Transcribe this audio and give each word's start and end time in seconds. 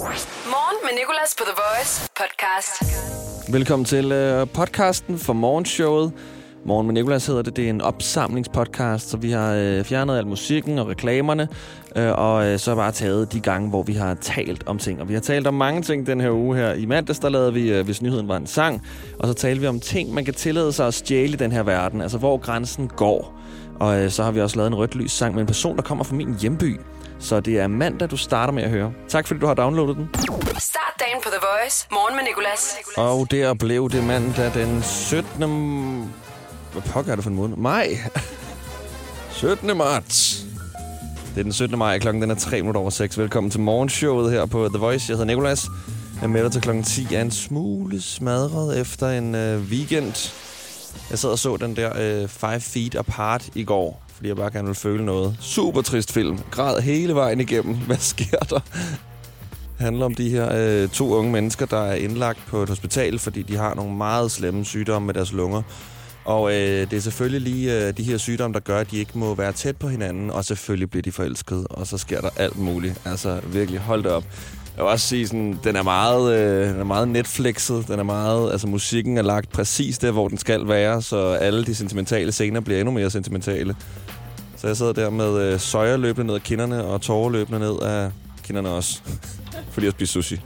Morgen 0.00 0.76
med 0.82 0.98
Nicolas 0.98 1.34
på 1.38 1.44
The 1.44 1.54
Voice 1.62 2.08
podcast. 2.16 2.82
Velkommen 3.52 3.84
til 3.86 4.12
øh, 4.12 4.46
podcasten 4.54 5.18
for 5.18 5.32
morgenshowet. 5.32 6.12
Morgen 6.64 6.86
med 6.86 6.94
Nicolas 6.94 7.26
hedder 7.26 7.42
det. 7.42 7.56
Det 7.56 7.64
er 7.64 7.70
en 7.70 7.80
opsamlingspodcast, 7.80 9.10
så 9.10 9.16
vi 9.16 9.30
har 9.30 9.54
øh, 9.54 9.84
fjernet 9.84 10.18
al 10.18 10.26
musikken 10.26 10.78
og 10.78 10.88
reklamerne, 10.88 11.48
øh, 11.96 12.12
og 12.12 12.46
øh, 12.46 12.58
så 12.58 12.74
bare 12.74 12.92
taget 12.92 13.32
de 13.32 13.40
gange, 13.40 13.68
hvor 13.68 13.82
vi 13.82 13.92
har 13.92 14.14
talt 14.14 14.66
om 14.66 14.78
ting. 14.78 15.00
Og 15.00 15.08
vi 15.08 15.14
har 15.14 15.20
talt 15.20 15.46
om 15.46 15.54
mange 15.54 15.82
ting 15.82 16.06
den 16.06 16.20
her 16.20 16.30
uge 16.30 16.56
her. 16.56 16.72
I 16.72 16.86
mandags, 16.86 17.18
der 17.18 17.28
lavede 17.28 17.54
vi, 17.54 17.72
øh, 17.72 17.84
hvis 17.84 18.02
nyheden 18.02 18.28
var 18.28 18.36
en 18.36 18.46
sang, 18.46 18.86
og 19.18 19.28
så 19.28 19.34
talte 19.34 19.60
vi 19.60 19.66
om 19.66 19.80
ting, 19.80 20.14
man 20.14 20.24
kan 20.24 20.34
tillade 20.34 20.72
sig 20.72 20.86
at 20.86 20.94
stjæle 20.94 21.32
i 21.32 21.36
den 21.36 21.52
her 21.52 21.62
verden, 21.62 22.00
altså 22.00 22.18
hvor 22.18 22.36
grænsen 22.36 22.88
går. 22.88 23.40
Og 23.80 24.00
øh, 24.00 24.10
så 24.10 24.22
har 24.22 24.30
vi 24.30 24.40
også 24.40 24.56
lavet 24.56 24.68
en 24.68 24.74
rødt 24.74 24.94
lys 24.94 25.12
sang 25.12 25.34
med 25.34 25.40
en 25.40 25.46
person, 25.46 25.76
der 25.76 25.82
kommer 25.82 26.04
fra 26.04 26.14
min 26.14 26.36
hjemby. 26.40 26.80
Så 27.20 27.40
det 27.40 27.58
er 27.58 27.66
mandag, 27.66 28.10
du 28.10 28.16
starter 28.16 28.52
med 28.52 28.62
at 28.62 28.70
høre. 28.70 28.92
Tak 29.08 29.26
fordi 29.26 29.40
du 29.40 29.46
har 29.46 29.54
downloadet 29.54 29.96
den. 29.96 30.08
Start 30.58 30.94
dagen 31.00 31.16
på 31.22 31.28
The 31.28 31.38
Voice. 31.60 31.86
Morgen 31.90 32.16
med 32.16 32.24
Nicolas. 32.24 32.76
Og 32.96 33.30
der 33.30 33.54
blev 33.54 33.90
det 33.90 34.04
mandag 34.04 34.54
den 34.54 34.82
17. 34.82 36.12
Hvad 36.72 36.82
pokker 36.82 37.12
er 37.12 37.16
det 37.16 37.24
for 37.24 37.30
en 37.30 37.36
måned? 37.36 37.56
Maj. 37.56 37.88
17. 39.32 39.76
marts. 39.76 40.44
Det 41.34 41.38
er 41.38 41.42
den 41.42 41.52
17. 41.52 41.78
maj, 41.78 41.98
klokken 41.98 42.22
den 42.22 42.30
er 42.30 42.34
3 42.34 42.56
minutter 42.60 42.80
over 42.80 42.90
6. 42.90 43.18
Velkommen 43.18 43.50
til 43.50 43.60
morgenshowet 43.60 44.32
her 44.32 44.46
på 44.46 44.68
The 44.68 44.78
Voice. 44.78 45.04
Jeg 45.08 45.14
hedder 45.16 45.26
Nicolas. 45.34 45.64
Jeg 46.14 46.22
er 46.22 46.26
med 46.28 46.44
dig 46.44 46.52
til 46.52 46.60
klokken 46.60 46.84
10. 46.84 47.06
Jeg 47.10 47.16
er 47.18 47.22
en 47.22 47.30
smule 47.30 48.02
smadret 48.02 48.80
efter 48.80 49.08
en 49.10 49.34
øh, 49.34 49.62
weekend. 49.62 50.32
Jeg 51.10 51.18
sad 51.18 51.30
og 51.30 51.38
så 51.38 51.56
den 51.56 51.76
der 51.76 51.92
øh, 52.22 52.28
Five 52.28 52.60
Feet 52.60 52.94
Apart 52.94 53.48
i 53.54 53.64
går, 53.64 54.02
fordi 54.20 54.28
jeg 54.28 54.36
bare 54.36 54.50
gerne 54.50 54.66
vil 54.66 54.74
føle 54.74 55.04
noget. 55.04 55.36
Super 55.40 55.82
trist 55.82 56.12
film. 56.12 56.38
Græd 56.50 56.80
hele 56.80 57.14
vejen 57.14 57.40
igennem. 57.40 57.76
Hvad 57.86 57.96
sker 57.96 58.38
der? 58.38 58.60
handler 59.78 60.06
om 60.06 60.14
de 60.14 60.30
her 60.30 60.48
øh, 60.54 60.88
to 60.88 61.14
unge 61.14 61.32
mennesker, 61.32 61.66
der 61.66 61.82
er 61.82 61.94
indlagt 61.94 62.38
på 62.46 62.62
et 62.62 62.68
hospital, 62.68 63.18
fordi 63.18 63.42
de 63.42 63.56
har 63.56 63.74
nogle 63.74 63.96
meget 63.96 64.30
slemme 64.30 64.64
sygdomme 64.64 65.06
med 65.06 65.14
deres 65.14 65.32
lunger. 65.32 65.62
Og 66.24 66.52
øh, 66.52 66.90
det 66.90 66.92
er 66.92 67.00
selvfølgelig 67.00 67.40
lige 67.40 67.86
øh, 67.86 67.96
de 67.96 68.02
her 68.02 68.18
sygdomme, 68.18 68.54
der 68.54 68.60
gør, 68.60 68.78
at 68.78 68.90
de 68.90 68.98
ikke 68.98 69.18
må 69.18 69.34
være 69.34 69.52
tæt 69.52 69.76
på 69.76 69.88
hinanden, 69.88 70.30
og 70.30 70.44
selvfølgelig 70.44 70.90
bliver 70.90 71.02
de 71.02 71.12
forelsket, 71.12 71.66
og 71.70 71.86
så 71.86 71.98
sker 71.98 72.20
der 72.20 72.30
alt 72.36 72.58
muligt. 72.58 73.00
Altså 73.04 73.40
virkelig, 73.46 73.80
hold 73.80 74.02
det 74.02 74.12
op. 74.12 74.24
Jeg 74.76 74.84
vil 74.84 74.92
også 74.92 75.06
sige, 75.06 75.26
sådan, 75.26 75.58
den 75.64 75.76
er 75.76 75.82
meget, 75.82 76.34
øh, 76.34 76.68
den 76.68 76.80
er 76.80 76.84
meget 76.84 77.08
Netflixet. 77.08 77.88
Den 77.88 77.98
er 77.98 78.02
meget, 78.02 78.52
altså 78.52 78.66
musikken 78.66 79.18
er 79.18 79.22
lagt 79.22 79.52
præcis 79.52 79.98
der, 79.98 80.10
hvor 80.10 80.28
den 80.28 80.38
skal 80.38 80.68
være, 80.68 81.02
så 81.02 81.32
alle 81.32 81.64
de 81.64 81.74
sentimentale 81.74 82.32
scener 82.32 82.60
bliver 82.60 82.80
endnu 82.80 82.92
mere 82.92 83.10
sentimentale. 83.10 83.76
Så 84.56 84.66
jeg 84.66 84.76
sidder 84.76 84.92
der 84.92 85.10
med 85.10 85.38
øh, 85.38 85.60
søjer 85.60 85.96
løbende 85.96 86.26
ned 86.26 86.34
af 86.34 86.42
kinderne, 86.42 86.84
og 86.84 87.00
tårer 87.00 87.30
løbende 87.30 87.58
ned 87.58 87.78
af 87.82 88.10
kinderne 88.42 88.68
også. 88.68 89.00
Fordi 89.72 89.86
jeg 89.86 89.92
spiser 89.92 90.12
sushi. 90.12 90.40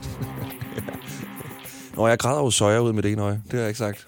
Nå, 1.95 2.07
jeg 2.07 2.19
græder 2.19 2.39
jo 2.39 2.51
søjer 2.51 2.79
ud 2.79 2.93
med 2.93 3.03
det 3.03 3.11
ene 3.11 3.21
øje. 3.21 3.41
Det 3.45 3.53
har 3.53 3.59
jeg 3.59 3.67
ikke 3.67 3.77
sagt. 3.77 4.07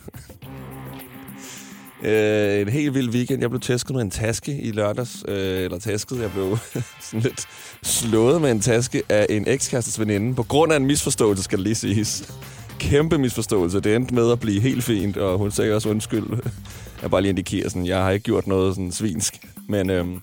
Øh, 2.03 2.62
en 2.62 2.70
helt 2.70 2.94
vild 2.94 3.09
weekend. 3.09 3.42
Jeg 3.42 3.50
blev 3.50 3.59
tæsket 3.59 3.95
med 3.95 4.02
en 4.02 4.12
taske 4.12 4.62
i 4.62 4.72
lørdags. 4.72 5.23
Øh, 5.28 5.64
eller 5.64 5.80
tæsket, 5.80 6.22
Jeg 6.22 6.31
blev 6.31 6.58
sådan 7.02 7.20
lidt 7.20 7.48
slået 7.84 8.42
med 8.42 8.52
en 8.52 8.59
taske 8.59 9.04
af 9.09 9.26
en 9.30 9.48
ekskærestes 9.48 10.00
veninde. 10.00 10.36
På 10.36 10.44
grund 10.44 10.72
af 10.72 10.78
en 10.78 10.86
misforståelse, 10.86 11.44
skal 11.44 11.58
det 11.58 11.64
lige 11.64 11.76
siges. 11.76 12.34
Kæmpe 12.80 13.17
misforståelse. 13.17 13.80
Det 13.80 13.95
endte 13.95 14.16
med 14.16 14.31
at 14.31 14.39
blive 14.39 14.62
helt 14.62 14.84
fint, 14.84 15.17
og 15.17 15.38
hun 15.38 15.52
sagde 15.52 15.76
også 15.76 15.89
undskyld. 15.89 16.26
Jeg 17.02 17.12
bare 17.12 17.22
lige 17.22 17.30
indikerer 17.30 17.70
sådan, 17.70 17.86
jeg 17.86 18.04
har 18.04 18.11
ikke 18.11 18.23
gjort 18.23 18.48
noget 18.48 18.76
sådan 18.76 18.92
svinsk. 18.92 19.39
Men 19.70 19.89
øhm, 19.89 20.22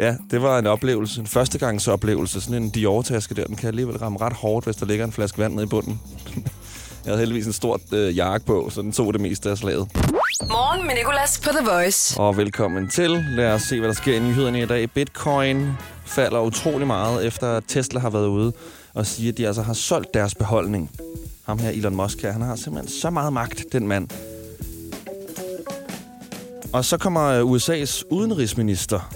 ja, 0.00 0.16
det 0.30 0.42
var 0.42 0.58
en 0.58 0.66
oplevelse. 0.66 1.20
En 1.20 1.26
førstegangsoplevelse. 1.26 2.40
Sådan 2.40 2.62
en 2.62 2.70
Dior-taske 2.70 3.34
der, 3.34 3.44
den 3.44 3.56
kan 3.56 3.68
alligevel 3.68 3.96
ramme 3.96 4.18
ret 4.20 4.32
hårdt, 4.32 4.66
hvis 4.66 4.76
der 4.76 4.86
ligger 4.86 5.04
en 5.04 5.12
flaske 5.12 5.38
vand 5.38 5.54
nede 5.54 5.64
i 5.64 5.68
bunden. 5.68 6.00
Jeg 7.04 7.12
havde 7.12 7.18
heldigvis 7.18 7.46
en 7.46 7.52
stort 7.52 7.80
øh, 7.92 8.16
jakke 8.16 8.46
på, 8.46 8.70
så 8.70 8.82
den 8.82 8.92
tog 8.92 9.12
det 9.12 9.20
meste 9.20 9.50
af 9.50 9.58
slaget. 9.58 9.88
Morgen 10.42 10.86
med 10.86 10.94
Nicolas 10.94 11.40
på 11.40 11.50
The 11.50 11.70
Voice. 11.70 12.20
Og 12.20 12.36
velkommen 12.36 12.88
til. 12.88 13.24
Lad 13.30 13.52
os 13.52 13.62
se, 13.62 13.78
hvad 13.78 13.88
der 13.88 13.94
sker 13.94 14.16
i 14.16 14.18
nyhederne 14.18 14.62
i 14.62 14.66
dag. 14.66 14.90
Bitcoin 14.90 15.72
falder 16.06 16.40
utrolig 16.40 16.86
meget, 16.86 17.26
efter 17.26 17.56
at 17.56 17.64
Tesla 17.68 18.00
har 18.00 18.10
været 18.10 18.26
ude 18.26 18.52
og 18.94 19.06
sige, 19.06 19.28
at 19.28 19.38
de 19.38 19.46
altså 19.46 19.62
har 19.62 19.72
solgt 19.72 20.14
deres 20.14 20.34
beholdning. 20.34 20.90
Ham 21.46 21.58
her, 21.58 21.70
Elon 21.70 21.96
Musk 21.96 22.22
her, 22.22 22.32
han 22.32 22.42
har 22.42 22.56
simpelthen 22.56 23.00
så 23.00 23.10
meget 23.10 23.32
magt, 23.32 23.64
den 23.72 23.88
mand. 23.88 24.08
Og 26.72 26.84
så 26.84 26.98
kommer 26.98 27.42
USA's 27.42 28.02
udenrigsminister 28.10 29.14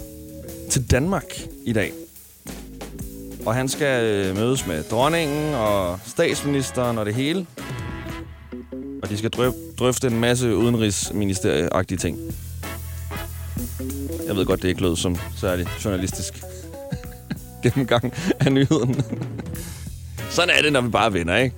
til 0.69 0.91
Danmark 0.91 1.41
i 1.65 1.73
dag. 1.73 1.91
Og 3.45 3.55
han 3.55 3.69
skal 3.69 4.03
øh, 4.03 4.35
mødes 4.35 4.67
med 4.67 4.83
dronningen 4.83 5.53
og 5.53 5.99
statsministeren 6.07 6.97
og 6.97 7.05
det 7.05 7.15
hele. 7.15 7.47
Og 9.01 9.09
de 9.09 9.17
skal 9.17 9.29
drøf, 9.29 9.53
drøfte 9.79 10.07
en 10.07 10.19
masse 10.19 10.55
udenrigsministerieagtige 10.55 11.97
ting. 11.97 12.17
Jeg 14.27 14.35
ved 14.35 14.45
godt, 14.45 14.61
det 14.61 14.67
ikke 14.67 14.81
lød 14.81 14.95
som 14.95 15.17
særlig 15.37 15.67
journalistisk 15.85 16.33
gennemgang 17.63 18.13
af 18.39 18.51
nyheden. 18.51 19.01
Sådan 20.29 20.55
er 20.57 20.61
det, 20.61 20.73
når 20.73 20.81
vi 20.81 20.89
bare 20.89 21.13
vinder, 21.13 21.37
ikke? 21.37 21.55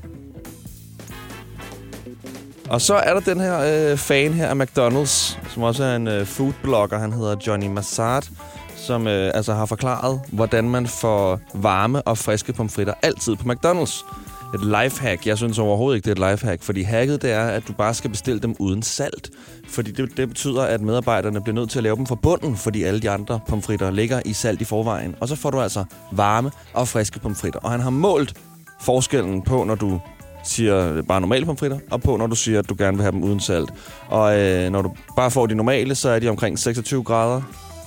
Og 2.70 2.81
så 2.81 2.94
er 2.94 3.14
der 3.14 3.20
den 3.20 3.40
her 3.40 3.92
øh, 3.92 3.98
fan 3.98 4.34
her 4.34 4.48
af 4.48 4.56
McDonald's, 4.56 5.38
som 5.54 5.64
også 5.64 5.84
er 5.84 5.96
en 5.96 6.08
øh, 6.08 6.25
foodblogger. 6.25 6.98
Han 6.98 7.14
hedder 7.14 7.36
Johnny 7.48 7.68
Massard, 7.68 8.30
som 8.75 9.08
øh, 9.08 9.31
altså 9.34 9.54
har 9.54 9.66
forklaret, 9.66 10.22
hvordan 10.31 10.70
man 10.70 10.88
får 10.88 11.40
varme 11.54 12.02
og 12.02 12.18
friske 12.18 12.54
pomfritter 12.54 12.94
altid 13.02 13.36
på 13.36 13.50
McDonald's. 13.50 14.06
Et 14.53 14.66
lifehack. 14.66 15.28
Jeg 15.28 15.38
synes 15.38 15.59
overhovedet 15.59 15.96
ikke, 15.96 16.09
det 16.09 16.19
er 16.19 16.25
et 16.25 16.31
lifehack, 16.31 16.64
fordi 16.64 16.81
hacket 16.81 17.22
det 17.22 17.31
er, 17.31 17.46
at 17.46 17.68
du 17.68 17.74
bare 17.74 17.94
skal 17.94 18.09
bestille 18.09 18.40
dem 18.40 18.56
uden 18.59 18.84
salt. 18.84 19.30
Fordi 19.68 19.91
det, 19.91 20.18
det 20.18 20.28
betyder, 20.28 20.62
at 20.62 20.81
medarbejderne 20.81 21.41
bliver 21.41 21.56
nødt 21.56 21.69
til 21.69 21.80
at 21.80 21.84
lave 21.84 21.96
dem 21.96 22.06
fra 22.06 22.16
bunden, 22.16 22.58
fordi 22.58 22.84
alle 22.84 23.00
de 23.00 23.09
andre 23.09 23.40
pomfritter 23.47 23.92
ligger 23.92 24.22
i 24.25 24.34
salt 24.34 24.62
i 24.62 24.63
forvejen. 24.63 25.16
Og 25.19 25.28
så 25.28 25.36
får 25.36 25.52
du 25.52 25.62
altså 25.62 25.84
varme 26.12 26.52
og 26.74 26.88
friske 26.88 27.19
pomfritter. 27.19 27.59
Og 27.59 27.72
han 27.72 27.80
har 27.80 27.90
målt 27.90 28.34
forskellen 28.81 29.42
på, 29.42 29.63
når 29.63 29.75
du 29.75 30.00
siger 30.44 31.02
bare 31.02 31.22
normale 31.22 31.46
pomfritter, 31.46 31.80
og 31.92 32.02
på, 32.02 32.18
når 32.18 32.28
du 32.28 32.36
siger, 32.36 32.59
at 32.59 32.69
du 32.69 32.75
gerne 32.78 32.97
vil 32.97 33.02
have 33.02 33.12
dem 33.12 33.24
uden 33.24 33.40
salt. 33.40 33.74
Og 34.08 34.40
øh, 34.40 34.69
når 34.69 34.81
du 34.81 34.92
bare 35.16 35.31
får 35.31 35.46
de 35.46 35.56
normale, 35.56 35.96
så 35.96 36.09
er 36.09 36.19
de 36.19 36.30
omkring 36.30 36.59
26 36.59 37.03
grader. 37.03 37.42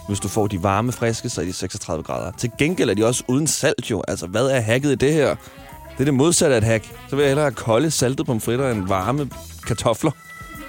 Hvis 0.08 0.20
du 0.20 0.28
får 0.28 0.46
de 0.46 0.62
varme 0.62 0.92
friske, 0.92 1.28
så 1.28 1.40
er 1.40 1.44
de 1.44 1.52
36 1.52 2.02
grader. 2.02 2.32
Til 2.38 2.50
gengæld 2.58 2.90
er 2.90 2.94
de 2.94 3.06
også 3.06 3.24
uden 3.28 3.46
salt 3.46 3.90
jo. 3.90 4.02
Altså, 4.08 4.26
hvad 4.26 4.46
er 4.46 4.60
hacket 4.60 4.92
i 4.92 4.94
det 4.94 5.12
her? 5.12 5.36
Det 5.96 6.00
er 6.00 6.04
det 6.04 6.14
modsatte 6.14 6.54
af 6.54 6.58
et 6.58 6.64
hack. 6.64 6.84
Så 7.08 7.16
vil 7.16 7.22
jeg 7.22 7.30
hellere 7.30 7.44
have 7.44 7.54
kolde 7.54 7.90
saltet 7.90 8.26
pomfritter 8.26 8.70
end 8.70 8.88
varme 8.88 9.30
kartofler, 9.66 10.10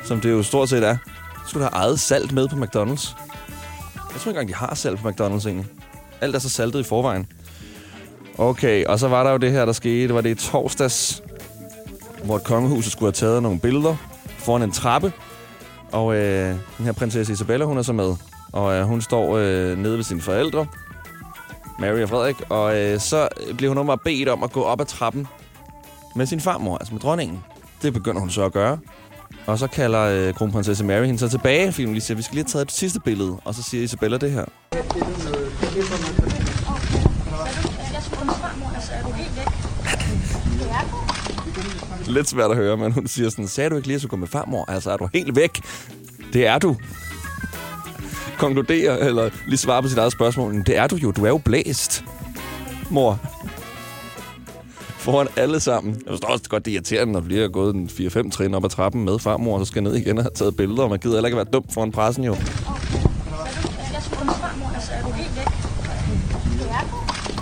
som 0.04 0.22
det 0.22 0.32
jo 0.32 0.44
stort 0.44 0.70
set 0.70 0.84
er. 0.84 0.98
Så 1.44 1.50
skulle 1.50 1.66
du 1.66 1.70
have 1.72 1.84
eget 1.84 2.00
salt 2.00 2.32
med 2.32 2.48
på 2.48 2.56
McDonald's. 2.56 3.16
Jeg 4.14 4.22
tror 4.22 4.30
ikke 4.30 4.40
engang, 4.40 4.50
de 4.50 4.54
har 4.54 4.76
salt 4.76 5.00
på 5.00 5.10
McDonald's 5.10 5.48
egentlig. 5.48 5.66
Alt 6.22 6.36
er 6.36 6.40
så 6.40 6.50
saltet 6.50 6.80
i 6.80 6.84
forvejen. 6.84 7.28
Okay, 8.38 8.86
og 8.86 9.00
så 9.00 9.08
var 9.08 9.24
der 9.24 9.32
jo 9.32 9.38
det 9.38 9.52
her, 9.52 9.66
der 9.66 9.74
skete. 9.74 10.08
Det 10.08 10.16
var 10.16 10.22
det 10.22 10.30
i 10.30 10.50
torsdags, 10.50 11.24
hvor 12.24 12.36
et 12.36 12.44
kongehuset 12.44 12.92
skulle 12.92 13.08
have 13.08 13.30
taget 13.30 13.44
nogle 13.44 13.60
billeder 13.60 13.96
foran 14.38 14.62
en 14.64 14.72
trappe. 14.72 15.14
Og 15.92 16.16
øh, 16.16 16.56
den 16.78 16.86
her 16.86 16.92
prinsesse 16.92 17.34
Isabella, 17.34 17.66
hun 17.66 17.78
er 17.78 17.82
så 17.82 17.94
med. 17.94 18.16
Og 18.54 18.74
øh, 18.74 18.84
hun 18.84 19.02
står 19.02 19.38
øh, 19.38 19.78
nede 19.78 19.98
ved 19.98 20.04
sine 20.04 20.22
forældre, 20.22 20.66
Mary 21.80 22.02
og 22.02 22.10
Frederik, 22.10 22.36
og 22.50 22.78
øh, 22.80 23.00
så 23.00 23.28
bliver 23.58 23.70
hun 23.70 23.78
åbenbart 23.78 24.02
bedt 24.02 24.30
om 24.30 24.44
at 24.44 24.52
gå 24.52 24.64
op 24.64 24.82
ad 24.82 24.86
trappen 24.86 25.28
med 26.16 26.26
sin 26.26 26.40
farmor, 26.40 26.78
altså 26.78 26.94
med 26.94 27.02
dronningen. 27.02 27.44
Det 27.82 27.94
begynder 27.94 28.20
hun 28.20 28.30
så 28.30 28.46
at 28.46 28.54
gøre. 28.54 28.78
Og 29.46 29.60
så 29.60 29.68
kalder 29.68 30.02
øh, 30.02 30.34
kronprinsesse 30.34 30.84
Mary 30.84 31.06
hende 31.06 31.20
så 31.20 31.30
tilbage, 31.30 31.72
fordi 31.72 31.86
hun 31.86 31.94
lige 31.94 32.04
siger, 32.04 32.16
vi 32.16 32.22
skal 32.22 32.36
lige 32.36 32.44
have 32.44 32.52
taget 32.52 32.66
et 32.66 32.72
sidste 32.72 33.00
billede. 33.00 33.38
Og 33.46 33.56
så 33.56 33.64
siger 33.64 33.84
Isabella 33.84 34.18
det 34.18 34.32
her. 34.32 34.46
Lidt 42.08 42.30
svært 42.30 42.52
at 42.52 42.58
høre, 42.58 42.78
men 42.78 42.92
hun 42.92 43.08
siger 43.08 43.30
sådan, 43.30 43.48
sagde 43.48 43.70
du 43.70 43.76
ikke 43.76 43.88
lige, 43.88 43.96
at 43.96 44.02
du 44.02 44.08
gå 44.08 44.16
med 44.16 44.28
farmor? 44.28 44.66
Altså, 44.68 44.92
er 44.92 44.98
du 44.98 45.10
helt 45.14 45.36
væk? 45.36 45.62
Det 46.34 46.48
er 46.48 46.58
du. 46.58 46.76
Konkluderer, 48.38 48.98
eller 48.98 49.30
lige 49.48 49.58
svare 49.58 49.82
på 49.82 49.88
sit 49.90 49.98
eget 49.98 50.12
spørgsmål. 50.12 50.54
"Men 50.54 50.64
Det 50.64 50.78
er 50.78 50.88
du 50.88 50.96
jo. 50.96 51.12
Du 51.12 51.24
er 51.26 51.30
jo 51.30 51.38
blæst, 51.38 52.04
mor. 52.90 53.20
Foran 54.98 55.28
alle 55.36 55.60
sammen. 55.60 55.94
Jeg 55.94 56.12
forstår 56.12 56.28
også 56.28 56.44
godt, 56.50 56.66
det 56.66 56.72
er 56.72 56.76
irriterende, 56.76 57.14
når 57.14 57.20
du 57.20 57.28
lige 57.28 57.42
har 57.42 57.48
gået 57.48 57.76
en 57.76 57.90
4-5 57.90 58.32
trin 58.32 58.54
op 58.54 58.66
ad 58.66 58.70
trappen 58.70 59.06
med 59.06 59.20
farmor, 59.20 59.60
og 59.60 59.66
så 59.66 59.72
skal 59.72 59.84
ned 59.84 59.96
igen 59.96 60.18
og 60.18 60.24
have 60.24 60.32
taget 60.36 60.58
billeder, 60.58 60.84
og 60.84 60.90
man 60.90 61.00
gider 61.00 61.16
heller 61.16 61.28
ikke 61.28 61.38
være 61.38 61.46
dum 61.54 61.64
foran 61.74 61.92
pressen 61.92 62.24
jo. 62.24 62.36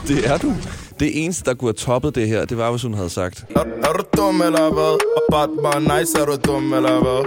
Det 0.08 0.28
er 0.28 0.38
du. 0.38 0.54
Det 1.00 1.24
eneste, 1.24 1.44
der 1.46 1.54
kunne 1.54 1.68
have 1.68 1.74
toppet 1.74 2.16
det 2.16 2.28
her, 2.28 2.46
det 2.46 2.58
var, 2.58 2.72
hvis 2.72 2.82
hun 2.82 2.94
havde 2.94 3.10
sagt, 3.10 3.46
Er, 3.56 3.60
er 3.60 3.94
du 3.94 4.04
dum 4.18 4.42
eller 4.42 4.74
hvad? 4.74 4.98
Batman, 5.32 5.82
nice, 6.00 6.18
er 6.22 6.26
du 6.26 6.36
dum 6.48 6.74
eller 6.74 7.00
hvad? 7.02 7.26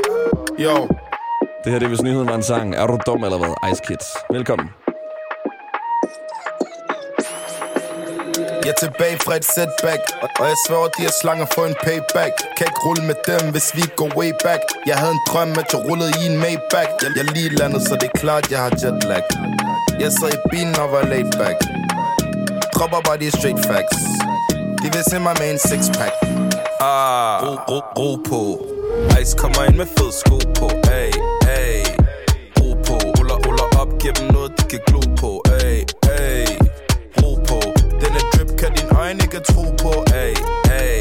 Yo, 0.61 0.89
det 1.65 1.73
her 1.73 1.79
det 1.79 1.87
er, 1.87 1.89
hvis 1.89 2.03
nyheden 2.03 2.29
var 2.29 2.35
en 2.35 2.43
sang. 2.43 2.75
Er 2.75 2.87
du 2.87 2.99
dum 3.07 3.25
eller 3.25 3.39
hvad? 3.39 3.55
Ice 3.73 3.83
Kids. 3.87 4.07
Velkommen. 4.31 4.69
Jeg 8.65 8.75
er 8.77 8.81
tilbage 8.87 9.17
fra 9.27 9.35
et 9.41 9.45
setback 9.55 10.03
Og 10.41 10.47
jeg 10.53 10.59
sværger, 10.67 10.89
de 10.97 11.03
her 11.07 11.15
slanger 11.23 11.47
for 11.55 11.65
en 11.71 11.77
payback. 11.85 12.35
Kan 12.57 12.65
ikke 12.71 12.81
rulle 12.87 13.03
med 13.11 13.19
dem, 13.31 13.43
hvis 13.55 13.69
vi 13.77 13.83
går 14.01 14.11
way 14.19 14.33
back. 14.47 14.63
Jeg 14.87 14.97
havde 15.03 15.13
en 15.19 15.23
drøm, 15.31 15.51
at 15.63 15.69
jeg 15.73 15.81
rullede 15.89 16.13
i 16.21 16.23
en 16.31 16.37
Maybach. 16.45 16.91
Jeg, 17.03 17.11
jeg 17.19 17.25
lige 17.37 17.49
landet, 17.61 17.83
så 17.89 17.95
det 18.01 18.09
er 18.15 18.19
klart, 18.25 18.45
jeg 18.53 18.59
har 18.65 18.71
jetlag. 18.83 19.25
Jeg 20.03 20.11
sad 20.19 20.31
i 20.39 20.41
bilen 20.51 20.75
og 20.83 20.89
var 20.93 21.03
laid 21.13 21.31
back. 21.43 21.59
Dropper 22.75 23.01
bare 23.07 23.19
de 23.23 23.31
straight 23.39 23.61
facts. 23.71 24.01
De 24.83 24.87
vil 24.95 25.05
se 25.11 25.17
mig 25.27 25.35
med 25.41 25.49
en 25.55 25.61
sixpack. 25.69 26.15
Ah, 26.81 27.35
ro, 27.45 27.53
ro, 27.71 27.79
ro 27.99 28.11
på. 28.31 28.41
Ice 29.21 29.35
kommer 29.43 29.61
ind 29.69 29.77
med 29.83 29.89
fed 29.97 30.11
sko 30.21 30.37
på. 30.59 30.67
Ay, 30.99 31.11
på, 32.89 32.95
ruller, 33.17 33.39
ruller 33.47 33.69
op 33.81 33.91
Giv 34.01 34.13
dem 34.19 34.27
noget, 34.37 34.51
de 34.59 34.63
kan 34.71 34.81
glo 34.87 35.01
på 35.21 35.31
Ay, 35.63 35.77
ay 36.21 36.47
Ro 37.19 37.31
på 37.49 37.59
Denne 38.01 38.21
drip 38.33 38.51
kan 38.61 38.71
din 38.79 38.89
øjne 39.03 39.21
ikke 39.27 39.41
tro 39.51 39.65
på 39.83 39.93
Ay, 40.23 40.33
ay 40.81 41.01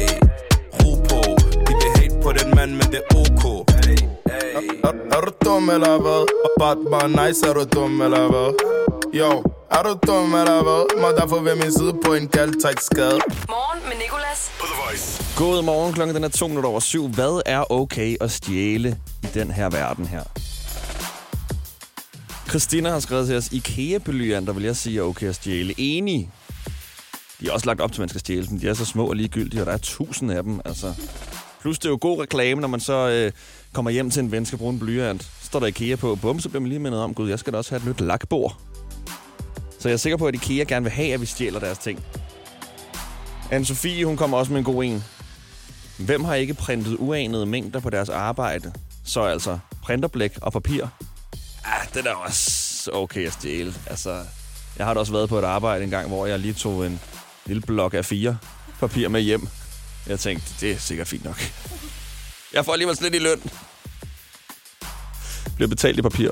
Ro 0.78 0.90
på 1.08 1.20
De 1.66 1.72
vil 1.80 1.90
hate 1.98 2.16
på 2.24 2.30
den 2.38 2.48
mand, 2.56 2.70
men 2.78 2.86
det 2.92 3.00
er 3.04 3.16
ok 3.22 3.42
Ay, 3.88 3.98
ay 4.58 4.64
Er, 4.88 4.92
er 5.16 5.20
du 5.26 5.30
dum 5.44 5.70
eller 5.70 5.94
hvad? 6.04 6.22
Bare 6.60 7.08
nice, 7.20 7.46
er 7.48 7.52
du 7.58 7.64
dum 7.74 8.00
eller 8.06 8.24
hvad? 8.32 8.50
Yo, 9.20 9.30
er 9.76 9.82
du 9.86 9.92
dum 10.06 10.34
eller 10.40 10.62
hvad? 10.66 10.82
Må 11.00 11.08
derfor 11.20 11.38
ved 11.46 11.54
min 11.54 11.72
side 11.72 11.94
på 12.04 12.14
en 12.14 12.28
kald 12.28 12.52
tak 12.62 12.80
skade 12.80 13.20
Morgen 13.48 13.80
med 13.88 13.96
Nicolas. 14.02 14.40
God 15.36 15.62
morgen, 15.62 15.92
klokken 15.94 16.14
den 16.16 16.24
er 16.24 16.28
to 16.28 16.48
minutter 16.48 16.70
over 16.70 16.80
syv. 16.80 17.08
Hvad 17.08 17.42
er 17.46 17.72
okay 17.72 18.16
at 18.20 18.30
stjæle 18.30 18.96
i 19.22 19.26
den 19.34 19.50
her 19.50 19.70
verden 19.70 20.06
her? 20.06 20.22
Christina 22.48 22.90
har 22.90 23.00
skrevet 23.00 23.26
til 23.26 23.36
os, 23.36 23.52
IKEA-belyanter 23.52 24.52
vil 24.52 24.64
jeg 24.64 24.76
sige 24.76 24.98
er 24.98 25.02
okay 25.02 25.28
at 25.28 25.34
stjæle. 25.34 25.74
Enig. 25.78 26.30
De 27.40 27.48
er 27.48 27.52
også 27.52 27.66
lagt 27.66 27.80
op 27.80 27.92
til, 27.92 27.96
at 27.96 27.98
man 27.98 28.08
skal 28.08 28.20
stjæle 28.20 28.46
dem. 28.46 28.60
De 28.60 28.68
er 28.68 28.74
så 28.74 28.84
små 28.84 29.06
og 29.06 29.16
ligegyldige, 29.16 29.62
og 29.62 29.66
der 29.66 29.72
er 29.72 29.78
tusind 29.78 30.32
af 30.32 30.42
dem. 30.42 30.60
Altså. 30.64 30.94
Plus 31.60 31.78
det 31.78 31.84
er 31.84 31.90
jo 31.90 31.98
god 32.00 32.22
reklame, 32.22 32.60
når 32.60 32.68
man 32.68 32.80
så 32.80 33.08
øh, 33.08 33.32
kommer 33.72 33.90
hjem 33.90 34.10
til 34.10 34.22
en 34.22 34.32
ven, 34.32 34.46
skal 34.46 34.58
bruge 34.58 34.72
en 34.72 34.78
blyant. 34.78 35.22
Så 35.22 35.46
står 35.46 35.60
der 35.60 35.66
IKEA 35.66 35.96
på, 35.96 36.14
bum, 36.14 36.40
så 36.40 36.48
bliver 36.48 36.60
man 36.60 36.68
lige 36.68 36.78
mindet 36.78 37.00
om, 37.00 37.14
gud, 37.14 37.28
jeg 37.28 37.38
skal 37.38 37.52
da 37.52 37.58
også 37.58 37.70
have 37.70 37.80
et 37.80 37.86
nyt 37.86 38.06
lakbord. 38.06 38.56
Så 39.78 39.88
jeg 39.88 39.92
er 39.92 39.96
sikker 39.96 40.16
på, 40.16 40.26
at 40.26 40.34
IKEA 40.34 40.64
gerne 40.64 40.84
vil 40.84 40.92
have, 40.92 41.14
at 41.14 41.20
vi 41.20 41.26
stjæler 41.26 41.60
deres 41.60 41.78
ting. 41.78 42.04
Anne-Sophie, 43.52 44.04
hun 44.04 44.16
kommer 44.16 44.36
også 44.38 44.52
med 44.52 44.58
en 44.58 44.64
god 44.64 44.84
en. 44.84 45.04
Hvem 45.98 46.24
har 46.24 46.34
ikke 46.34 46.54
printet 46.54 46.96
uanede 46.98 47.46
mængder 47.46 47.80
på 47.80 47.90
deres 47.90 48.08
arbejde? 48.08 48.72
Så 49.04 49.22
altså 49.22 49.58
printerblæk 49.82 50.38
og 50.42 50.52
papir. 50.52 50.86
Ah, 51.72 51.86
det 51.94 52.06
er 52.06 52.14
også 52.14 52.90
okay 52.92 53.26
at 53.26 53.32
stjæle. 53.32 53.74
Altså, 53.86 54.24
jeg 54.78 54.86
har 54.86 54.94
da 54.94 55.00
også 55.00 55.12
været 55.12 55.28
på 55.28 55.38
et 55.38 55.44
arbejde 55.44 55.84
en 55.84 55.90
gang, 55.90 56.08
hvor 56.08 56.26
jeg 56.26 56.38
lige 56.38 56.54
tog 56.54 56.86
en 56.86 57.00
lille 57.46 57.62
blok 57.62 57.94
af 57.94 58.04
fire 58.04 58.38
papir 58.80 59.08
med 59.08 59.20
hjem. 59.20 59.48
Jeg 60.06 60.20
tænkte, 60.20 60.46
det 60.60 60.72
er 60.72 60.78
sikkert 60.78 61.06
fint 61.06 61.24
nok. 61.24 61.40
Jeg 62.54 62.64
får 62.64 62.72
alligevel 62.72 62.96
lidt 63.00 63.14
i 63.14 63.18
løn. 63.18 63.42
Bliver 65.56 65.68
betalt 65.68 65.98
i 65.98 66.02
papir. 66.02 66.30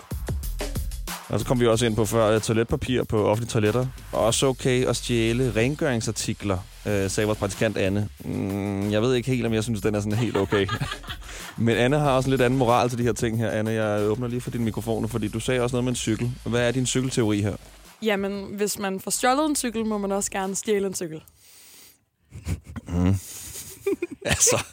Og 1.28 1.40
så 1.40 1.46
kom 1.46 1.60
vi 1.60 1.66
også 1.66 1.86
ind 1.86 1.96
på 1.96 2.06
før 2.06 2.26
øh, 2.26 2.40
toiletpapir 2.40 3.04
på 3.04 3.28
offentlige 3.28 3.50
toiletter. 3.50 3.86
Også 4.12 4.46
okay 4.46 4.86
at 4.86 4.96
stjæle 4.96 5.52
rengøringsartikler, 5.56 6.58
øh, 6.86 7.10
sagde 7.10 7.26
vores 7.26 7.38
praktikant 7.38 7.76
Anne. 7.76 8.08
Mm, 8.24 8.90
jeg 8.90 9.02
ved 9.02 9.14
ikke 9.14 9.30
helt, 9.30 9.46
om 9.46 9.52
jeg 9.52 9.64
synes, 9.64 9.80
den 9.80 9.94
er 9.94 10.00
sådan 10.00 10.18
helt 10.18 10.36
okay. 10.36 10.66
Men 11.56 11.76
Anne 11.76 11.98
har 11.98 12.10
også 12.10 12.26
en 12.26 12.30
lidt 12.30 12.42
anden 12.42 12.58
moral 12.58 12.88
til 12.88 12.98
de 12.98 13.02
her 13.02 13.12
ting 13.12 13.38
her. 13.38 13.50
Anne, 13.50 13.70
jeg 13.70 14.08
åbner 14.08 14.28
lige 14.28 14.40
for 14.40 14.50
din 14.50 14.64
mikrofon, 14.64 15.08
fordi 15.08 15.28
du 15.28 15.40
sagde 15.40 15.60
også 15.60 15.76
noget 15.76 15.84
med 15.84 15.92
en 15.92 15.96
cykel. 15.96 16.30
Hvad 16.44 16.68
er 16.68 16.70
din 16.70 16.86
cykelteori 16.86 17.40
her? 17.40 17.56
Jamen, 18.02 18.44
hvis 18.56 18.78
man 18.78 19.00
får 19.00 19.10
stjålet 19.10 19.46
en 19.46 19.56
cykel, 19.56 19.86
må 19.86 19.98
man 19.98 20.12
også 20.12 20.30
gerne 20.30 20.54
stjæle 20.54 20.86
en 20.86 20.94
cykel. 20.94 21.22
Altså... 24.26 24.64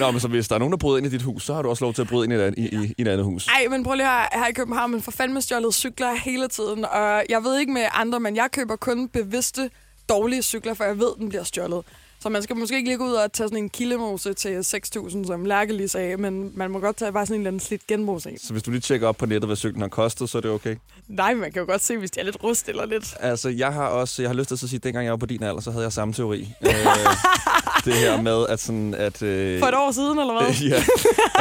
Nå, 0.00 0.10
men 0.10 0.20
så 0.20 0.28
hvis 0.28 0.48
der 0.48 0.54
er 0.54 0.58
nogen, 0.58 0.72
der 0.72 0.78
bryder 0.78 0.98
ind 0.98 1.06
i 1.06 1.10
dit 1.10 1.22
hus, 1.22 1.44
så 1.44 1.54
har 1.54 1.62
du 1.62 1.68
også 1.68 1.84
lov 1.84 1.94
til 1.94 2.02
at 2.02 2.08
bryde 2.08 2.24
ind 2.24 2.32
i 2.32 2.36
et 2.36 2.40
andet, 2.40 2.58
i, 2.58 2.76
i, 2.76 2.94
i 2.98 3.02
et 3.02 3.08
andet 3.08 3.24
hus. 3.24 3.48
Ej, 3.48 3.68
men 3.70 3.84
prøv 3.84 3.94
lige 3.94 4.06
at 4.06 4.12
høre, 4.12 4.26
her 4.32 4.46
i 4.46 4.52
København, 4.52 4.90
man 4.90 5.02
får 5.02 5.12
fandme 5.12 5.42
stjålet 5.42 5.74
cykler 5.74 6.14
hele 6.14 6.48
tiden. 6.48 6.84
Og 6.84 7.24
jeg 7.28 7.44
ved 7.44 7.60
ikke 7.60 7.72
med 7.72 7.84
andre, 7.92 8.20
men 8.20 8.36
jeg 8.36 8.48
køber 8.52 8.76
kun 8.76 9.08
bevidste 9.08 9.70
dårlige 10.12 10.42
cykler, 10.42 10.74
for 10.74 10.84
jeg 10.84 10.98
ved, 10.98 11.12
den 11.18 11.28
bliver 11.28 11.44
stjålet. 11.44 11.84
Så 12.22 12.28
man 12.28 12.42
skal 12.42 12.56
måske 12.56 12.76
ikke 12.76 12.88
lige 12.88 12.98
gå 12.98 13.04
ud 13.04 13.12
og 13.12 13.32
tage 13.32 13.48
sådan 13.48 13.58
en 13.64 13.68
kildemose 13.70 14.34
til 14.34 14.48
6.000, 14.60 15.26
som 15.26 15.44
Lærke 15.44 15.72
lige 15.72 15.88
sagde, 15.88 16.16
men 16.16 16.52
man 16.54 16.70
må 16.70 16.78
godt 16.78 16.96
tage 16.96 17.12
bare 17.12 17.26
sådan 17.26 17.34
en 17.34 17.40
eller 17.40 17.50
anden 17.50 17.60
slidt 17.60 17.82
en. 17.90 18.38
Så 18.38 18.52
hvis 18.52 18.62
du 18.62 18.70
lige 18.70 18.80
tjekker 18.80 19.08
op 19.08 19.16
på 19.16 19.26
nettet, 19.26 19.48
hvad 19.48 19.56
cyklen 19.56 19.80
har 19.80 19.88
kostet, 19.88 20.30
så 20.30 20.38
er 20.38 20.42
det 20.42 20.50
okay. 20.50 20.76
Nej, 21.08 21.34
man 21.34 21.52
kan 21.52 21.60
jo 21.60 21.66
godt 21.66 21.82
se, 21.82 21.96
hvis 21.98 22.10
de 22.10 22.20
er 22.20 22.24
lidt 22.24 22.36
rust 22.44 22.68
eller 22.68 22.86
lidt. 22.86 23.14
Altså, 23.20 23.48
jeg 23.48 23.72
har 23.72 23.86
også, 23.86 24.22
jeg 24.22 24.28
har 24.28 24.34
lyst 24.34 24.48
til 24.48 24.54
at 24.54 24.58
sige, 24.58 24.76
at 24.76 24.84
dengang 24.84 25.04
jeg 25.04 25.10
var 25.10 25.16
på 25.16 25.26
din 25.26 25.42
alder, 25.42 25.60
så 25.60 25.70
havde 25.70 25.84
jeg 25.84 25.92
samme 25.92 26.14
teori. 26.14 26.48
øh, 26.62 26.70
det 27.84 27.94
her 27.94 28.22
med, 28.22 28.46
at 28.48 28.60
sådan, 28.60 28.94
at... 28.94 29.22
Øh, 29.22 29.58
For 29.60 29.66
et 29.66 29.74
år 29.74 29.90
siden, 29.90 30.18
eller 30.18 30.42
hvad? 30.42 30.54
ja, 30.70 30.82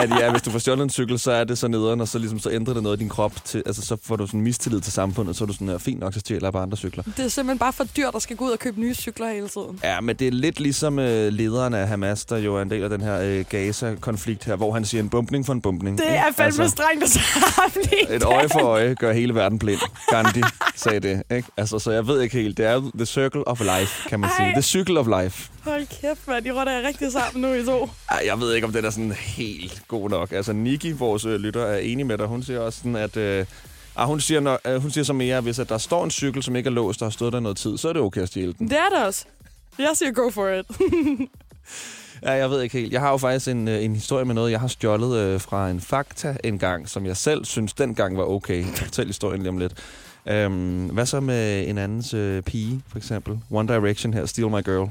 at 0.03 0.09
ja, 0.09 0.31
hvis 0.31 0.41
du 0.41 0.51
får 0.51 0.59
stjålet 0.59 0.83
en 0.83 0.89
cykel, 0.89 1.19
så 1.19 1.31
er 1.31 1.43
det 1.43 1.57
så 1.57 1.67
nederen, 1.67 2.01
og 2.01 2.07
så, 2.07 2.19
ligesom, 2.19 2.39
så 2.39 2.51
ændrer 2.51 2.73
det 2.73 2.83
noget 2.83 2.97
i 2.97 2.99
din 2.99 3.09
krop. 3.09 3.45
Til, 3.45 3.63
altså, 3.65 3.81
så 3.81 3.97
får 4.03 4.15
du 4.15 4.27
sådan 4.27 4.41
mistillid 4.41 4.81
til 4.81 4.93
samfundet, 4.93 5.35
så 5.35 5.43
er 5.43 5.45
du 5.45 5.53
sådan, 5.53 5.79
fint 5.79 5.99
nok, 5.99 6.13
så 6.13 6.19
stjæler 6.19 6.47
jeg 6.47 6.53
bare 6.53 6.63
andre 6.63 6.77
cykler. 6.77 7.03
Det 7.03 7.25
er 7.25 7.27
simpelthen 7.27 7.59
bare 7.59 7.73
for 7.73 7.83
dyrt 7.83 8.15
at 8.15 8.21
skal 8.21 8.35
gå 8.35 8.45
ud 8.45 8.51
og 8.51 8.59
købe 8.59 8.79
nye 8.79 8.93
cykler 8.93 9.29
hele 9.29 9.47
tiden. 9.47 9.79
Ja, 9.83 10.01
men 10.01 10.15
det 10.15 10.27
er 10.27 10.31
lidt 10.31 10.59
ligesom 10.71 10.99
øh, 10.99 11.33
lederen 11.33 11.73
af 11.73 11.87
Hamas, 11.87 12.25
der 12.25 12.37
jo 12.37 12.55
er 12.55 12.61
en 12.61 12.69
del 12.69 12.83
af 12.83 12.89
den 12.89 13.01
her 13.01 13.19
øh, 13.21 13.45
Gaza-konflikt 13.49 14.43
her, 14.43 14.55
hvor 14.55 14.73
han 14.73 14.85
siger 14.85 15.03
en 15.03 15.09
bumpning 15.09 15.45
for 15.45 15.53
en 15.53 15.61
bumpning. 15.61 15.97
Det 15.97 16.09
er 16.09 16.23
fandme 16.23 16.43
altså, 16.43 16.67
strengt 16.67 17.03
at 17.03 17.09
sammenligne. 17.09 18.15
et 18.15 18.23
øje 18.23 18.49
for 18.49 18.59
øje 18.59 18.93
gør 18.93 19.11
hele 19.11 19.35
verden 19.35 19.59
blind. 19.59 19.79
Gandhi 20.09 20.41
sagde 20.75 20.99
det. 20.99 21.23
Ikke? 21.31 21.47
Altså, 21.57 21.79
så 21.79 21.91
jeg 21.91 22.07
ved 22.07 22.21
ikke 22.21 22.37
helt. 22.37 22.57
Det 22.57 22.65
er 22.65 22.91
the 22.95 23.05
circle 23.05 23.47
of 23.47 23.59
life, 23.59 24.09
kan 24.09 24.19
man 24.19 24.29
Ej. 24.29 24.35
sige. 24.37 24.51
The 24.53 24.61
cycle 24.61 24.99
of 24.99 25.07
life. 25.21 25.49
Hold 25.63 25.85
kæft, 26.01 26.27
mand. 26.27 26.45
I 26.45 26.51
rotter 26.51 26.73
er 26.73 26.87
rigtig 26.87 27.11
sammen 27.11 27.41
nu 27.41 27.53
i 27.53 27.65
to. 27.65 27.89
Ej, 28.11 28.21
jeg 28.25 28.39
ved 28.39 28.53
ikke, 28.53 28.67
om 28.67 28.73
den 28.73 28.85
er 28.85 28.89
sådan 28.89 29.11
helt 29.11 29.83
god 29.87 30.09
nok. 30.09 30.31
Altså, 30.31 30.53
Niki, 30.53 30.91
vores 30.91 31.25
øh, 31.25 31.39
lytter, 31.39 31.65
er 31.65 31.77
enig 31.77 32.05
med 32.05 32.17
dig. 32.17 32.27
Hun 32.27 32.43
siger 32.43 32.59
også 32.59 32.77
sådan, 32.77 32.95
at... 32.95 33.17
Øh, 33.17 33.45
ah, 33.95 34.07
hun, 34.07 34.19
siger, 34.19 34.39
når, 34.39 34.59
øh, 34.65 34.81
hun 34.81 34.91
siger 34.91 35.03
så 35.03 35.13
mere, 35.13 35.37
at 35.37 35.43
hvis 35.43 35.59
at 35.59 35.69
der 35.69 35.77
står 35.77 36.03
en 36.03 36.11
cykel, 36.11 36.43
som 36.43 36.55
ikke 36.55 36.67
er 36.67 36.71
låst 36.71 37.01
og 37.01 37.05
har 37.05 37.11
stået 37.11 37.33
der 37.33 37.39
noget 37.39 37.57
tid, 37.57 37.77
så 37.77 37.89
er 37.89 37.93
det 37.93 38.01
okay 38.01 38.21
at 38.21 38.27
stjæle 38.27 38.53
den. 38.53 38.69
Det 38.69 38.77
er 38.77 38.97
det 38.97 39.05
også. 39.05 39.25
Jeg 39.81 39.91
siger 39.93 40.11
go 40.11 40.29
for 40.29 40.49
it. 40.49 40.65
Ja, 42.23 42.31
jeg 42.31 42.49
ved 42.49 42.61
ikke 42.61 42.77
helt. 42.77 42.93
Jeg 42.93 43.01
har 43.01 43.11
jo 43.11 43.17
faktisk 43.17 43.47
en, 43.47 43.67
øh, 43.67 43.83
en 43.83 43.95
historie 43.95 44.25
med 44.25 44.35
noget, 44.35 44.51
jeg 44.51 44.59
har 44.59 44.67
stjålet 44.67 45.17
øh, 45.17 45.41
fra 45.41 45.69
en 45.69 45.81
Fakta 45.81 46.37
en 46.43 46.59
gang, 46.59 46.89
som 46.89 47.05
jeg 47.05 47.17
selv 47.17 47.45
synes 47.45 47.73
dengang 47.73 48.17
var 48.17 48.23
okay. 48.23 48.57
Jeg 48.65 48.75
fortælle 48.75 49.09
historien 49.09 49.41
lige 49.41 49.49
om 49.49 49.57
lidt. 49.57 49.73
Øhm, 50.25 50.85
hvad 50.85 51.05
så 51.05 51.19
med 51.19 51.69
en 51.69 51.77
andens 51.77 52.13
øh, 52.13 52.41
pige, 52.43 52.81
for 52.87 52.97
eksempel? 52.97 53.39
One 53.51 53.73
Direction 53.73 54.13
her, 54.13 54.25
Steal 54.25 54.49
My 54.49 54.63
Girl. 54.63 54.89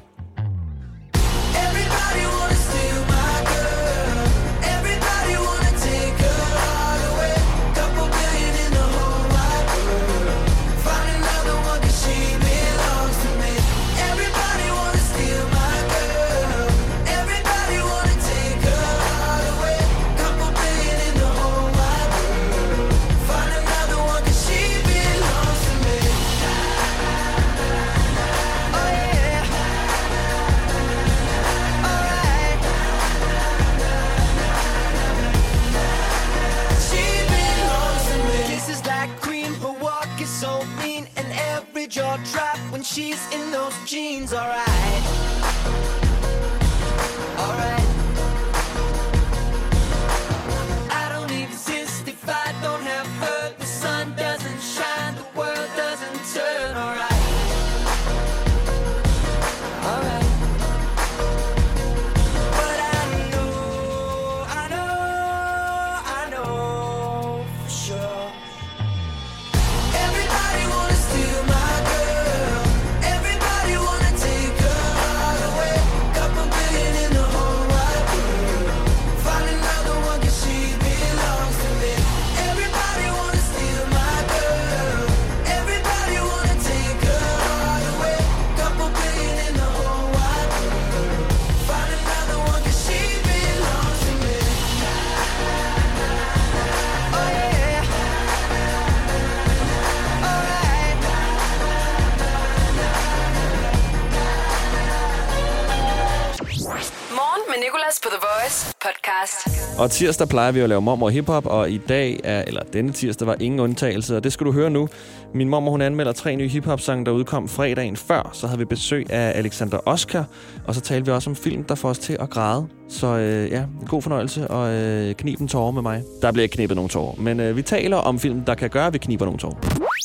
Og 109.81 109.91
tirsdag 109.91 110.29
plejer 110.29 110.53
vi 110.53 110.61
at 110.61 110.69
lave 110.69 110.81
mormor 110.81 111.09
hiphop, 111.09 111.47
og 111.47 111.71
i 111.71 111.79
dag, 111.79 112.21
er, 112.25 112.45
eller 112.47 112.63
denne 112.73 112.93
tirsdag, 112.93 113.27
var 113.27 113.37
ingen 113.41 113.61
undtagelse, 113.61 114.17
og 114.17 114.25
det 114.25 114.33
skal 114.33 114.47
du 114.47 114.53
høre 114.53 114.71
nu. 114.71 114.89
Min 115.35 115.49
mormor, 115.49 115.71
hun 115.71 115.83
anmelder 115.83 116.13
tre 116.13 116.37
nye 116.37 116.49
hiphop-sange, 116.49 117.05
der 117.05 117.11
udkom 117.11 117.49
fredagen 117.49 117.97
før. 117.97 118.31
Så 118.33 118.47
havde 118.47 118.59
vi 118.59 118.65
besøg 118.65 119.11
af 119.11 119.39
Alexander 119.39 119.79
Oscar, 119.87 120.25
og 120.67 120.75
så 120.75 120.81
talte 120.81 121.07
vi 121.07 121.13
også 121.13 121.31
om 121.31 121.37
film, 121.37 121.65
der 121.65 121.75
får 121.75 121.89
os 121.89 121.99
til 121.99 122.17
at 122.21 122.31
græde. 122.31 122.67
Så 122.89 123.07
øh, 123.07 123.51
ja, 123.51 123.65
god 123.89 124.03
fornøjelse, 124.03 124.49
og 124.49 124.73
øh, 124.73 125.15
knib 125.15 125.41
en 125.41 125.49
tårer 125.49 125.71
med 125.71 125.83
mig. 125.83 126.03
Der 126.23 126.33
bliver 126.33 126.43
ikke 126.43 126.55
knippet 126.55 126.77
nogen 126.77 126.89
tårer, 126.89 127.15
men 127.19 127.41
øh, 127.41 127.57
vi 127.57 127.63
taler 127.63 127.97
om 127.97 128.19
film, 128.19 128.45
der 128.45 128.55
kan 128.55 128.71
gøre, 128.71 128.87
at 128.87 128.93
vi 128.93 128.99
kniber 128.99 129.25
nogle 129.25 129.39
tårer. 129.39 129.55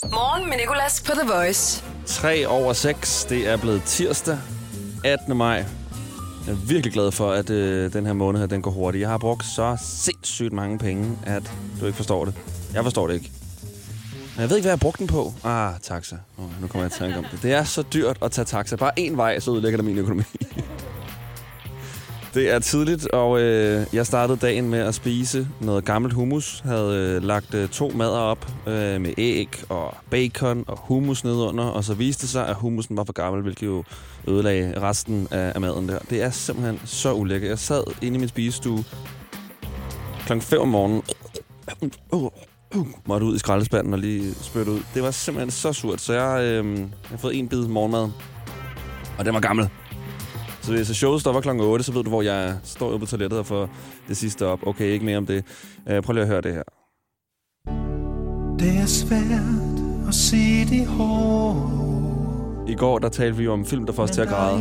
Morgen 0.04 0.50
med 0.50 0.58
Nicolas 0.58 1.04
på 1.06 1.12
The 1.12 1.34
Voice. 1.34 1.84
3 2.06 2.48
over 2.48 2.74
6, 2.74 3.26
det 3.30 3.50
er 3.50 3.58
blevet 3.58 3.84
tirsdag, 3.84 4.38
18. 5.04 5.38
maj. 5.38 5.66
Jeg 6.46 6.52
er 6.52 6.58
virkelig 6.68 6.94
glad 6.94 7.12
for, 7.12 7.32
at 7.32 7.50
øh, 7.50 7.94
den 7.94 8.06
her 8.06 8.14
måned 8.14 8.40
her, 8.40 8.48
den 8.48 8.62
går 8.62 8.72
hurtigt. 8.72 9.02
Jeg 9.02 9.10
har 9.10 9.18
brugt 9.18 9.46
så 9.46 9.78
sindssygt 9.82 10.54
mange 10.54 10.78
penge, 10.78 11.18
at 11.24 11.52
du 11.80 11.86
ikke 11.86 11.96
forstår 11.96 12.26
det. 12.26 12.34
Jeg 12.74 12.84
forstår 12.84 13.08
det 13.08 13.14
ikke. 13.14 13.32
Men 14.36 14.42
jeg 14.42 14.50
ved 14.50 14.58
ikke, 14.58 14.64
hvad 14.64 14.72
jeg 14.72 14.78
har 14.78 14.78
brugt 14.78 15.00
den 15.00 15.08
på. 15.08 15.34
Ah, 15.44 15.74
taxa. 15.82 16.16
Oh, 16.38 16.62
nu 16.62 16.68
kommer 16.68 16.84
jeg 16.86 16.92
til 16.92 17.04
at 17.04 17.08
tænke 17.08 17.18
om 17.18 17.26
det. 17.32 17.44
Det 17.44 17.54
er 17.54 17.64
så 17.64 17.84
dyrt 17.94 18.18
at 18.22 18.32
tage 18.32 18.46
taxa. 18.46 18.76
Bare 18.76 18.92
én 19.00 19.16
vej, 19.16 19.40
så 19.40 19.52
udlægger 19.52 19.78
det 19.78 19.86
min 19.86 19.98
økonomi. 19.98 20.24
Det 22.36 22.52
er 22.52 22.60
tidligt, 22.60 23.08
og 23.08 23.42
øh, 23.42 23.86
jeg 23.94 24.06
startede 24.06 24.38
dagen 24.38 24.70
med 24.70 24.80
at 24.80 24.96
spise 24.96 25.48
noget 25.62 25.86
gammelt 25.86 26.14
hummus. 26.14 26.60
Havde 26.60 27.16
øh, 27.16 27.24
lagt 27.24 27.54
øh, 27.54 27.70
to 27.70 27.92
mader 27.96 28.18
op 28.18 28.52
øh, 28.68 29.02
med 29.02 29.14
æg 29.18 29.64
og 29.70 29.98
bacon 30.10 30.64
og 30.68 30.78
hummus 30.78 31.24
nedunder, 31.24 31.64
og 31.64 31.84
så 31.84 31.94
viste 31.94 32.22
det 32.22 32.30
sig, 32.30 32.48
at 32.48 32.56
hummusen 32.56 32.98
var 32.98 33.04
for 33.04 33.14
gammel, 33.14 33.42
hvilket 33.42 33.68
jo 33.68 33.84
ødelagde 34.28 34.82
resten 34.82 35.28
af, 35.32 35.52
af 35.56 35.62
maden 35.62 35.90
der. 35.90 36.00
Det 36.00 36.24
er 36.24 36.30
simpelthen 36.30 36.82
så 36.86 37.14
ulækkert. 37.14 37.50
Jeg 37.50 37.60
sad 37.60 37.84
inde 38.02 38.16
i 38.16 38.20
min 38.20 38.30
spisestue 38.30 38.84
klokken 40.26 40.42
5 40.42 40.62
om 40.62 40.68
morgenen. 40.68 41.04
Uh, 42.12 42.24
uh, 42.24 42.32
uh, 42.76 42.88
måtte 43.06 43.26
ud 43.26 43.36
i 43.36 43.40
skraldespanden 43.40 43.94
og 43.94 44.00
lige 44.00 44.34
spytte 44.34 44.72
ud. 44.72 44.80
Det 44.94 45.04
var 45.04 45.12
simpelthen 45.12 45.52
så 45.52 45.74
surt, 45.74 46.02
så 46.02 46.14
jeg, 46.14 46.44
øh, 46.44 46.80
jeg 46.80 46.88
har 47.10 47.18
fået 47.18 47.40
en 47.40 47.48
bid 47.48 47.68
morgenmad, 47.68 48.10
og 49.18 49.26
den 49.26 49.34
var 49.34 49.40
gammel. 49.40 49.70
Så 50.66 50.72
hvis 50.72 50.88
showet 50.88 51.22
stopper 51.22 51.42
klokken 51.42 51.64
8, 51.64 51.84
så 51.86 51.92
ved 51.92 52.04
du, 52.04 52.10
hvor 52.10 52.22
jeg 52.22 52.56
står 52.64 52.90
ude 52.90 53.00
på 53.00 53.06
toilettet 53.06 53.40
og 53.40 53.46
får 53.46 53.70
det 54.08 54.18
sidste 54.18 54.46
op. 54.48 54.60
Okay, 54.68 54.86
ikke 54.86 55.06
mere 55.06 55.18
om 55.18 55.26
det. 55.26 55.44
Uh, 55.92 56.00
prøv 56.04 56.14
lige 56.14 56.22
at 56.22 56.28
høre 56.28 56.42
det 56.42 56.54
her. 56.54 56.64
Det 58.60 58.78
er 58.82 58.86
svært 58.86 60.08
at 60.08 60.16
se 60.16 60.66
de 60.66 60.86
hår 60.86 62.66
I 62.68 62.74
går, 62.76 63.00
der 63.00 63.10
talte 63.10 63.38
vi 63.38 63.44
jo 63.44 63.54
om 63.54 63.66
film, 63.66 63.86
der 63.86 63.94
får 63.94 64.04
os 64.04 64.12
til 64.12 64.22
at 64.22 64.28
græde. 64.28 64.58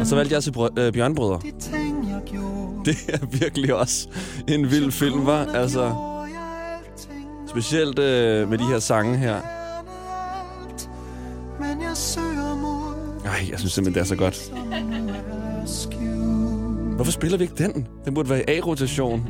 Og 0.00 0.06
så 0.06 0.16
valgte 0.16 0.34
jeg 0.34 0.42
til 0.42 0.50
brø- 0.56 0.80
øh, 0.80 0.92
Bjørnbrødre. 0.92 1.40
Det 2.84 2.96
er 3.08 3.26
virkelig 3.40 3.74
også 3.74 4.08
en 4.48 4.70
vild 4.70 4.92
film, 4.92 5.26
var. 5.26 5.44
Altså, 5.54 5.94
specielt 7.48 7.98
øh, 7.98 8.48
med 8.50 8.58
de 8.58 8.64
her 8.64 8.78
sange 8.78 9.16
her. 9.16 9.40
Men 11.60 11.82
jeg 11.82 11.96
søger 11.96 12.35
Nej, 13.26 13.34
Ej, 13.34 13.46
jeg 13.50 13.58
synes 13.58 13.72
simpelthen, 13.72 13.94
det 13.94 14.00
er 14.00 14.04
så 14.04 14.16
godt. 14.16 14.52
Hvorfor 16.96 17.12
spiller 17.12 17.38
vi 17.38 17.44
ikke 17.44 17.54
den? 17.64 17.86
Den 18.04 18.14
burde 18.14 18.30
være 18.30 18.40
i 18.40 18.58
A-rotation. 18.58 19.28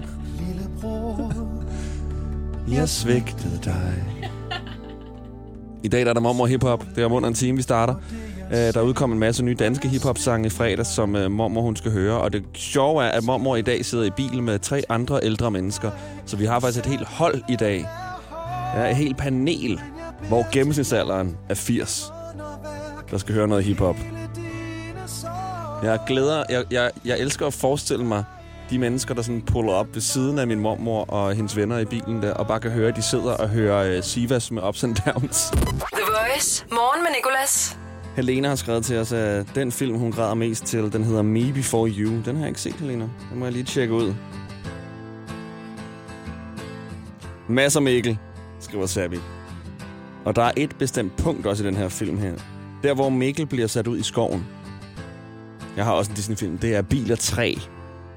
Jeg 2.70 2.88
svigtede 2.88 3.60
dig. 3.64 4.04
I 5.82 5.88
dag 5.88 6.00
der 6.00 6.08
er 6.08 6.12
der 6.12 6.20
mormor 6.20 6.46
hiphop. 6.46 6.84
Det 6.94 7.02
er 7.02 7.06
om 7.06 7.12
under 7.12 7.28
en 7.28 7.34
time, 7.34 7.56
vi 7.56 7.62
starter. 7.62 7.94
Der 8.50 8.72
der 8.72 8.80
udkom 8.80 9.12
en 9.12 9.18
masse 9.18 9.44
nye 9.44 9.54
danske 9.54 9.88
hiphop-sange 9.88 10.46
i 10.46 10.50
fredags, 10.50 10.88
som 10.88 11.16
øh, 11.16 11.30
mormor 11.30 11.62
hun 11.62 11.76
skal 11.76 11.92
høre. 11.92 12.20
Og 12.20 12.32
det 12.32 12.44
sjove 12.54 13.04
er, 13.04 13.08
at 13.08 13.24
mormor 13.24 13.56
i 13.56 13.62
dag 13.62 13.84
sidder 13.84 14.04
i 14.04 14.10
bil 14.10 14.42
med 14.42 14.58
tre 14.58 14.82
andre 14.88 15.20
ældre 15.22 15.50
mennesker. 15.50 15.90
Så 16.26 16.36
vi 16.36 16.44
har 16.44 16.60
faktisk 16.60 16.86
et 16.86 16.90
helt 16.90 17.06
hold 17.06 17.42
i 17.48 17.56
dag. 17.56 17.86
Ja, 18.76 18.90
et 18.90 18.96
helt 18.96 19.16
panel, 19.16 19.80
hvor 20.28 20.52
gennemsnitsalderen 20.52 21.36
er 21.48 21.54
80. 21.54 22.12
Der 23.10 23.18
skal 23.18 23.34
høre 23.34 23.48
noget 23.48 23.64
hiphop. 23.64 23.96
Jeg 25.82 26.00
glæder, 26.06 26.44
jeg, 26.50 26.64
jeg, 26.70 26.90
jeg 27.04 27.18
elsker 27.18 27.46
at 27.46 27.54
forestille 27.54 28.04
mig 28.04 28.24
de 28.70 28.78
mennesker, 28.78 29.14
der 29.14 29.22
sådan 29.22 29.42
puller 29.42 29.72
op 29.72 29.94
ved 29.94 30.00
siden 30.00 30.38
af 30.38 30.46
min 30.46 30.60
mormor 30.60 31.04
og 31.04 31.34
hendes 31.34 31.56
venner 31.56 31.78
i 31.78 31.84
bilen 31.84 32.22
der, 32.22 32.34
og 32.34 32.46
bare 32.46 32.60
kan 32.60 32.70
høre, 32.70 32.88
at 32.88 32.96
de 32.96 33.02
sidder 33.02 33.32
og 33.32 33.48
hører 33.48 33.98
uh, 33.98 34.04
Sivas 34.04 34.50
med 34.50 34.62
ups 34.62 34.84
and 34.84 34.96
downs. 35.06 35.50
The 35.50 36.02
Voice. 36.06 36.66
Morgen 36.70 37.02
med 37.02 37.10
Nicolas. 37.16 37.78
Helena 38.16 38.48
har 38.48 38.54
skrevet 38.54 38.84
til 38.84 38.98
os, 38.98 39.12
at 39.12 39.46
den 39.54 39.72
film, 39.72 39.98
hun 39.98 40.12
græder 40.12 40.34
mest 40.34 40.64
til, 40.64 40.92
den 40.92 41.04
hedder 41.04 41.22
Me 41.22 41.52
Before 41.52 41.90
You. 41.90 42.22
Den 42.24 42.36
har 42.36 42.42
jeg 42.42 42.48
ikke 42.48 42.60
set, 42.60 42.74
Helena. 42.74 43.08
Den 43.30 43.38
må 43.38 43.44
jeg 43.44 43.52
lige 43.52 43.64
tjekke 43.64 43.94
ud. 43.94 44.14
Masser 47.48 47.80
Mikkel, 47.80 48.18
skriver 48.60 48.86
Sabi. 48.86 49.18
Og 50.24 50.36
der 50.36 50.42
er 50.42 50.52
et 50.56 50.76
bestemt 50.78 51.16
punkt 51.16 51.46
også 51.46 51.64
i 51.64 51.66
den 51.66 51.76
her 51.76 51.88
film 51.88 52.18
her. 52.18 52.32
Der, 52.86 52.94
hvor 52.94 53.08
Mikkel 53.08 53.46
bliver 53.46 53.66
sat 53.66 53.86
ud 53.86 53.98
i 53.98 54.02
skoven. 54.02 54.46
Jeg 55.76 55.84
har 55.84 55.92
også 55.92 56.10
en 56.10 56.16
Disney-film. 56.16 56.58
Det 56.58 56.74
er 56.74 56.82
Biler 56.82 57.16
3. 57.16 57.58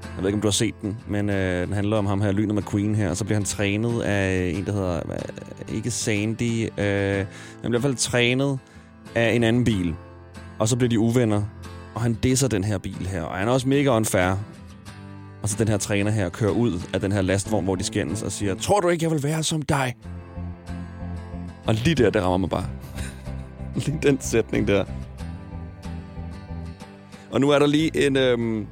Jeg 0.02 0.10
ved 0.18 0.26
ikke, 0.26 0.36
om 0.36 0.40
du 0.40 0.46
har 0.46 0.52
set 0.52 0.74
den, 0.82 0.98
men 1.08 1.30
øh, 1.30 1.66
den 1.66 1.72
handler 1.72 1.96
om 1.96 2.06
ham 2.06 2.20
her, 2.20 2.32
Lynet 2.32 2.56
McQueen 2.56 2.94
her. 2.94 3.10
Og 3.10 3.16
så 3.16 3.24
bliver 3.24 3.36
han 3.36 3.44
trænet 3.44 4.02
af 4.02 4.52
en, 4.56 4.66
der 4.66 4.72
hedder... 4.72 5.00
Hvad, 5.04 5.18
ikke 5.74 5.90
Sandy. 5.90 6.68
Øh, 6.78 7.16
han 7.16 7.26
bliver 7.62 7.66
i 7.66 7.70
hvert 7.70 7.82
fald 7.82 7.94
trænet 7.94 8.58
af 9.14 9.32
en 9.32 9.44
anden 9.44 9.64
bil. 9.64 9.94
Og 10.58 10.68
så 10.68 10.76
bliver 10.76 10.88
de 10.88 10.98
uvenner. 10.98 11.42
Og 11.94 12.00
han 12.00 12.14
disser 12.14 12.48
den 12.48 12.64
her 12.64 12.78
bil 12.78 13.06
her. 13.06 13.22
Og 13.22 13.36
han 13.36 13.48
er 13.48 13.52
også 13.52 13.68
mega 13.68 13.96
unfair. 13.96 14.36
Og 15.42 15.48
så 15.48 15.56
den 15.58 15.68
her 15.68 15.76
træner 15.76 16.10
her 16.10 16.28
kører 16.28 16.52
ud 16.52 16.80
af 16.94 17.00
den 17.00 17.12
her 17.12 17.22
lastvogn, 17.22 17.64
hvor 17.64 17.74
de 17.74 17.84
skændes 17.84 18.22
og 18.22 18.32
siger, 18.32 18.54
tror 18.54 18.80
du 18.80 18.88
ikke, 18.88 19.04
jeg 19.04 19.10
vil 19.10 19.22
være 19.22 19.42
som 19.42 19.62
dig? 19.62 19.94
Og 21.66 21.74
lige 21.74 21.94
der, 21.94 22.10
det 22.10 22.22
rammer 22.22 22.38
mig 22.38 22.50
bare. 22.50 22.79
lige 23.86 23.98
den 24.02 24.20
sætning 24.20 24.68
der. 24.68 24.84
Og 27.30 27.40
nu 27.40 27.50
er 27.50 27.58
der 27.58 27.66
lige 27.66 28.06
en, 28.06 28.16
øhm, 28.16 28.66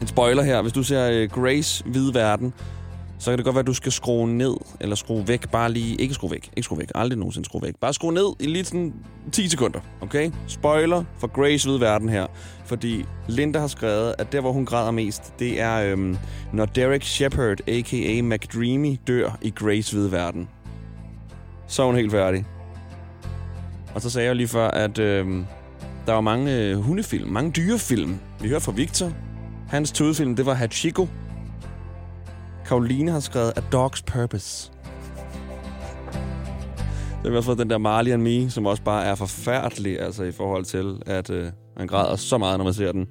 en 0.00 0.06
spoiler 0.06 0.42
her. 0.42 0.62
Hvis 0.62 0.72
du 0.72 0.82
ser 0.82 1.10
øh, 1.10 1.30
Grace 1.30 1.84
Hvide 1.84 2.14
Verden, 2.14 2.54
så 3.18 3.30
kan 3.30 3.38
det 3.38 3.44
godt 3.44 3.54
være, 3.54 3.60
at 3.60 3.66
du 3.66 3.74
skal 3.74 3.92
skrue 3.92 4.28
ned, 4.28 4.56
eller 4.80 4.96
skrue 4.96 5.28
væk, 5.28 5.50
bare 5.50 5.72
lige... 5.72 5.96
Ikke 5.96 6.14
skrue 6.14 6.30
væk, 6.30 6.50
ikke 6.56 6.64
skrue 6.64 6.78
væk, 6.78 6.90
aldrig 6.94 7.18
nogensinde 7.18 7.44
skrue 7.44 7.62
væk. 7.62 7.74
Bare 7.80 7.94
skrue 7.94 8.12
ned 8.12 8.26
i 8.40 8.46
lige 8.46 8.64
sådan 8.64 8.94
10 9.32 9.48
sekunder, 9.48 9.80
okay? 10.00 10.30
Spoiler 10.46 11.04
for 11.18 11.26
Grace 11.26 11.68
Hvide 11.68 11.80
Verden 11.80 12.08
her. 12.08 12.26
Fordi 12.64 13.04
Linda 13.28 13.58
har 13.58 13.66
skrevet, 13.66 14.14
at 14.18 14.32
der, 14.32 14.40
hvor 14.40 14.52
hun 14.52 14.66
græder 14.66 14.90
mest, 14.90 15.38
det 15.38 15.60
er, 15.60 15.92
øhm, 15.92 16.16
når 16.52 16.64
Derek 16.64 17.02
Shepard, 17.02 17.68
a.k.a. 17.68 18.22
McDreamy, 18.22 18.96
dør 19.06 19.38
i 19.42 19.50
Grace 19.50 19.92
Hvide 19.96 20.12
Verden. 20.12 20.48
Så 21.66 21.82
er 21.82 21.86
hun 21.86 21.96
helt 21.96 22.10
færdig. 22.10 22.44
Og 23.94 24.02
så 24.02 24.10
sagde 24.10 24.26
jeg 24.28 24.36
lige 24.36 24.48
før, 24.48 24.68
at 24.68 24.98
øh, 24.98 25.26
der 26.06 26.12
var 26.12 26.20
mange 26.20 26.56
øh, 26.56 26.76
hundefilm, 26.76 27.28
mange 27.28 27.50
dyrefilm. 27.50 28.18
Vi 28.40 28.48
hører 28.48 28.60
fra 28.60 28.72
Victor. 28.72 29.12
Hans 29.68 29.92
tødefilm, 29.92 30.36
det 30.36 30.46
var 30.46 30.54
Hachiko. 30.54 31.08
Karoline 32.66 33.10
har 33.10 33.20
skrevet 33.20 33.52
A 33.56 33.60
Dog's 33.60 34.02
Purpose. 34.06 34.72
Det 37.10 37.26
har 37.26 37.30
vi 37.30 37.36
også 37.36 37.46
fået 37.46 37.58
den 37.58 37.70
der 37.70 37.78
Marley 37.78 38.12
and 38.12 38.22
Me, 38.22 38.50
som 38.50 38.66
også 38.66 38.82
bare 38.82 39.04
er 39.04 39.14
forfærdelig, 39.14 40.00
altså 40.00 40.22
i 40.24 40.32
forhold 40.32 40.64
til, 40.64 41.02
at 41.06 41.30
øh, 41.30 41.52
man 41.76 41.86
græder 41.86 42.16
så 42.16 42.38
meget, 42.38 42.58
når 42.58 42.64
man 42.64 42.74
ser 42.74 42.92
den. 42.92 43.06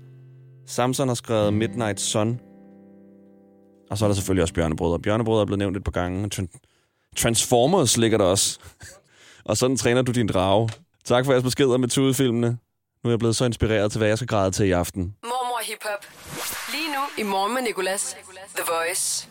Samson 0.68 1.08
har 1.08 1.16
skrevet 1.16 1.54
Midnight 1.54 2.00
Sun. 2.00 2.40
Og 3.92 3.98
så 3.98 4.06
er 4.06 4.10
der 4.10 4.14
selvfølgelig 4.16 4.42
også 4.42 4.54
Bjørnebrødre. 4.54 5.00
Bjørnebrødre 5.00 5.42
er 5.42 5.46
blevet 5.46 5.60
nævnt 5.60 5.78
et 5.78 5.84
par 5.84 5.92
gange. 5.92 6.48
Transformers 7.16 7.98
ligger 7.98 8.18
der 8.18 8.26
også 8.26 8.60
og 9.46 9.58
sådan 9.58 9.76
træner 9.78 10.02
du 10.02 10.12
din 10.12 10.28
drage. 10.28 10.70
Tak 11.04 11.26
for 11.26 11.32
jeres 11.32 11.44
beskeder 11.44 11.78
med 11.78 11.88
tudefilmene. 11.88 12.58
Nu 13.04 13.08
er 13.08 13.12
jeg 13.12 13.20
blevet 13.20 13.36
så 13.36 13.46
inspireret 13.46 13.92
til, 13.92 14.00
hvad 14.00 14.08
jeg 14.08 14.18
skal 14.18 14.28
græde 14.28 14.52
til 14.52 14.66
i 14.68 14.72
aften. 14.72 15.16
Mormor 15.24 15.62
Hip 15.70 15.84
Hop. 15.84 16.04
Lige 16.74 16.88
nu 16.96 17.24
i 17.24 17.30
Morgen 17.32 17.54
med 17.54 17.62
Nicolas. 17.62 18.18
The 18.56 18.64
Voice. 18.74 19.30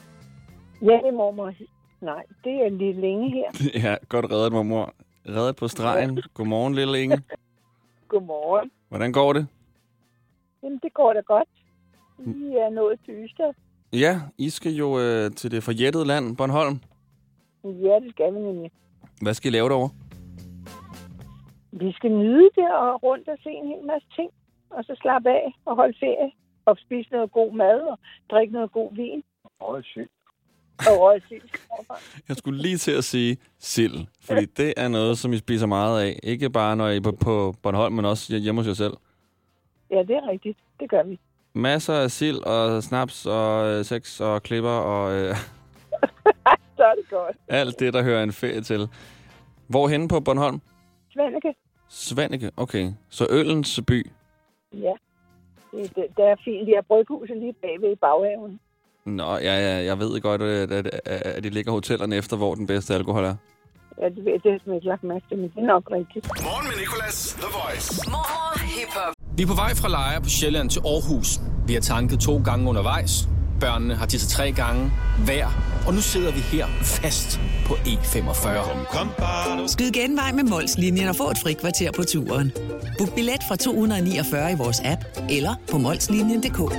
Ja, 0.82 0.86
det 0.86 1.08
er 1.08 1.12
mormor. 1.12 1.52
Nej, 2.00 2.22
det 2.44 2.52
er 2.52 2.68
lidt 2.70 2.96
længe 3.00 3.30
her. 3.30 3.48
Ja, 3.84 3.96
godt 4.08 4.26
reddet, 4.32 4.52
mormor. 4.52 4.94
Reddet 5.28 5.56
på 5.56 5.68
stregen. 5.68 6.22
Godmorgen, 6.34 6.74
lille 6.74 7.02
Inge. 7.02 7.22
Godmorgen. 8.08 8.70
Hvordan 8.88 9.12
går 9.12 9.32
det? 9.32 9.46
Jamen, 10.62 10.78
det 10.82 10.94
går 10.94 11.12
da 11.12 11.20
godt. 11.20 11.48
Vi 12.18 12.46
er 12.54 12.70
nået 12.70 13.00
til 13.04 13.14
Ystad. 13.24 13.52
Ja, 13.92 14.20
I 14.38 14.50
skal 14.50 14.72
jo 14.72 14.98
øh, 15.00 15.30
til 15.30 15.50
det 15.50 15.62
forjættede 15.62 16.04
land, 16.04 16.36
Bornholm. 16.36 16.80
Ja, 17.64 17.94
det 18.02 18.10
skal 18.10 18.34
vi 18.34 18.38
nemlig. 18.38 18.70
Hvad 19.22 19.34
skal 19.34 19.52
I 19.52 19.56
lave 19.56 19.68
derovre? 19.68 19.90
Vi 21.72 21.92
skal 21.92 22.10
nyde 22.10 22.50
det 22.54 22.70
og 22.74 23.02
rundt 23.02 23.28
og 23.28 23.38
se 23.42 23.50
en 23.50 23.68
hel 23.68 23.86
masse 23.86 24.08
ting. 24.16 24.30
Og 24.70 24.84
så 24.84 24.96
slappe 25.00 25.28
af 25.30 25.52
og 25.64 25.76
holde 25.76 25.96
ferie. 26.00 26.30
Og 26.66 26.76
spise 26.78 27.10
noget 27.10 27.32
god 27.32 27.52
mad 27.52 27.80
og 27.80 27.98
drikke 28.30 28.52
noget 28.52 28.72
god 28.72 28.94
vin. 28.94 29.22
Og 29.60 29.68
røge 29.68 29.84
sild. 29.92 30.08
Jeg 32.28 32.36
skulle 32.36 32.62
lige 32.62 32.76
til 32.76 32.92
at 32.92 33.04
sige 33.04 33.36
sild, 33.58 34.06
fordi 34.20 34.44
det 34.44 34.74
er 34.76 34.88
noget, 34.88 35.18
som 35.18 35.32
I 35.32 35.38
spiser 35.38 35.66
meget 35.66 36.02
af. 36.02 36.18
Ikke 36.22 36.50
bare 36.50 36.76
når 36.76 36.88
I 36.88 36.96
er 36.96 37.00
på, 37.00 37.12
på 37.12 37.54
Bornholm, 37.62 37.94
men 37.94 38.04
også 38.04 38.36
hjemme 38.36 38.60
hos 38.60 38.68
jer 38.68 38.74
selv. 38.74 38.92
Ja, 39.90 39.98
det 39.98 40.10
er 40.10 40.28
rigtigt. 40.28 40.58
Det 40.80 40.90
gør 40.90 41.02
vi. 41.02 41.18
Masser 41.54 41.94
af 41.94 42.10
sild 42.10 42.36
og 42.36 42.82
snaps 42.82 43.26
og 43.26 43.66
øh, 43.66 43.84
sex 43.84 44.20
og 44.20 44.42
klipper 44.42 44.70
og 44.70 45.12
øh, 45.14 45.34
Så 46.78 46.84
er 46.90 46.94
det 47.00 47.06
godt. 47.10 47.36
alt 47.48 47.80
det, 47.80 47.94
der 47.94 48.02
hører 48.02 48.22
en 48.22 48.32
ferie 48.32 48.60
til. 48.60 48.88
Hvor 49.66 49.88
henne 49.88 50.08
på 50.08 50.20
Bornholm? 50.20 50.60
Svendike? 51.12 51.54
Svanike, 51.88 52.50
okay. 52.56 52.92
Så 53.10 53.26
Ølens 53.30 53.80
by. 53.86 54.10
Ja. 54.72 54.94
Det, 55.72 55.82
det, 55.96 56.04
det 56.16 56.24
er 56.32 56.36
fint. 56.44 56.66
De 56.68 56.72
har 56.74 56.84
bryghuset 56.88 57.36
lige 57.36 57.52
bagved 57.52 57.92
i 57.92 57.98
baghaven. 58.06 58.60
Nå, 59.04 59.30
ja, 59.48 59.54
ja, 59.66 59.84
jeg 59.84 59.98
ved 59.98 60.20
godt, 60.20 60.42
at, 60.42 60.72
at, 60.72 60.86
at, 60.86 61.22
at 61.22 61.44
de 61.44 61.50
ligger 61.50 61.72
hotellerne 61.72 62.16
efter, 62.16 62.36
hvor 62.36 62.54
den 62.54 62.66
bedste 62.66 62.94
alkohol 62.94 63.24
er. 63.24 63.34
Ja, 64.00 64.08
det, 64.08 64.24
ved, 64.24 64.32
det 64.32 64.42
har 64.52 64.60
jeg 64.66 64.74
ikke 64.74 64.86
lagt 64.86 65.02
mærke 65.04 65.24
til, 65.28 65.38
men 65.38 65.48
det 65.54 65.58
er 65.62 65.66
nok 65.66 65.90
rigtigt. 65.90 66.26
Morgen 66.26 66.66
med 66.70 66.76
Nicolas, 66.82 67.18
The 67.42 67.48
Voice. 67.58 68.10
Mormor 68.10 68.58
Hip 68.74 68.90
Hop. 68.98 69.14
Vi 69.36 69.42
er 69.42 69.46
på 69.46 69.54
vej 69.54 69.72
fra 69.82 69.88
Lejre 69.88 70.20
på 70.20 70.28
Sjælland 70.28 70.70
til 70.70 70.80
Aarhus. 70.92 71.28
Vi 71.66 71.72
har 71.74 71.80
tanket 71.80 72.18
to 72.20 72.34
gange 72.48 72.68
undervejs. 72.70 73.12
Børnene 73.60 73.94
har 73.94 74.06
tisset 74.06 74.30
tre 74.30 74.52
gange 74.52 74.92
hver. 75.24 75.46
Og 75.86 75.94
nu 75.94 76.00
sidder 76.00 76.32
vi 76.32 76.40
her 76.40 76.66
fast 76.82 77.40
på 77.66 77.74
E45. 77.74 79.66
Skyd 79.66 79.90
genvej 79.90 80.32
med 80.32 80.44
Molslinjen 80.44 81.08
og 81.08 81.16
få 81.16 81.30
et 81.30 81.38
frikvarter 81.42 81.92
på 81.92 82.02
turen. 82.02 82.52
Book 82.98 83.14
billet 83.14 83.42
fra 83.48 83.56
249 83.56 84.52
i 84.52 84.54
vores 84.54 84.80
app 84.84 85.00
eller 85.30 85.54
på 85.70 85.78
molslinjen.dk. 85.78 86.72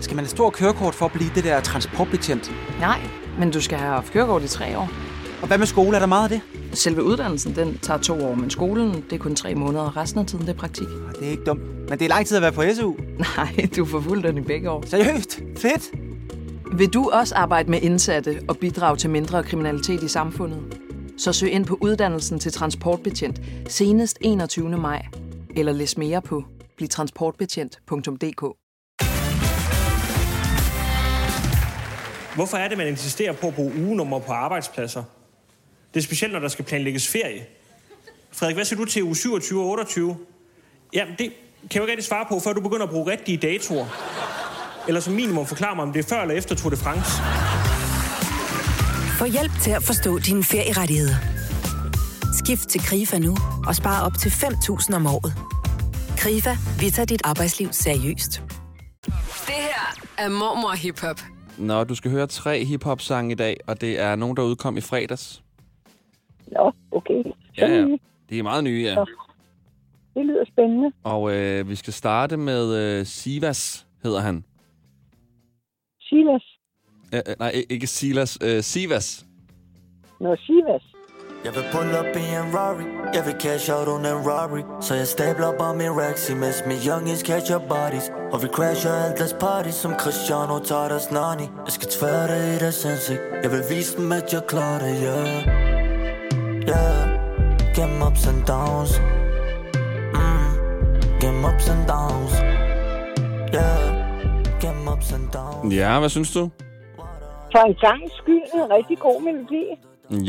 Skal 0.00 0.16
man 0.16 0.24
have 0.24 0.30
stor 0.30 0.50
kørekort 0.50 0.94
for 0.94 1.06
at 1.06 1.12
blive 1.12 1.30
det 1.34 1.44
der 1.44 1.60
transportbetjent? 1.60 2.50
Nej, 2.80 3.00
men 3.38 3.50
du 3.50 3.60
skal 3.60 3.78
have 3.78 3.90
haft 3.92 4.12
kørekort 4.12 4.42
i 4.42 4.48
tre 4.48 4.78
år. 4.78 5.05
Og 5.42 5.46
hvad 5.46 5.58
med 5.58 5.66
skole? 5.66 5.96
Er 5.96 5.98
der 6.00 6.06
meget 6.06 6.32
af 6.32 6.40
det? 6.40 6.40
Selve 6.78 7.02
uddannelsen, 7.02 7.56
den 7.56 7.78
tager 7.78 8.00
to 8.00 8.24
år, 8.24 8.34
men 8.34 8.50
skolen, 8.50 8.94
det 8.94 9.12
er 9.12 9.18
kun 9.18 9.34
tre 9.36 9.54
måneder. 9.54 9.96
Resten 9.96 10.20
af 10.20 10.26
tiden, 10.26 10.46
det 10.46 10.52
er 10.52 10.58
praktik. 10.58 10.86
Det 10.88 11.26
er 11.26 11.30
ikke 11.30 11.44
dumt. 11.44 11.60
Men 11.62 11.98
det 11.98 12.02
er 12.02 12.08
lang 12.08 12.26
tid 12.26 12.36
at 12.36 12.42
være 12.42 12.52
på 12.52 12.62
SU. 12.74 12.94
Nej, 13.36 13.68
du 13.76 13.84
får 13.84 14.00
fuldt 14.00 14.24
den 14.24 14.38
i 14.38 14.40
begge 14.40 14.70
år. 14.70 14.84
Seriøst? 14.86 15.40
Fedt! 15.56 15.90
Vil 16.78 16.88
du 16.88 17.10
også 17.12 17.34
arbejde 17.34 17.70
med 17.70 17.80
indsatte 17.82 18.40
og 18.48 18.56
bidrage 18.56 18.96
til 18.96 19.10
mindre 19.10 19.42
kriminalitet 19.42 20.02
i 20.02 20.08
samfundet? 20.08 20.60
Så 21.18 21.32
søg 21.32 21.50
ind 21.50 21.66
på 21.66 21.78
uddannelsen 21.80 22.38
til 22.38 22.52
transportbetjent 22.52 23.40
senest 23.68 24.18
21. 24.20 24.78
maj. 24.78 25.06
Eller 25.56 25.72
læs 25.72 25.98
mere 25.98 26.22
på 26.22 26.44
blivtransportbetjent.dk. 26.76 28.44
Hvorfor 32.34 32.56
er 32.56 32.68
det, 32.68 32.78
man 32.78 32.86
insisterer 32.88 33.32
på 33.32 33.46
at 33.46 33.54
bruge 33.54 33.72
ugenummer 33.78 34.18
på 34.18 34.32
arbejdspladser? 34.32 35.02
Det 35.96 36.02
er 36.02 36.06
specielt, 36.06 36.32
når 36.32 36.40
der 36.40 36.48
skal 36.48 36.64
planlægges 36.64 37.08
ferie. 37.08 37.46
Frederik, 38.32 38.56
hvad 38.56 38.64
siger 38.64 38.78
du 38.78 38.84
til 38.84 39.02
uge 39.02 39.16
27 39.16 39.60
og 39.60 39.66
28? 39.66 40.16
Jamen, 40.94 41.14
det 41.18 41.26
kan 41.26 41.30
jeg 41.72 41.76
jo 41.76 41.82
ikke 41.82 41.92
rigtig 41.92 42.04
svare 42.04 42.26
på, 42.28 42.40
før 42.40 42.52
du 42.52 42.60
begynder 42.60 42.82
at 42.82 42.90
bruge 42.90 43.10
rigtige 43.10 43.38
datoer. 43.38 43.86
Eller 44.88 45.00
som 45.00 45.14
minimum 45.14 45.46
forklare 45.46 45.76
mig, 45.76 45.82
om 45.82 45.92
det 45.92 46.04
er 46.04 46.08
før 46.08 46.22
eller 46.22 46.34
efter 46.34 46.54
Tour 46.54 46.70
de 46.70 46.76
France. 46.76 47.10
Få 49.18 49.24
hjælp 49.24 49.52
til 49.62 49.70
at 49.70 49.82
forstå 49.82 50.18
dine 50.18 50.44
ferierettigheder. 50.44 51.14
Skift 52.44 52.68
til 52.68 52.80
KRIFA 52.80 53.18
nu 53.18 53.36
og 53.66 53.76
spar 53.76 54.06
op 54.06 54.12
til 54.20 54.28
5.000 54.28 54.94
om 54.96 55.06
året. 55.06 55.34
KRIFA, 56.18 56.56
vi 56.80 56.90
tager 56.90 57.06
dit 57.06 57.20
arbejdsliv 57.24 57.68
seriøst. 57.72 58.42
Det 59.46 59.54
her 59.54 60.00
er 60.18 60.28
Mormor 60.28 60.74
Hip 60.74 61.00
Hop. 61.00 61.20
Nå, 61.58 61.84
du 61.84 61.94
skal 61.94 62.10
høre 62.10 62.26
tre 62.26 62.64
hiphop-sange 62.64 63.32
i 63.32 63.34
dag, 63.34 63.56
og 63.66 63.80
det 63.80 64.00
er 64.00 64.16
nogen, 64.16 64.36
der 64.36 64.42
udkom 64.42 64.76
i 64.76 64.80
fredags. 64.80 65.42
Nå, 66.52 66.72
okay. 66.90 67.22
Ja, 67.58 67.66
ja. 67.68 67.96
De 68.30 68.38
er 68.38 68.42
meget 68.42 68.64
nye, 68.64 68.82
ja. 68.82 69.04
Det 70.14 70.26
lyder 70.26 70.44
spændende. 70.52 70.92
Og 71.04 71.34
øh, 71.34 71.68
vi 71.68 71.74
skal 71.74 71.92
starte 71.92 72.36
med 72.36 72.74
øh, 72.74 73.06
Sivas, 73.06 73.86
hedder 74.02 74.20
han. 74.20 74.44
Silas. 76.00 76.44
Øh, 77.14 77.20
øh, 77.28 77.34
nej, 77.38 77.64
ikke 77.70 77.86
Silas. 77.86 78.38
Øh, 78.42 78.62
Sivas. 78.62 79.26
Nå, 80.20 80.36
Sivas. 80.36 80.82
Jeg 81.44 81.54
vil 81.54 81.64
pull 81.72 81.90
up 82.00 82.16
i 82.22 82.24
en 82.40 82.48
Rari 82.56 82.84
Jeg 83.14 83.22
vil 83.26 83.36
cash 83.40 83.70
out 83.74 83.88
on 83.88 84.06
en 84.06 84.20
Rari 84.28 84.62
Så 84.80 84.94
jeg 84.94 85.06
stabler 85.06 85.52
bare 85.58 85.76
min 85.76 85.92
racks 86.00 86.30
Imens 86.30 86.62
min 86.66 86.80
youngins 86.88 87.20
catcher 87.20 87.58
bodies 87.58 88.06
Og 88.32 88.42
vi 88.42 88.48
crasher 88.56 88.92
alt 88.92 89.18
deres 89.18 89.36
party 89.40 89.70
Som 89.70 89.92
Cristiano 90.02 90.58
tager 90.58 90.88
deres 90.88 91.10
nani 91.10 91.46
Jeg 91.66 91.72
skal 91.76 91.88
tvære 91.88 92.26
det 92.32 92.56
i 92.56 92.58
deres 92.64 92.84
ansigt 92.84 93.20
Jeg 93.42 93.50
vil 93.50 93.62
vise 93.70 93.96
dem 93.96 94.12
at 94.12 94.32
jeg 94.32 94.42
klarer 94.48 94.78
det, 94.78 94.94
yeah 95.02 95.75
Yeah 96.68 96.98
Gennem 97.76 98.02
ups 98.08 98.26
and 98.30 98.40
downs 98.52 98.92
mm. 100.18 100.48
Gennem 101.20 101.44
ups 101.50 101.66
and 101.72 101.82
downs 101.92 102.32
Yeah 103.58 103.82
Gennem 104.62 104.88
ups 104.92 105.12
and 105.12 105.26
downs 105.36 105.74
Ja, 105.74 105.98
hvad 105.98 106.08
synes 106.08 106.32
du? 106.34 106.50
For 107.52 107.58
en 107.58 107.76
sangs 107.84 108.12
skyld 108.20 108.42
en 108.54 108.70
rigtig 108.76 108.98
god 108.98 109.22
melodi. 109.22 109.64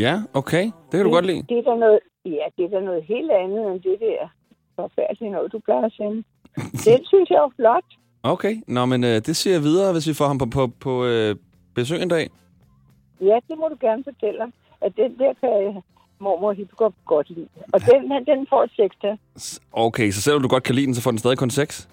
Ja, 0.03 0.21
okay. 0.33 0.63
Det 0.63 0.95
kan 0.97 1.05
du 1.05 1.11
godt 1.11 1.25
lide. 1.25 1.41
Det 1.49 1.57
er 1.57 1.61
da 1.61 1.75
noget, 1.75 1.99
ja, 2.25 2.45
det 2.57 2.65
er 2.65 2.69
da 2.69 2.79
noget 2.79 3.03
helt 3.03 3.31
andet 3.31 3.71
end 3.71 3.81
det 3.81 3.97
der 3.99 4.27
forfærdelige 4.75 5.31
noget, 5.31 5.51
du 5.51 5.59
plejer 5.59 5.85
at 5.85 5.93
sende. 5.97 6.23
Den 6.87 7.05
synes 7.05 7.29
jeg 7.29 7.37
er 7.37 7.51
flot. 7.55 7.87
Okay, 8.23 8.55
nå, 8.67 8.85
men 8.85 9.03
øh, 9.03 9.15
det 9.27 9.35
siger 9.35 9.53
jeg 9.53 9.63
videre, 9.63 9.91
hvis 9.91 10.07
vi 10.07 10.13
får 10.13 10.27
ham 10.27 10.37
på, 10.37 10.45
på, 10.45 10.67
på 10.79 11.05
øh, 11.05 11.35
besøg 11.75 12.01
en 12.01 12.09
dag. 12.09 12.29
Ja, 13.21 13.37
det 13.47 13.55
må 13.57 13.65
du 13.67 13.77
gerne 13.81 14.03
fortælle 14.03 14.39
ham. 14.39 14.53
At 14.81 14.91
den 14.97 15.11
der 15.19 15.33
kan 15.41 15.49
jeg 15.49 15.81
mormor 16.19 16.53
Hippegård 16.53 16.93
godt 17.05 17.29
lide. 17.29 17.47
Og 17.73 17.81
den, 17.81 18.25
den 18.25 18.47
får 18.49 18.63
et 18.63 18.71
sekster. 18.75 19.17
Okay, 19.71 20.11
så 20.11 20.21
selvom 20.21 20.41
du 20.41 20.47
godt 20.47 20.63
kan 20.63 20.75
lide 20.75 20.85
den, 20.85 20.95
så 20.95 21.01
får 21.01 21.11
den 21.11 21.19
stadig 21.19 21.37
kun 21.37 21.49
6? 21.49 21.89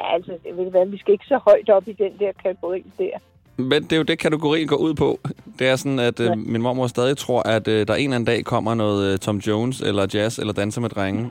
Ja, 0.00 0.14
altså, 0.14 0.32
det 0.44 0.56
vil 0.56 0.72
være, 0.72 0.88
vi 0.88 0.98
skal 0.98 1.12
ikke 1.12 1.24
så 1.24 1.40
højt 1.44 1.70
op 1.70 1.88
i 1.88 1.92
den 1.92 2.12
der 2.18 2.32
kategori 2.42 2.84
der. 2.98 3.18
Men 3.56 3.82
det 3.82 3.92
er 3.92 3.96
jo 3.96 4.02
det, 4.02 4.18
kategorien 4.18 4.68
går 4.68 4.76
ud 4.76 4.94
på. 4.94 5.18
Det 5.58 5.68
er 5.68 5.76
sådan, 5.76 5.98
at 5.98 6.20
øh, 6.20 6.38
min 6.38 6.62
mormor 6.62 6.86
stadig 6.86 7.16
tror, 7.16 7.42
at 7.42 7.68
øh, 7.68 7.86
der 7.86 7.94
en 7.94 8.04
eller 8.04 8.14
anden 8.14 8.26
dag 8.26 8.44
kommer 8.44 8.74
noget 8.74 9.12
øh, 9.12 9.18
Tom 9.18 9.36
Jones, 9.36 9.80
eller 9.80 10.06
jazz, 10.14 10.38
eller 10.38 10.52
danser 10.52 10.80
med 10.80 10.88
drenge. 10.88 11.30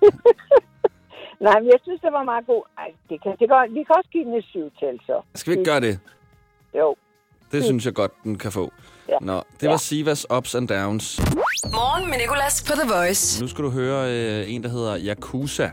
Nej, 1.48 1.60
men 1.60 1.68
jeg 1.68 1.80
synes, 1.84 2.02
det 2.02 2.12
var 2.12 2.24
meget 2.24 2.46
god. 2.46 2.64
Ej, 2.78 2.92
det 3.10 3.24
kan, 3.24 3.32
det 3.40 3.50
kan, 3.50 3.74
vi 3.74 3.84
kan 3.84 3.96
også 3.98 4.10
give 4.12 4.26
den 4.26 4.34
et 4.34 4.46
syvtal, 4.46 5.00
så. 5.06 5.22
Skal 5.36 5.54
vi 5.54 5.60
ikke 5.60 5.72
gøre 5.72 5.82
det? 5.82 6.00
Jo. 6.78 6.96
Det 7.52 7.64
synes 7.64 7.86
jeg 7.86 7.94
godt, 7.94 8.12
den 8.24 8.38
kan 8.38 8.52
få. 8.52 8.72
Ja. 9.10 9.18
Nå, 9.22 9.42
det 9.62 9.70
var 9.70 9.78
Sivas 9.78 10.26
Ups 10.38 10.56
and 10.56 10.68
Downs. 10.68 11.22
Morgen 11.65 12.10
med 12.10 12.17
Nicolas 12.17 12.63
på 12.63 12.74
The 12.74 12.93
Voice. 12.93 13.41
Nu 13.41 13.47
skal 13.47 13.63
du 13.63 13.69
høre 13.69 14.12
øh, 14.12 14.54
en, 14.54 14.63
der 14.63 14.69
hedder 14.69 14.97
Yakuza. 15.00 15.69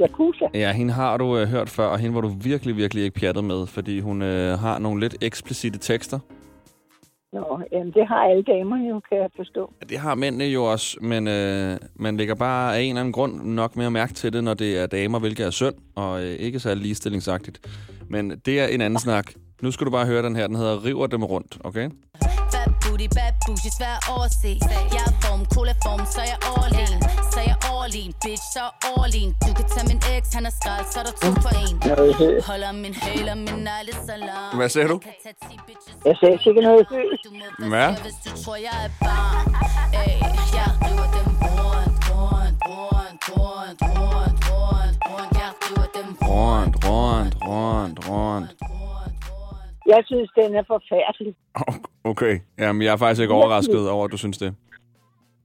Yakuza? 0.00 0.44
Ja, 0.54 0.72
hende 0.72 0.92
har 0.92 1.16
du 1.16 1.38
øh, 1.38 1.48
hørt 1.48 1.70
før, 1.70 1.86
og 1.86 1.98
hende 1.98 2.14
var 2.14 2.20
du 2.20 2.28
virkelig, 2.28 2.76
virkelig 2.76 3.04
ikke 3.04 3.20
pjattet 3.20 3.44
med, 3.44 3.66
fordi 3.66 4.00
hun 4.00 4.22
øh, 4.22 4.58
har 4.58 4.78
nogle 4.78 5.00
lidt 5.00 5.16
eksplicite 5.20 5.78
tekster. 5.78 6.18
Nå, 7.32 7.60
jamen, 7.72 7.92
det 7.92 8.06
har 8.08 8.16
alle 8.16 8.42
damer 8.42 8.88
jo, 8.88 9.00
kan 9.08 9.18
jeg 9.18 9.28
forstå. 9.36 9.72
Det 9.88 9.98
har 9.98 10.14
mændene 10.14 10.44
jo 10.44 10.64
også, 10.64 10.96
men 11.00 11.28
øh, 11.28 11.78
man 11.94 12.16
lægger 12.16 12.34
bare 12.34 12.76
af 12.76 12.80
en 12.80 12.88
eller 12.88 13.00
anden 13.00 13.12
grund 13.12 13.42
nok 13.42 13.76
mere 13.76 13.90
mærke 13.90 14.14
til 14.14 14.32
det, 14.32 14.44
når 14.44 14.54
det 14.54 14.78
er 14.78 14.86
damer, 14.86 15.18
hvilket 15.18 15.46
er 15.46 15.50
synd, 15.50 15.74
og 15.96 16.24
øh, 16.24 16.30
ikke 16.30 16.60
så 16.60 16.74
ligestillingsagtigt. 16.74 17.60
Men 18.08 18.30
det 18.30 18.60
er 18.60 18.66
en 18.66 18.80
anden 18.80 18.98
snak. 18.98 19.32
Nu 19.62 19.70
skal 19.70 19.86
du 19.86 19.90
bare 19.90 20.06
høre 20.06 20.22
den 20.22 20.36
her, 20.36 20.46
den 20.46 20.56
hedder 20.56 20.84
River 20.84 21.06
dem 21.06 21.24
rundt, 21.24 21.58
okay? 21.64 21.90
Booty, 23.02 23.14
bad 23.14 23.34
bougie, 23.46 23.70
svær 23.70 23.94
at 23.96 24.08
overse. 24.14 24.58
Jeg 24.96 25.04
er 25.06 25.12
form, 25.22 25.44
cola 25.54 25.74
form, 25.84 26.06
så 26.14 26.20
jeg 26.30 26.38
overlegen 26.52 27.00
Så 27.32 27.40
jeg 27.50 27.56
overlegen, 27.72 28.12
bitch, 28.22 28.42
så 28.54 28.64
overlegen 28.90 29.30
Du 29.46 29.54
kan 29.58 29.64
tage 29.74 29.86
min 29.88 30.00
ex, 30.16 30.22
han 30.34 30.46
er 30.46 30.54
skrald, 30.60 30.86
så 30.92 30.98
er 31.00 31.04
der 31.08 31.14
to 31.22 31.30
for 31.44 31.52
en. 31.66 31.76
Holder 32.50 32.72
min 32.72 32.94
hæler, 32.94 33.34
min 33.34 33.58
negle 33.68 33.92
så 34.06 34.14
lang. 34.16 34.56
Hvad 34.56 34.68
sagde 34.68 34.88
du? 34.88 35.00
Jeg 36.04 36.16
sagde 36.20 36.38
sikkert 36.44 36.64
noget. 36.64 36.86
Højt. 36.88 37.68
Hvad? 37.72 37.90
Hvis 38.04 38.16
du 38.24 38.30
tror, 38.42 38.56
jeg 38.68 38.76
er 38.86 38.90
barn. 39.00 39.46
Ey, 40.02 40.14
jeg 40.58 40.70
river 40.84 41.08
dem 41.16 41.28
rundt, 41.46 41.96
rundt, 42.12 42.58
rundt, 42.72 43.22
rundt, 43.36 43.80
rundt, 43.82 44.38
rundt, 44.50 44.96
rundt. 45.10 45.32
Jeg 45.42 45.50
river 45.64 45.86
dem 45.96 46.08
Rundt, 46.28 46.74
rundt, 46.88 47.34
rundt, 47.48 48.08
rundt. 48.08 48.48
Jeg 49.94 50.02
synes, 50.06 50.30
den 50.40 50.54
er 50.60 50.64
forfærdelig. 50.74 51.34
Okay, 52.12 52.34
jamen 52.58 52.82
jeg 52.82 52.92
er 52.92 52.96
faktisk 52.96 53.22
ikke 53.22 53.34
overrasket 53.34 53.90
over, 53.90 54.04
at 54.04 54.12
du 54.12 54.16
synes 54.16 54.38
det. 54.38 54.54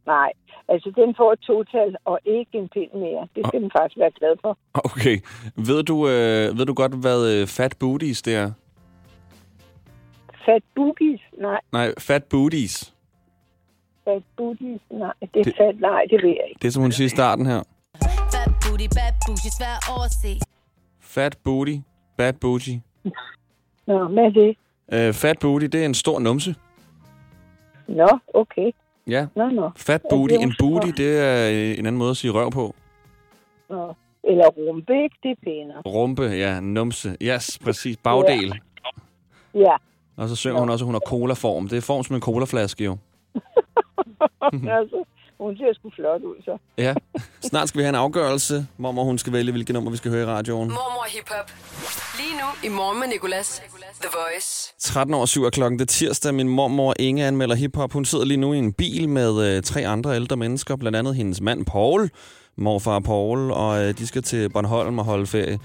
Nej, 0.06 0.32
altså 0.68 0.92
den 0.96 1.16
får 1.18 1.34
et 1.34 1.40
total 1.40 1.96
og 2.06 2.20
ikke 2.26 2.58
en 2.58 2.70
pind 2.70 2.92
mere. 2.94 3.28
Det 3.36 3.48
skal 3.48 3.62
den 3.62 3.72
faktisk 3.78 3.98
være 4.00 4.12
glad 4.20 4.36
for. 4.42 4.58
Okay, 4.74 5.18
ved 5.56 5.84
du, 5.84 6.08
øh, 6.08 6.58
ved 6.58 6.66
du 6.66 6.74
godt, 6.74 6.94
hvad 7.02 7.20
øh, 7.42 7.48
fat 7.48 7.76
booties 7.80 8.22
det 8.22 8.36
er? 8.36 8.52
Fat 10.46 10.64
boogies? 10.76 11.22
Nej. 11.42 11.60
Nej, 11.72 11.94
fat 12.00 12.24
booties. 12.24 12.94
Fat 14.06 14.24
boogies? 14.38 14.82
Nej, 14.92 15.14
det 15.22 15.40
er 15.40 15.44
Det- 15.44 15.56
fat. 15.58 15.80
Nej, 15.80 16.02
det 16.10 16.18
ved 16.24 16.30
jeg 16.30 16.46
ikke. 16.50 16.60
Det 16.62 16.68
er, 16.68 16.72
som 16.72 16.82
hun 16.84 16.92
siger 16.92 17.06
i 17.06 17.10
starten 17.10 17.46
her. 17.46 17.62
Bad 18.36 18.54
booty, 18.64 18.88
bad 18.98 19.14
bougie, 19.28 19.52
svær 19.58 19.74
at 19.80 19.84
overse 19.96 20.40
Fat 21.02 21.38
booty, 21.44 21.76
bad 22.18 22.34
booty. 22.34 22.70
Nå, 23.88 24.08
hvad 24.08 24.24
er 24.24 24.30
det? 24.30 24.58
Øh, 24.94 25.14
fat 25.14 25.40
booty, 25.42 25.66
det 25.66 25.82
er 25.82 25.86
en 25.86 25.94
stor 25.94 26.20
numse. 26.20 26.56
Nå, 27.88 28.20
okay. 28.34 28.72
Ja. 29.08 29.28
Nå, 29.36 29.50
nå. 29.50 29.70
Fat 29.76 30.02
Ja, 30.04 30.16
booty, 30.16 30.34
en 30.34 30.54
booty, 30.60 30.88
det 30.98 31.20
er 31.20 31.50
øh, 31.52 31.80
en 31.80 31.86
anden 31.86 31.98
måde 31.98 32.10
at 32.10 32.18
sige 32.18 32.32
røv 32.32 32.52
på. 32.52 32.76
Nå. 33.70 33.94
Eller 34.24 34.48
rumpe, 34.48 35.04
ikke? 35.04 35.16
Det 35.24 35.32
er 35.32 35.36
pænere. 35.44 35.82
Rumpe, 35.86 36.24
ja, 36.24 36.60
numse. 36.60 37.18
Yes, 37.22 37.60
præcis. 37.64 37.98
Bagdel. 37.98 38.54
Ja. 39.54 39.76
Og 40.18 40.30
så 40.30 40.36
synger 40.36 40.60
hun 40.60 40.70
også, 40.70 40.84
at 40.84 40.86
hun 40.86 40.96
har 40.96 41.02
colaform. 41.08 41.68
Det 41.68 41.78
er 41.78 41.82
form 41.82 42.04
som 42.04 42.16
en 42.16 42.22
colaflaske, 42.22 42.84
jo. 42.84 42.98
altså, 44.52 45.04
hun 45.40 45.58
ser 45.58 45.74
sgu 45.74 45.90
flot 45.96 46.22
ud, 46.22 46.36
så. 46.46 46.58
Ja. 46.78 46.94
Snart 47.50 47.68
skal 47.70 47.80
vi 47.80 47.84
have 47.84 47.90
en 47.90 47.96
afgørelse, 47.96 48.68
hvor 48.78 49.04
hun 49.04 49.18
skal 49.18 49.34
vælge, 49.34 49.52
hvilket 49.52 49.74
nummer 49.74 49.92
vi 49.92 49.98
skal 49.98 50.12
høre 50.12 50.24
i 50.24 50.26
radioen. 50.26 50.68
Mormor 50.70 51.06
Hip 51.10 51.30
Hop. 51.30 51.52
Lige 52.20 52.34
nu 52.42 52.70
i 52.70 52.70
morgen 52.76 53.00
med 53.00 53.08
Nicolas. 53.08 53.62
The 54.02 54.10
Voice. 54.14 54.74
13 54.80 55.14
over 55.14 55.26
7 55.26 55.44
er 55.44 55.50
klokken. 55.50 55.80
Det 55.80 55.86
er 55.86 55.94
tirsdag. 55.94 56.34
Min 56.34 56.50
mormor 56.50 56.94
Inge 57.00 57.26
anmelder 57.26 57.56
hiphop. 57.56 57.94
Hun 57.94 58.06
sidder 58.06 58.26
lige 58.26 58.38
nu 58.38 58.54
i 58.54 58.58
en 58.58 58.74
bil 58.74 59.10
med 59.10 59.56
øh, 59.58 59.64
tre 59.64 59.88
andre 59.88 60.16
ældre 60.16 60.38
mennesker. 60.38 60.76
Blandt 60.76 60.96
andet 60.98 61.16
hendes 61.16 61.42
mand 61.42 61.66
Paul, 61.66 62.10
morfar 62.58 63.00
Paul, 63.00 63.52
og 63.52 63.84
øh, 63.84 63.98
de 63.98 64.08
skal 64.08 64.24
til 64.24 64.50
Bornholm 64.50 65.00
og 65.00 65.06
holde 65.06 65.28
ferie. 65.28 65.60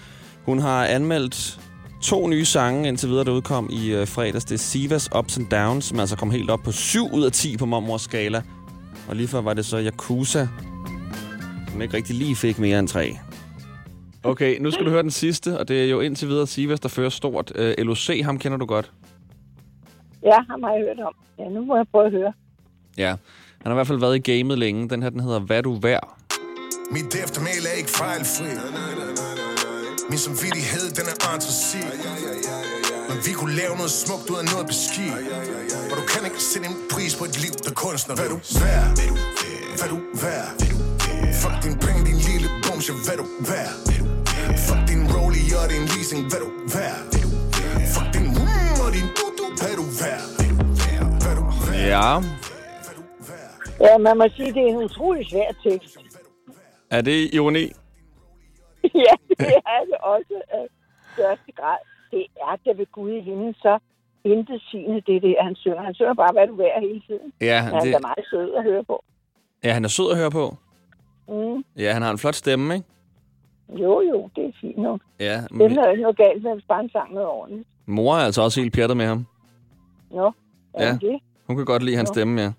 Hun 0.46 0.58
har 0.58 0.87
anmeldt 0.87 1.61
to 2.02 2.26
nye 2.26 2.44
sange 2.44 2.88
indtil 2.88 3.08
videre, 3.08 3.24
der 3.24 3.32
udkom 3.32 3.70
i 3.72 3.90
øh, 3.90 4.06
fredags. 4.06 4.44
Det 4.44 4.54
er 4.54 4.58
Sivas 4.58 5.08
Ups 5.18 5.38
and 5.38 5.46
Downs, 5.46 5.85
som 5.85 6.00
altså 6.00 6.16
kom 6.16 6.30
helt 6.30 6.50
op 6.50 6.61
på 6.64 6.72
7 6.72 7.08
ud 7.12 7.24
af 7.24 7.32
10 7.32 7.56
på 7.56 7.66
mormors 7.66 8.02
skala. 8.02 8.42
Og 9.12 9.16
lige 9.16 9.29
før 9.29 9.40
var 9.40 9.55
det 9.55 9.64
så 9.66 9.79
Yakuza, 9.79 10.46
som 11.70 11.83
ikke 11.83 11.96
rigtig 11.96 12.16
lige 12.16 12.37
fik 12.37 12.59
mere 12.59 12.79
end 12.79 12.88
3. 12.88 13.18
Okay, 14.22 14.59
nu 14.61 14.70
skal 14.70 14.87
du 14.87 14.90
høre 14.90 15.03
den 15.03 15.11
sidste, 15.11 15.59
og 15.59 15.68
det 15.68 15.85
er 15.85 15.90
jo 15.90 16.01
indtil 16.01 16.29
videre 16.29 16.46
Sivas, 16.46 16.81
der 16.81 16.88
fører 16.88 17.09
stort. 17.09 17.53
Øh, 17.55 17.75
LOC, 17.79 18.22
ham 18.25 18.38
kender 18.38 18.59
du 18.59 18.66
godt. 18.66 18.92
Ja, 20.22 20.37
ham 20.51 20.62
har 20.62 20.70
jeg 20.72 20.85
hørt 20.88 21.07
om. 21.07 21.14
Ja, 21.38 21.48
nu 21.48 21.64
må 21.64 21.77
jeg 21.77 21.87
prøve 21.92 22.07
at 22.07 22.12
høre. 22.12 22.33
Ja, 22.98 23.09
han 23.09 23.66
har 23.66 23.70
i 23.70 23.75
hvert 23.75 23.87
fald 23.87 23.98
været 23.98 24.16
i 24.16 24.33
gamet 24.33 24.59
længe. 24.59 24.88
Den 24.88 25.03
her, 25.03 25.11
den 25.11 25.20
hedder 25.20 25.40
Hvad 25.40 25.62
du 25.62 25.79
værd. 25.83 26.16
Mit 26.90 27.14
eftermæl 27.25 27.62
er 27.72 27.77
ikke 27.79 27.90
fejlfri. 27.90 28.51
Min 30.11 30.18
samvittighed, 30.18 30.90
den 30.98 31.05
er 31.12 31.35
entresi. 31.35 31.79
Men 33.12 33.20
vi 33.27 33.33
kunne 33.40 33.55
lave 33.62 33.75
noget 33.81 33.94
smukt 34.05 34.27
ud 34.33 34.38
af 34.42 34.46
noget 34.53 34.66
beskidt. 34.72 35.14
Og 35.90 35.94
du 36.01 36.05
kan 36.12 36.20
ikke 36.29 36.42
sætte 36.51 36.66
en 36.72 36.77
pris 36.92 37.12
på 37.18 37.25
et 37.31 37.37
liv, 37.44 37.55
der 37.66 37.72
kunstner. 37.85 38.14
Hvad 38.18 38.29
du 38.35 38.38
værd? 38.62 38.87
Hvad 39.79 39.88
du 39.94 39.98
værd? 40.25 40.48
Fuck 41.40 41.57
din 41.64 41.75
penge, 41.85 42.01
din 42.11 42.18
lille 42.29 42.48
bumse. 42.64 42.92
Hvad 43.07 43.16
du 43.22 43.27
værd? 43.51 43.72
Fuck 44.66 44.83
din 44.90 45.03
rollie 45.14 45.55
og 45.62 45.66
din 45.75 45.85
leasing. 45.92 46.22
Hvad 46.31 46.40
du 46.44 46.51
værd? 46.77 46.98
Fuck 47.94 48.09
din 48.16 48.27
mm 48.38 48.77
og 48.85 48.90
din 48.96 49.09
du 49.81 49.87
værd? 50.03 50.25
Hvad 51.22 51.35
du 51.40 51.44
værd? 51.70 51.83
Ja, 51.94 52.07
Ja, 53.87 53.98
man 53.98 54.18
må 54.18 54.25
sige, 54.37 54.53
det 54.55 54.62
er 54.62 54.70
en 54.77 54.77
utrolig 54.77 55.27
svær 55.31 55.51
tekst. 55.62 55.96
er 56.90 57.01
det 57.01 57.35
ironi? 57.35 57.64
ja, 59.07 59.14
det 59.40 59.57
er 59.75 59.81
det 59.90 59.98
også 60.14 60.37
af 60.59 60.64
største 61.12 61.53
grad. 61.61 61.91
Det 62.12 62.27
er 62.37 62.57
da 62.66 62.70
ved 62.81 62.87
Gud 62.92 63.11
i 63.11 63.20
himlen 63.20 63.55
så 63.55 63.79
intet 64.25 64.62
sigende, 64.70 65.01
det 65.07 65.16
er 65.16 65.20
det, 65.20 65.37
han 65.40 65.55
synger. 65.57 65.83
Han 65.83 65.94
synger 65.94 66.14
bare, 66.14 66.33
hvad 66.33 66.46
du 66.46 66.57
er 66.61 66.81
hele 66.81 67.03
tiden. 67.07 67.33
Ja, 67.40 67.59
Han 67.61 67.87
det- 67.87 67.94
er 67.94 67.98
meget 68.01 68.25
sød 68.31 68.55
at 68.55 68.62
høre 68.64 68.85
på. 68.85 69.05
Ja, 69.64 69.72
han 69.72 69.85
er 69.85 69.88
sød 69.88 70.11
at 70.12 70.16
høre 70.18 70.31
på. 70.31 70.57
Mm. 71.29 71.64
Ja, 71.77 71.92
han 71.92 72.03
har 72.03 72.11
en 72.11 72.18
flot 72.18 72.35
stemme, 72.35 72.75
ikke? 72.75 72.87
Jo, 73.83 74.01
jo, 74.01 74.31
det 74.37 74.44
er 74.44 74.53
fint 74.61 74.79
nok. 74.79 75.01
Ja, 75.20 75.40
Det 75.42 75.51
men 75.53 75.79
er 75.79 75.90
jo 75.90 76.14
galt 76.16 76.42
med, 76.42 76.53
hvis 76.55 76.64
bare 76.68 76.79
han 76.79 76.90
sang 76.90 77.14
noget 77.14 77.29
ordentligt. 77.29 77.68
mor 77.87 78.14
er 78.14 78.18
altså 78.18 78.42
også 78.42 78.61
helt 78.61 78.75
pjattet 78.75 78.96
med 78.96 79.07
ham. 79.07 79.27
Nå, 80.11 80.33
er 80.75 80.87
Ja. 80.87 80.92
det? 81.01 81.20
Hun 81.46 81.57
kan 81.57 81.64
godt 81.64 81.83
lide 81.83 81.96
hans 81.96 82.11
Nå. 82.11 82.14
stemme, 82.14 82.40
ja. 82.42 82.53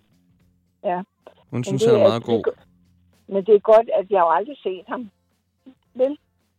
Ja. 0.84 0.96
Hun 0.96 1.04
Men 1.52 1.64
synes, 1.64 1.82
det 1.84 1.92
han 1.92 2.00
er 2.02 2.08
meget 2.08 2.22
det 2.22 2.30
er 2.30 2.34
god. 2.34 2.44
go- 2.44 2.52
Men 3.28 3.46
det 3.46 3.56
er 3.56 3.60
godt, 3.60 3.90
at 4.00 4.06
jeg 4.12 4.20
har 4.20 4.26
aldrig 4.28 4.58
set 4.64 4.84
ham. 4.88 5.10
Vel? 5.96 6.18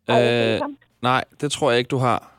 Har 0.09 0.19
jeg 0.19 0.45
set 0.49 0.55
Øh, 0.55 0.61
ham? 0.61 0.77
nej, 1.03 1.25
det 1.41 1.53
tror 1.53 1.71
jeg 1.71 1.79
ikke, 1.79 1.89
du 1.89 1.97
har. 1.99 2.34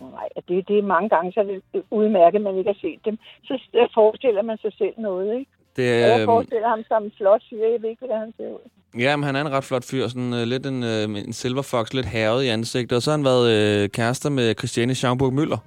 Nej, 0.00 0.28
det, 0.48 0.68
det 0.68 0.78
er 0.78 0.82
mange 0.82 1.08
gange, 1.08 1.32
så 1.32 1.40
er 1.40 1.44
det 1.44 1.82
udmærket, 1.90 2.40
man 2.40 2.58
ikke 2.58 2.70
har 2.70 2.80
set 2.80 3.00
dem. 3.04 3.18
Så 3.44 3.58
forestiller 3.94 4.42
man 4.42 4.58
sig 4.58 4.72
selv 4.78 4.94
noget, 4.98 5.38
ikke? 5.38 5.50
Det, 5.76 6.00
jeg 6.00 6.20
øh, 6.20 6.24
forestiller 6.24 6.68
ham 6.68 6.82
som 6.88 7.04
en 7.04 7.12
flot 7.16 7.42
fyr. 7.50 7.64
Jeg 7.72 7.82
ved 7.82 7.90
ikke, 7.90 8.00
hvordan 8.00 8.20
han 8.20 8.32
ser 8.36 8.48
ud. 8.48 8.64
ja, 8.98 9.16
men 9.16 9.24
han 9.24 9.36
er 9.36 9.40
en 9.40 9.52
ret 9.52 9.64
flot 9.64 9.84
fyr. 9.90 10.08
Sådan 10.08 10.32
uh, 10.32 10.44
lidt 10.52 10.66
en, 10.66 10.82
uh, 10.82 11.26
en 11.26 11.32
silver 11.32 11.62
fox, 11.62 11.92
lidt 11.92 12.06
herret 12.06 12.44
i 12.44 12.48
ansigtet. 12.48 12.96
Og 12.96 13.02
så 13.02 13.10
har 13.10 13.16
han 13.18 13.24
været 13.24 13.46
uh, 13.54 13.88
kærester 13.88 14.30
med 14.30 14.54
Christiane 14.54 14.94
Schaumburg 14.94 15.32
Møller. 15.32 15.58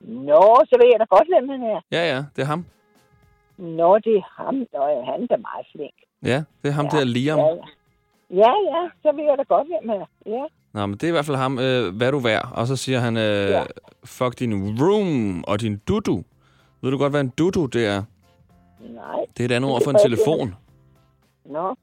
Nå, 0.00 0.42
så 0.68 0.74
ved 0.80 0.88
jeg 0.92 1.00
da 1.00 1.06
godt, 1.16 1.28
hvem 1.32 1.48
han 1.48 1.62
er. 1.62 1.80
Ja, 1.92 2.02
ja, 2.12 2.20
det 2.36 2.42
er 2.42 2.46
ham. 2.46 2.64
Nå, 3.58 3.98
det 3.98 4.14
er 4.16 4.42
ham. 4.42 4.54
Nå, 4.54 4.82
ja, 4.94 5.00
han 5.12 5.22
er 5.22 5.26
da 5.26 5.36
meget 5.36 5.66
flink. 5.72 5.98
Ja, 6.22 6.38
det 6.62 6.68
er 6.68 6.76
ham 6.80 6.88
ja, 6.92 6.98
der, 6.98 7.04
Liam. 7.04 7.38
Ja, 7.38 7.44
ja. 7.44 7.64
ja, 8.42 8.52
ja, 8.72 8.82
så 9.02 9.08
ved 9.16 9.24
jeg 9.24 9.38
da 9.38 9.44
godt, 9.54 9.66
hvem 9.66 9.88
han 9.90 10.00
er. 10.00 10.08
Ja. 10.36 10.44
Nå, 10.72 10.86
men 10.86 10.92
det 10.94 11.02
er 11.02 11.08
i 11.08 11.10
hvert 11.10 11.24
fald 11.26 11.36
ham, 11.36 11.58
øh, 11.58 11.96
hvad 11.96 12.06
er 12.06 12.10
du 12.10 12.18
værd? 12.18 12.48
Og 12.52 12.66
så 12.66 12.76
siger 12.76 12.98
han, 13.00 13.16
øh, 13.16 13.22
Ja. 13.50 13.62
fuck 14.04 14.38
din 14.38 14.78
room 14.82 15.44
og 15.44 15.60
din 15.60 15.76
dudu. 15.88 16.24
Ved 16.82 16.90
du 16.90 16.98
godt, 16.98 17.12
hvad 17.12 17.20
en 17.20 17.32
dudu 17.38 17.66
det 17.66 17.86
er? 17.86 18.02
Nej. 18.80 19.24
Det 19.36 19.40
er 19.40 19.44
et 19.44 19.52
andet 19.52 19.70
ord 19.70 19.82
for 19.84 19.90
en 19.90 19.98
telefon. 20.04 20.54
Nå, 21.44 21.74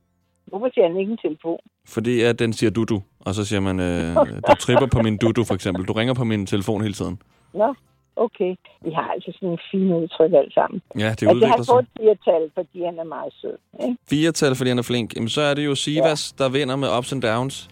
hvorfor 0.48 0.70
siger 0.74 0.88
han 0.88 0.98
ikke 1.00 1.12
en 1.12 1.18
telefon? 1.18 1.60
Fordi 1.86 2.22
at 2.22 2.40
den 2.40 2.54
siger 2.54 2.70
dudu. 2.70 3.02
Og 3.20 3.36
så 3.36 3.46
siger 3.46 3.60
man, 3.60 3.80
øh, 3.80 4.16
du 4.48 4.56
tripper 4.60 4.86
på 4.88 5.02
min 5.02 5.18
dudu 5.18 5.44
for 5.44 5.54
eksempel. 5.54 5.86
Du 5.86 5.94
ringer 5.94 6.14
på 6.14 6.24
min 6.24 6.46
telefon 6.46 6.82
hele 6.82 6.94
tiden. 6.94 7.22
Nå, 7.54 7.74
okay. 8.16 8.56
Vi 8.82 8.92
har 8.92 9.12
altså 9.14 9.32
sådan 9.36 9.50
en 9.50 9.60
fin 9.72 9.94
udtryk 9.94 10.32
alt 10.34 10.54
sammen. 10.54 10.82
Ja, 11.00 11.10
det 11.20 11.28
udvikler 11.36 11.58
sig. 11.58 11.66
får 11.74 11.80
et 11.80 11.88
firetal, 12.00 12.52
fordi 12.54 12.84
han 12.86 13.00
er 13.00 13.04
meget 13.04 13.34
sød. 13.42 13.58
Ikke? 13.84 13.98
Firetal, 14.10 14.56
fordi 14.56 14.70
han 14.70 14.80
er 14.80 14.84
flink. 14.84 15.16
Jamen, 15.16 15.30
så 15.30 15.42
er 15.42 15.54
det 15.54 15.66
jo 15.66 15.76
Sivas, 15.76 16.36
ja. 16.40 16.44
der 16.44 16.50
vinder 16.50 16.76
med 16.76 16.98
ups 16.98 17.14
and 17.14 17.22
downs. 17.22 17.70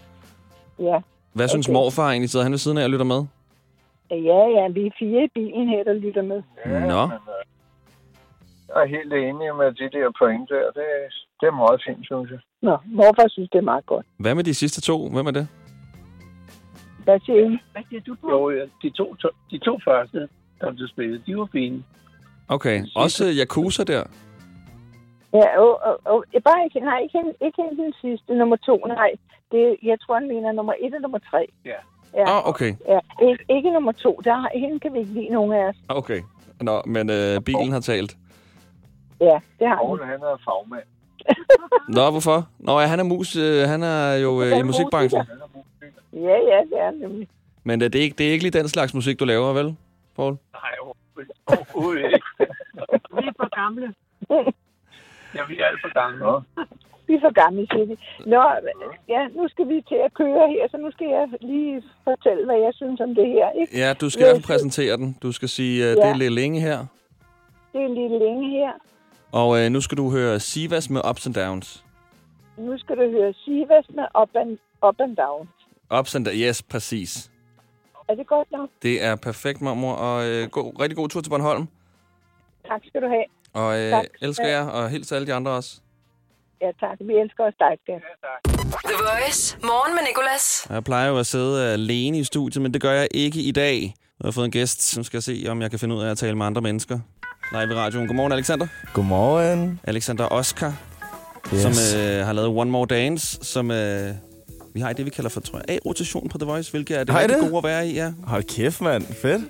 Ja. 0.78 0.98
Hvad 1.32 1.48
synes 1.48 1.68
Okay. 1.68 1.74
morfar 1.74 2.10
egentlig? 2.10 2.30
Sidder 2.30 2.44
han 2.44 2.52
ved 2.52 2.58
siden 2.58 2.78
af 2.78 2.84
og 2.84 2.90
lytter 2.90 3.04
med? 3.04 3.24
Ja, 4.10 4.40
ja, 4.56 4.68
vi 4.68 4.86
er 4.86 4.90
fire 4.98 5.24
i 5.24 5.28
bilen 5.34 5.68
her, 5.68 5.84
der 5.84 5.92
lytter 5.92 6.22
med. 6.22 6.42
Nå. 6.66 7.02
Jeg 8.68 8.82
er 8.84 8.86
helt 8.86 9.12
enig 9.12 9.56
med 9.60 9.72
de 9.80 9.98
der 9.98 10.12
point 10.18 10.48
der. 10.48 10.64
Det, 10.78 10.86
det 11.40 11.46
er 11.46 11.50
meget 11.50 11.82
fint, 11.86 12.06
synes 12.06 12.30
jeg. 12.30 12.38
Nå, 12.62 12.76
morfar 12.86 13.28
synes, 13.28 13.50
det 13.52 13.58
er 13.58 13.62
meget 13.62 13.86
godt. 13.86 14.06
Hvad 14.18 14.34
med 14.34 14.44
de 14.44 14.54
sidste 14.54 14.80
to? 14.80 15.08
Hvem 15.08 15.26
er 15.26 15.30
det? 15.30 15.48
Hvad 17.04 17.20
siger 17.24 17.38
I? 17.50 17.58
Hvad 17.72 17.82
siger 17.88 18.00
du 18.00 18.16
på? 18.20 18.30
Jo, 18.30 18.50
ja, 18.50 18.64
de 18.82 18.90
to, 18.90 19.14
to, 19.14 19.28
de 19.50 19.58
to 19.58 19.78
første, 19.84 20.28
der 20.60 20.72
blev 20.72 20.88
spillet, 20.88 21.22
de 21.26 21.36
var 21.36 21.48
fine. 21.52 21.84
Okay, 22.48 22.84
også 22.96 23.24
Yakuza 23.40 23.84
der. 23.84 24.02
Ja, 25.32 25.60
og, 25.60 25.80
og, 25.88 26.00
og, 26.04 26.24
bare 26.44 26.64
ikke, 26.64 26.80
nej, 26.80 26.98
ikke, 26.98 27.18
ikke 27.46 27.62
hende 27.62 27.82
den 27.82 27.92
sidste, 28.00 28.34
nummer 28.34 28.56
to, 28.56 28.76
nej. 28.86 29.10
Det, 29.52 29.76
jeg 29.82 30.00
tror, 30.00 30.14
han 30.14 30.28
mener 30.28 30.52
nummer 30.52 30.72
et 30.80 30.94
og 30.94 31.00
nummer 31.00 31.18
tre. 31.30 31.48
Ja. 31.64 31.78
Ja, 32.14 32.38
Åh, 32.38 32.48
okay. 32.48 32.74
ja 32.88 32.98
ikke, 33.22 33.44
ikke 33.48 33.70
nummer 33.72 33.92
to. 33.92 34.20
Der, 34.24 34.58
hende 34.58 34.80
kan 34.80 34.92
vi 34.92 34.98
ikke 34.98 35.12
lide 35.12 35.28
nogen 35.28 35.52
af 35.52 35.68
os. 35.68 35.76
Okay. 35.88 36.22
Nå, 36.60 36.82
men 36.86 37.10
øh, 37.10 37.40
bilen 37.40 37.72
har 37.72 37.80
talt. 37.80 38.16
Ja, 39.20 39.38
det 39.58 39.68
har 39.68 39.76
Poul, 39.76 40.04
han 40.04 40.22
er 40.22 40.36
fagmand. 40.44 40.82
Nå, 41.96 42.10
hvorfor? 42.10 42.48
Nå, 42.58 42.80
ja, 42.80 42.86
han 42.86 43.00
er 43.00 43.04
mus. 43.04 43.36
Øh, 43.36 43.68
han 43.68 43.82
er 43.82 44.14
jo 44.14 44.42
øh, 44.42 44.58
i 44.58 44.62
musikbranchen. 44.62 45.22
Ja, 46.12 46.36
ja, 46.50 46.58
det 46.70 46.80
er 46.80 46.90
nemlig. 46.90 47.28
Men 47.64 47.82
øh, 47.82 47.92
det, 47.92 47.98
er 47.98 48.02
ikke, 48.02 48.14
det 48.18 48.28
er 48.28 48.32
ikke 48.32 48.44
lige 48.44 48.58
den 48.58 48.68
slags 48.68 48.94
musik, 48.94 49.20
du 49.20 49.24
laver, 49.24 49.52
vel, 49.52 49.76
Paul? 50.16 50.36
Nej, 50.52 50.74
overhovedet 50.80 52.04
ikke. 52.04 52.26
Vi 52.90 53.26
er 53.26 53.32
for 53.36 53.62
gamle. 53.62 53.94
Ja, 55.34 55.40
vi 55.48 55.58
er 55.58 55.64
alt 55.66 55.80
for 55.80 55.92
gamle. 55.94 56.18
Nå. 56.18 56.42
Vi 57.06 57.14
er 57.14 57.20
for 57.20 57.32
gamle, 57.42 57.66
siger 57.72 57.86
de. 57.86 57.96
Nå, 58.30 58.42
ja, 59.08 59.20
nu 59.38 59.48
skal 59.48 59.68
vi 59.68 59.84
til 59.88 59.98
at 60.06 60.14
køre 60.14 60.48
her, 60.54 60.68
så 60.70 60.76
nu 60.76 60.90
skal 60.90 61.06
jeg 61.16 61.28
lige 61.40 61.82
fortælle, 62.04 62.44
hvad 62.44 62.56
jeg 62.66 62.72
synes 62.74 63.00
om 63.00 63.14
det 63.14 63.26
her. 63.28 63.46
Ikke? 63.60 63.78
Ja, 63.78 63.92
du 64.00 64.10
skal 64.10 64.26
fald 64.34 64.42
præsentere 64.42 64.96
den. 64.96 65.18
Du 65.22 65.32
skal 65.32 65.48
sige, 65.48 65.84
øh, 65.84 65.90
det 65.90 65.96
Ja. 65.96 66.10
er 66.10 66.16
lidt 66.16 66.32
længe 66.32 66.60
her. 66.60 66.78
Det 67.72 67.80
er 67.82 67.88
lidt 67.88 68.12
længe 68.24 68.50
her. 68.50 68.72
Og 69.32 69.60
øh, 69.64 69.70
nu 69.70 69.80
skal 69.80 69.98
du 69.98 70.10
høre 70.10 70.40
Sivas 70.40 70.90
med 70.90 71.00
Ups 71.10 71.26
and 71.26 71.34
Downs. 71.34 71.84
Nu 72.58 72.78
skal 72.78 72.96
du 72.96 73.10
høre 73.10 73.32
Sivas 73.32 73.84
med 73.90 74.04
up 74.22 74.28
and, 74.34 74.58
up 74.88 75.00
and 75.00 75.16
down. 75.16 75.48
Ups 75.98 76.14
and 76.14 76.24
Downs, 76.24 76.38
yes, 76.40 76.62
præcis. 76.62 77.30
Er 78.08 78.14
det 78.14 78.26
godt 78.26 78.52
nok? 78.52 78.68
Det 78.82 79.04
er 79.04 79.16
perfekt, 79.16 79.60
mormor. 79.60 79.92
Og 79.92 80.28
øh, 80.30 80.48
god, 80.48 80.80
rigtig 80.80 80.96
god 80.96 81.08
tur 81.08 81.20
til 81.20 81.30
Bornholm. 81.30 81.66
Tak 82.68 82.80
skal 82.86 83.02
du 83.02 83.08
have. 83.08 83.24
Og 83.52 83.80
øh, 83.80 83.90
Tak. 83.90 84.04
elsker 84.22 84.46
jer, 84.48 84.66
og 84.68 84.90
hils 84.90 85.12
alle 85.12 85.26
de 85.26 85.34
andre 85.34 85.52
også. 85.52 85.80
Ja, 86.62 86.70
tak. 86.80 86.96
Vi 87.00 87.12
elsker 87.22 87.44
os 87.44 87.54
dig, 87.58 87.72
skat. 87.82 88.02
The 88.84 88.94
Voice. 89.08 89.56
Morgen 89.62 89.94
med 89.94 90.02
Nicolas. 90.08 90.66
Jeg 90.70 90.84
plejer 90.84 91.08
jo 91.08 91.18
at 91.18 91.26
sidde 91.26 91.72
alene 91.72 92.18
i 92.18 92.24
studiet, 92.24 92.62
men 92.62 92.74
det 92.74 92.82
gør 92.82 92.92
jeg 92.92 93.08
ikke 93.14 93.40
i 93.40 93.50
dag. 93.50 93.82
Jeg 94.20 94.26
har 94.26 94.30
fået 94.30 94.44
en 94.44 94.50
gæst, 94.50 94.82
som 94.82 95.04
skal 95.04 95.22
se, 95.22 95.44
om 95.48 95.62
jeg 95.62 95.70
kan 95.70 95.78
finde 95.78 95.94
ud 95.94 96.02
af 96.02 96.10
at 96.10 96.18
tale 96.18 96.34
med 96.34 96.46
andre 96.46 96.60
mennesker. 96.62 96.98
Live 97.52 97.72
i 97.72 97.74
radioen. 97.74 98.06
Godmorgen, 98.06 98.32
Alexander. 98.32 98.66
Godmorgen. 98.94 99.80
Alexander 99.84 100.28
Oscar, 100.32 100.72
Yes. 101.54 101.60
som 101.62 101.72
øh, 102.00 102.26
har 102.26 102.32
lavet 102.32 102.48
One 102.48 102.70
More 102.70 102.86
Dance, 102.86 103.38
som 103.44 103.70
øh, 103.70 104.10
vi 104.74 104.80
har 104.80 104.90
i 104.90 104.92
det, 104.92 105.04
vi 105.04 105.10
kalder 105.10 105.30
for, 105.30 105.40
tror 105.40 105.58
jeg, 105.68 105.76
A-rotation 105.76 106.28
på 106.28 106.38
The 106.38 106.46
Voice, 106.46 106.70
hvilket 106.70 106.98
er 106.98 107.04
det 107.04 107.14
rigtig 107.14 107.36
det? 107.36 107.40
gode 107.50 107.58
at 107.58 107.64
være 107.64 107.88
i, 107.88 107.94
ja. 107.94 108.12
Hold 108.26 108.42
kæft, 108.42 108.80
mand. 108.80 109.06
Fedt. 109.22 109.42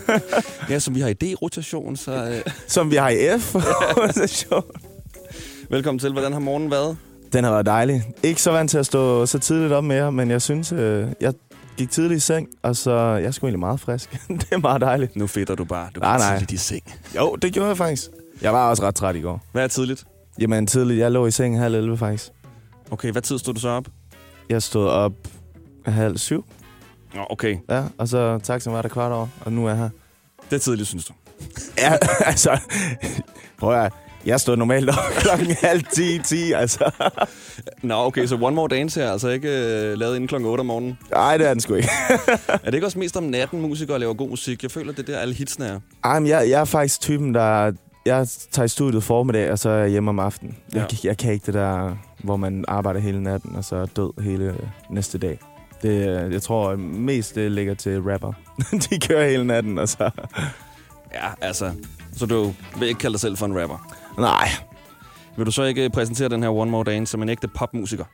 ja, 0.70 0.78
som 0.78 0.94
vi 0.94 1.00
har 1.00 1.08
i 1.08 1.12
D-rotation, 1.12 1.96
så... 1.96 2.12
Øh, 2.46 2.52
Som 2.66 2.90
vi 2.90 2.96
har 2.96 3.08
i 3.08 3.38
F. 3.38 3.54
Velkommen 5.70 5.98
til. 5.98 6.12
Hvordan 6.12 6.32
har 6.32 6.40
morgenen 6.40 6.70
været? 6.70 6.96
Den 7.32 7.44
har 7.44 7.50
været 7.50 7.66
dejlig. 7.66 8.02
Ikke 8.22 8.42
så 8.42 8.50
vant 8.50 8.70
til 8.70 8.78
at 8.78 8.86
stå 8.86 9.26
så 9.26 9.38
tidligt 9.38 9.72
op 9.72 9.84
med 9.84 9.96
jer, 9.96 10.10
men 10.10 10.30
jeg 10.30 10.42
synes, 10.42 10.72
øh, 10.72 11.08
jeg 11.20 11.34
gik 11.76 11.90
tidligt 11.90 12.18
i 12.18 12.20
seng, 12.20 12.48
og 12.62 12.76
så 12.76 12.92
jeg 12.92 13.24
er 13.24 13.30
sgu 13.30 13.46
egentlig 13.46 13.58
meget 13.60 13.80
frisk. 13.80 14.20
det 14.28 14.46
er 14.52 14.58
meget 14.58 14.80
dejligt. 14.80 15.16
Nu 15.16 15.26
fedter 15.26 15.54
du 15.54 15.64
bare. 15.64 15.88
Du 15.94 16.00
nej, 16.00 16.18
nej. 16.18 16.32
tidligt 16.32 16.52
i 16.52 16.56
seng. 16.56 16.94
Jo, 17.16 17.36
det 17.42 17.52
gjorde 17.52 17.68
jeg 17.68 17.76
faktisk. 17.76 18.10
Jeg 18.42 18.52
var 18.52 18.70
også 18.70 18.82
ret 18.82 18.94
træt 18.94 19.16
i 19.16 19.20
går. 19.20 19.40
Hvad 19.52 19.64
er 19.64 19.68
tidligt? 19.68 20.04
Jamen 20.38 20.66
tidligt, 20.66 20.98
jeg 20.98 21.12
lå 21.12 21.26
i 21.26 21.30
seng 21.30 21.58
halv 21.58 21.74
11 21.74 21.98
faktisk. 21.98 22.30
Okay, 22.90 23.12
hvad 23.12 23.22
tid 23.22 23.38
stod 23.38 23.54
du 23.54 23.60
så 23.60 23.68
op? 23.68 23.86
Jeg 24.48 24.62
stod 24.62 24.88
op 24.88 25.12
halv 25.86 26.18
syv. 26.18 26.44
Nå, 27.14 27.26
okay. 27.30 27.56
Ja, 27.68 27.82
og 27.98 28.08
så 28.08 28.38
taxaen 28.38 28.76
var 28.76 28.82
der 28.82 28.88
kvart 28.88 29.12
over, 29.12 29.26
og 29.40 29.52
nu 29.52 29.64
er 29.64 29.68
jeg 29.68 29.78
her. 29.78 29.90
Det 30.50 30.56
er 30.56 30.60
tidligt, 30.60 30.88
synes 30.88 31.04
du? 31.04 31.12
Ja, 31.78 31.96
altså... 32.30 32.58
Prøv 33.58 33.84
at 33.84 33.92
jeg 34.26 34.40
stod 34.40 34.56
normalt 34.56 34.88
op 34.88 35.12
klokken 35.22 35.56
halv 35.60 35.82
10, 35.92 36.18
10, 36.18 36.52
altså. 36.52 36.90
Nå, 37.82 37.94
okay, 37.94 38.26
så 38.26 38.38
One 38.40 38.56
More 38.56 38.68
Dance 38.68 39.00
her, 39.00 39.12
altså 39.12 39.28
ikke 39.28 39.48
øh, 39.48 39.98
lavet 39.98 40.14
inden 40.14 40.28
klokken 40.28 40.50
8 40.50 40.60
om 40.60 40.66
morgenen? 40.66 40.98
Nej, 41.10 41.36
det 41.36 41.46
er 41.46 41.52
den 41.52 41.60
sgu 41.60 41.74
ikke. 41.74 41.88
er 42.48 42.64
det 42.64 42.74
ikke 42.74 42.86
også 42.86 42.98
mest 42.98 43.16
om 43.16 43.22
natten, 43.22 43.60
musikere 43.60 43.98
laver 43.98 44.14
god 44.14 44.28
musik? 44.28 44.62
Jeg 44.62 44.70
føler, 44.70 44.92
det 44.92 45.08
er 45.08 45.12
der 45.12 45.18
alle 45.18 45.34
hitsene 45.34 45.66
er. 45.66 45.80
Ej, 46.04 46.18
men 46.18 46.28
jeg, 46.28 46.50
jeg 46.50 46.60
er 46.60 46.64
faktisk 46.64 47.00
typen, 47.00 47.34
der... 47.34 47.72
Jeg 48.06 48.28
tager 48.52 48.64
i 48.64 48.68
studiet 48.68 49.02
formiddag, 49.02 49.50
og 49.52 49.58
så 49.58 49.70
er 49.70 49.76
jeg 49.76 49.90
hjemme 49.90 50.10
om 50.10 50.18
aftenen. 50.18 50.56
Ja. 50.74 50.78
Ja. 50.78 50.86
Jeg, 50.90 51.04
jeg 51.04 51.16
kan 51.16 51.32
ikke 51.32 51.46
det 51.46 51.54
der, 51.54 51.96
hvor 52.24 52.36
man 52.36 52.64
arbejder 52.68 53.00
hele 53.00 53.22
natten, 53.22 53.56
og 53.56 53.64
så 53.64 53.76
er 53.76 53.86
død 53.86 54.22
hele 54.22 54.54
næste 54.90 55.18
dag. 55.18 55.38
Det, 55.82 56.06
jeg 56.32 56.42
tror 56.42 56.76
mest, 56.76 57.34
det 57.34 57.52
ligger 57.52 57.74
til 57.74 58.02
rapper. 58.02 58.32
De 58.90 59.00
kører 59.00 59.28
hele 59.28 59.44
natten, 59.44 59.78
og 59.78 59.88
så... 59.88 60.10
Ja, 61.14 61.28
altså... 61.40 61.72
Så 62.16 62.26
du 62.26 62.52
vil 62.78 62.88
ikke 62.88 62.98
kalde 62.98 63.12
dig 63.12 63.20
selv 63.20 63.36
for 63.36 63.46
en 63.46 63.60
rapper? 63.60 64.03
Nej. 64.18 64.48
Vil 65.36 65.46
du 65.46 65.50
så 65.50 65.62
ikke 65.62 65.90
præsentere 65.90 66.28
den 66.28 66.42
her 66.42 66.50
One 66.50 66.70
More 66.70 66.84
Dance 66.84 67.10
som 67.10 67.22
en 67.22 67.28
ægte 67.28 67.48
popmusiker? 67.48 68.04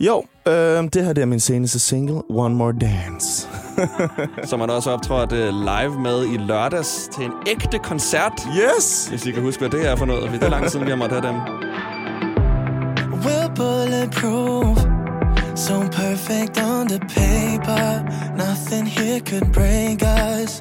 Jo, 0.00 0.24
øh, 0.46 0.52
det 0.92 1.04
her 1.04 1.12
det 1.12 1.22
er 1.22 1.26
min 1.26 1.40
seneste 1.40 1.78
single, 1.78 2.22
One 2.30 2.54
More 2.54 2.72
Dance. 2.80 3.48
Som 4.48 4.58
man 4.58 4.70
også 4.70 4.90
optrådt 4.90 5.32
øh, 5.32 5.48
live 5.48 6.00
med 6.00 6.26
i 6.26 6.36
lørdags 6.36 7.08
til 7.12 7.24
en 7.24 7.32
ægte 7.46 7.78
koncert. 7.78 8.32
Yes! 8.58 9.08
Hvis 9.08 9.26
I 9.26 9.30
kan 9.30 9.42
huske, 9.42 9.60
hvad 9.60 9.70
det 9.80 9.88
er 9.88 9.96
for 9.96 10.04
noget. 10.04 10.32
Det 10.32 10.42
er 10.42 10.48
lang 10.48 10.62
tid 10.62 10.70
siden, 10.70 10.86
vi 10.86 10.90
har 10.90 10.96
måttet 10.96 11.24
have 11.24 11.34
dem. 11.34 11.40
We're 13.24 13.54
bulletproof, 13.54 14.78
so 15.56 15.74
perfect 15.80 16.58
on 16.58 16.88
the 16.88 16.98
paper. 16.98 18.02
Nothing 18.36 18.86
here 18.88 19.20
could 19.20 19.52
break 19.52 20.02
us. 20.02 20.60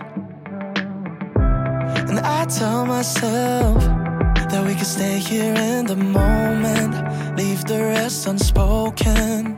And 2.10 2.20
I 2.20 2.46
tell 2.60 2.86
myself 2.86 4.11
that 4.52 4.66
we 4.66 4.76
could 4.76 4.88
stay 4.88 5.20
here 5.20 5.54
in 5.54 5.86
the 5.86 5.96
moment, 5.96 6.94
leave 7.38 7.64
the 7.66 7.80
rest 7.80 8.28
unspoken. 8.28 9.58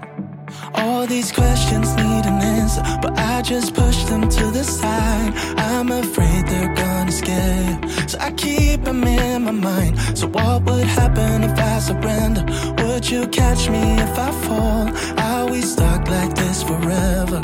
All 0.75 1.07
these 1.07 1.31
questions 1.31 1.95
need 1.95 2.25
an 2.25 2.39
answer, 2.41 2.83
but 3.01 3.17
I 3.17 3.41
just 3.41 3.73
push 3.73 4.03
them 4.05 4.29
to 4.29 4.45
the 4.51 4.63
side. 4.63 5.33
I'm 5.57 5.91
afraid 5.91 6.47
they're 6.47 6.75
gonna 6.75 7.11
scare 7.11 7.79
so 8.07 8.19
I 8.19 8.31
keep 8.31 8.83
them 8.83 9.03
in 9.03 9.43
my 9.43 9.51
mind. 9.51 9.97
So, 10.15 10.27
what 10.27 10.63
would 10.65 10.85
happen 10.85 11.43
if 11.43 11.57
I 11.57 11.79
surrender? 11.79 12.45
Would 12.83 13.09
you 13.09 13.27
catch 13.27 13.69
me 13.69 13.81
if 14.05 14.17
I 14.17 14.31
fall? 14.45 14.85
Are 15.19 15.45
we 15.49 15.61
stuck 15.61 16.07
like 16.07 16.35
this 16.35 16.61
forever? 16.61 17.39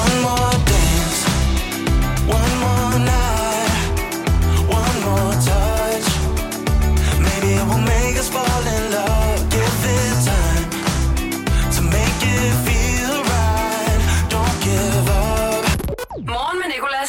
One 0.00 0.16
more 0.26 0.52
dance, 0.68 0.81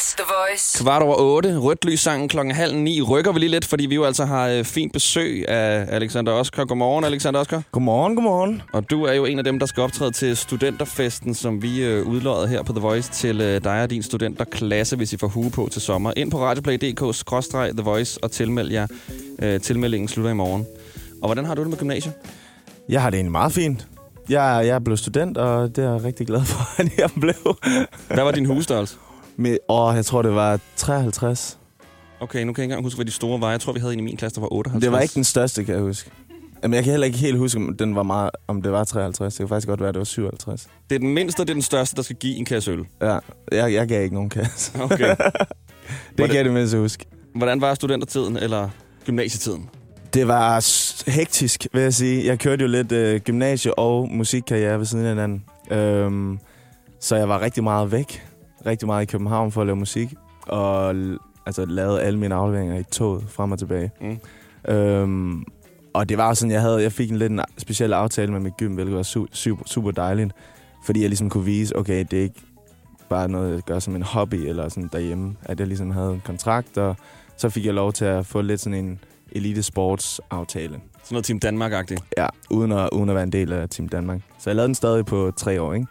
Nicolas, 0.04 0.14
The 0.14 0.24
Voice. 0.50 0.84
Kvart 0.84 1.02
over 1.02 1.16
otte, 1.16 1.58
rødt 1.58 1.84
lys 1.84 2.00
sangen 2.00 2.28
klokken 2.28 2.54
halv 2.54 2.76
ni. 2.76 3.02
Rykker 3.02 3.32
vi 3.32 3.38
lige 3.38 3.50
lidt, 3.50 3.64
fordi 3.64 3.86
vi 3.86 3.94
jo 3.94 4.04
altså 4.04 4.24
har 4.24 4.48
øh, 4.48 4.64
fint 4.64 4.92
besøg 4.92 5.48
af 5.48 5.86
Alexander 5.88 6.32
Oskar. 6.32 6.64
Godmorgen, 6.64 7.04
Alexander 7.04 7.40
Oskar. 7.40 7.62
Godmorgen, 7.72 8.14
godmorgen. 8.14 8.62
Og 8.72 8.90
du 8.90 9.04
er 9.04 9.12
jo 9.12 9.24
en 9.24 9.38
af 9.38 9.44
dem, 9.44 9.58
der 9.58 9.66
skal 9.66 9.82
optræde 9.82 10.10
til 10.10 10.36
studenterfesten, 10.36 11.34
som 11.34 11.62
vi 11.62 11.84
øh, 11.84 12.06
udlodder 12.06 12.46
her 12.46 12.62
på 12.62 12.72
The 12.72 12.80
Voice 12.80 13.12
til 13.12 13.40
øh, 13.40 13.64
dig 13.64 13.82
og 13.82 13.90
din 13.90 14.02
studenterklasse, 14.02 14.96
hvis 14.96 15.12
I 15.12 15.16
får 15.16 15.28
hue 15.28 15.50
på 15.50 15.68
til 15.72 15.82
sommer. 15.82 16.12
Ind 16.16 16.30
på 16.30 16.38
radioplay.dk-the 16.38 17.82
voice 17.82 18.18
og 18.22 18.30
tilmeld 18.30 18.72
jer. 18.72 18.86
Øh, 19.42 19.60
tilmeldingen 19.60 20.08
slutter 20.08 20.30
i 20.30 20.34
morgen. 20.34 20.66
Og 21.22 21.28
hvordan 21.28 21.44
har 21.44 21.54
du 21.54 21.62
det 21.62 21.70
med 21.70 21.78
gymnasiet? 21.78 22.14
Jeg 22.88 23.02
har 23.02 23.10
det 23.10 23.16
egentlig 23.16 23.32
meget 23.32 23.52
fint. 23.52 23.86
Jeg, 24.28 24.62
jeg 24.66 24.74
er 24.74 24.78
blevet 24.78 24.98
student, 24.98 25.38
og 25.38 25.76
det 25.76 25.84
er 25.84 25.92
jeg 25.92 26.04
rigtig 26.04 26.26
glad 26.26 26.44
for, 26.44 26.68
at 26.82 26.98
jeg 26.98 27.10
blev. 27.20 27.56
Hvad 28.08 28.24
var 28.24 28.30
din 28.30 28.46
husstørrelse? 28.46 28.96
Med, 29.36 29.58
åh, 29.68 29.94
jeg 29.96 30.04
tror, 30.04 30.22
det 30.22 30.34
var 30.34 30.60
53. 30.76 31.58
Okay, 32.20 32.22
nu 32.22 32.30
kan 32.30 32.38
jeg 32.44 32.48
ikke 32.48 32.62
engang 32.62 32.82
huske, 32.82 32.96
hvad 32.96 33.06
de 33.06 33.10
store 33.10 33.40
var. 33.40 33.50
Jeg 33.50 33.60
tror, 33.60 33.72
vi 33.72 33.80
havde 33.80 33.92
en 33.92 33.98
i 33.98 34.02
min 34.02 34.16
klasse, 34.16 34.34
der 34.34 34.40
var 34.40 34.52
58. 34.52 34.82
Det 34.82 34.92
var 34.92 35.00
ikke 35.00 35.14
den 35.14 35.24
største, 35.24 35.64
kan 35.64 35.74
jeg 35.74 35.82
huske. 35.82 36.10
Jamen, 36.62 36.74
jeg 36.74 36.84
kan 36.84 36.90
heller 36.90 37.06
ikke 37.06 37.18
helt 37.18 37.38
huske, 37.38 37.58
om, 37.58 37.76
den 37.76 37.94
var 37.96 38.02
meget, 38.02 38.30
om 38.48 38.62
det 38.62 38.72
var 38.72 38.84
53. 38.84 39.34
Det 39.34 39.38
kan 39.38 39.48
faktisk 39.48 39.68
godt 39.68 39.80
være, 39.80 39.88
at 39.88 39.94
det 39.94 39.98
var 39.98 40.04
57. 40.04 40.66
Det 40.90 40.94
er 40.94 40.98
den 40.98 41.14
mindste, 41.14 41.40
og 41.40 41.46
det 41.46 41.52
er 41.52 41.54
den 41.54 41.62
største, 41.62 41.96
der 41.96 42.02
skal 42.02 42.16
give 42.16 42.36
en 42.36 42.44
kasse 42.44 42.70
øl. 42.70 42.84
Ja, 43.02 43.18
jeg, 43.52 43.72
jeg 43.72 43.88
gav 43.88 44.02
ikke 44.02 44.14
nogen 44.14 44.30
kasse. 44.30 44.72
Okay. 44.82 45.08
det 45.16 45.16
Hvordan- 45.16 46.28
kan 46.28 46.36
jeg 46.36 46.44
det 46.44 46.52
mindst 46.52 46.74
huske. 46.74 47.06
Hvordan 47.34 47.60
var 47.60 47.74
studentertiden, 47.74 48.36
eller 48.36 48.68
gymnasietiden? 49.06 49.68
Det 50.14 50.28
var 50.28 51.10
hektisk, 51.10 51.66
vil 51.72 51.82
jeg 51.82 51.94
sige. 51.94 52.26
Jeg 52.26 52.38
kørte 52.38 52.62
jo 52.62 52.68
lidt 52.68 52.92
øh, 52.92 53.20
gymnasie 53.20 53.78
og 53.78 54.08
musikkarriere 54.10 54.78
ved 54.78 54.86
siden 54.86 55.04
af 55.04 55.10
hinanden. 55.10 55.44
Øhm, 55.70 56.38
så 57.00 57.16
jeg 57.16 57.28
var 57.28 57.40
rigtig 57.40 57.64
meget 57.64 57.92
væk. 57.92 58.22
Rigtig 58.66 58.86
meget 58.86 59.02
i 59.02 59.06
København 59.06 59.52
for 59.52 59.60
at 59.60 59.66
lave 59.66 59.76
musik. 59.76 60.14
Og 60.46 60.94
altså, 61.46 61.64
lavede 61.64 62.02
alle 62.02 62.18
mine 62.18 62.34
afleveringer 62.34 62.78
i 62.78 62.82
toget 62.82 63.24
frem 63.28 63.52
og 63.52 63.58
tilbage. 63.58 63.90
Mm. 64.00 64.18
Øhm, 64.74 65.44
og 65.92 66.08
det 66.08 66.18
var 66.18 66.34
sådan, 66.34 66.52
jeg 66.52 66.60
havde, 66.60 66.82
jeg 66.82 66.92
fik 66.92 67.10
en 67.10 67.16
lidt 67.16 67.32
en 67.32 67.40
speciel 67.58 67.92
aftale 67.92 68.32
med 68.32 68.40
mit 68.40 68.56
gym, 68.56 68.74
hvilket 68.74 68.96
var 68.96 69.02
su- 69.02 69.34
super, 69.34 69.64
super 69.66 69.90
dejligt. 69.90 70.32
Fordi 70.86 71.00
jeg 71.00 71.08
ligesom 71.08 71.30
kunne 71.30 71.44
vise, 71.44 71.76
okay, 71.76 72.04
det 72.10 72.18
er 72.18 72.22
ikke 72.22 72.40
bare 73.08 73.28
noget, 73.28 73.54
jeg 73.54 73.62
gør 73.62 73.78
som 73.78 73.96
en 73.96 74.02
hobby 74.02 74.34
eller 74.34 74.68
sådan 74.68 74.90
derhjemme. 74.92 75.36
At 75.42 75.60
jeg 75.60 75.66
ligesom 75.68 75.90
havde 75.90 76.12
en 76.12 76.22
kontrakt, 76.24 76.78
og 76.78 76.96
så 77.36 77.48
fik 77.50 77.66
jeg 77.66 77.74
lov 77.74 77.92
til 77.92 78.04
at 78.04 78.26
få 78.26 78.40
lidt 78.40 78.60
sådan 78.60 78.84
en 78.84 79.00
elite 79.32 79.62
sports 79.62 80.20
aftale. 80.30 80.80
Sådan 81.02 81.14
noget 81.14 81.24
Team 81.24 81.38
Danmark-agtigt? 81.38 82.00
Ja, 82.18 82.26
uden 82.50 82.72
at, 82.72 82.88
uden 82.92 83.08
at 83.08 83.14
være 83.14 83.24
en 83.24 83.32
del 83.32 83.52
af 83.52 83.68
Team 83.68 83.88
Danmark. 83.88 84.20
Så 84.38 84.50
jeg 84.50 84.56
lavede 84.56 84.66
den 84.66 84.74
stadig 84.74 85.06
på 85.06 85.32
tre 85.36 85.62
år, 85.62 85.74
ikke? 85.74 85.86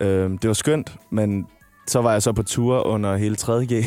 Øhm, 0.00 0.38
det 0.38 0.48
var 0.48 0.54
skønt, 0.54 0.96
men 1.10 1.46
så 1.90 2.00
var 2.00 2.12
jeg 2.12 2.22
så 2.22 2.32
på 2.32 2.42
tur 2.42 2.86
under 2.86 3.16
hele 3.16 3.36
3.G. 3.40 3.84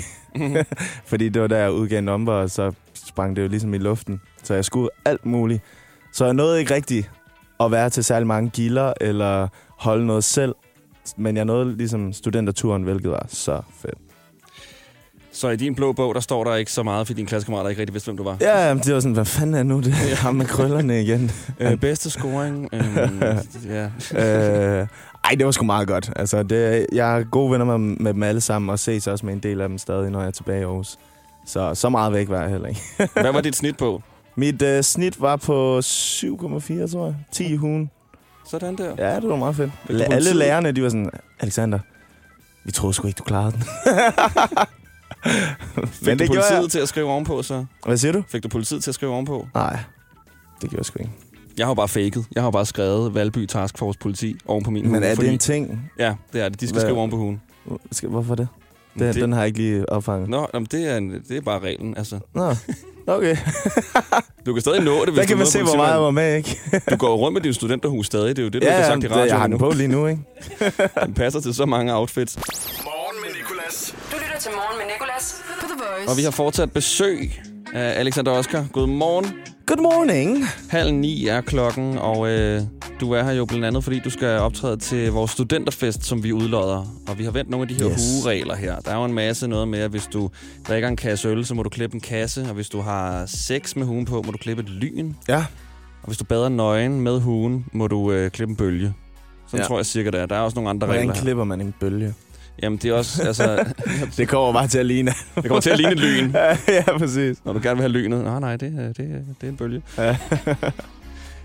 Fordi 1.09 1.29
det 1.29 1.41
var 1.41 1.47
der, 1.47 1.57
jeg 1.57 1.71
udgav 1.71 2.01
nummer, 2.01 2.31
og 2.31 2.49
så 2.49 2.71
sprang 2.93 3.35
det 3.35 3.43
jo 3.43 3.47
ligesom 3.47 3.73
i 3.73 3.77
luften. 3.77 4.21
Så 4.43 4.53
jeg 4.53 4.65
skulle 4.65 4.89
alt 5.05 5.25
muligt. 5.25 5.61
Så 6.13 6.25
jeg 6.25 6.33
nåede 6.33 6.59
ikke 6.59 6.75
rigtigt 6.75 7.11
at 7.59 7.71
være 7.71 7.89
til 7.89 8.03
særlig 8.03 8.27
mange 8.27 8.49
gilder, 8.49 8.93
eller 9.01 9.47
holde 9.79 10.05
noget 10.05 10.23
selv. 10.23 10.55
Men 11.17 11.37
jeg 11.37 11.45
nåede 11.45 11.77
ligesom 11.77 12.13
studenterturen, 12.13 12.83
hvilket 12.83 13.11
var 13.11 13.25
så 13.29 13.61
fedt. 13.81 13.97
Så 15.31 15.49
i 15.49 15.55
din 15.55 15.75
blå 15.75 15.93
bog, 15.93 16.15
der 16.15 16.21
står 16.21 16.43
der 16.43 16.55
ikke 16.55 16.71
så 16.71 16.83
meget, 16.83 17.07
fordi 17.07 17.17
dine 17.17 17.27
klassekammerater 17.27 17.69
ikke 17.69 17.81
rigtig 17.81 17.93
vidste, 17.93 18.07
hvem 18.07 18.17
du 18.17 18.23
var. 18.23 18.37
Ja, 18.41 18.67
jamen, 18.67 18.83
det 18.83 18.93
var 18.93 18.99
sådan, 18.99 19.13
hvad 19.13 19.25
fanden 19.25 19.55
er 19.55 19.63
nu 19.63 19.79
det? 19.79 19.95
Jeg 20.09 20.17
har 20.25 20.31
med 20.31 20.45
krøllerne 20.45 21.01
igen. 21.01 21.31
Øh, 21.59 21.77
bedste 21.77 22.09
scoring. 22.09 22.69
Øh, 22.73 22.97
ja. 24.13 24.81
øh, 24.81 24.87
ej, 25.23 25.35
det 25.37 25.45
var 25.45 25.51
sgu 25.51 25.65
meget 25.65 25.87
godt. 25.87 26.09
Altså, 26.15 26.43
det, 26.43 26.87
jeg 26.91 27.19
er 27.19 27.23
gode 27.23 27.51
venner 27.51 27.65
med, 27.77 27.97
med 27.99 28.13
dem 28.13 28.23
alle 28.23 28.41
sammen, 28.41 28.69
og 28.69 28.79
ses 28.79 29.07
også 29.07 29.25
med 29.25 29.33
en 29.33 29.39
del 29.39 29.61
af 29.61 29.69
dem 29.69 29.77
stadig, 29.77 30.09
når 30.11 30.19
jeg 30.19 30.27
er 30.27 30.31
tilbage 30.31 30.59
i 30.59 30.63
Aarhus. 30.63 30.97
Så 31.45 31.75
så 31.75 31.89
meget 31.89 32.13
væk 32.13 32.29
var 32.29 32.41
jeg 32.41 32.49
heller 32.49 32.67
ikke. 32.67 32.81
Hvad 33.21 33.31
var 33.33 33.41
dit 33.41 33.55
snit 33.55 33.77
på? 33.77 34.01
Mit 34.35 34.61
øh, 34.61 34.83
snit 34.83 35.21
var 35.21 35.35
på 35.35 35.77
7,4, 35.79 35.83
tror 36.91 37.05
jeg. 37.05 37.15
10 37.31 37.53
i 37.53 37.59
ugen. 37.59 37.89
Sådan 38.49 38.75
der. 38.77 38.95
Ja, 39.09 39.15
det 39.19 39.29
var 39.29 39.35
meget 39.35 39.55
fedt. 39.55 39.71
Du 39.87 39.93
La- 39.93 40.01
alle 40.01 40.05
politiet? 40.09 40.35
lærerne, 40.35 40.71
de 40.71 40.83
var 40.83 40.89
sådan, 40.89 41.09
Alexander, 41.39 41.79
vi 42.65 42.71
troede 42.71 42.93
sgu 42.93 43.07
ikke, 43.07 43.17
du 43.17 43.23
klarede 43.23 43.51
den. 43.51 43.61
Fik 45.87 46.07
Men 46.07 46.17
du 46.17 46.23
gjorde 46.25 46.27
politiet 46.39 46.61
jeg. 46.63 46.69
til 46.71 46.79
at 46.79 46.87
skrive 46.89 47.07
ovenpå, 47.09 47.43
så? 47.43 47.65
Hvad 47.85 47.97
siger 47.97 48.11
du? 48.11 48.23
Fik 48.27 48.43
du 48.43 48.49
politiet 48.49 48.83
til 48.83 48.91
at 48.91 48.95
skrive 48.95 49.11
ovenpå? 49.11 49.47
Nej, 49.55 49.79
det 50.61 50.69
gjorde 50.69 50.77
jeg 50.77 50.85
sgu 50.85 50.99
ikke. 50.99 51.11
Jeg 51.57 51.65
har 51.65 51.69
jo 51.71 51.73
bare 51.75 51.87
faked. 51.87 52.23
Jeg 52.35 52.43
har 52.43 52.51
bare 52.51 52.65
skrevet 52.65 53.13
Valby 53.15 53.45
Task 53.45 53.77
Force 53.77 53.99
politi 53.99 54.35
oven 54.45 54.63
på 54.63 54.71
min 54.71 54.83
Men 54.83 54.91
hue, 54.91 55.03
er 55.05 55.07
det 55.09 55.15
fordi- 55.15 55.29
en 55.29 55.37
ting? 55.39 55.91
Ja, 55.99 56.15
det 56.33 56.41
er 56.41 56.49
det. 56.49 56.59
De 56.61 56.67
skal 56.67 56.73
Hvad- 56.73 56.81
skrive 56.81 56.97
oven 56.97 57.09
på 57.09 57.17
hugen. 57.17 57.41
Hvorfor 58.03 58.35
det? 58.35 58.47
Det- 58.99 59.15
Den, 59.15 59.21
den 59.23 59.31
har 59.31 59.39
jeg 59.39 59.47
ikke 59.47 59.59
lige 59.59 59.89
opfanget. 59.89 60.29
Nå, 60.29 60.47
jamen, 60.53 60.67
det, 60.71 60.91
er 60.91 60.97
en, 60.97 61.09
det 61.29 61.37
er 61.37 61.41
bare 61.41 61.59
reglen, 61.59 61.97
altså. 61.97 62.19
Nå, 62.35 62.55
okay. 63.07 63.37
Du 64.45 64.53
kan 64.53 64.61
stadig 64.61 64.83
nå 64.83 64.91
det, 65.05 65.09
hvis 65.09 65.15
Der 65.15 65.21
du 65.21 65.27
kan 65.27 65.37
man 65.37 65.47
se, 65.47 65.63
hvor 65.63 65.75
meget 65.75 65.91
jeg 65.93 66.01
var 66.01 66.11
med, 66.11 66.35
ikke? 66.37 66.57
Du 66.89 66.95
går 66.95 67.15
rundt 67.15 67.33
med 67.33 67.41
din 67.41 67.53
studenterhus 67.53 68.05
stadig. 68.05 68.35
Det 68.35 68.39
er 68.39 68.43
jo 68.43 68.49
det, 68.49 68.61
du 68.61 68.67
Ja, 68.67 68.73
har 68.75 68.83
sagt 68.83 69.03
i 69.03 69.07
det- 69.07 69.11
radioen 69.11 69.27
jeg 69.29 69.39
har 69.39 69.47
den 69.47 69.57
på 69.57 69.69
lige 69.71 69.87
nu, 69.87 70.07
ikke? 70.07 70.21
Den 71.05 71.13
passer 71.13 71.39
til 71.39 71.53
så 71.53 71.65
mange 71.65 71.95
outfits. 71.95 72.35
Morgen 72.83 73.15
med 73.21 73.29
Nicolas. 73.41 73.95
Du 74.11 74.15
lytter 74.17 74.39
til 74.39 74.51
Morgen 74.51 74.77
med 74.77 74.85
Nicolas 74.93 75.41
på 75.61 75.65
The 75.67 75.75
Voice. 75.97 76.11
Og 76.11 76.17
vi 76.17 76.23
har 76.23 76.31
fortsat 76.31 76.71
besøg 76.71 77.41
Uh, 77.73 77.79
Alexander 77.79 78.31
Oskar, 78.31 78.65
god 78.71 78.87
morgen. 78.87 79.25
Good 79.65 79.77
morning. 79.81 80.43
Halv 80.69 80.93
ni 80.93 81.27
er 81.27 81.41
klokken, 81.41 81.97
og 81.97 82.19
uh, 82.19 82.27
du 82.99 83.11
er 83.11 83.23
her 83.23 83.31
jo 83.31 83.45
blandt 83.45 83.65
andet, 83.65 83.83
fordi 83.83 83.99
du 83.99 84.09
skal 84.09 84.27
optræde 84.39 84.77
til 84.77 85.11
vores 85.11 85.31
studenterfest, 85.31 86.05
som 86.05 86.23
vi 86.23 86.33
udlodder. 86.33 86.95
Og 87.07 87.17
vi 87.19 87.23
har 87.23 87.31
vendt 87.31 87.49
nogle 87.49 87.61
af 87.63 87.67
de 87.67 87.73
her 87.83 87.91
Yes. 87.91 88.21
hueregler 88.23 88.55
her. 88.55 88.79
Der 88.79 88.91
er 88.91 88.95
jo 88.97 89.05
en 89.05 89.13
masse 89.13 89.47
noget 89.47 89.67
med, 89.67 89.79
at 89.79 89.89
hvis 89.91 90.07
du 90.13 90.29
drikker 90.67 90.87
en 90.89 90.95
kasse 90.95 91.27
øl, 91.27 91.45
så 91.45 91.53
må 91.53 91.63
du 91.63 91.69
klippe 91.69 91.95
en 91.95 92.01
kasse. 92.01 92.41
Og 92.41 92.53
hvis 92.53 92.69
du 92.69 92.81
har 92.81 93.25
sex 93.25 93.75
med 93.75 93.85
huen 93.85 94.05
på, 94.05 94.21
må 94.21 94.31
du 94.31 94.37
klippe 94.37 94.63
et 94.63 94.69
lyn. 94.69 95.13
Ja. 95.27 95.45
Og 96.01 96.07
hvis 96.07 96.17
du 96.17 96.23
bader 96.25 96.49
nøgen 96.49 97.01
med 97.01 97.19
huen, 97.19 97.65
må 97.71 97.87
du 97.87 98.11
uh, 98.23 98.27
klippe 98.27 98.51
en 98.51 98.55
bølge. 98.57 98.93
Sådan 99.47 99.59
Ja. 99.59 99.67
tror 99.67 99.77
jeg 99.77 99.85
cirka 99.85 100.09
det 100.11 100.19
er. 100.19 100.25
Der 100.25 100.35
er 100.35 100.39
også 100.39 100.55
nogle 100.55 100.69
andre 100.69 100.85
Hvordan 100.87 101.01
regler 101.01 101.13
her. 101.15 101.21
klipper 101.21 101.43
man 101.43 101.61
en 101.61 101.73
bølge? 101.79 102.13
Jamen, 102.61 102.77
det 102.77 102.89
er 102.89 102.93
også... 102.93 103.23
Altså, 103.27 103.65
det 104.17 104.27
kommer 104.27 104.53
bare 104.53 104.67
til 104.67 104.77
at 104.79 104.85
ligne. 104.85 105.11
det 105.35 105.43
kommer 105.45 105.61
til 105.61 105.69
at 105.69 105.77
ligne 105.77 105.91
et 105.91 105.99
lyn. 105.99 106.31
ja, 106.67 106.97
præcis. 106.97 107.37
Når 107.45 107.53
du 107.53 107.59
gerne 107.63 107.75
vil 107.75 107.81
have 107.81 107.91
lynet. 107.91 108.23
Nej, 108.23 108.39
nej, 108.39 108.55
det, 108.55 108.67
er- 108.79 108.93
det, 108.93 108.99
er- 108.99 109.33
det 109.41 109.43
er 109.43 109.47
en 109.47 109.57
bølge. 109.57 109.81
Ja. 109.97 110.03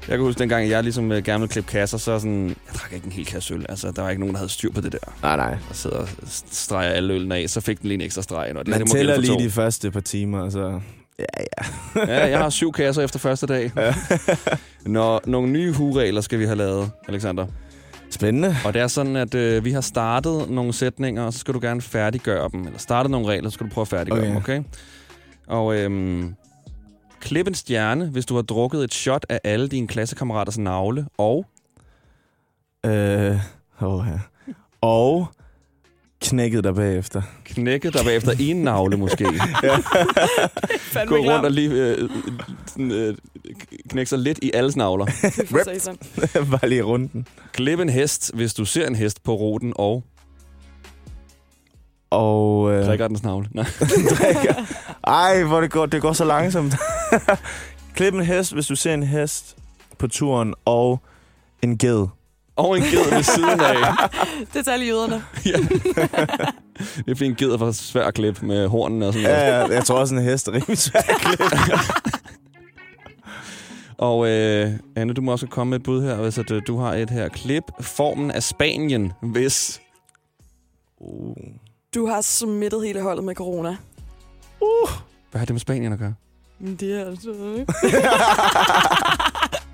jeg 0.09 0.17
kan 0.17 0.19
huske, 0.21 0.39
dengang 0.39 0.69
jeg 0.69 0.83
ligesom 0.83 1.13
øh, 1.13 1.23
gerne 1.25 1.41
ville 1.41 1.53
klippe 1.53 1.71
kasser, 1.71 1.99
så 1.99 2.19
sådan... 2.19 2.49
Jeg 2.49 2.75
drak 2.75 2.93
ikke 2.93 3.07
en 3.07 3.13
hel 3.13 3.27
kasse 3.27 3.55
øl. 3.55 3.67
Altså, 3.69 3.91
der 3.97 4.03
var 4.03 4.11
ikke 4.11 4.21
nogen, 4.21 4.35
der 4.35 4.39
havde 4.39 4.51
styr 4.53 4.73
på 4.73 4.81
det 4.81 4.93
der. 4.93 4.99
Nej, 5.23 5.37
nej. 5.37 5.57
Og 5.71 5.77
sidder 5.77 5.97
og 5.97 6.09
streger 6.51 6.91
alle 6.91 7.15
ølene 7.15 7.37
af, 7.37 7.51
så 7.51 7.61
fik 7.61 7.81
den 7.81 7.89
lige 7.89 7.95
en 7.95 8.01
ekstra 8.01 8.23
streg. 8.23 8.53
Og 8.57 8.67
det, 8.67 8.69
Man 8.69 8.81
det 8.81 8.89
må 8.89 8.95
tæller 8.95 9.19
lige 9.21 9.33
to. 9.33 9.39
de 9.39 9.51
første 9.51 9.91
par 9.91 10.01
timer, 10.01 10.51
så... 10.51 10.81
Ja, 11.19 11.25
ja. 11.97 12.15
ja, 12.15 12.27
jeg 12.29 12.39
har 12.39 12.51
syv 12.51 12.73
kasser 12.73 13.03
efter 13.03 13.19
første 13.19 13.47
dag. 13.47 13.73
Når 14.87 15.21
nogle 15.27 15.51
nye 15.53 15.73
huregler 15.73 16.21
skal 16.21 16.39
vi 16.39 16.45
have 16.45 16.57
lavet, 16.57 16.91
Alexander. 17.09 17.47
Spændende. 18.19 18.57
Og 18.65 18.75
det 18.75 18.83
er 18.83 18.87
sådan, 18.87 19.17
at 19.17 19.35
øh, 19.35 19.65
vi 19.65 19.73
har 19.73 19.81
startet 19.81 20.51
nogle 20.51 20.73
sætninger, 20.73 21.23
og 21.23 21.33
så 21.33 21.39
skal 21.39 21.55
du 21.55 21.59
gerne 21.63 21.81
færdiggøre 21.83 22.49
dem. 22.53 22.67
Eller 22.67 22.79
starte 22.79 23.09
nogle 23.09 23.27
regler, 23.29 23.51
så 23.51 23.55
skal 23.55 23.67
du 23.67 23.71
prøve 23.71 23.83
at 23.83 23.89
færdiggøre 23.89 24.21
Okay. 24.23 24.29
dem, 24.29 24.37
okay? 24.37 24.63
Og 25.47 25.77
øhm, 25.77 26.35
klip 27.21 27.47
en 27.47 27.55
stjerne, 27.55 28.07
hvis 28.07 28.27
du 28.27 28.35
har 28.35 28.43
drukket 28.43 28.85
et 28.85 28.95
shot 28.95 29.27
af 29.29 29.41
alle 29.45 29.69
dine 29.69 29.87
klassekammeraters 29.89 30.59
navle. 30.59 31.07
Og 31.19 31.47
Øh, 32.87 33.37
oh, 33.81 34.07
ja. 34.07 34.19
Og 34.81 35.29
knækket 36.21 36.65
der 36.65 36.73
bagefter. 36.73 37.23
knækket 37.45 37.95
dig 37.95 38.05
bagefter 38.05 38.33
en 38.39 38.57
navle, 38.57 38.97
måske. 38.97 39.25
ja. 39.63 39.77
Gå 41.07 41.17
rundt 41.17 41.45
og 41.45 41.51
lige 41.51 41.71
øh, 41.71 42.11
øh, 42.79 43.15
knække 43.89 44.09
sig 44.09 44.19
lidt 44.19 44.39
i 44.43 44.51
alles 44.55 44.77
navler. 44.77 45.07
Bare 46.51 46.69
lige 46.69 46.83
runden. 46.83 47.27
Klip 47.53 47.81
en 47.81 47.89
hest, 47.89 48.35
hvis 48.35 48.55
du 48.55 48.65
ser 48.65 48.87
en 48.87 48.95
hest 48.95 49.23
på 49.23 49.35
ruten, 49.35 49.73
og 49.77 50.05
Og... 52.11 52.73
Øh, 52.73 52.87
drikker 52.87 53.09
dens 53.09 53.23
navle. 53.23 53.49
Nej. 53.53 53.67
drikker. 54.11 54.55
Ej, 55.07 55.43
hvor 55.43 55.61
det 55.61 55.71
går, 55.71 55.87
det 55.87 56.03
går 56.03 56.13
så 56.13 56.25
langsomt. 56.25 56.75
Klip 57.95 58.15
en 58.15 58.25
hest, 58.25 58.53
hvis 58.53 58.67
du 58.67 58.77
ser 58.77 58.95
en 58.95 59.03
hest 59.03 59.57
på 59.99 60.09
turen, 60.09 60.55
og 60.65 61.01
en 61.63 61.79
ged. 61.79 62.07
Og 62.59 62.77
en 62.77 62.83
ged 62.83 63.15
ved 63.15 63.23
siden 63.23 63.61
af. 63.61 63.77
Det 64.55 64.65
tager 64.65 64.77
lige 64.77 64.89
jøderne. 64.89 65.15
Det 66.97 67.11
er 67.11 67.15
fordi 67.15 67.27
en 67.27 67.35
ged 67.35 67.51
er 67.51 67.59
for 67.59 67.73
svær 67.73 68.05
at 68.05 68.15
klippe 68.15 68.47
med 68.47 68.69
hornene 68.69 69.07
og 69.07 69.13
sådan 69.13 69.29
noget. 69.29 69.39
Ja, 69.39 69.59
ja, 69.61 69.67
jeg 69.67 69.85
tror 69.85 69.99
også, 69.99 70.15
en 70.15 70.23
hest 70.23 70.49
er 70.49 70.53
rimelig 70.53 70.79
svær 70.79 71.01
at 71.01 71.17
klippe. 71.21 71.45
Og 73.99 74.29
øh, 74.29 74.73
Anne, 74.97 75.13
du 75.13 75.21
må 75.21 75.33
også 75.33 75.47
komme 75.47 75.71
med 75.71 75.79
et 75.79 75.85
bud 75.85 76.03
her, 76.03 76.17
hvis 76.17 76.39
at, 76.39 76.51
øh, 76.51 76.63
du 76.67 76.79
har 76.79 76.95
et 76.95 77.11
her 77.11 77.29
klip. 77.29 77.65
Formen 77.81 78.31
af 78.31 78.43
Spanien, 78.43 79.13
hvis... 79.23 79.81
Uh. 81.01 81.37
Du 81.95 82.07
har 82.07 82.21
smittet 82.21 82.87
hele 82.87 83.03
holdet 83.03 83.25
med 83.25 83.35
corona. 83.35 83.77
Hvad 85.31 85.39
har 85.39 85.45
det 85.45 85.55
med 85.55 85.61
Spanien 85.61 85.93
at 85.93 85.99
gøre? 85.99 86.15
Men 86.59 86.77
det 86.77 87.01
er 87.01 87.07
altså. 87.07 87.65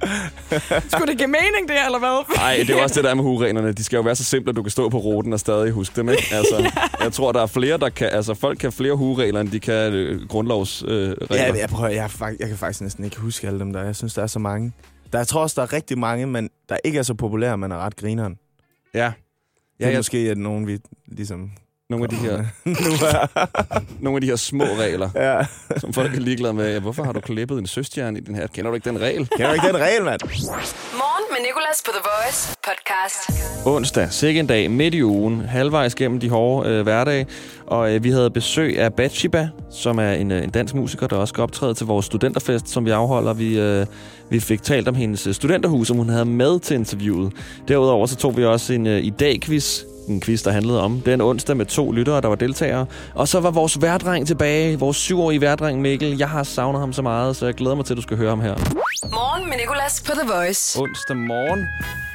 Skulle 0.92 1.06
det 1.10 1.18
give 1.18 1.28
mening, 1.28 1.68
det, 1.68 1.76
eller 1.86 1.98
hvad? 1.98 2.36
Nej, 2.36 2.56
det 2.66 2.70
er 2.70 2.82
også 2.82 2.94
det 2.94 3.04
der 3.04 3.14
med 3.14 3.24
hureglerne. 3.24 3.72
De 3.72 3.84
skal 3.84 3.96
jo 3.96 4.02
være 4.02 4.16
så 4.16 4.24
simple, 4.24 4.50
at 4.50 4.56
du 4.56 4.62
kan 4.62 4.70
stå 4.70 4.88
på 4.88 4.98
ruten 4.98 5.32
og 5.32 5.40
stadig 5.40 5.72
huske 5.72 5.96
dem, 5.96 6.08
ikke? 6.08 6.24
Altså, 6.32 6.70
jeg 7.04 7.12
tror, 7.12 7.32
der 7.32 7.42
er 7.42 7.46
flere, 7.46 7.78
der 7.78 7.88
kan... 7.88 8.08
Altså, 8.12 8.34
folk 8.34 8.58
kan 8.58 8.72
flere 8.72 8.92
huregler, 8.94 9.40
end 9.40 9.48
de 9.48 9.60
kan 9.60 9.92
øh, 9.92 10.28
grundlovsregler. 10.28 11.10
Øh, 11.10 11.16
regler. 11.30 11.46
Ja, 11.46 11.52
jeg, 11.60 11.68
prøver, 11.68 11.88
jeg, 11.90 12.06
fak- 12.10 12.36
jeg 12.40 12.48
kan 12.48 12.56
faktisk 12.58 12.80
næsten 12.80 13.04
ikke 13.04 13.16
huske 13.20 13.46
alle 13.46 13.58
dem 13.58 13.72
der. 13.72 13.82
Jeg 13.84 13.96
synes, 13.96 14.14
der 14.14 14.22
er 14.22 14.26
så 14.26 14.38
mange. 14.38 14.72
Der, 15.12 15.18
jeg 15.18 15.26
tror 15.28 15.42
også, 15.42 15.54
der 15.56 15.62
er 15.62 15.72
rigtig 15.72 15.98
mange, 15.98 16.26
men 16.26 16.50
der 16.68 16.76
ikke 16.84 16.98
er 16.98 17.02
så 17.02 17.14
populære, 17.14 17.58
men 17.58 17.72
er 17.72 17.76
ret 17.76 17.96
grineren. 17.96 18.36
Ja. 18.94 18.98
Det 18.98 19.04
er 19.04 19.12
Ja, 19.80 19.88
jeg- 19.90 19.98
måske 19.98 20.18
at 20.18 20.38
nogen, 20.38 20.66
vi 20.66 20.78
ligesom... 21.08 21.50
Nogle 21.94 22.04
af 22.04 22.10
de 22.10 22.16
her, 22.16 22.38
er... 23.08 23.80
nogle 24.04 24.16
af 24.16 24.20
de 24.20 24.26
her 24.26 24.36
små 24.36 24.64
regler, 24.64 25.10
ja. 25.14 25.46
som 25.78 25.92
folk 25.92 26.14
er 26.14 26.20
ligeglade 26.20 26.54
med. 26.54 26.80
Hvorfor 26.80 27.04
har 27.04 27.12
du 27.12 27.20
klippet 27.20 27.58
en 27.58 27.66
søstjerne 27.66 28.18
i 28.18 28.20
den 28.20 28.34
her? 28.34 28.46
Kender 28.46 28.70
du 28.70 28.74
ikke 28.74 28.90
den 28.90 29.00
regel? 29.00 29.28
Kender 29.28 29.48
du 29.48 29.54
ikke 29.54 29.66
den 29.66 29.76
regel, 29.76 30.04
mand? 30.04 30.20
Morgen 30.22 31.24
med 31.30 31.40
Nicolas 31.46 31.82
på 31.84 31.90
The 31.92 32.02
Voice 32.04 32.56
podcast. 32.64 33.66
Onsdag, 33.66 34.12
sikke 34.12 34.40
en 34.40 34.46
dag, 34.46 34.70
midt 34.70 34.94
i 34.94 35.04
ugen, 35.04 35.40
halvvejs 35.40 35.94
gennem 35.94 36.20
de 36.20 36.30
hårde 36.30 36.70
øh, 36.70 36.82
hverdage. 36.82 37.26
Og 37.66 37.94
øh, 37.94 38.04
vi 38.04 38.10
havde 38.10 38.30
besøg 38.30 38.78
af 38.78 38.94
Batshiba, 38.94 39.48
som 39.70 39.98
er 39.98 40.12
en, 40.12 40.32
øh, 40.32 40.44
en 40.44 40.50
dansk 40.50 40.74
musiker, 40.74 41.06
der 41.06 41.16
også 41.16 41.32
skal 41.32 41.42
optræde 41.42 41.74
til 41.74 41.86
vores 41.86 42.06
studenterfest, 42.06 42.68
som 42.68 42.84
vi 42.84 42.90
afholder. 42.90 43.32
Vi, 43.32 43.58
øh, 43.60 43.86
vi 44.30 44.40
fik 44.40 44.62
talt 44.62 44.88
om 44.88 44.94
hendes 44.94 45.26
øh, 45.26 45.34
studenterhus, 45.34 45.86
som 45.86 45.96
hun 45.96 46.08
havde 46.08 46.24
med 46.24 46.60
til 46.60 46.74
interviewet. 46.74 47.32
Derudover 47.68 48.06
så 48.06 48.16
tog 48.16 48.36
vi 48.36 48.44
også 48.44 48.72
en 48.72 48.86
øh, 48.86 49.04
i 49.04 49.10
dag-quiz, 49.10 49.84
en 50.08 50.20
quiz, 50.20 50.42
der 50.42 50.50
handlede 50.50 50.82
om 50.82 51.00
den 51.00 51.20
onsdag 51.20 51.56
med 51.56 51.66
to 51.66 51.92
lyttere, 51.92 52.20
der 52.20 52.28
var 52.28 52.34
deltagere. 52.34 52.86
Og 53.14 53.28
så 53.28 53.40
var 53.40 53.50
vores 53.50 53.82
værdreng 53.82 54.26
tilbage, 54.26 54.78
vores 54.78 54.96
syvårige 54.96 55.40
værdreng 55.40 55.80
Mikkel. 55.80 56.18
Jeg 56.18 56.28
har 56.28 56.42
savnet 56.42 56.80
ham 56.80 56.92
så 56.92 57.02
meget, 57.02 57.36
så 57.36 57.46
jeg 57.46 57.54
glæder 57.54 57.76
mig 57.76 57.84
til, 57.84 57.92
at 57.92 57.96
du 57.96 58.02
skal 58.02 58.16
høre 58.16 58.28
ham 58.28 58.40
her. 58.40 58.83
Morgen 59.02 59.48
med 59.48 59.56
Nicolas 59.56 60.02
på 60.02 60.12
The 60.12 60.28
Voice. 60.32 60.80
Onsdag 60.80 61.16
morgen, 61.16 61.66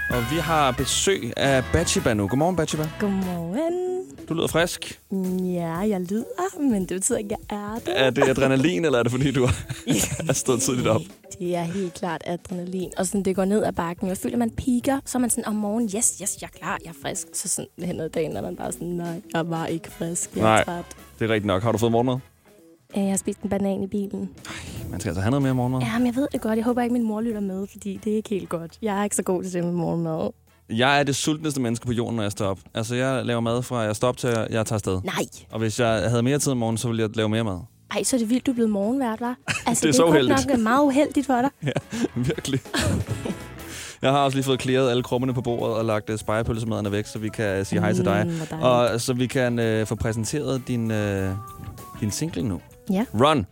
og 0.09 0.21
vi 0.31 0.37
har 0.39 0.71
besøg 0.71 1.33
af 1.37 1.63
Batshiba 1.73 2.13
nu. 2.13 2.27
Godmorgen, 2.27 2.55
Batshiba. 2.55 2.89
Godmorgen. 2.99 4.05
Du 4.29 4.33
lyder 4.33 4.47
frisk. 4.47 4.99
Ja, 5.43 5.73
jeg 5.77 6.01
lyder, 6.01 6.59
men 6.71 6.81
det 6.81 6.89
betyder 6.89 7.17
ikke, 7.17 7.35
at 7.35 7.39
jeg 7.51 7.57
er 7.57 7.75
det. 7.85 8.01
Er 8.05 8.09
det 8.09 8.29
adrenalin, 8.29 8.85
eller 8.85 8.99
er 8.99 9.03
det 9.03 9.11
fordi, 9.11 9.31
du 9.31 9.45
har 9.45 10.33
stået 10.43 10.61
tidligt 10.61 10.87
op? 10.87 11.01
Det 11.39 11.55
er 11.55 11.63
helt 11.63 11.93
klart 11.93 12.21
adrenalin. 12.25 12.91
Og 12.97 13.05
sådan, 13.07 13.23
det 13.23 13.35
går 13.35 13.45
ned 13.45 13.63
ad 13.63 13.71
bakken. 13.73 14.07
Jeg 14.07 14.17
føler, 14.17 14.37
man 14.37 14.49
piker, 14.51 14.99
så 15.05 15.17
er 15.17 15.19
man 15.19 15.29
sådan 15.29 15.45
om 15.45 15.55
morgenen, 15.55 15.89
yes, 15.95 16.17
yes, 16.21 16.37
jeg 16.41 16.49
er 16.53 16.57
klar, 16.59 16.77
jeg 16.85 16.89
er 16.89 17.07
frisk. 17.07 17.27
Så 17.33 17.47
sådan 17.47 17.67
hen 17.83 17.99
ad 17.99 18.09
dagen 18.09 18.37
er 18.37 18.41
man 18.41 18.55
bare 18.55 18.71
sådan, 18.71 18.87
nej, 18.87 19.21
jeg 19.33 19.49
var 19.49 19.65
ikke 19.65 19.91
frisk, 19.91 20.29
jeg 20.35 20.41
er 20.41 20.45
Nej, 20.45 20.63
træt. 20.63 20.85
det 21.19 21.25
er 21.29 21.33
rigtigt 21.33 21.45
nok. 21.47 21.63
Har 21.63 21.71
du 21.71 21.77
fået 21.77 21.91
morgenmad? 21.91 22.17
Øh, 22.97 23.03
Jeg 23.03 23.09
har 23.11 23.17
spist 23.17 23.39
en 23.41 23.49
banan 23.49 23.83
i 23.83 23.87
bilen. 23.87 24.29
Man 24.89 24.99
skal 24.99 25.09
altså 25.09 25.21
have 25.21 25.29
noget 25.31 25.41
mere 25.43 25.53
morgenmad. 25.55 25.81
Ja, 25.81 25.97
men 25.97 26.07
jeg 26.07 26.15
ved 26.15 26.27
det 26.31 26.41
godt. 26.41 26.57
Jeg 26.57 26.65
håber 26.65 26.81
ikke, 26.81 26.93
min 26.93 27.03
mor 27.03 27.21
lytter 27.21 27.41
med, 27.41 27.67
fordi 27.71 27.99
det 28.03 28.11
er 28.11 28.15
ikke 28.17 28.29
helt 28.29 28.49
godt. 28.49 28.77
Jeg 28.81 28.99
er 28.99 29.03
ikke 29.03 29.15
så 29.15 29.23
god 29.23 29.43
til 29.43 29.53
det 29.53 29.63
med 29.63 29.71
morgenmad. 29.73 30.29
Jeg 30.69 30.99
er 30.99 31.03
det 31.03 31.15
sultneste 31.15 31.61
menneske 31.61 31.85
på 31.85 31.91
jorden, 31.93 32.15
når 32.15 32.23
jeg 32.23 32.31
står 32.31 32.45
op. 32.47 32.59
Altså, 32.73 32.95
jeg 32.95 33.25
laver 33.25 33.39
mad 33.41 33.61
fra 33.61 33.79
jeg 33.79 33.95
står 33.95 34.07
op 34.07 34.17
til, 34.17 34.29
jeg 34.29 34.47
jeg 34.51 34.65
tager 34.65 34.75
afsted. 34.75 35.01
Nej. 35.03 35.25
Og 35.51 35.59
hvis 35.59 35.79
jeg 35.79 36.09
havde 36.09 36.23
mere 36.23 36.39
tid 36.39 36.51
om 36.51 36.57
morgenen, 36.57 36.77
så 36.77 36.87
ville 36.87 37.01
jeg 37.03 37.15
lave 37.17 37.29
mere 37.29 37.43
mad. 37.43 37.59
Ej, 37.91 38.03
så 38.03 38.15
er 38.15 38.17
det 38.19 38.29
vildt, 38.29 38.45
du 38.45 38.51
er 38.51 38.55
blevet 38.55 38.69
morgenvært, 38.71 39.21
var. 39.21 39.35
Altså, 39.65 39.81
Det 39.87 39.89
er 39.89 39.93
så 39.93 40.01
godt 40.03 40.09
uheldigt. 40.11 40.47
nok 40.49 40.59
meget 40.59 40.83
uheldigt 40.85 41.25
for 41.25 41.41
dig. 41.41 41.49
Ja, 41.67 41.99
virkelig. 42.15 42.59
Jeg 44.01 44.11
har 44.11 44.17
også 44.19 44.37
lige 44.37 44.45
fået 44.45 44.59
klaret 44.59 44.89
alle 44.89 45.03
krummerne 45.03 45.33
på 45.33 45.41
bordet 45.41 45.75
og 45.75 45.85
lagt 45.85 46.09
uh, 46.09 46.17
spejepølsemaderne 46.17 46.91
væk, 46.91 47.05
så 47.05 47.19
vi 47.19 47.29
kan 47.29 47.59
uh, 47.59 47.65
sige 47.65 47.79
hej 47.79 47.93
til 47.93 48.05
dig. 48.05 48.23
Mm, 48.27 48.31
dejligt. 48.31 48.67
Og 48.67 49.01
så 49.01 49.13
vi 49.13 49.27
kan 49.27 49.81
uh, 49.81 49.87
få 49.87 49.95
præsenteret 49.95 50.61
din, 50.67 50.91
uh, 50.91 51.29
din 52.01 52.11
single 52.11 52.43
nu. 52.43 52.61
Ja. 52.89 53.05
Run. 53.13 53.45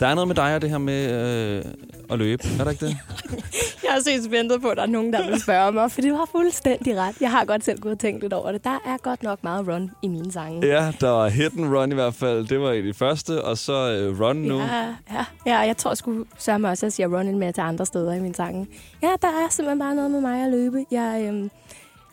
Der 0.00 0.06
er 0.06 0.14
noget 0.14 0.28
med 0.28 0.34
dig 0.34 0.54
og 0.54 0.62
det 0.62 0.70
her 0.70 0.78
med 0.78 1.10
øh, 1.10 1.64
at 2.10 2.18
løbe. 2.18 2.42
Er 2.60 2.64
der 2.64 2.70
ikke 2.70 2.86
det? 2.86 2.96
Jeg 3.84 3.92
har 3.92 4.00
set 4.00 4.30
ventet 4.30 4.62
på, 4.62 4.68
at 4.68 4.76
der 4.76 4.82
er 4.82 4.86
nogen, 4.86 5.12
der 5.12 5.30
vil 5.30 5.40
spørge 5.40 5.72
mig, 5.72 5.90
for 5.90 6.00
du 6.00 6.14
har 6.14 6.28
fuldstændig 6.32 6.96
ret. 6.96 7.20
Jeg 7.20 7.30
har 7.30 7.44
godt 7.44 7.64
selv 7.64 7.78
gået 7.78 7.92
og 7.92 7.98
tænkt 7.98 8.22
lidt 8.22 8.32
over 8.32 8.52
det. 8.52 8.64
Der 8.64 8.78
er 8.86 8.96
godt 9.02 9.22
nok 9.22 9.44
meget 9.44 9.68
run 9.68 9.90
i 10.02 10.08
mine 10.08 10.32
sange. 10.32 10.66
Ja, 10.66 10.92
der 11.00 11.08
var 11.08 11.28
Hit 11.28 11.52
and 11.58 11.74
Run 11.76 11.92
i 11.92 11.94
hvert 11.94 12.14
fald. 12.14 12.46
Det 12.46 12.60
var 12.60 12.72
i 12.72 12.86
de 12.86 12.94
første, 12.94 13.44
og 13.44 13.58
så 13.58 13.72
øh, 13.72 14.20
Run 14.20 14.36
nu. 14.36 14.58
Ja, 14.58 14.94
ja, 15.12 15.24
ja, 15.46 15.58
jeg 15.58 15.76
tror 15.76 15.94
sgu 15.94 16.24
sørge 16.38 16.68
også, 16.68 16.86
at 16.86 16.88
jeg 16.88 16.92
siger 16.92 17.18
run 17.18 17.38
med 17.38 17.52
til 17.52 17.60
andre 17.60 17.86
steder 17.86 18.12
i 18.12 18.20
mine 18.20 18.34
sange. 18.34 18.66
Ja, 19.02 19.10
der 19.22 19.28
er 19.28 19.46
simpelthen 19.50 19.78
bare 19.78 19.94
noget 19.94 20.10
med 20.10 20.20
mig 20.20 20.44
at 20.44 20.50
løbe. 20.50 20.84
Jeg 20.90 21.24
øhm, 21.28 21.50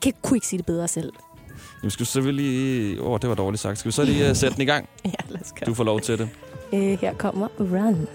kan, 0.01 0.13
kunne 0.21 0.37
ikke 0.37 0.47
sige 0.47 0.57
det 0.57 0.65
bedre 0.65 0.87
selv. 0.87 1.13
Jamen, 1.83 1.91
skal 1.91 2.03
vi 2.03 2.05
så 2.05 2.21
lige... 2.21 3.01
Åh, 3.01 3.11
oh, 3.11 3.19
det 3.21 3.29
var 3.29 3.35
dårligt 3.35 3.61
sagt. 3.61 3.79
Skal 3.79 3.89
vi 3.89 3.93
så 3.93 4.03
lige 4.03 4.29
uh, 4.29 4.35
sætte 4.35 4.55
den 4.55 4.61
i 4.61 4.65
gang? 4.65 4.89
Ja, 5.05 5.11
lad 5.29 5.41
os 5.41 5.53
Du 5.65 5.73
får 5.73 5.83
lov 5.83 5.99
til 6.01 6.17
det. 6.17 6.29
Øh, 6.73 6.79
her 7.01 7.13
kommer 7.13 7.47
Run. 7.59 8.07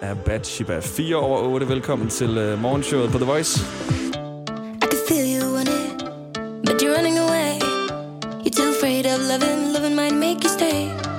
Af 0.00 0.18
Batshiba. 0.18 0.80
4 0.80 1.16
over 1.16 1.38
8. 1.38 1.68
Velkommen 1.68 2.08
til 2.08 2.52
uh, 2.52 2.62
morgenshowet 2.62 3.10
på 3.10 3.18
The 3.18 3.26
Voice. 3.26 3.60
I 4.82 4.86
can 4.90 5.00
feel 5.08 5.26
you 5.36 5.56
on 5.60 5.62
it, 5.62 6.04
but 6.66 6.82
you're 6.82 6.96
running 6.96 7.18
away. 7.18 7.52
You're 8.44 8.54
too 8.58 8.70
afraid 8.76 9.06
of 9.06 9.18
loving, 9.32 9.72
loving 9.74 9.94
might 9.94 10.14
make 10.14 10.38
you 10.44 10.50
stay. 10.58 11.10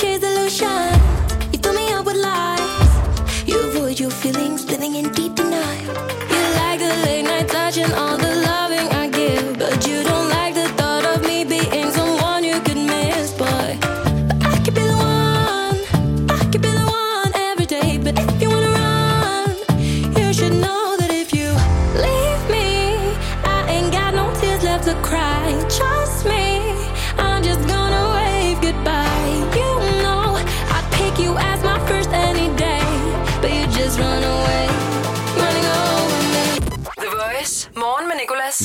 Chase 0.00 0.20
the 0.20 0.26
illusion, 0.26 0.92
you 1.52 1.58
fill 1.64 1.72
me 1.80 1.86
up 1.96 2.04
with 2.08 2.16
lies. 2.16 2.90
You 3.46 3.56
avoid 3.68 4.00
your 4.00 4.10
feelings, 4.10 4.60
living 4.72 4.96
in 4.96 5.04
deep 5.12 5.36
denial. 5.36 5.94
You 6.32 6.40
like 6.60 6.80
the 6.80 6.92
late 7.06 7.22
night 7.22 7.48
touch 7.48 7.76
and 7.78 7.92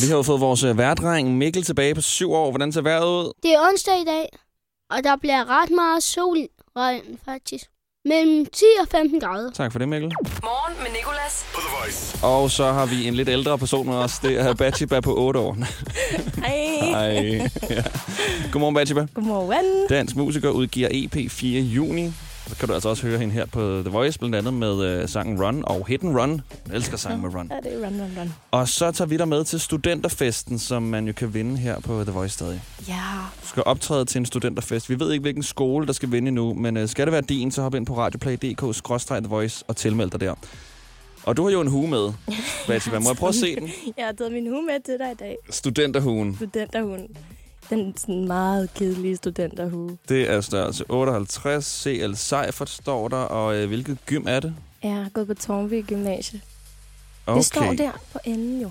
Vi 0.02 0.08
har 0.08 0.16
jo 0.16 0.24
fået 0.24 0.42
vores 0.42 0.64
øh, 0.64 0.78
værdreng 0.78 1.38
Mikkel 1.38 1.64
tilbage 1.64 1.96
på 1.96 2.02
syv 2.02 2.32
år. 2.32 2.50
Hvordan 2.50 2.72
ser 2.72 2.82
vejret 2.82 3.06
ud? 3.08 3.32
Det 3.44 3.54
er 3.54 3.60
onsdag 3.70 4.02
i 4.02 4.06
dag, 4.06 4.30
og 4.90 5.04
der 5.04 5.16
bliver 5.18 5.62
ret 5.62 5.70
meget 5.72 6.04
sol 6.04 6.38
rent 6.78 7.20
faktisk. 7.26 7.66
Mellem 8.06 8.46
10 8.46 8.64
og 8.82 8.88
15 8.88 9.20
grader. 9.20 9.52
Tak 9.52 9.72
for 9.72 9.80
det, 9.80 9.90
Mikkel. 9.90 10.12
Morgen 10.44 10.78
med 10.84 10.92
Nicolas. 10.98 11.46
På 11.54 11.60
The 11.62 11.70
Voice. 11.82 12.26
Og 12.26 12.52
så 12.52 12.72
har 12.72 12.86
vi 12.86 13.08
en 13.08 13.14
lidt 13.14 13.30
ældre 13.30 13.58
person 13.58 13.88
med 13.88 13.96
os. 13.96 14.20
Det 14.20 14.40
er 14.40 14.54
Bachiba 14.54 15.00
på 15.00 15.16
8 15.18 15.40
år. 15.40 15.58
Hej. 16.46 16.90
Hej. 16.90 17.50
Ja. 17.70 17.84
Godmorgen, 18.52 18.76
Bachiba. 18.76 19.06
Godmorgen. 19.14 19.88
Dansk 19.90 20.16
musiker 20.16 20.50
udgiver 20.50 20.88
EP 20.92 21.32
4. 21.32 21.62
juni. 21.62 22.12
Så 22.50 22.56
kan 22.56 22.68
du 22.68 22.74
altså 22.74 22.90
også 22.90 23.08
høre 23.08 23.20
hende 23.20 23.34
her 23.34 23.46
på 23.46 23.82
The 23.82 23.90
Voice, 23.90 24.20
blandt 24.20 24.36
andet 24.36 24.54
med 24.54 24.84
øh, 24.86 25.10
sangen 25.10 25.44
Run 25.44 25.64
og 25.66 25.88
Hit 25.88 26.04
and 26.04 26.18
Run. 26.18 26.42
Jeg 26.68 26.76
elsker 26.76 26.98
sangen 26.98 27.22
med 27.22 27.36
Run. 27.36 27.52
Ja, 27.52 27.70
det 27.70 27.74
er 27.82 27.86
run, 27.88 28.02
run, 28.02 28.12
run. 28.20 28.34
Og 28.52 28.68
så 28.70 28.92
tager 28.92 29.08
vi 29.08 29.18
dig 29.18 29.28
med 29.28 29.44
til 29.44 29.60
studenterfesten, 29.60 30.60
som 30.60 30.84
man 30.84 31.08
jo 31.08 31.14
kan 31.14 31.34
vinde 31.34 31.58
her 31.58 31.80
på 31.80 32.04
The 32.04 32.12
Voice 32.12 32.34
stadig. 32.34 32.62
Ja. 32.88 32.94
Du 33.44 33.48
skal 33.48 33.64
optræde 33.66 34.06
til 34.06 34.20
en 34.20 34.26
studenterfest. 34.26 34.90
Vi 34.90 35.00
ved 35.00 35.12
ikke, 35.12 35.22
hvilken 35.22 35.44
skole, 35.44 35.88
der 35.88 35.94
skal 35.94 36.12
vinde 36.12 36.28
endnu, 36.28 36.54
men 36.54 36.78
øh, 36.78 36.88
skal 36.90 37.06
det 37.06 37.12
være 37.12 37.22
din, 37.22 37.52
så 37.52 37.62
hop 37.62 37.76
ind 37.76 37.86
på 37.86 37.98
radioplay.dk-the 37.98 39.30
voice 39.30 39.66
og 39.68 39.76
tilmeld 39.78 40.10
dig 40.12 40.20
der. 40.20 40.36
Og 41.24 41.38
du 41.38 41.44
har 41.44 41.52
jo 41.52 41.62
en 41.62 41.68
hue 41.68 41.88
med, 41.88 42.14
Bachiba. 42.68 43.00
Må 43.00 43.10
jeg 43.10 43.18
prøve 43.18 43.30
at 43.30 43.36
se 43.36 43.56
den? 43.56 43.70
Jeg 43.98 44.06
har 44.06 44.14
taget 44.14 44.32
min 44.34 44.48
hue 44.50 44.66
med 44.66 44.84
til 44.86 44.98
dig 45.00 45.12
i 45.12 45.16
dag. 45.20 45.38
Studenterhuen. 45.50 46.36
Studenterhuen. 46.36 47.08
Den 47.70 47.98
sådan 47.98 48.28
meget 48.28 48.74
kedelige 48.74 49.16
studenterhue. 49.16 49.98
Det 50.10 50.30
er 50.30 50.42
størrelse 50.42 50.84
58. 50.90 51.66
CL 51.84 52.14
Seifert 52.16 52.70
står 52.70 53.08
der, 53.08 53.18
og 53.18 53.56
øh, 53.56 53.68
hvilket 53.68 53.98
gym 54.06 54.24
er 54.28 54.40
det? 54.40 54.56
Jeg 54.84 54.96
har 54.96 55.10
gået 55.10 55.28
på 55.28 55.34
Tornby 55.34 55.86
Gymnasie. 55.88 56.42
Okay. 57.26 57.38
Det 57.38 57.46
står 57.46 57.74
der 57.78 57.92
på 58.14 58.20
enden 58.26 58.62
jo. 58.62 58.70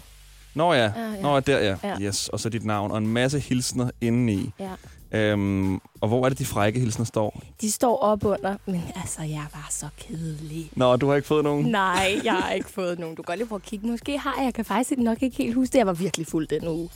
Nå 0.55 0.73
ja, 0.73 0.83
Ja, 0.83 1.11
ja. 1.13 1.21
Nå, 1.23 1.41
der 1.41 1.59
ja. 1.59 1.77
Ja. 1.85 2.01
Yes. 2.01 2.29
Og 2.29 2.41
så 2.41 2.49
dit 2.49 2.65
navn, 2.65 2.91
og 2.91 2.99
en 2.99 3.07
masse 3.07 3.39
hilsner 3.39 3.91
indeni. 4.01 4.51
Ja. 4.61 4.71
Øhm, 5.13 5.75
og 6.01 6.09
hvor 6.09 6.25
er 6.25 6.29
det, 6.29 6.39
de 6.39 6.45
frække 6.45 6.81
hilsner 6.81 7.05
står? 7.05 7.43
De 7.61 7.71
står 7.73 7.97
op 7.99 8.25
under, 8.25 8.57
men 8.67 8.83
altså, 8.97 9.23
jeg 9.23 9.47
var 9.55 9.67
så 9.71 9.87
kedelig. 9.99 10.71
Nå, 10.77 10.97
du 10.97 11.09
har 11.09 11.15
ikke 11.17 11.29
fået 11.29 11.45
nogen? 11.45 11.67
Nej, 11.67 12.21
jeg 12.25 12.35
har 12.35 12.51
ikke 12.51 12.71
fået 12.71 12.99
nogen. 12.99 13.17
Du 13.17 13.23
kan 13.23 13.27
godt 13.27 13.39
lige 13.39 13.49
prøve 13.49 13.57
at 13.57 13.63
kigge. 13.63 13.87
Måske 13.87 14.19
har 14.19 14.35
jeg. 14.39 14.45
Jeg 14.45 14.55
kan 14.55 14.65
faktisk 14.65 15.01
nok 15.01 15.23
ikke 15.23 15.37
helt 15.37 15.55
huske 15.55 15.73
det. 15.73 15.79
Jeg 15.79 15.87
var 15.87 15.93
virkelig 15.93 16.27
fuld 16.27 16.47
den 16.47 16.69
uge. 16.69 16.89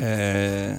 Øh, 0.00 0.78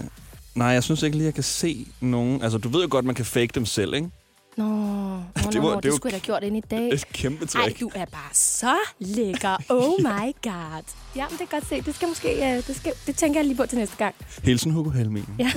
nej, 0.56 0.68
jeg 0.68 0.84
synes 0.84 1.04
ikke 1.04 1.18
lige, 1.18 1.26
jeg 1.26 1.34
kan 1.34 1.44
se 1.44 1.88
nogen. 2.02 2.42
Altså, 2.42 2.58
du 2.58 2.70
ved 2.70 2.82
jo 2.82 2.88
godt, 2.92 3.06
man 3.06 3.16
kan 3.16 3.26
fake 3.26 3.48
dem 3.56 3.66
selv, 3.66 3.94
ikke? 3.94 4.10
Nå, 4.58 4.64
nå, 4.68 5.24
Det 5.36 5.54
det, 5.54 5.62
var- 5.64 5.70
nå, 5.70 5.76
det 5.76 5.84
det, 5.84 5.94
skulle 5.94 6.14
jeg 6.14 6.22
da 6.22 6.26
gjort 6.26 6.44
ind 6.44 6.58
i 6.58 6.62
dag. 6.72 6.80
Det 6.80 6.94
et 7.02 7.08
kæmpe 7.14 7.46
trick. 7.46 7.68
Ej, 7.68 7.74
du 7.80 7.92
er 7.96 8.06
bare 8.06 8.30
så 8.34 8.76
lækker. 9.00 9.58
Oh 9.70 9.94
my 10.14 10.34
god. 10.44 10.84
Ja, 11.16 11.26
men 11.30 11.38
det 11.40 11.50
kan 11.50 11.60
godt 11.60 11.70
se. 11.70 11.82
Det 11.82 11.96
skal 11.96 12.08
måske, 12.08 12.28
uh, 12.40 12.68
det, 12.68 12.76
skal, 12.76 12.94
det 13.08 13.16
tænker 13.16 13.40
jeg 13.40 13.46
lige 13.48 13.58
på 13.58 13.66
til 13.66 13.78
næste 13.78 13.96
gang. 13.98 14.16
Hilsen 14.44 14.72
Hugo 14.72 14.90
Helmin. 14.90 15.26
Ja. 15.40 15.52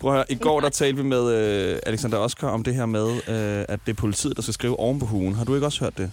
Prøv 0.00 0.10
at 0.10 0.16
høre, 0.16 0.24
I 0.32 0.34
går 0.34 0.60
der 0.60 0.68
talte 0.68 0.96
vi 0.96 1.02
med 1.08 1.32
øh, 1.32 1.78
Alexander 1.86 2.18
Oskar 2.18 2.48
om 2.48 2.64
det 2.64 2.74
her 2.74 2.86
med, 2.86 3.10
øh, 3.14 3.64
at 3.68 3.80
det 3.86 3.92
er 3.92 3.96
politiet, 3.96 4.36
der 4.36 4.42
skal 4.42 4.54
skrive 4.54 4.78
oven 4.78 4.98
på 4.98 5.06
hugen. 5.06 5.34
Har 5.34 5.44
du 5.44 5.54
ikke 5.54 5.66
også 5.66 5.80
hørt 5.84 5.98
det? 5.98 6.10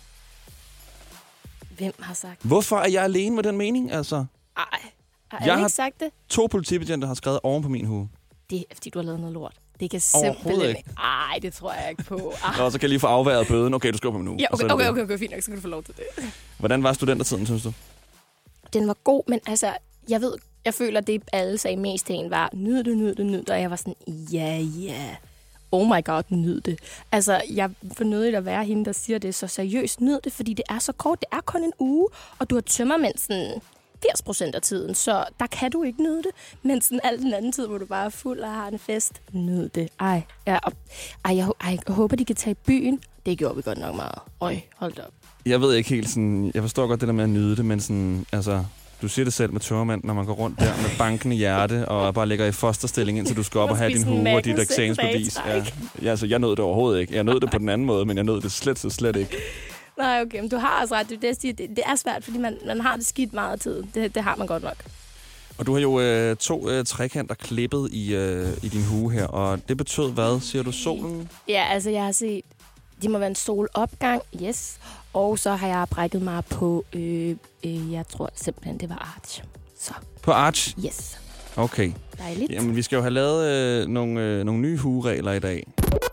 Hvem 1.77 1.93
har 1.99 2.13
sagt 2.13 2.41
Hvorfor 2.43 2.77
er 2.77 2.87
jeg 2.89 3.03
alene 3.03 3.35
med 3.35 3.43
den 3.43 3.57
mening? 3.57 3.91
Altså, 3.91 4.25
Ej, 4.57 4.63
har 5.31 5.37
Jeg 5.39 5.47
jeg 5.47 5.53
har- 5.55 5.59
ikke 5.59 5.69
sagt 5.75 5.99
det? 5.99 6.09
to 6.29 6.47
politibetjente 6.51 7.07
har 7.07 7.13
skrevet 7.13 7.39
oven 7.43 7.63
på 7.63 7.69
min 7.69 7.85
hue. 7.85 8.09
Det 8.49 8.59
er, 8.59 8.63
fordi 8.73 8.89
du 8.89 8.99
har 8.99 9.03
lavet 9.03 9.19
noget 9.19 9.33
lort. 9.33 9.53
Det 9.79 9.89
kan 9.91 9.99
simpelthen 9.99 10.61
ikke. 10.69 10.83
Ej, 10.97 11.39
det 11.41 11.53
tror 11.53 11.73
jeg 11.73 11.89
ikke 11.89 12.03
på. 12.03 12.33
Ah. 12.43 12.59
Og 12.65 12.71
så 12.71 12.77
kan 12.79 12.83
jeg 12.83 12.89
lige 12.89 12.99
få 12.99 13.07
afværet 13.07 13.47
bøden. 13.47 13.73
Okay, 13.73 13.91
du 13.91 13.97
skriver 13.97 14.13
på 14.13 14.17
min 14.19 14.27
uge. 14.27 14.37
Ja, 14.39 14.45
okay, 14.51 14.65
okay, 14.69 14.87
okay, 14.89 15.01
okay, 15.01 15.17
fint 15.19 15.31
nok, 15.31 15.41
så 15.41 15.45
kan 15.45 15.55
du 15.55 15.61
få 15.61 15.67
lov 15.67 15.83
til 15.83 15.93
det. 15.97 16.03
Hvordan 16.57 16.83
var 16.83 16.93
studentertiden, 16.93 17.45
synes 17.45 17.63
du? 17.63 17.73
Den 18.73 18.87
var 18.87 18.93
god, 19.03 19.23
men 19.27 19.39
altså, 19.47 19.73
jeg 20.09 20.21
ved, 20.21 20.33
jeg 20.65 20.73
føler, 20.73 21.01
det 21.01 21.21
alle 21.33 21.57
sagde 21.57 21.77
mest 21.77 22.05
til 22.05 22.15
en 22.15 22.29
var, 22.31 22.49
nyd 22.53 22.83
det, 22.83 22.97
nyd 22.97 23.15
det, 23.15 23.25
nyd 23.25 23.39
det, 23.39 23.49
og 23.49 23.61
jeg 23.61 23.69
var 23.69 23.75
sådan, 23.75 23.95
ja, 24.07 24.57
ja, 24.57 25.15
oh 25.71 25.87
my 25.87 26.03
god, 26.05 26.23
nyd 26.29 26.61
det. 26.61 26.79
Altså, 27.11 27.41
jeg 27.53 27.69
fornødigt 27.97 28.35
at 28.35 28.45
være 28.45 28.65
hende, 28.65 28.85
der 28.85 28.91
siger 28.91 29.19
det 29.19 29.35
så 29.35 29.47
seriøst, 29.47 30.01
nyd 30.01 30.19
det, 30.23 30.33
fordi 30.33 30.53
det 30.53 30.65
er 30.69 30.79
så 30.79 30.91
kort, 30.93 31.19
det 31.19 31.27
er 31.31 31.41
kun 31.45 31.63
en 31.63 31.73
uge, 31.79 32.07
og 32.39 32.49
du 32.49 32.55
har 32.55 32.61
tømmermænd 32.61 33.17
sådan 33.17 33.61
80 34.01 34.21
procent 34.21 34.55
af 34.55 34.61
tiden, 34.61 34.95
så 34.95 35.23
der 35.39 35.47
kan 35.47 35.71
du 35.71 35.83
ikke 35.83 36.03
nyde 36.03 36.23
det, 36.23 36.31
men 36.63 36.81
sådan 36.81 36.99
al 37.03 37.19
den 37.19 37.33
anden 37.33 37.51
tid, 37.51 37.67
hvor 37.67 37.77
du 37.77 37.85
bare 37.85 38.05
er 38.05 38.09
fuld 38.09 38.39
og 38.39 38.51
har 38.51 38.67
en 38.67 38.79
fest, 38.79 39.21
nyd 39.31 39.69
det. 39.69 39.89
Ej, 39.99 40.21
ja, 40.47 40.57
og, 40.63 40.71
ej, 41.25 41.35
jeg, 41.35 41.47
ej, 41.61 41.77
jeg 41.87 41.95
håber, 41.95 42.15
de 42.15 42.25
kan 42.25 42.35
tage 42.35 42.51
i 42.51 42.57
byen. 42.65 42.99
Det 43.25 43.37
gjorde 43.37 43.55
vi 43.55 43.61
godt 43.61 43.77
nok 43.77 43.95
meget. 43.95 44.19
Øj, 44.41 44.59
hold 44.77 44.99
op. 44.99 45.11
Jeg 45.45 45.61
ved 45.61 45.73
ikke 45.73 45.89
helt 45.89 46.09
sådan... 46.09 46.51
Jeg 46.53 46.63
forstår 46.63 46.87
godt 46.87 47.01
det 47.01 47.07
der 47.07 47.13
med 47.13 47.23
at 47.23 47.29
nyde 47.29 47.55
det, 47.55 47.65
men 47.65 47.79
sådan... 47.79 48.25
Altså, 48.31 48.63
du 49.01 49.07
siger 49.07 49.23
det 49.23 49.33
selv 49.33 49.53
med 49.53 49.61
tørmand, 49.61 50.03
når 50.03 50.13
man 50.13 50.25
går 50.25 50.33
rundt 50.33 50.59
der 50.59 50.65
med 50.65 50.97
bankende 50.97 51.35
hjerte 51.35 51.87
og 51.87 52.13
bare 52.13 52.27
ligger 52.27 52.45
i 52.45 52.51
fosterstilling, 52.51 53.17
indtil 53.17 53.35
du 53.35 53.43
skal 53.43 53.59
op 53.59 53.69
og 53.69 53.77
have 53.77 53.93
din 53.93 54.03
hue 54.03 54.35
og 54.35 54.45
dit 54.45 54.59
eksamensbevis. 54.59 55.37
Ja. 55.45 55.63
ja, 56.01 56.09
altså, 56.09 56.25
jeg 56.25 56.39
nød 56.39 56.49
det 56.49 56.59
overhovedet 56.59 57.01
ikke. 57.01 57.15
Jeg 57.15 57.23
nød 57.23 57.39
det 57.39 57.51
på 57.51 57.57
den 57.57 57.69
anden 57.69 57.87
måde, 57.87 58.05
men 58.05 58.17
jeg 58.17 58.23
nød 58.23 58.41
det 58.41 58.51
slet, 58.51 58.79
slet, 58.79 58.93
slet 58.93 59.15
ikke. 59.15 59.37
Nej, 59.97 60.21
okay, 60.21 60.39
men 60.39 60.49
du 60.49 60.57
har 60.57 60.67
altså 60.69 60.95
ret. 60.95 61.09
Det, 61.09 61.23
er 61.23 61.33
det, 61.33 61.57
det, 61.57 61.69
det 61.69 61.83
er 61.85 61.95
svært, 61.95 62.23
fordi 62.23 62.37
man, 62.37 62.57
man 62.65 62.81
har 62.81 62.95
det 62.95 63.05
skidt 63.05 63.33
meget 63.33 63.51
af 63.53 63.59
tiden. 63.59 63.91
Det, 63.93 64.15
det 64.15 64.23
har 64.23 64.35
man 64.35 64.47
godt 64.47 64.63
nok. 64.63 64.83
Og 65.57 65.65
du 65.65 65.73
har 65.73 65.79
jo 65.81 65.99
øh, 65.99 66.35
to 66.35 66.69
øh, 66.69 66.85
trekanter 66.85 67.35
klippet 67.35 67.89
i, 67.91 68.15
øh, 68.15 68.47
i 68.63 68.67
din 68.67 68.83
hue 68.83 69.11
her, 69.11 69.27
og 69.27 69.69
det 69.69 69.77
betød 69.77 70.11
hvad? 70.11 70.41
Siger 70.41 70.63
du 70.63 70.71
solen? 70.71 71.29
Ja, 71.47 71.67
altså 71.69 71.89
jeg 71.89 72.03
har 72.05 72.11
set, 72.11 72.41
det 73.01 73.09
må 73.11 73.17
være 73.17 73.27
en 73.29 73.35
solopgang, 73.35 74.21
yes. 74.43 74.77
Og 75.13 75.39
så 75.39 75.55
har 75.55 75.67
jeg 75.67 75.87
brækket 75.91 76.21
mig 76.21 76.45
på, 76.45 76.85
øh, 76.93 77.35
øh, 77.65 77.91
jeg 77.91 78.07
tror 78.07 78.29
simpelthen, 78.35 78.79
det 78.79 78.89
var 78.89 79.15
Arch. 79.17 79.43
Så, 79.79 79.93
På 80.21 80.31
Arch? 80.31 80.75
yes. 80.85 81.19
Okay. 81.57 81.91
Dejligt. 82.17 82.51
Jamen, 82.51 82.75
vi 82.75 82.81
skal 82.81 82.95
jo 82.95 83.01
have 83.01 83.13
lavet 83.13 83.45
øh, 83.45 83.87
nogle, 83.87 84.21
øh, 84.21 84.43
nogle 84.43 84.61
nye 84.61 84.77
hueregler 84.77 85.31
i 85.31 85.39
dag. 85.39 85.67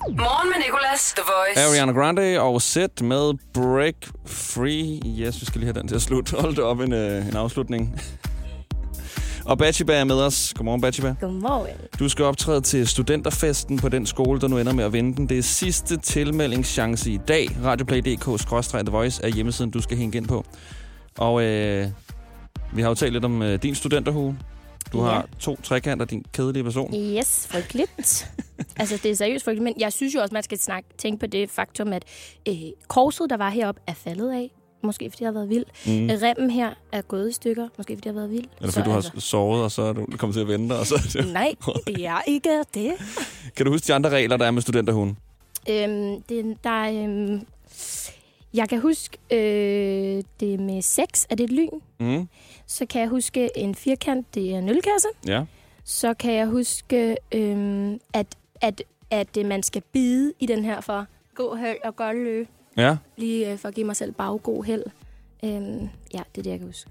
Morgen 0.08 0.48
med 0.48 0.56
Nicolas, 0.66 1.12
The 1.16 1.22
Voice. 1.22 1.70
Ariana 1.70 1.92
Grande 1.92 2.40
og 2.40 2.62
Set 2.62 3.02
med 3.02 3.32
Break 3.54 3.94
Free. 4.26 5.00
Yes, 5.18 5.40
vi 5.40 5.46
skal 5.46 5.60
lige 5.60 5.72
have 5.72 5.80
den 5.80 5.88
til 5.88 5.94
at 5.94 6.02
slutte. 6.02 6.36
Hold 6.40 6.56
det 6.56 6.64
op 6.64 6.80
en, 6.80 6.92
øh, 6.92 7.28
en 7.28 7.36
afslutning. 7.36 8.00
Og 9.44 9.58
Bachiba 9.58 9.94
er 9.94 10.04
med 10.04 10.20
os. 10.20 10.54
Godmorgen, 10.56 10.80
Bachiba. 10.80 11.14
Godmorgen. 11.20 11.76
Du 11.98 12.08
skal 12.08 12.24
optræde 12.24 12.60
til 12.60 12.88
studenterfesten 12.88 13.78
på 13.78 13.88
den 13.88 14.06
skole, 14.06 14.40
der 14.40 14.48
nu 14.48 14.58
ender 14.58 14.72
med 14.72 14.84
at 14.84 14.92
vinde 14.92 15.16
den. 15.16 15.28
Det 15.28 15.38
er 15.38 15.42
sidste 15.42 15.96
tilmeldingschance 15.96 17.10
i 17.10 17.20
dag. 17.28 17.48
Radioplay.dk-The 17.64 18.90
Voice 18.90 19.24
er 19.24 19.28
hjemmesiden, 19.28 19.70
du 19.70 19.82
skal 19.82 19.96
hænge 19.96 20.16
ind 20.16 20.28
på. 20.28 20.44
Og 21.18 21.42
øh, 21.42 21.86
vi 22.72 22.82
har 22.82 22.88
jo 22.88 22.94
talt 22.94 23.12
lidt 23.12 23.24
om 23.24 23.42
øh, 23.42 23.62
din 23.62 23.74
studenterhue. 23.74 24.36
Du 24.92 24.98
Ja. 24.98 25.04
har 25.10 25.28
to 25.40 25.56
trekanter, 25.62 26.04
din 26.06 26.24
kedelige 26.32 26.64
person. 26.64 26.94
Yes, 26.94 27.46
frygteligt. 27.50 28.30
altså, 28.80 29.00
det 29.02 29.10
er 29.10 29.14
seriøst 29.16 29.44
frygteligt, 29.44 29.64
men 29.64 29.74
jeg 29.78 29.92
synes 29.92 30.14
jo 30.14 30.20
også, 30.20 30.34
man 30.34 30.42
skal 30.42 30.58
snakke, 30.58 30.88
tænke 30.98 31.20
på 31.20 31.26
det 31.26 31.50
faktum, 31.50 31.92
at 31.92 32.04
øh, 32.48 32.54
korset, 32.88 33.30
der 33.30 33.36
var 33.36 33.50
heroppe, 33.50 33.80
er 33.86 33.94
faldet 33.94 34.30
af. 34.32 34.50
Måske 34.84 35.10
fordi 35.10 35.22
jeg 35.24 35.28
har 35.28 35.32
været 35.32 35.48
vild. 35.48 35.64
Mm. 35.86 35.92
Mm. 35.92 36.08
Remmen 36.22 36.50
her 36.50 36.70
er 36.92 37.02
gået 37.02 37.28
i 37.30 37.32
stykker. 37.32 37.68
Måske 37.78 37.96
fordi 37.96 38.08
jeg 38.08 38.14
har 38.14 38.20
været 38.20 38.30
vild. 38.32 38.44
Eller 38.60 38.72
fordi 38.72 38.84
du 38.84 38.90
har 38.90 39.12
sovet, 39.18 39.62
og 39.64 39.70
så 39.70 39.82
er 39.82 39.92
du 39.92 40.06
kommet 40.18 40.34
til 40.34 40.40
at 40.40 40.48
vente, 40.48 40.72
og 40.72 40.86
så... 40.86 41.24
Nej, 41.32 41.54
det 41.86 42.06
er 42.06 42.20
ikke 42.26 42.64
det. 42.74 42.92
Kan 43.56 43.66
du 43.66 43.72
huske 43.72 43.86
de 43.86 43.94
andre 43.94 44.10
regler, 44.10 44.36
der 44.36 44.46
er 44.46 44.50
med 44.50 44.62
studenterhunden? 44.62 45.16
Øhm, 45.70 46.22
det, 46.22 46.56
der 46.64 46.70
er, 46.70 47.04
øhm, 47.04 47.46
jeg 48.54 48.68
kan 48.68 48.80
huske 48.80 49.18
øh, 49.30 50.22
det 50.40 50.60
med 50.60 50.82
sex, 50.82 51.24
er 51.30 51.34
det 51.34 51.44
et 51.44 51.50
lyn? 51.50 51.68
Mm. 52.00 52.28
Så 52.66 52.86
kan 52.86 53.00
jeg 53.00 53.08
huske 53.08 53.50
en 53.58 53.74
firkant, 53.74 54.34
det 54.34 54.54
er 54.54 54.58
en 54.58 54.68
ølkasse. 54.68 55.08
Ja. 55.26 55.44
Så 55.84 56.14
kan 56.14 56.32
jeg 56.34 56.46
huske, 56.46 57.16
øhm, 57.32 57.98
at, 58.14 58.26
at, 58.60 58.82
at 59.10 59.36
øh, 59.38 59.46
man 59.46 59.62
skal 59.62 59.82
bide 59.92 60.32
i 60.40 60.46
den 60.46 60.64
her 60.64 60.80
for 60.80 61.06
god 61.34 61.56
held 61.58 61.76
og 61.84 61.96
godt 61.96 62.16
løb. 62.16 62.48
Ja. 62.76 62.96
Lige 63.16 63.52
øh, 63.52 63.58
for 63.58 63.68
at 63.68 63.74
give 63.74 63.86
mig 63.86 63.96
selv 63.96 64.12
baggod 64.12 64.64
held. 64.64 64.82
Øhm, 65.44 65.88
ja, 66.14 66.18
det 66.34 66.38
er 66.38 66.42
det, 66.42 66.46
jeg 66.46 66.58
kan 66.58 66.66
huske. 66.66 66.90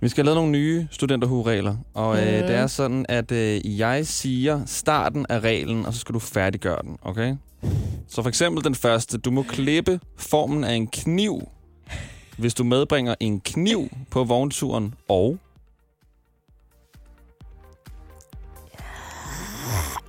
Vi 0.00 0.08
skal 0.08 0.24
have 0.24 0.26
lavet 0.26 0.36
nogle 0.36 0.52
nye 0.52 0.88
studenterhue-regler, 0.90 1.76
og 1.94 2.16
øh, 2.26 2.38
Mhm. 2.38 2.46
det 2.46 2.56
er 2.56 2.66
sådan, 2.66 3.06
at 3.08 3.32
øh, 3.32 3.78
jeg 3.78 4.06
siger 4.06 4.60
starten 4.66 5.26
af 5.28 5.40
reglen, 5.40 5.86
og 5.86 5.94
så 5.94 6.00
skal 6.00 6.14
du 6.14 6.18
færdiggøre 6.18 6.82
den, 6.82 6.98
okay? 7.02 7.36
Så 8.08 8.22
for 8.22 8.28
eksempel 8.28 8.64
den 8.64 8.74
første, 8.74 9.18
du 9.18 9.30
må 9.30 9.42
klippe 9.42 10.00
formen 10.16 10.64
af 10.64 10.72
en 10.74 10.86
kniv, 10.86 11.48
hvis 12.40 12.54
du 12.54 12.64
medbringer 12.64 13.14
en 13.20 13.40
kniv 13.40 13.88
på 14.10 14.24
vognturen, 14.24 14.94
og 15.08 15.38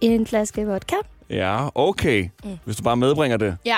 En 0.01 0.27
flaske 0.27 0.65
vodka. 0.67 0.95
ja, 1.29 1.67
okay, 1.75 2.29
Mm. 2.43 2.57
hvis 2.65 2.75
du 2.75 2.83
bare 2.83 2.97
medbringer 2.97 3.37
det. 3.37 3.57
Ja, 3.65 3.77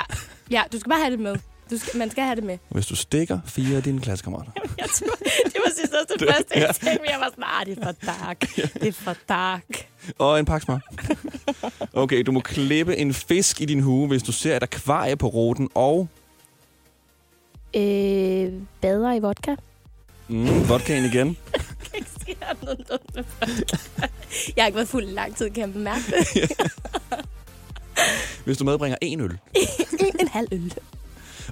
ja 0.50 0.62
du 0.72 0.78
skal 0.78 0.90
bare 0.90 1.00
have 1.00 1.10
det 1.10 1.20
med. 1.20 1.36
Du 1.70 1.78
skal, 1.78 1.98
man 1.98 2.10
skal 2.10 2.24
have 2.24 2.36
det 2.36 2.44
med. 2.44 2.58
Hvis 2.68 2.86
du 2.86 2.96
stikker 2.96 3.38
fire 3.46 3.76
af 3.76 3.82
dine 3.82 4.00
klassekammerater. 4.00 4.50
Jeg 4.78 4.86
tror, 4.94 5.14
det 5.44 5.56
var 5.64 5.70
sidst 5.80 5.92
også 5.92 6.06
det 6.12 6.20
Det- 6.20 6.28
første, 6.34 6.48
jeg 6.54 6.60
ja. 6.82 6.88
tænkte, 6.90 7.10
jeg 7.10 7.20
var 7.20 7.28
sådan, 7.30 7.44
ah, 7.46 7.66
det 7.66 7.78
er 7.78 7.84
for 7.84 7.92
dark. 8.06 8.40
Det 8.74 8.88
er 8.88 8.92
for 8.92 9.14
dark. 9.28 9.88
Og 10.18 10.38
en 10.38 10.44
pakke 10.44 10.64
smør. 10.64 10.78
Okay, 12.02 12.22
du 12.22 12.32
må 12.32 12.40
klippe 12.40 12.96
en 12.96 13.14
fisk 13.14 13.60
i 13.60 13.64
din 13.64 13.80
hue, 13.80 14.08
hvis 14.08 14.22
du 14.22 14.32
ser 14.32 14.56
et 14.56 14.62
akvarie 14.62 15.16
på 15.16 15.26
ruten, 15.28 15.68
og 15.74 16.08
Øh, 17.76 18.52
bader 18.80 19.12
i 19.12 19.18
vodka. 19.18 19.54
Mm, 20.28 20.68
vodkaen 20.68 21.04
igen. 21.04 21.28
ikke 21.94 22.10
sker 22.20 22.64
noget 22.64 22.78
dumt 22.78 23.14
med 23.14 23.24
vodka. 23.40 23.76
Jeg 24.56 24.62
har 24.62 24.66
ikke 24.66 24.76
været 24.76 24.88
fuld 24.88 25.08
i 25.08 25.12
lang 25.12 25.36
tid, 25.36 25.50
kan 25.50 25.60
jeg 25.60 25.72
bemærke 25.72 26.02
det. 26.06 26.50
Hvis 28.44 28.58
du 28.58 28.64
medbringer 28.64 28.96
en 29.00 29.20
øl. 29.20 29.38
en 30.20 30.28
halv 30.28 30.48
øl. 30.52 30.74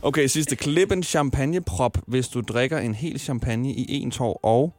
Okay, 0.02 0.26
sidste. 0.26 0.56
Klip 0.56 0.92
en 0.92 1.02
champagneprop, 1.02 1.98
hvis 2.06 2.28
du 2.28 2.40
drikker 2.40 2.78
en 2.78 2.94
hel 2.94 3.20
champagne 3.20 3.72
i 3.72 4.00
en 4.00 4.10
tår 4.10 4.40
og... 4.42 4.72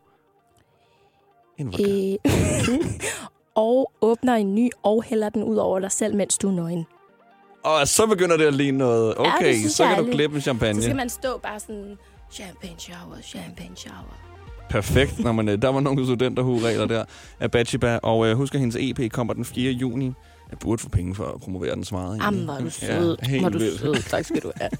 En 1.58 1.68
vodka. 1.68 2.18
Øh, 2.26 2.86
og 3.56 3.92
åbner 4.02 4.36
en 4.36 4.56
ny 4.56 4.70
og 4.84 5.04
hælder 5.04 5.30
den 5.30 5.44
ud 5.44 5.56
over 5.56 5.80
dig 5.80 5.92
selv, 5.92 6.16
mens 6.16 6.38
du 6.38 6.48
er 6.48 6.52
nøgen. 6.52 6.86
Og 7.64 7.88
så 7.88 8.06
begynder 8.08 8.38
det 8.38 8.46
at 8.46 8.54
ligne 8.54 8.78
noget. 8.78 9.16
Ja, 9.20 9.36
Okay, 9.38 9.54
synes 9.56 9.72
så 9.74 9.86
kan 9.86 9.98
du 9.98 10.04
lidt- 10.04 10.16
klippe 10.16 10.36
en 10.36 10.42
champagne. 10.42 10.76
Så 10.76 10.82
skal 10.84 10.96
man 10.96 11.10
stå 11.10 11.38
bare 11.38 11.60
sådan, 11.60 11.98
champagne 12.32 12.76
shower, 12.80 13.16
champagne 13.24 13.76
shower. 13.78 14.18
Perfekt. 14.70 15.20
Nå, 15.20 15.32
men, 15.32 15.50
øh, 15.50 15.62
der 15.62 15.70
var 15.70 15.80
nogle 15.80 16.06
studenterhue-regler 16.06 16.86
der 16.86 17.06
af 17.40 17.52
Bachiba. 17.52 17.98
Og 18.04 18.28
øh, 18.28 18.38
husk, 18.38 18.54
at 18.54 18.60
hendes 18.60 18.78
EP 18.80 19.12
kommer 19.12 19.34
den 19.34 19.46
4. 19.46 19.72
juni. 19.72 20.06
Jeg 20.50 20.60
burde 20.60 20.82
få 20.82 20.90
penge 20.90 21.16
for 21.16 21.26
at 21.26 21.42
promovere 21.42 21.76
den 21.76 21.84
så 21.84 21.96
meget. 21.96 22.18
Jamen, 22.24 22.50
er 22.50 22.60
du 22.60 22.70
sød. 22.70 23.18
helt 23.28 23.42
Hvor 23.42 23.48
er 23.48 23.52
du 23.52 23.58
vildt. 23.58 23.80
sød. 23.80 23.96
Tak 24.10 24.26
skal 24.26 24.42
du 24.42 24.52
have. 24.56 24.70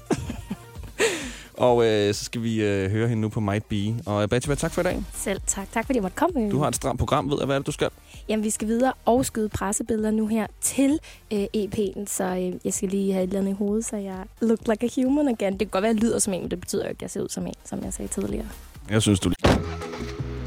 Og 1.56 1.86
øh, 1.86 2.14
så 2.14 2.24
skal 2.24 2.42
vi 2.42 2.62
øh, 2.64 2.90
høre 2.90 3.08
hende 3.08 3.20
nu 3.20 3.28
på 3.28 3.40
Might 3.40 3.64
Be. 3.68 3.94
Og 4.06 4.22
øh, 4.22 4.28
Bachiba, 4.28 4.54
tak 4.54 4.72
for 4.72 4.80
i 4.80 4.84
dag. 4.84 5.02
Selv 5.14 5.40
tak. 5.46 5.66
Tak 5.72 5.86
fordi 5.86 5.96
jeg 5.96 6.02
måtte 6.02 6.16
komme. 6.16 6.50
Du 6.50 6.58
har 6.58 6.68
et 6.68 6.76
stramt 6.76 6.98
program, 6.98 7.30
ved 7.30 7.36
jeg, 7.40 7.46
hvad 7.46 7.56
er 7.56 7.58
det, 7.60 7.66
du 7.66 7.72
skal? 7.72 7.88
Jamen, 8.28 8.44
vi 8.44 8.50
skal 8.50 8.68
videre 8.68 8.92
og 9.04 9.26
skyde 9.26 9.48
pressebilleder 9.48 10.10
nu 10.10 10.26
her 10.26 10.46
til 10.60 10.98
øh, 11.32 11.44
EP'en, 11.56 12.06
så 12.06 12.24
øh, 12.24 12.52
jeg 12.64 12.74
skal 12.74 12.88
lige 12.88 13.12
have 13.12 13.24
et 13.24 13.28
eller 13.28 13.40
andet 13.40 13.52
i 13.52 13.54
hovedet, 13.54 13.84
så 13.84 13.96
jeg 13.96 14.16
look 14.40 14.58
like 14.68 14.86
a 14.86 15.02
human 15.02 15.28
again. 15.28 15.52
Det 15.52 15.58
kan 15.58 15.68
godt 15.68 15.82
være, 15.82 15.90
at 15.90 15.96
jeg 15.96 16.02
lyder 16.02 16.18
som 16.18 16.32
en, 16.32 16.40
men 16.40 16.50
det 16.50 16.60
betyder 16.60 16.82
jo 16.84 16.88
ikke, 16.88 16.98
at 16.98 17.02
jeg 17.02 17.10
ser 17.10 17.20
ud 17.20 17.28
som 17.28 17.46
en, 17.46 17.54
som 17.64 17.84
jeg 17.84 17.92
sagde 17.92 18.08
tidligere. 18.08 18.46
Jeg 18.90 19.02
synes, 19.02 19.20
du... 19.20 19.32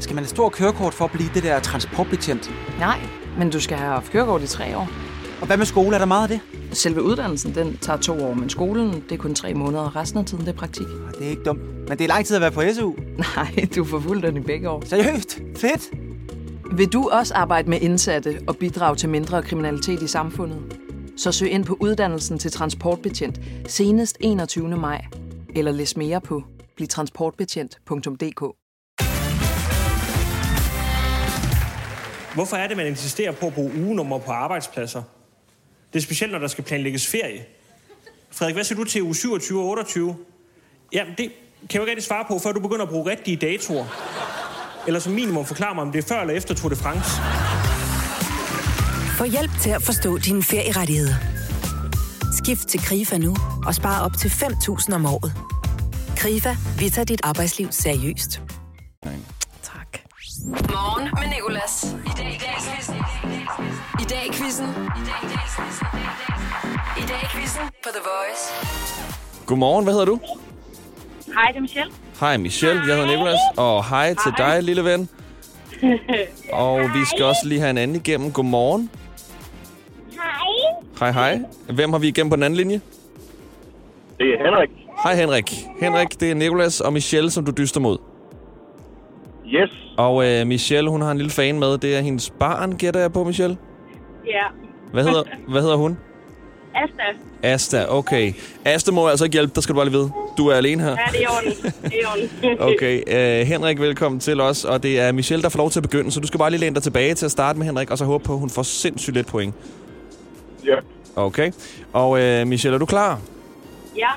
Skal 0.00 0.14
man 0.14 0.24
have 0.24 0.28
stor 0.28 0.48
kørekort 0.48 0.94
for 0.94 1.04
at 1.04 1.10
blive 1.10 1.30
det 1.34 1.42
der 1.42 1.60
transportbetjent? 1.60 2.50
Nej, 2.78 2.98
men 3.38 3.50
du 3.50 3.60
skal 3.60 3.76
have 3.76 3.90
haft 3.90 4.10
kørekort 4.12 4.42
i 4.42 4.46
tre 4.46 4.76
år. 4.76 5.07
Og 5.40 5.46
hvad 5.46 5.56
med 5.56 5.66
skole? 5.66 5.94
Er 5.94 5.98
der 5.98 6.06
meget 6.06 6.22
af 6.22 6.28
det? 6.28 6.40
Selve 6.78 7.02
uddannelsen, 7.02 7.54
den 7.54 7.76
tager 7.76 7.98
to 7.98 8.24
år, 8.24 8.34
men 8.34 8.50
skolen, 8.50 8.92
det 8.92 9.12
er 9.12 9.16
kun 9.16 9.34
tre 9.34 9.54
måneder, 9.54 9.82
og 9.82 9.96
resten 9.96 10.18
af 10.18 10.24
tiden, 10.26 10.46
det 10.46 10.52
er 10.52 10.58
praktik. 10.58 10.86
Det 11.18 11.26
er 11.26 11.30
ikke 11.30 11.42
dumt. 11.42 11.60
Men 11.88 11.98
det 11.98 12.00
er 12.00 12.08
lang 12.08 12.26
tid 12.26 12.36
at 12.36 12.42
være 12.42 12.50
på 12.50 12.62
SU. 12.74 12.92
Nej, 13.18 13.66
du 13.76 13.84
får 13.84 14.00
fuldt 14.00 14.22
den 14.22 14.36
i 14.36 14.40
begge 14.40 14.70
år. 14.70 14.82
Seriøst? 14.86 15.38
Fedt! 15.56 15.90
Vil 16.72 16.88
du 16.88 17.08
også 17.08 17.34
arbejde 17.34 17.70
med 17.70 17.80
indsatte 17.80 18.40
og 18.46 18.56
bidrage 18.56 18.96
til 18.96 19.08
mindre 19.08 19.42
kriminalitet 19.42 20.02
i 20.02 20.06
samfundet? 20.06 20.58
Så 21.16 21.32
søg 21.32 21.50
ind 21.50 21.64
på 21.64 21.76
uddannelsen 21.80 22.38
til 22.38 22.50
transportbetjent 22.50 23.40
senest 23.66 24.16
21. 24.20 24.76
maj. 24.76 25.04
Eller 25.56 25.72
læs 25.72 25.96
mere 25.96 26.20
på 26.20 26.42
blivtransportbetjent.dk. 26.76 28.40
Hvorfor 32.34 32.56
er 32.56 32.68
det, 32.68 32.76
man 32.76 32.86
insisterer 32.86 33.32
på 33.32 33.46
at 33.46 33.54
bruge 33.54 33.72
ugenummer 33.84 34.18
på 34.18 34.30
arbejdspladser? 34.30 35.02
Det 35.92 35.98
er 35.98 36.02
specielt, 36.02 36.32
når 36.32 36.38
der 36.38 36.48
skal 36.48 36.64
planlægges 36.64 37.06
ferie. 37.06 37.44
Frederik, 38.30 38.54
hvad 38.54 38.64
siger 38.64 38.78
du 38.78 38.84
til 38.84 39.02
uge 39.02 39.14
27 39.14 39.60
og 39.60 39.66
28? 39.68 40.16
Jamen, 40.92 41.14
det 41.18 41.24
kan 41.26 41.32
jeg 41.70 41.74
jo 41.74 41.80
ikke 41.80 41.90
rigtig 41.90 42.04
svare 42.04 42.24
på, 42.28 42.38
før 42.38 42.52
du 42.52 42.60
begynder 42.60 42.82
at 42.82 42.88
bruge 42.88 43.10
rigtige 43.10 43.36
datoer. 43.36 43.86
Eller 44.86 45.00
som 45.00 45.12
minimum 45.12 45.44
forklare 45.44 45.74
mig, 45.74 45.82
om 45.82 45.92
det 45.92 46.04
er 46.04 46.08
før 46.08 46.20
eller 46.20 46.34
efter 46.34 46.54
Tour 46.54 46.68
de 46.68 46.76
France. 46.76 47.10
Få 49.18 49.24
hjælp 49.24 49.50
til 49.60 49.70
at 49.70 49.82
forstå 49.82 50.18
dine 50.18 50.42
ferierettigheder. 50.42 51.14
Skift 52.44 52.68
til 52.68 52.80
KRIFA 52.80 53.18
nu 53.18 53.36
og 53.66 53.74
spar 53.74 54.04
op 54.04 54.12
til 54.18 54.28
5.000 54.28 54.94
om 54.94 55.06
året. 55.06 55.32
KRIFA, 56.16 56.56
vi 56.78 56.90
tager 56.90 57.06
dit 57.06 57.20
arbejdsliv 57.24 57.68
seriøst. 57.70 58.42
Tak. 59.62 59.98
Morgen 60.44 61.04
med 61.04 61.36
Nicolas. 61.36 61.86
Dag 64.08 64.26
i 64.26 64.32
quizzen. 64.32 64.66
I 66.96 67.02
dag 67.10 67.20
i 67.22 67.26
quizzen 67.34 67.62
på 67.82 67.88
The 67.96 68.02
Voice. 68.10 68.44
Godmorgen, 69.46 69.84
hvad 69.84 69.94
hedder 69.94 70.06
du? 70.06 70.18
Hej, 71.34 71.46
det 71.48 71.56
er 71.56 71.60
Michelle. 71.60 71.92
Hej 72.20 72.36
Michelle, 72.36 72.80
jeg 72.86 72.96
hedder 72.96 73.06
Nicolas. 73.06 73.38
Og 73.56 73.88
hej 73.88 74.14
til 74.14 74.32
Hej. 74.38 74.54
dig, 74.54 74.62
lille 74.62 74.84
ven. 74.84 75.08
Og 76.52 76.80
vi 76.80 77.04
skal 77.04 77.24
også 77.24 77.40
lige 77.44 77.60
have 77.60 77.70
en 77.70 77.78
anden 77.78 77.96
igennem. 77.96 78.32
Godmorgen. 78.32 78.90
Hej. 80.12 81.10
Hej, 81.12 81.12
hej. 81.12 81.40
Hvem 81.74 81.92
har 81.92 81.98
vi 81.98 82.08
igennem 82.08 82.30
på 82.30 82.36
den 82.36 82.42
anden 82.42 82.56
linje? 82.56 82.80
Det 84.18 84.26
er 84.26 84.44
Henrik. 84.44 84.70
Hej 85.02 85.14
Henrik. 85.14 85.54
Henrik, 85.80 86.20
det 86.20 86.30
er 86.30 86.34
Nicolas 86.34 86.80
og 86.80 86.92
Michelle, 86.92 87.30
som 87.30 87.44
du 87.44 87.52
dyster 87.56 87.80
mod. 87.80 87.98
Yes. 89.46 89.70
Og 89.96 90.26
øh, 90.26 90.46
Michelle, 90.46 90.90
hun 90.90 91.02
har 91.02 91.10
en 91.10 91.18
lille 91.18 91.32
fan 91.32 91.58
med. 91.58 91.78
Det 91.78 91.96
er 91.96 92.00
hendes 92.00 92.30
barn, 92.30 92.72
gætter 92.72 93.00
jeg 93.00 93.12
på, 93.12 93.24
Michelle. 93.24 93.56
Ja. 94.28 94.44
Hvad 94.92 95.04
hedder, 95.04 95.22
hvad 95.48 95.62
hedder 95.62 95.76
hun? 95.76 95.98
Asta. 96.74 97.02
Asta, 97.42 97.84
okay. 97.88 98.32
Asta 98.64 98.92
må 98.92 99.08
altså 99.08 99.24
ikke 99.24 99.32
hjælpe 99.34 99.54
dig, 99.54 99.62
skal 99.62 99.72
du 99.72 99.78
bare 99.78 99.86
lige 99.86 99.98
vide. 99.98 100.10
Du 100.38 100.46
er 100.48 100.54
alene 100.54 100.82
her. 100.82 100.90
Ja, 100.90 100.96
det 101.12 101.22
er 101.22 101.28
orden. 101.28 101.72
Det 101.82 101.84
er 101.84 101.90
i 101.92 102.04
orden. 102.04 102.58
Okay, 102.74 103.02
uh, 103.42 103.48
Henrik, 103.48 103.80
velkommen 103.80 104.20
til 104.20 104.40
os. 104.40 104.64
Og 104.64 104.82
det 104.82 105.00
er 105.00 105.12
Michelle, 105.12 105.42
der 105.42 105.48
får 105.48 105.58
lov 105.58 105.70
til 105.70 105.78
at 105.78 105.82
begynde, 105.82 106.10
så 106.12 106.20
du 106.20 106.26
skal 106.26 106.38
bare 106.38 106.50
lige 106.50 106.60
læne 106.60 106.74
dig 106.74 106.82
tilbage 106.82 107.14
til 107.14 107.24
at 107.24 107.30
starte 107.30 107.58
med 107.58 107.66
Henrik, 107.66 107.90
og 107.90 107.98
så 107.98 108.04
håbe 108.04 108.24
på, 108.24 108.32
at 108.32 108.38
hun 108.38 108.50
får 108.50 108.62
sindssygt 108.62 109.14
lidt 109.14 109.26
point. 109.26 109.54
Ja. 110.66 110.74
Okay. 111.16 111.52
Og 111.92 112.10
uh, 112.10 112.46
Michelle, 112.46 112.74
er 112.74 112.78
du 112.78 112.86
klar? 112.86 113.20
Ja. 113.96 114.08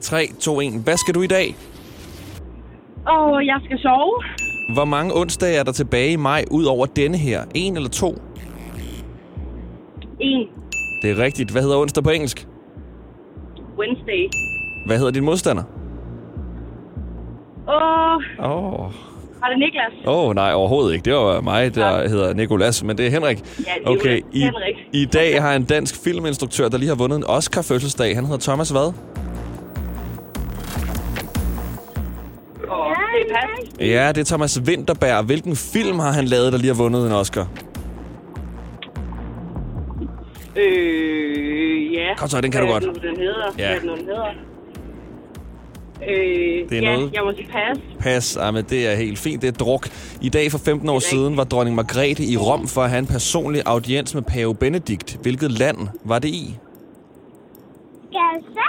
3, 0.00 0.28
2, 0.40 0.60
1. 0.60 0.72
Hvad 0.84 0.96
skal 0.96 1.14
du 1.14 1.22
i 1.22 1.26
dag? 1.26 1.56
Og 3.06 3.46
jeg 3.46 3.60
skal 3.64 3.78
sove. 3.78 4.22
Hvor 4.74 4.84
mange 4.84 5.16
onsdage 5.16 5.56
er 5.56 5.62
der 5.62 5.72
tilbage 5.72 6.12
i 6.12 6.16
maj, 6.16 6.44
ud 6.50 6.64
over 6.64 6.86
denne 6.86 7.18
her? 7.18 7.44
En 7.54 7.76
eller 7.76 7.88
to? 7.88 8.22
En. 10.20 10.46
Det 11.02 11.10
er 11.10 11.18
rigtigt. 11.18 11.50
Hvad 11.50 11.62
hedder 11.62 11.76
onsdag 11.76 12.04
på 12.04 12.10
engelsk? 12.10 12.46
Wednesday. 13.78 14.28
Hvad 14.86 14.98
hedder 14.98 15.10
din 15.12 15.24
modstander? 15.24 15.62
Og 17.66 18.22
Åh, 18.38 18.50
oh. 18.62 18.92
var 19.40 19.48
det 19.48 19.58
Niklas? 19.58 19.92
Åh, 20.06 20.28
oh, 20.28 20.34
nej, 20.34 20.52
overhovedet 20.52 20.94
ikke. 20.94 21.04
Det 21.04 21.14
var 21.14 21.40
mig, 21.40 21.74
der 21.74 22.08
hedder 22.08 22.34
Nikolas, 22.34 22.84
men 22.84 22.98
det 22.98 23.06
er 23.06 23.10
Henrik. 23.10 23.38
Ja, 23.38 23.42
det 23.62 23.66
er 23.86 23.90
okay, 23.90 24.20
i, 24.32 24.40
Henrik. 24.40 24.76
i 24.92 25.04
dag 25.04 25.42
har 25.42 25.54
en 25.56 25.64
dansk 25.64 26.04
filminstruktør, 26.04 26.68
der 26.68 26.78
lige 26.78 26.88
har 26.88 26.96
vundet 26.96 27.16
en 27.16 27.24
Oscar-fødselsdag. 27.26 28.14
Han 28.14 28.24
hedder 28.24 28.38
Thomas 28.40 28.70
hvad? 28.70 28.92
Og 32.68 32.94
det 33.14 33.30
er 33.30 33.34
pas. 33.34 33.80
Ja, 33.80 34.08
det 34.08 34.20
er 34.20 34.24
Thomas 34.24 34.60
Winterberg. 34.60 35.24
Hvilken 35.24 35.56
film 35.56 35.98
har 35.98 36.12
han 36.12 36.24
lavet, 36.24 36.52
der 36.52 36.58
lige 36.58 36.74
har 36.74 36.82
vundet 36.82 37.06
en 37.06 37.12
Oscar? 37.12 37.48
Øh, 40.60 41.92
ja. 41.92 42.14
Kom 42.16 42.28
så, 42.28 42.40
den 42.40 42.50
kan 42.50 42.60
du 42.60 42.66
godt. 42.66 42.84
er 42.84 42.92
det 42.92 43.02
den 43.02 43.16
hedder? 43.16 43.44
Ja. 43.58 43.66
Hvad 43.68 43.76
er 43.76 43.80
det 43.80 43.98
den 43.98 44.06
hedder? 44.06 44.26
Øh, 46.08 46.68
Det 46.70 46.78
er 46.78 46.82
ja, 46.90 46.96
noget- 46.96 47.12
jeg 47.12 47.22
må 47.24 47.32
sige 47.32 47.48
pas. 47.52 47.78
Pas, 48.00 48.36
ah, 48.36 48.54
men 48.54 48.64
det 48.64 48.86
er 48.92 48.94
helt 48.94 49.18
fint. 49.18 49.42
Det 49.42 49.48
er 49.48 49.52
druk. 49.52 49.88
I 50.22 50.28
dag 50.28 50.50
for 50.50 50.58
15 50.58 50.88
år 50.88 50.98
siden 50.98 51.36
var 51.36 51.44
dronning 51.44 51.76
Margrethe 51.76 52.24
i 52.24 52.36
Rom 52.36 52.68
for 52.68 52.82
at 52.82 52.90
have 52.90 52.98
en 52.98 53.06
personlig 53.06 53.62
audiens 53.66 54.14
med 54.14 54.22
pave 54.22 54.54
Benedikt. 54.54 55.18
Hvilket 55.22 55.50
land 55.50 55.76
var 56.04 56.18
det 56.18 56.28
i? 56.28 56.56
Gaza? 58.12 58.66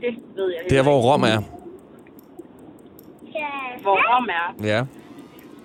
Det 0.00 0.14
ved 0.36 0.52
jeg 0.62 0.70
Der, 0.70 0.82
hvor 0.82 1.00
Rom 1.12 1.22
er. 1.22 1.38
Hvor 3.82 4.16
Rom 4.16 4.28
er. 4.28 4.66
Ja. 4.68 4.80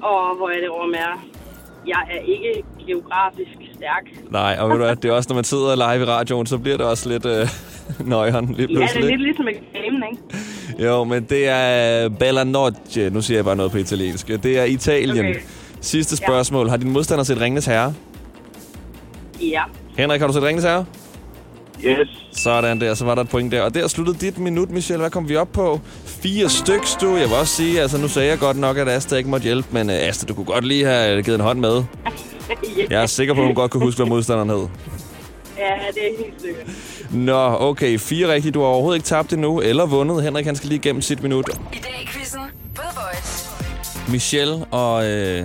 Og 0.01 0.38
hvor 0.38 0.49
er 0.49 0.60
det 0.62 0.72
Rom 0.72 0.91
er? 0.93 1.26
Jeg 1.88 2.01
er 2.12 2.20
ikke 2.20 2.64
geografisk 2.88 3.57
stærk. 3.80 4.32
Nej, 4.32 4.58
og 4.60 4.70
ved 4.70 4.78
du 4.78 4.84
hvad, 4.84 4.96
det 4.96 5.10
er 5.10 5.14
også, 5.14 5.30
når 5.30 5.36
man 5.36 5.44
sidder 5.44 5.76
live 5.76 6.04
i 6.04 6.06
radioen, 6.06 6.46
så 6.46 6.58
bliver 6.58 6.78
det 6.78 6.86
også 6.86 7.10
lidt 7.10 7.26
øh, 7.26 7.48
nøjeren 8.14 8.56
lige 8.58 8.80
Ja, 8.80 8.88
det 8.94 9.04
er 9.04 9.08
lidt 9.08 9.22
ligesom 9.22 9.48
eksamen, 9.48 10.04
ikke? 10.12 10.86
Jo, 10.86 11.04
men 11.04 11.24
det 11.24 11.48
er 11.48 12.10
Bella 12.10 12.44
Notte. 12.44 13.10
Nu 13.10 13.22
siger 13.22 13.38
jeg 13.38 13.46
bare 13.46 13.56
noget 13.56 13.72
på 13.72 13.78
italiensk. 13.78 14.28
Det 14.28 14.60
er 14.60 14.64
Italien. 14.64 15.26
Okay. 15.26 15.40
Sidste 15.82 16.18
spørgsmål. 16.18 16.70
Har 16.70 16.78
din 16.78 16.92
modstander 16.92 17.24
set 17.24 17.42
Ringnes 17.42 17.66
Herre? 17.66 17.94
Ja. 19.42 19.62
Henrik, 19.98 20.20
har 20.20 20.28
du 20.28 20.34
set 20.34 20.44
Ringnes 20.44 20.64
Herre? 20.66 20.86
Yes. 21.86 22.08
Sådan 22.32 22.82
der, 22.82 22.94
så 22.94 23.06
var 23.06 23.16
der 23.16 23.22
et 23.22 23.30
point 23.30 23.52
der. 23.52 23.62
Og 23.62 23.74
der 23.74 23.88
sluttede 23.88 24.18
dit 24.18 24.38
minut, 24.38 24.70
Michelle. 24.70 25.00
Hvad 25.00 25.12
kom 25.12 25.30
vi 25.30 25.36
op 25.36 25.52
på? 25.52 25.80
Fire 26.06 26.50
styks, 26.50 26.96
du. 27.02 27.16
Jeg 27.16 27.30
vil 27.30 27.38
også 27.40 27.56
sige, 27.56 27.82
altså 27.82 27.98
nu 27.98 28.08
sagde 28.08 28.30
jeg 28.30 28.40
godt 28.40 28.58
nok, 28.58 28.78
at 28.78 28.88
Asta 28.90 29.16
ikke 29.16 29.30
måtte 29.30 29.44
hjælpe, 29.44 29.68
men 29.72 29.90
uh, 29.90 29.96
Asta, 29.96 30.26
du 30.26 30.34
kunne 30.34 30.46
godt 30.46 30.66
lige 30.66 30.86
have 30.86 31.24
givet 31.24 31.36
en 31.36 31.42
hånd 31.44 31.60
med. 31.60 31.84
Jeg 32.89 33.02
er 33.02 33.06
sikker 33.06 33.34
på, 33.34 33.39
at 33.41 33.45
hun 33.45 33.56
godt 33.56 33.72
kunne 33.72 33.84
huske, 33.84 33.97
hvad 33.97 34.10
modstanderen 34.10 34.50
hed. 34.50 34.68
Ja, 35.58 35.64
det 35.93 36.04
er 36.14 36.18
helt 36.18 36.41
sikkert. 36.41 36.68
Nå, 37.12 37.56
okay. 37.60 38.00
Fire 38.00 38.34
rigtige. 38.34 38.52
Du 38.52 38.60
har 38.60 38.68
overhovedet 38.68 38.97
ikke 38.97 39.06
tabt 39.08 39.34
endnu, 39.34 39.62
eller 39.62 39.86
vundet. 39.86 40.24
Henrik, 40.24 40.45
han 40.45 40.56
skal 40.56 40.70
lige 40.70 40.80
igennem 40.80 41.02
sit 41.02 41.24
minut. 41.24 41.50
I 41.74 41.78
dag 41.78 42.02
i 42.04 42.08
quizzen 42.08 42.41
The 42.76 42.84
Voice. 42.95 43.50
Michelle 44.12 44.66
og 44.72 45.06
øh, 45.10 45.43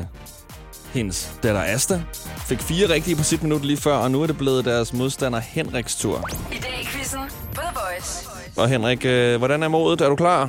hendes 0.95 1.33
datter 1.43 1.63
Asta 1.63 2.03
fik 2.47 2.61
fire 2.61 2.89
rigtige 2.89 3.17
på 3.17 3.23
sit 3.23 3.43
minut 3.43 3.65
lige 3.65 3.77
før, 3.77 3.95
og 3.95 4.11
nu 4.11 4.23
er 4.23 4.27
det 4.27 4.39
blevet 4.39 4.65
deres 4.65 4.93
modstander 4.93 5.39
Henriks 5.41 5.97
tur. 5.97 6.31
I 6.53 6.55
dag 6.55 6.79
i 6.83 6.87
quizzen 6.87 7.21
The 7.55 7.69
Voice. 7.75 8.29
Og 8.57 8.69
Henrik, 8.69 9.05
øh, 9.05 9.37
hvordan 9.39 9.63
er 9.63 9.69
modet? 9.69 10.01
Er 10.01 10.09
du 10.09 10.17
klar? 10.17 10.49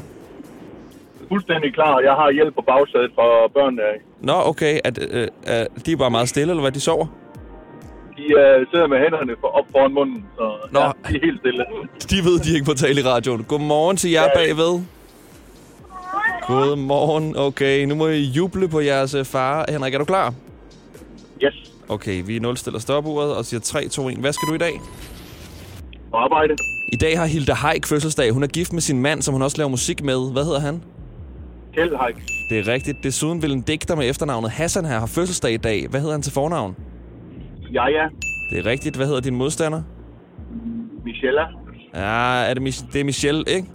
Fuldstændig 1.31 1.73
klar. 1.73 1.99
Jeg 1.99 2.13
har 2.21 2.31
hjælp 2.31 2.55
på 2.55 2.63
bagsædet 2.71 3.11
fra 3.15 3.27
børnene. 3.55 3.81
Nå, 4.21 4.37
okay. 4.51 4.79
At, 4.83 4.95
øh, 5.11 5.27
øh, 5.51 5.65
de 5.85 5.91
er 5.91 5.97
bare 5.97 6.11
meget 6.11 6.29
stille, 6.29 6.49
eller 6.51 6.61
hvad? 6.61 6.71
De 6.71 6.79
sover? 6.79 7.07
De 8.17 8.23
øh, 8.41 8.67
sidder 8.71 8.87
med 8.87 8.97
hænderne 9.03 9.33
for, 9.41 9.47
op 9.47 9.65
foran 9.71 9.93
munden, 9.93 10.25
så 10.37 10.45
Nå. 10.71 10.79
ja, 10.79 10.91
de 11.09 11.15
er 11.15 11.19
helt 11.27 11.39
stille. 11.39 11.65
De 12.11 12.17
ved, 12.27 12.39
de 12.39 12.53
ikke 12.53 12.65
må 12.67 12.73
tale 12.73 13.01
i 13.01 13.03
radioen. 13.03 13.43
Godmorgen 13.43 13.97
til 13.97 14.11
jer 14.11 14.27
bagved. 14.35 14.81
Godmorgen. 16.47 17.37
Okay, 17.37 17.85
nu 17.85 17.95
må 17.95 18.07
I 18.07 18.21
juble 18.21 18.67
på 18.67 18.79
jeres 18.79 19.13
øh, 19.13 19.25
far. 19.25 19.65
Henrik, 19.69 19.93
er 19.93 19.97
du 19.97 20.05
klar? 20.05 20.33
Yes. 21.43 21.71
Okay, 21.89 22.23
vi 22.25 22.39
nulstiller 22.39 22.79
stopuret 22.79 23.35
og 23.35 23.45
siger 23.45 23.59
3, 23.59 23.87
2, 23.87 24.09
1. 24.09 24.17
Hvad 24.17 24.33
skal 24.33 24.47
du 24.49 24.53
i 24.53 24.57
dag? 24.57 24.81
På 26.11 26.17
arbejde. 26.17 26.55
I 26.93 26.97
dag 26.97 27.19
har 27.19 27.25
Hilda 27.25 27.53
Haik 27.53 27.85
fødselsdag. 27.85 28.31
Hun 28.31 28.43
er 28.43 28.47
gift 28.47 28.73
med 28.73 28.81
sin 28.81 29.01
mand, 29.01 29.21
som 29.21 29.31
hun 29.33 29.41
også 29.41 29.57
laver 29.57 29.69
musik 29.69 30.03
med. 30.03 30.31
Hvad 30.31 30.43
hedder 30.43 30.59
han? 30.59 30.83
Kjeld 31.75 31.95
Haik. 31.97 32.15
Det 32.49 32.59
er 32.59 32.67
rigtigt. 32.73 33.03
Desuden 33.03 33.41
vil 33.41 33.51
en 33.51 33.61
digter 33.61 33.95
med 33.95 34.09
efternavnet 34.09 34.51
Hassan 34.51 34.85
her 34.85 34.97
have 34.97 35.07
fødselsdag 35.07 35.51
i 35.53 35.57
dag. 35.57 35.87
Hvad 35.89 35.99
hedder 35.99 36.13
han 36.13 36.21
til 36.21 36.33
fornavn? 36.33 36.75
Ja, 37.73 37.87
ja. 37.87 38.07
Det 38.49 38.59
er 38.59 38.65
rigtigt. 38.65 38.95
Hvad 38.95 39.05
hedder 39.07 39.21
din 39.21 39.35
modstander? 39.35 39.81
Michella. 41.05 41.41
Ja, 41.93 42.49
er 42.49 42.53
det, 42.53 42.63
Mich- 42.63 42.91
det 42.93 43.01
er 43.01 43.05
Michelle, 43.05 43.43
ikke? 43.47 43.67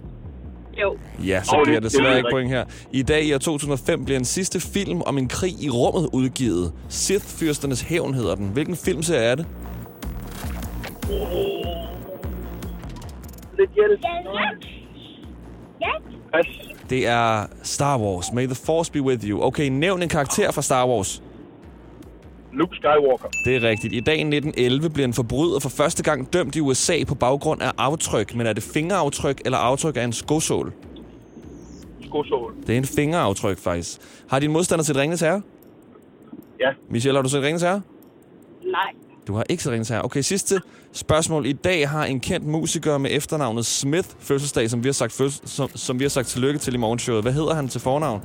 Jo. 0.81 0.97
Ja, 1.25 1.43
så 1.43 1.61
bliver 1.63 1.79
det- 1.79 1.91
desværre 1.91 2.17
ikke 2.17 2.29
point 2.31 2.49
her. 2.49 2.65
I 2.93 3.03
dag 3.03 3.23
i 3.23 3.33
år 3.33 3.37
2005 3.37 4.05
bliver 4.05 4.19
en 4.19 4.25
sidste 4.25 4.59
film 4.59 5.01
om 5.01 5.17
en 5.17 5.27
krig 5.27 5.63
i 5.63 5.69
rummet 5.69 6.09
udgivet. 6.13 6.71
Sith-fyrsternes 6.89 7.85
hævn 7.89 8.13
hedder 8.13 8.35
den. 8.35 8.49
Hvilken 8.49 8.75
filmserie 8.75 9.23
er 9.23 9.35
det? 9.35 9.45
Lidt 13.59 13.71
hjælp. 13.75 13.99
Pas. 16.33 16.70
Det 16.91 17.07
er 17.07 17.45
Star 17.63 17.99
Wars. 17.99 18.33
May 18.33 18.45
the 18.45 18.55
Force 18.55 18.91
be 18.91 19.01
with 19.01 19.29
you. 19.29 19.43
Okay, 19.43 19.69
nævn 19.69 20.01
en 20.03 20.09
karakter 20.09 20.51
fra 20.51 20.61
Star 20.61 20.87
Wars. 20.87 21.23
Luke 22.53 22.75
Skywalker. 22.75 23.29
Det 23.45 23.55
er 23.55 23.61
rigtigt. 23.61 23.93
I 23.93 23.99
dag 23.99 24.15
i 24.15 24.21
1911 24.21 24.89
bliver 24.89 25.07
en 25.07 25.13
forbryder 25.13 25.59
for 25.59 25.69
første 25.69 26.03
gang 26.03 26.33
dømt 26.33 26.55
i 26.55 26.59
USA 26.59 27.03
på 27.07 27.15
baggrund 27.15 27.61
af 27.61 27.71
aftryk. 27.77 28.35
Men 28.35 28.47
er 28.47 28.53
det 28.53 28.63
fingeraftryk 28.63 29.41
eller 29.45 29.57
aftryk 29.57 29.97
af 29.97 30.03
en 30.03 30.13
skosål? 30.13 30.73
Skosål. 32.07 32.53
Det 32.67 32.73
er 32.73 32.77
en 32.77 32.85
fingeraftryk, 32.85 33.57
faktisk. 33.57 33.99
Har 34.29 34.39
din 34.39 34.51
modstander 34.51 34.85
set 34.85 34.97
Ringens 34.97 35.21
Herre? 35.21 35.41
Ja. 36.59 36.69
Michelle, 36.89 37.17
har 37.17 37.23
du 37.23 37.29
set 37.29 37.43
Ringens 37.43 37.61
Herre? 37.61 37.81
Nej. 38.63 39.10
Du 39.27 39.35
har 39.35 39.43
ikke 39.49 39.63
set 39.63 39.71
Ringens 39.71 39.89
Herre. 39.89 40.05
Okay, 40.05 40.21
sidste 40.21 40.61
spørgsmål. 40.93 41.45
I 41.45 41.53
dag 41.53 41.89
har 41.89 42.05
en 42.05 42.19
kendt 42.19 42.47
musiker 42.47 42.97
med 42.97 43.11
efternavnet 43.13 43.65
Smith 43.65 44.09
fødselsdag, 44.19 44.69
som 44.69 44.83
vi 44.83 44.87
har 44.87 44.93
sagt, 44.93 45.13
føds- 45.13 45.41
som, 45.49 45.69
som 45.75 45.99
vi 45.99 46.03
har 46.03 46.09
sagt 46.09 46.27
tillykke 46.27 46.59
til 46.59 46.73
i 46.73 46.77
morgenshowet. 46.77 47.23
Hvad 47.23 47.33
hedder 47.33 47.53
han 47.53 47.67
til 47.67 47.81
fornavn? 47.81 48.21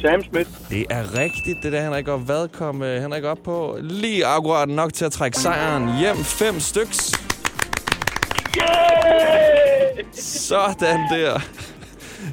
Sam 0.00 0.22
Smith. 0.30 0.50
Det 0.70 0.86
er 0.90 1.14
rigtigt, 1.18 1.62
det 1.62 1.72
der, 1.72 1.82
Henrik. 1.82 2.08
Og 2.08 2.18
hvad 2.18 2.48
kom 2.48 2.82
øh, 2.82 3.02
Henrik 3.02 3.24
op 3.24 3.38
på? 3.44 3.78
Lige 3.80 4.26
akkurat 4.26 4.68
nok 4.68 4.92
til 4.92 5.04
at 5.04 5.12
trække 5.12 5.38
sejren 5.38 5.98
hjem. 5.98 6.16
Fem 6.16 6.60
styks. 6.60 7.12
Sådan 10.12 11.00
der. 11.12 11.40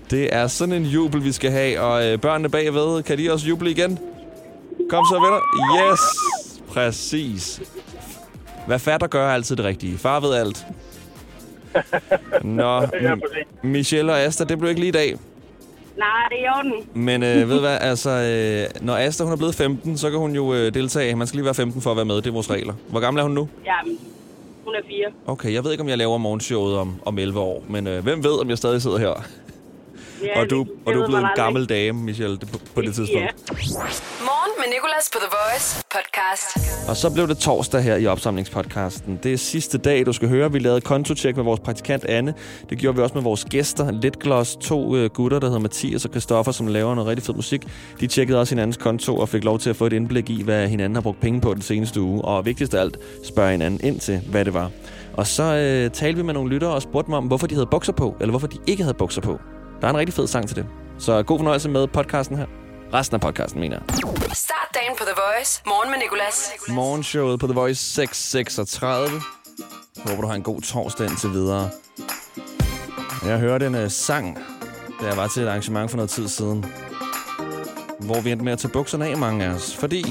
Det 0.09 0.36
er 0.36 0.47
sådan 0.47 0.74
en 0.76 0.84
jubel, 0.86 1.24
vi 1.24 1.32
skal 1.32 1.51
have. 1.51 1.80
Og 1.80 2.07
øh, 2.07 2.17
børnene 2.20 2.49
bagved, 2.49 3.03
kan 3.03 3.17
de 3.17 3.32
også 3.34 3.47
juble 3.47 3.72
igen? 3.72 3.99
Kom 4.89 5.05
så, 5.05 5.15
venner. 5.15 5.41
Yes! 5.91 5.99
Præcis. 6.67 7.61
Hvad 8.67 8.79
fatter 8.79 9.07
gør 9.07 9.29
altid 9.29 9.55
det 9.55 9.65
rigtige. 9.65 9.97
Far 9.97 10.19
ved 10.19 10.33
alt. 10.33 10.65
Nå. 12.43 12.81
Michelle 13.63 14.11
og 14.11 14.19
Asta, 14.19 14.43
det 14.43 14.59
blev 14.59 14.69
ikke 14.69 14.81
lige 14.81 14.89
i 14.89 14.91
dag. 14.91 15.15
Nej, 15.97 16.07
det 16.29 16.37
er 16.39 16.43
i 16.43 16.47
orden. 16.57 16.89
Men 16.93 17.23
øh, 17.23 17.49
ved 17.49 17.55
du 17.55 17.61
hvad, 17.61 17.77
altså, 17.81 18.09
øh, 18.09 18.85
når 18.85 18.95
Asta 18.97 19.23
hun 19.23 19.33
er 19.33 19.37
blevet 19.37 19.55
15, 19.55 19.97
så 19.97 20.09
kan 20.09 20.19
hun 20.19 20.35
jo 20.35 20.53
øh, 20.53 20.73
deltage. 20.73 21.15
Man 21.15 21.27
skal 21.27 21.37
lige 21.37 21.45
være 21.45 21.53
15 21.53 21.81
for 21.81 21.91
at 21.91 21.97
være 21.97 22.05
med, 22.05 22.15
det 22.15 22.27
er 22.27 22.31
vores 22.31 22.49
regler. 22.49 22.73
Hvor 22.89 22.99
gammel 22.99 23.19
er 23.19 23.23
hun 23.23 23.31
nu? 23.33 23.49
Ja, 23.65 23.91
hun 24.65 24.75
er 24.75 24.79
fire. 24.87 25.07
Okay, 25.27 25.53
jeg 25.53 25.63
ved 25.63 25.71
ikke, 25.71 25.81
om 25.83 25.89
jeg 25.89 25.97
laver 25.97 26.17
morgenshowet 26.17 26.77
om, 26.77 26.95
om 27.05 27.17
11 27.19 27.39
år, 27.39 27.63
men 27.69 27.87
øh, 27.87 28.03
hvem 28.03 28.23
ved, 28.23 28.41
om 28.41 28.49
jeg 28.49 28.57
stadig 28.57 28.81
sidder 28.81 28.97
her? 28.97 29.23
Ja, 30.24 30.39
og 30.41 30.49
du, 30.49 30.59
det- 30.63 30.70
og 30.86 30.93
du 30.93 31.01
er 31.01 31.05
blevet 31.07 31.22
en 31.22 31.30
gammel 31.36 31.65
dame, 31.65 32.03
Michelle, 32.03 32.38
det, 32.38 32.51
på, 32.51 32.59
på 32.76 32.82
det 32.82 32.95
tidspunkt. 32.95 33.22
Ja. 33.22 33.28
Morgen 34.20 34.51
med 34.57 34.65
Nicolas 34.74 35.09
på 35.13 35.17
The 35.22 35.30
Voice 35.38 35.84
podcast. 35.91 36.89
Og 36.89 36.95
så 36.97 37.09
blev 37.13 37.28
det 37.28 37.38
torsdag 37.38 37.82
her 37.84 37.95
i 37.95 38.07
opsamlingspodcasten. 38.07 39.20
Det 39.24 39.34
er 39.34 39.38
sidste 39.38 39.78
dag, 39.78 40.05
du 40.05 40.13
skal 40.13 40.30
høre. 40.30 40.51
Vi 40.51 40.59
lavede 40.59 40.82
kontotjek 40.82 41.36
med 41.36 41.43
vores 41.43 41.59
praktikant 41.59 42.05
Anne. 42.05 42.34
Det 42.70 42.78
gjorde 42.78 42.95
vi 42.97 43.01
også 43.03 43.15
med 43.15 43.24
vores 43.24 43.45
gæster. 43.49 43.91
Litgloss, 43.91 44.55
to 44.55 44.95
øh, 44.95 45.09
gutter, 45.09 45.39
der 45.39 45.47
hedder 45.47 45.59
Mathias 45.61 46.05
og 46.05 46.11
Christoffer, 46.11 46.51
som 46.51 46.67
laver 46.67 46.95
noget 46.95 47.07
rigtig 47.09 47.26
fed 47.26 47.34
musik. 47.34 47.61
De 47.99 48.07
tjekkede 48.07 48.39
også 48.39 48.55
hinandens 48.55 48.78
konto 48.78 49.17
og 49.17 49.30
fik 49.30 49.43
lov 49.43 49.59
til 49.59 49.70
at 49.70 49.76
få 49.76 49.86
et 49.86 49.93
indblik 49.93 50.30
i, 50.30 50.43
hvad 50.43 50.67
hinanden 50.67 50.95
har 50.95 51.01
brugt 51.01 51.20
penge 51.22 51.41
på 51.41 51.53
den 51.53 51.61
seneste 51.61 52.01
uge. 52.01 52.22
Og 52.22 52.45
vigtigst 52.45 52.74
af 52.74 52.82
alt, 52.82 52.97
spørge 53.24 53.51
hinanden 53.51 53.80
ind 53.84 53.99
til, 53.99 54.20
hvad 54.32 54.45
det 54.45 54.53
var. 54.53 54.72
Og 55.13 55.28
så 55.28 55.43
øh, 55.43 55.91
talte 55.91 56.17
vi 56.17 56.24
med 56.24 56.34
nogle 56.34 56.49
lyttere 56.53 56.72
og 56.72 56.82
spurgte 56.82 57.05
dem 57.07 57.13
om, 57.13 57.26
hvorfor 57.26 57.47
de 57.47 57.55
havde 57.55 57.67
bukser 57.72 57.93
på, 57.93 58.15
eller 58.20 58.32
hvorfor 58.32 58.47
de 58.47 58.57
ikke 58.67 58.84
havde 58.84 58.93
bukser 58.97 59.22
på. 59.22 59.39
Der 59.82 59.88
er 59.88 59.91
en 59.91 59.97
rigtig 59.97 60.13
fed 60.13 60.27
sang 60.27 60.47
til 60.47 60.55
det. 60.55 60.65
Så 60.97 61.23
god 61.23 61.39
fornøjelse 61.39 61.69
med 61.69 61.88
podcasten 61.88 62.38
her. 62.38 62.45
Resten 62.93 63.15
af 63.15 63.21
podcasten, 63.21 63.59
mener 63.59 63.77
jeg. 63.77 63.97
Start 64.34 64.69
dagen 64.73 64.95
på 64.97 65.03
The 65.03 65.13
Voice. 65.15 65.61
Morgen 65.65 65.91
med 65.91 65.99
Nicolas. 65.99 66.51
Morgenshowet 66.69 67.39
på 67.39 67.47
The 67.47 67.53
Voice 67.53 67.93
636. 67.93 69.21
Håber, 70.07 70.21
du 70.21 70.27
har 70.27 70.36
en 70.36 70.43
god 70.43 70.61
torsdag 70.61 71.09
indtil 71.09 71.30
videre. 71.30 71.69
Jeg 73.25 73.39
hørte 73.39 73.67
en 73.67 73.75
uh, 73.75 73.89
sang, 73.89 74.38
da 75.01 75.07
jeg 75.07 75.17
var 75.17 75.27
til 75.27 75.43
et 75.43 75.47
arrangement 75.47 75.91
for 75.91 75.97
noget 75.97 76.09
tid 76.09 76.27
siden. 76.27 76.65
Hvor 77.99 78.21
vi 78.21 78.32
endte 78.32 78.45
med 78.45 78.53
at 78.53 78.59
tage 78.59 78.71
bukserne 78.71 79.07
af, 79.07 79.17
mange 79.17 79.45
af 79.45 79.49
os. 79.49 79.75
Fordi 79.75 80.05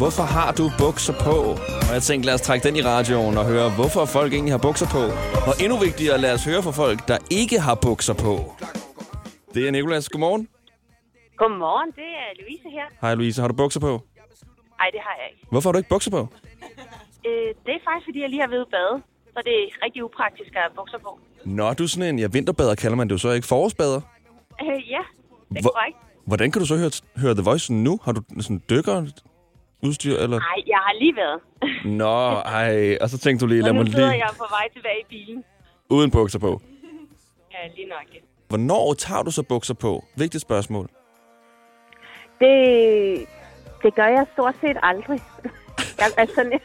Hvorfor 0.00 0.22
har 0.36 0.50
du 0.60 0.64
bukser 0.84 1.14
på? 1.26 1.36
Og 1.88 1.92
jeg 1.96 2.02
tænkte, 2.08 2.26
lad 2.26 2.34
os 2.34 2.40
trække 2.40 2.68
den 2.68 2.76
i 2.76 2.82
radioen 2.82 3.34
og 3.40 3.46
høre, 3.52 3.68
hvorfor 3.78 4.04
folk 4.04 4.30
egentlig 4.32 4.52
har 4.56 4.62
bukser 4.68 4.88
på. 4.96 5.02
Og 5.50 5.54
endnu 5.62 5.76
vigtigere, 5.86 6.18
lad 6.24 6.32
os 6.36 6.44
høre 6.50 6.62
fra 6.66 6.70
folk, 6.82 6.98
der 7.10 7.18
ikke 7.40 7.58
har 7.66 7.74
bukser 7.88 8.14
på. 8.26 8.34
Det 9.54 9.60
er 9.66 9.70
Nikolas. 9.70 10.08
Godmorgen. 10.08 10.48
Godmorgen, 11.40 11.90
det 12.00 12.10
er 12.24 12.28
Louise 12.40 12.68
her. 12.76 12.86
Hej 13.00 13.14
Louise, 13.14 13.40
har 13.42 13.48
du 13.48 13.54
bukser 13.62 13.80
på? 13.80 13.92
Nej, 14.80 14.88
det 14.94 15.00
har 15.06 15.14
jeg 15.20 15.26
ikke. 15.32 15.46
Hvorfor 15.50 15.68
har 15.68 15.72
du 15.72 15.78
ikke 15.78 15.88
bukser 15.96 16.10
på? 16.10 16.22
Øh, 17.28 17.48
det 17.66 17.72
er 17.78 17.82
faktisk, 17.88 18.06
fordi 18.08 18.18
jeg 18.24 18.30
lige 18.30 18.40
har 18.46 18.48
ved 18.56 18.64
bade. 18.76 18.94
Så 19.34 19.40
det 19.46 19.54
er 19.62 19.66
rigtig 19.84 20.04
upraktisk 20.04 20.50
at 20.56 20.62
have 20.64 20.74
bukser 20.80 20.98
på. 21.06 21.18
Nå, 21.44 21.72
du 21.72 21.82
er 21.82 21.88
sådan 21.88 22.08
en, 22.14 22.18
ja, 22.18 22.26
vinterbader 22.32 22.74
kalder 22.74 22.96
man 22.96 23.06
det 23.08 23.12
jo 23.12 23.18
så 23.18 23.30
ikke, 23.30 23.46
forårsbader. 23.46 24.00
Øh, 24.62 24.90
ja, 24.94 25.02
det 25.50 25.56
er 25.58 25.62
Hvor- 25.62 25.70
korrekt. 25.70 25.96
Hvordan 26.26 26.50
kan 26.50 26.60
du 26.62 26.66
så 26.66 26.76
høre, 26.76 26.90
høre 27.16 27.34
The 27.34 27.42
Voice 27.42 27.72
nu? 27.72 28.00
Har 28.04 28.12
du 28.12 28.22
sådan 28.40 28.62
dykker 28.70 29.06
udstyr, 29.82 30.16
eller? 30.16 30.38
Nej, 30.38 30.62
jeg 30.66 30.76
har 30.86 30.94
lige 30.98 31.16
været. 31.16 31.40
Nå, 31.84 32.28
ej, 32.40 32.98
og 33.00 33.08
så 33.10 33.18
tænkte 33.18 33.44
du 33.44 33.48
lige, 33.48 33.62
lad 33.62 33.68
og 33.70 33.74
mig 33.76 33.84
lige 33.84 34.06
jeg 34.06 34.30
på 34.38 34.46
vej 34.50 34.68
tilbage 34.74 35.00
i 35.00 35.04
bilen. 35.08 35.44
uden 35.90 36.10
bukser 36.10 36.38
på. 36.38 36.60
Ja, 37.52 37.58
lige 37.76 37.88
nok. 37.88 38.22
Hvornår 38.48 38.94
tager 38.94 39.22
du 39.22 39.30
så 39.30 39.42
bukser 39.42 39.74
på? 39.74 40.04
Vigtigt 40.16 40.42
spørgsmål. 40.42 40.88
Det, 42.40 43.26
det 43.82 43.94
gør 43.94 44.06
jeg 44.06 44.26
stort 44.32 44.54
set 44.60 44.76
aldrig. 44.82 45.20
Jeg, 45.98 46.06
altså, 46.16 46.40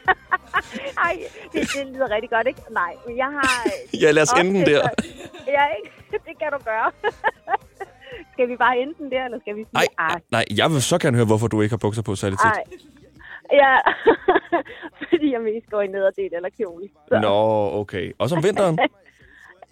Ej, 1.06 1.16
det, 1.52 1.60
det 1.74 1.86
lyder 1.94 2.10
rigtig 2.14 2.30
godt, 2.30 2.46
ikke? 2.46 2.60
Nej, 2.70 2.94
men 3.06 3.16
jeg 3.16 3.24
har... 3.26 3.66
Ja, 4.00 4.10
lad 4.10 4.22
os 4.22 4.32
ende 4.40 4.54
den 4.58 4.66
der. 4.66 4.88
Ja, 5.46 5.64
ikke? 5.76 5.90
Det 6.26 6.38
kan 6.38 6.48
du 6.52 6.58
gøre. 6.64 6.90
skal 8.32 8.48
vi 8.48 8.56
bare 8.56 8.78
ende 8.78 8.94
den 8.98 9.10
der, 9.10 9.24
eller 9.24 9.38
skal 9.40 9.56
vi 9.56 9.62
sige... 9.64 9.76
Ej, 9.76 9.86
"Ah, 9.98 10.20
nej, 10.30 10.44
jeg 10.56 10.70
vil 10.72 10.82
så 10.82 10.98
gerne 10.98 11.16
høre, 11.16 11.26
hvorfor 11.26 11.46
du 11.48 11.60
ikke 11.60 11.72
har 11.72 11.76
bukser 11.78 12.02
på 12.02 12.14
særlig 12.14 12.38
tit. 12.38 12.80
Ja, 13.52 13.76
fordi 15.10 15.32
jeg 15.32 15.40
mest 15.40 15.70
går 15.70 15.80
i 15.80 15.86
nederdel 15.86 16.34
eller 16.34 16.48
kjole. 16.56 16.88
Så. 17.08 17.18
Nå, 17.22 17.34
okay. 17.80 18.12
Også 18.18 18.36
om 18.36 18.42
vinteren. 18.44 18.78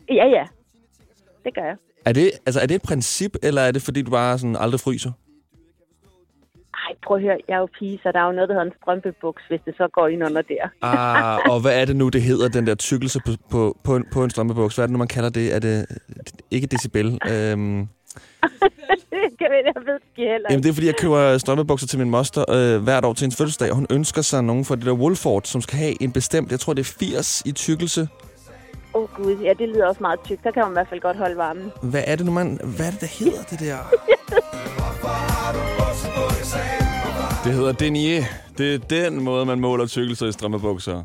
Ja, 0.08 0.26
ja. 0.26 0.44
Det 1.44 1.54
gør 1.54 1.62
jeg. 1.62 1.76
Er 2.06 2.12
det, 2.12 2.30
altså, 2.46 2.60
er 2.60 2.66
det 2.66 2.74
et 2.74 2.82
princip, 2.82 3.36
eller 3.42 3.62
er 3.62 3.72
det, 3.72 3.82
fordi 3.82 4.02
du 4.02 4.10
bare 4.10 4.38
sådan 4.38 4.56
aldrig 4.56 4.80
fryser? 4.80 5.12
Prøv 7.06 7.16
at 7.16 7.22
høre, 7.22 7.36
jeg 7.48 7.54
er 7.54 7.58
jo 7.58 7.68
pige, 7.78 8.00
så 8.02 8.12
der 8.12 8.20
er 8.20 8.26
jo 8.26 8.32
noget, 8.32 8.48
der 8.48 8.54
hedder 8.54 8.66
en 8.66 8.76
strømpebuks, 8.82 9.42
hvis 9.48 9.60
det 9.66 9.74
så 9.76 9.88
går 9.92 10.08
ind 10.08 10.24
under 10.24 10.42
der. 10.42 10.64
Ah, 10.82 11.38
og 11.52 11.60
hvad 11.60 11.80
er 11.80 11.84
det 11.84 11.96
nu, 11.96 12.08
det 12.08 12.22
hedder, 12.22 12.48
den 12.48 12.66
der 12.66 12.74
tykkelse 12.74 13.20
på, 13.26 13.32
på, 13.50 13.76
på, 13.84 13.96
en, 13.96 14.04
på 14.12 14.24
en 14.24 14.30
strømpebuks? 14.30 14.74
Hvad 14.74 14.84
er 14.84 14.86
det 14.86 14.92
nu, 14.92 14.98
man 14.98 15.08
kalder 15.08 15.30
det? 15.30 15.54
Er 15.54 15.58
det 15.58 15.86
ikke 16.50 16.66
decibel? 16.66 17.06
Øhm, 17.06 17.78
jeg, 19.40 19.50
ved 19.50 19.94
det 19.94 20.02
ikke 20.18 20.32
heller. 20.32 20.48
jamen, 20.50 20.62
det 20.62 20.68
er, 20.68 20.74
fordi 20.74 20.86
jeg 20.86 20.96
køber 20.96 21.38
strømpebukser 21.38 21.86
til 21.86 21.98
min 21.98 22.10
moster 22.10 22.44
øh, 22.50 22.82
hvert 22.82 23.04
år 23.04 23.12
til 23.12 23.24
hendes 23.24 23.36
fødselsdag, 23.36 23.70
og 23.70 23.76
hun 23.76 23.86
ønsker 23.90 24.22
sig 24.22 24.44
nogle 24.44 24.64
fra 24.64 24.76
det 24.76 24.86
der 24.86 24.92
Wolford, 24.92 25.42
som 25.44 25.60
skal 25.60 25.78
have 25.78 26.02
en 26.02 26.12
bestemt, 26.12 26.50
jeg 26.50 26.60
tror, 26.60 26.72
det 26.72 26.80
er 26.80 26.94
80 26.98 27.42
i 27.46 27.52
tykkelse. 27.52 28.08
Åh 28.94 29.02
oh, 29.02 29.08
gud, 29.16 29.36
ja, 29.42 29.52
det 29.58 29.68
lyder 29.68 29.86
også 29.86 30.00
meget 30.00 30.20
tykt. 30.24 30.44
Der 30.44 30.50
kan 30.50 30.62
man 30.62 30.72
i 30.72 30.72
hvert 30.72 30.88
fald 30.88 31.00
godt 31.00 31.16
holde 31.16 31.36
varmen. 31.36 31.72
Hvad 31.82 32.04
er 32.06 32.16
det 32.16 32.26
nu, 32.26 32.32
man... 32.32 32.60
Hvad 32.76 32.86
er 32.86 32.90
det, 32.90 33.00
der 33.00 33.24
hedder 33.24 33.42
det 33.50 33.60
der? 33.60 33.76
Det 37.44 37.52
hedder 37.52 37.72
denier. 37.72 38.24
Det 38.58 38.74
er 38.74 38.78
den 38.78 39.24
måde, 39.24 39.46
man 39.46 39.60
måler 39.60 39.86
tykkelser 39.86 40.26
i 40.26 40.32
strømmebukser. 40.32 41.02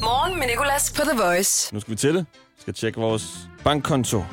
Morgen 0.00 0.38
med 0.38 0.46
Nicolas 0.46 0.92
på 0.92 1.02
The 1.02 1.22
Voice. 1.22 1.74
Nu 1.74 1.80
skal 1.80 1.90
vi 1.90 1.96
til 1.96 2.14
det. 2.14 2.26
Vi 2.56 2.60
skal 2.62 2.74
tjekke 2.74 3.00
vores 3.00 3.38
bankkonto. 3.64 4.24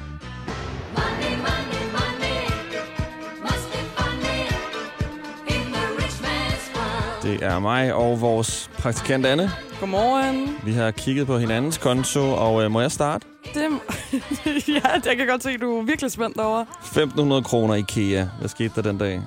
Det 7.23 7.43
er 7.43 7.59
mig 7.59 7.93
og 7.93 8.21
vores 8.21 8.69
praktikant 8.77 9.25
Anne. 9.25 9.51
Godmorgen. 9.79 10.57
Vi 10.63 10.71
har 10.71 10.91
kigget 10.91 11.27
på 11.27 11.37
hinandens 11.37 11.77
konto, 11.77 12.19
og 12.19 12.63
øh, 12.63 12.71
må 12.71 12.81
jeg 12.81 12.91
starte? 12.91 13.25
Det, 13.53 13.63
ja, 14.75 14.89
jeg 15.05 15.17
kan 15.17 15.27
godt 15.27 15.43
se, 15.43 15.49
at 15.49 15.61
du 15.61 15.79
er 15.79 15.83
virkelig 15.83 16.11
spændt 16.11 16.39
over. 16.39 16.65
1.500 16.65 17.43
kroner 17.43 17.75
IKEA. 17.75 18.27
Hvad 18.39 18.49
skete 18.49 18.71
der 18.75 18.81
den 18.81 18.97
dag? 18.97 19.21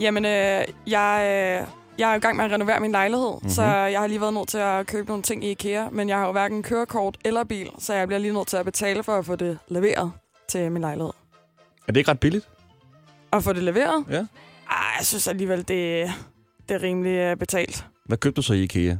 Jamen, 0.00 0.24
øh, 0.24 0.64
jeg, 0.86 1.20
øh, 1.22 1.68
jeg 1.98 2.10
er 2.10 2.14
i 2.14 2.18
gang 2.18 2.36
med 2.36 2.44
at 2.44 2.50
renovere 2.50 2.80
min 2.80 2.92
lejlighed, 2.92 3.32
mm-hmm. 3.32 3.48
så 3.48 3.62
jeg 3.62 4.00
har 4.00 4.06
lige 4.06 4.20
været 4.20 4.34
nødt 4.34 4.48
til 4.48 4.58
at 4.58 4.86
købe 4.86 5.08
nogle 5.08 5.22
ting 5.22 5.44
i 5.44 5.50
IKEA, 5.50 5.88
men 5.92 6.08
jeg 6.08 6.18
har 6.18 6.26
jo 6.26 6.32
hverken 6.32 6.62
kørekort 6.62 7.16
eller 7.24 7.44
bil, 7.44 7.70
så 7.78 7.94
jeg 7.94 8.06
bliver 8.06 8.18
lige 8.18 8.34
nødt 8.34 8.48
til 8.48 8.56
at 8.56 8.64
betale 8.64 9.02
for 9.02 9.18
at 9.18 9.26
få 9.26 9.36
det 9.36 9.58
leveret 9.68 10.12
til 10.48 10.72
min 10.72 10.82
lejlighed. 10.82 11.12
Er 11.88 11.92
det 11.92 11.96
ikke 11.96 12.10
ret 12.10 12.20
billigt? 12.20 12.48
At 13.32 13.44
få 13.44 13.52
det 13.52 13.62
leveret? 13.62 14.04
Ja. 14.10 14.26
Ej, 14.70 14.76
jeg 14.98 15.06
synes 15.06 15.28
alligevel, 15.28 15.58
det, 15.58 16.10
det 16.68 16.74
er 16.74 16.82
rimelig 16.82 17.12
øh, 17.12 17.36
betalt. 17.36 17.86
Hvad 18.04 18.18
købte 18.18 18.36
du 18.36 18.42
så 18.42 18.54
i 18.54 18.62
IKEA? 18.62 18.96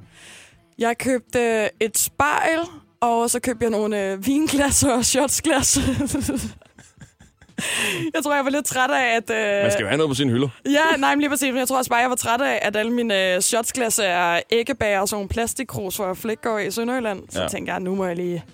Jeg 0.78 0.98
købte 0.98 1.38
øh, 1.40 1.68
et 1.80 1.98
spejl, 1.98 2.58
og 3.00 3.30
så 3.30 3.40
købte 3.40 3.64
jeg 3.64 3.70
nogle 3.70 4.12
øh, 4.12 4.26
vinglas 4.26 4.82
og 4.82 5.04
shotsglas. 5.04 5.78
jeg 8.14 8.22
tror, 8.22 8.34
jeg 8.34 8.44
var 8.44 8.50
lidt 8.50 8.66
træt 8.66 8.90
af, 8.90 9.16
at... 9.16 9.30
Øh, 9.30 9.62
Man 9.62 9.72
skal 9.72 9.82
jo 9.82 9.88
have 9.88 9.96
noget 9.96 10.10
på 10.10 10.14
sine 10.14 10.30
hylder. 10.32 10.48
Ja, 10.66 10.96
nej, 10.98 11.14
men 11.14 11.20
lige 11.20 11.30
præcis. 11.30 11.48
Men 11.52 11.58
jeg 11.58 11.68
tror 11.68 11.78
også 11.78 11.90
bare, 11.90 12.00
jeg 12.00 12.10
var 12.10 12.16
træt 12.16 12.40
af, 12.40 12.58
at 12.62 12.76
alle 12.76 12.92
mine 12.92 13.34
øh, 13.34 13.40
shotsglas 13.40 14.00
er 14.04 14.40
æggebager 14.50 15.00
og 15.00 15.08
sådan 15.08 15.16
nogle 15.16 15.28
plastikkrus 15.28 15.96
fra 15.96 16.14
Flækgaard 16.14 16.62
i 16.62 16.70
Sønderjylland. 16.70 17.22
Så 17.30 17.40
Ja. 17.42 17.48
tænkte 17.48 17.72
jeg, 17.72 17.80
nu 17.80 17.94
må 17.94 18.06
jeg 18.06 18.16
lige... 18.16 18.44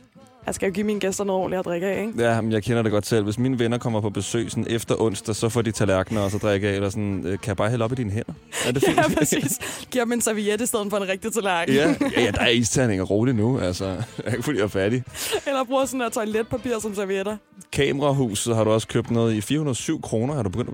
Jeg 0.46 0.54
skal 0.54 0.66
jo 0.66 0.72
give 0.72 0.86
mine 0.86 1.00
gæster 1.00 1.24
noget 1.24 1.40
ordentligt 1.40 1.58
at 1.58 1.64
drikke 1.64 1.86
af, 1.86 2.00
ikke? 2.06 2.24
Ja, 2.30 2.40
men 2.40 2.52
jeg 2.52 2.62
kender 2.62 2.82
det 2.82 2.92
godt 2.92 3.06
selv. 3.06 3.24
Hvis 3.24 3.38
mine 3.38 3.58
venner 3.58 3.78
kommer 3.78 4.00
på 4.00 4.10
besøg 4.10 4.50
sådan 4.50 4.66
efter 4.70 5.00
onsdag, 5.00 5.34
så 5.36 5.48
får 5.48 5.62
de 5.62 5.70
tallerkener 5.70 6.20
og 6.20 6.30
så 6.30 6.38
drikke 6.38 6.68
af, 6.68 6.74
eller 6.74 6.90
sådan, 6.90 7.22
øh, 7.26 7.30
kan 7.38 7.46
jeg 7.46 7.56
bare 7.56 7.70
hælde 7.70 7.84
op 7.84 7.92
i 7.92 7.94
dine 7.94 8.10
hænder? 8.10 8.32
Er 8.66 8.72
det 8.72 8.82
fint? 8.86 8.96
Ja, 8.96 9.02
præcis. 9.18 9.58
Giver 9.90 10.04
dem 10.04 10.12
en 10.12 10.20
serviette 10.20 10.62
i 10.62 10.66
stedet 10.66 10.86
for 10.90 10.96
en 10.96 11.08
rigtig 11.08 11.32
tallerken. 11.32 11.74
ja, 11.74 11.94
ja, 12.16 12.20
ja, 12.22 12.30
der 12.30 12.40
er 12.40 12.48
isterninger 12.48 13.04
roligt 13.04 13.36
nu, 13.36 13.58
altså. 13.60 13.84
Jeg 13.86 13.96
er 14.24 14.30
ikke 14.30 14.42
fordi, 14.42 14.58
jeg 14.58 14.64
er 14.64 14.68
færdig. 14.68 15.04
Eller 15.46 15.64
bruger 15.64 15.84
sådan 15.84 16.00
der 16.00 16.08
toiletpapir 16.08 16.78
som 16.80 16.94
servietter. 16.94 17.36
Kamerahus, 17.72 18.38
så 18.38 18.54
har 18.54 18.64
du 18.64 18.70
også 18.70 18.88
købt 18.88 19.10
noget 19.10 19.34
i 19.34 19.40
407 19.40 20.02
kroner. 20.02 20.34
Har 20.34 20.42
du 20.42 20.48
begyndt 20.48 20.70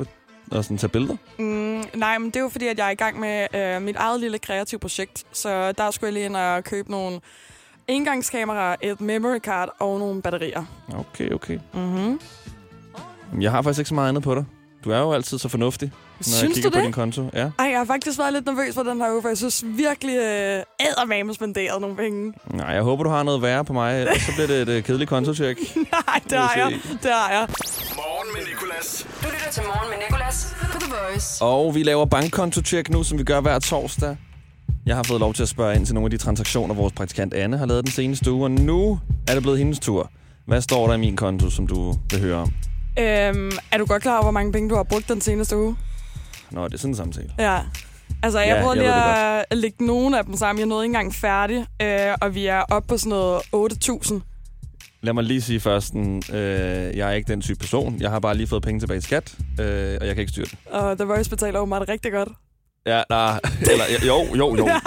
at, 0.53 0.59
at 0.59 0.65
sådan, 0.65 0.79
tage 0.79 0.91
billeder? 0.91 1.17
Mm, 1.39 1.85
nej, 1.95 2.19
men 2.19 2.27
det 2.27 2.37
er 2.37 2.41
jo 2.41 2.49
fordi, 2.49 2.67
at 2.67 2.79
jeg 2.79 2.87
er 2.87 2.91
i 2.91 2.95
gang 2.95 3.21
med 3.21 3.47
øh, 3.55 3.83
mit 3.83 3.97
eget 3.97 4.21
lille 4.21 4.39
kreative 4.39 4.79
projekt. 4.79 5.25
Så 5.33 5.73
der 5.73 5.91
skulle 5.91 6.09
jeg 6.09 6.13
lige 6.15 6.25
ind 6.27 6.37
og 6.37 6.65
købe 6.65 6.91
nogle 6.91 7.21
engangskameraer, 7.89 8.77
et 8.83 9.01
memory 9.01 9.39
card 9.39 9.69
og 9.79 9.99
nogle 9.99 10.23
batterier. 10.23 10.65
Okay, 10.99 11.31
okay. 11.33 11.59
Mhm. 11.75 12.21
Jamen, 13.31 13.43
Jeg 13.43 13.51
har 13.51 13.63
faktisk 13.63 13.79
ikke 13.79 13.89
så 13.89 13.95
meget 13.95 14.09
andet 14.09 14.23
på 14.23 14.35
dig. 14.35 14.45
Du 14.85 14.91
er 14.91 14.99
jo 14.99 15.13
altid 15.13 15.39
så 15.39 15.49
fornuftig, 15.49 15.89
når 15.89 16.17
jeg 16.19 16.25
Synes 16.25 16.55
kigger 16.55 16.71
du 16.71 16.75
på 16.75 16.79
det? 16.79 16.85
din 16.85 16.93
konto. 16.93 17.31
Ja. 17.35 17.51
Ej, 17.59 17.67
jeg 17.67 17.79
har 17.79 17.85
faktisk 17.85 18.19
været 18.19 18.33
lidt 18.33 18.47
nervøs 18.47 18.75
for 18.75 18.83
den 18.83 19.01
her 19.01 19.13
uge, 19.13 19.23
for 19.23 19.29
jeg 19.29 19.37
synes 19.39 19.65
virkelig, 19.67 20.17
øh, 20.17 20.63
ædermame 20.81 21.35
spenderet 21.35 21.81
nogle 21.81 21.97
penge. 21.97 22.33
Nej, 22.51 22.67
jeg 22.67 22.83
håber, 22.83 23.05
du 23.05 23.11
har 23.11 23.23
noget 23.23 23.43
værre 23.43 23.65
på 23.65 23.73
mig, 23.73 23.99
ellers 24.01 24.23
så 24.23 24.33
bliver 24.35 24.47
det 24.47 24.63
et 24.63 24.69
øh, 24.69 24.83
kedeligt 24.83 25.09
kontotjek. 25.09 25.57
Nej, 25.77 26.21
det 26.31 26.39
har 26.39 26.55
jeg. 26.57 26.73
Det 27.03 27.11
har 27.11 27.31
jeg. 27.31 27.49
Morgen 27.97 28.29
med 28.35 28.47
Nicolas. 28.53 29.07
Du 29.23 29.27
lytter 29.35 29.51
til 29.53 29.63
Morgen 29.67 29.91
med 29.91 29.99
Nicolas 30.09 30.57
på 30.61 30.79
The 30.81 30.93
Voice. 31.11 31.45
Og 31.45 31.75
vi 31.75 31.83
laver 31.83 32.05
bankkontotjek 32.07 32.91
nu, 32.91 33.03
som 33.03 33.19
vi 33.19 33.25
gør 33.25 33.41
hver 33.41 33.59
torsdag. 33.59 34.17
Jeg 34.89 34.97
har 34.97 35.03
fået 35.03 35.21
lov 35.21 35.35
til 35.35 35.43
at 35.43 35.49
spørge 35.49 35.77
ind 35.77 35.87
til 35.87 35.95
nogle 35.95 36.07
af 36.07 36.11
de 36.11 36.17
transaktioner, 36.17 36.75
vores 36.75 36.93
praktikant 36.93 37.35
Anne 37.35 37.59
har 37.59 37.67
lavet 37.67 37.85
den 37.85 37.93
seneste 37.93 38.33
uge, 38.33 38.45
og 38.45 38.51
nu 38.51 39.01
er 39.29 39.35
det 39.35 39.43
blevet 39.43 39.59
hendes 39.59 39.79
tur. 39.79 40.11
Hvad 40.47 40.61
står 40.61 40.87
der 40.87 40.95
i 40.95 40.99
min 40.99 41.17
konto, 41.17 41.51
som 41.51 41.67
du 41.67 41.95
vil 42.11 42.21
høre 42.21 42.37
om? 42.37 42.53
Øhm, 42.99 43.51
er 43.73 43.79
du 43.79 43.87
godt 43.87 44.03
klar 44.03 44.13
over, 44.13 44.23
hvor 44.23 44.31
mange 44.31 44.53
penge 44.53 44.69
du 44.71 44.75
har 44.75 44.83
brugt 44.83 45.09
den 45.09 45.21
seneste 45.21 45.57
uge? 45.57 45.77
Nå, 46.51 46.65
det 46.69 46.75
er 46.75 46.79
sådan 46.79 46.91
en 46.91 46.97
samtale. 46.97 47.31
Ja. 47.39 47.59
Altså, 48.23 48.41
jeg 48.41 48.57
Ja, 48.57 48.63
prøvede 48.63 48.79
lige 48.79 48.89
det 48.89 49.45
at 49.51 49.59
lægge 49.59 49.87
nogle 49.87 50.19
af 50.19 50.25
dem 50.25 50.37
sammen. 50.37 50.61
Jeg 50.61 50.67
nåede 50.67 50.85
ikke 50.85 50.91
engang 50.97 51.15
færdig, 51.15 51.67
øh, 51.83 52.15
og 52.21 52.35
vi 52.35 52.47
er 52.47 52.61
oppe 52.71 52.89
på 52.89 52.97
sådan 52.97 53.11
noget 53.11 53.41
8.000. 53.55 54.21
Lad 55.03 55.13
mig 55.13 55.25
lige 55.25 55.41
sige 55.41 55.61
først, 55.61 55.95
øh, 55.95 56.97
jeg 56.97 57.09
er 57.09 57.11
ikke 57.11 57.33
den 57.33 57.41
type 57.41 57.59
person. 57.59 57.97
Jeg 58.01 58.11
har 58.11 58.21
bare 58.21 58.37
lige 58.37 58.47
fået 58.47 58.63
penge 58.63 58.81
tilbage 58.81 58.99
i 58.99 59.01
skat, 59.01 59.35
øh, 59.61 59.99
og 60.01 60.07
jeg 60.07 60.15
kan 60.15 60.19
ikke 60.19 60.31
styre 60.33 60.45
det. 60.45 60.59
Og 60.71 60.99
The 60.99 61.07
Voice 61.07 61.31
betaler 61.31 61.61
åbenbart 61.61 61.89
rigtig 61.89 62.13
godt. 62.13 62.29
Ja, 62.89 63.03
nej, 63.11 63.41
eller, 63.61 63.85
jo, 64.07 64.37
jo, 64.37 64.57
jo. 64.57 64.69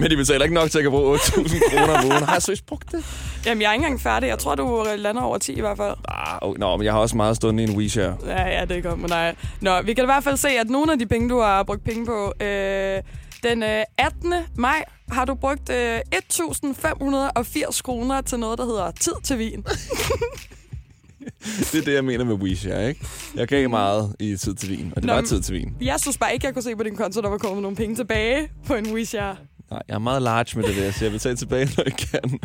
Men 0.00 0.10
de 0.10 0.16
betaler 0.16 0.44
ikke 0.44 0.54
nok 0.54 0.70
til, 0.70 0.78
at 0.78 0.82
kan 0.82 0.90
bruge 0.90 1.16
8.000 1.16 1.70
kroner 1.70 1.98
om 1.98 2.04
ugen. 2.04 2.22
Har 2.22 2.32
jeg 2.32 2.42
seriøst 2.42 2.66
brugt 2.66 2.92
det? 2.92 3.04
Jamen, 3.46 3.62
jeg 3.62 3.68
er 3.68 3.72
ikke 3.72 3.84
engang 3.84 4.00
færdig. 4.00 4.26
Jeg 4.26 4.38
tror, 4.38 4.54
du 4.54 4.86
lander 4.96 5.22
over 5.22 5.38
10 5.38 5.52
i 5.52 5.60
hvert 5.60 5.76
fald. 5.76 5.94
Ah, 6.08 6.38
okay. 6.42 6.58
Nå, 6.58 6.76
men 6.76 6.84
jeg 6.84 6.92
har 6.92 7.00
også 7.00 7.16
meget 7.16 7.36
stående 7.36 7.64
i 7.64 7.66
en 7.66 7.76
WeShare. 7.76 8.16
Ja, 8.26 8.42
ja, 8.58 8.64
det 8.64 8.76
er 8.76 8.80
godt, 8.80 8.98
men 8.98 9.10
nej. 9.10 9.34
Nå, 9.60 9.82
vi 9.82 9.94
kan 9.94 10.04
i 10.04 10.06
hvert 10.06 10.24
fald 10.24 10.36
se, 10.36 10.48
at 10.48 10.70
nogle 10.70 10.92
af 10.92 10.98
de 10.98 11.06
penge, 11.06 11.28
du 11.28 11.40
har 11.40 11.62
brugt 11.62 11.84
penge 11.84 12.06
på, 12.06 12.32
øh, 12.40 13.02
den 13.42 13.62
øh, 13.62 13.84
18. 13.98 14.34
maj 14.56 14.84
har 15.10 15.24
du 15.24 15.34
brugt 15.34 15.70
øh, 15.70 16.00
1.580 16.14 17.82
kroner 17.82 18.20
til 18.20 18.38
noget, 18.38 18.58
der 18.58 18.64
hedder 18.64 18.90
tid 18.90 19.14
til 19.24 19.38
vin. 19.38 19.64
Det 21.72 21.74
er 21.74 21.82
det, 21.84 21.94
jeg 21.94 22.04
mener 22.04 22.24
med 22.24 22.34
WeShare, 22.34 22.88
ikke? 22.88 23.06
Jeg 23.34 23.48
gav 23.48 23.70
meget 23.70 24.16
i 24.20 24.36
tid 24.36 24.54
til 24.54 24.70
vin, 24.70 24.92
og 24.96 25.02
det 25.02 25.04
Nå, 25.06 25.12
var 25.14 25.22
tid 25.22 25.40
til 25.42 25.54
vin. 25.54 25.74
Jeg 25.80 26.00
synes 26.00 26.18
bare 26.18 26.34
ikke, 26.34 26.46
jeg 26.46 26.54
kunne 26.54 26.62
se 26.62 26.76
på 26.76 26.82
din 26.82 26.96
konto, 26.96 27.20
der 27.20 27.28
var 27.28 27.38
kommet 27.38 27.62
nogle 27.62 27.76
penge 27.76 27.96
tilbage 27.96 28.48
på 28.66 28.74
en 28.74 28.92
WeShare. 28.94 29.36
Nej, 29.70 29.82
jeg 29.88 29.94
er 29.94 29.98
meget 29.98 30.22
large 30.22 30.58
med 30.58 30.64
det 30.68 30.76
der, 30.76 30.90
så 30.92 31.04
jeg 31.04 31.12
vil 31.12 31.20
tage 31.20 31.34
tilbage, 31.34 31.70
når 31.76 31.84
jeg 31.84 31.92
kan. 31.96 32.38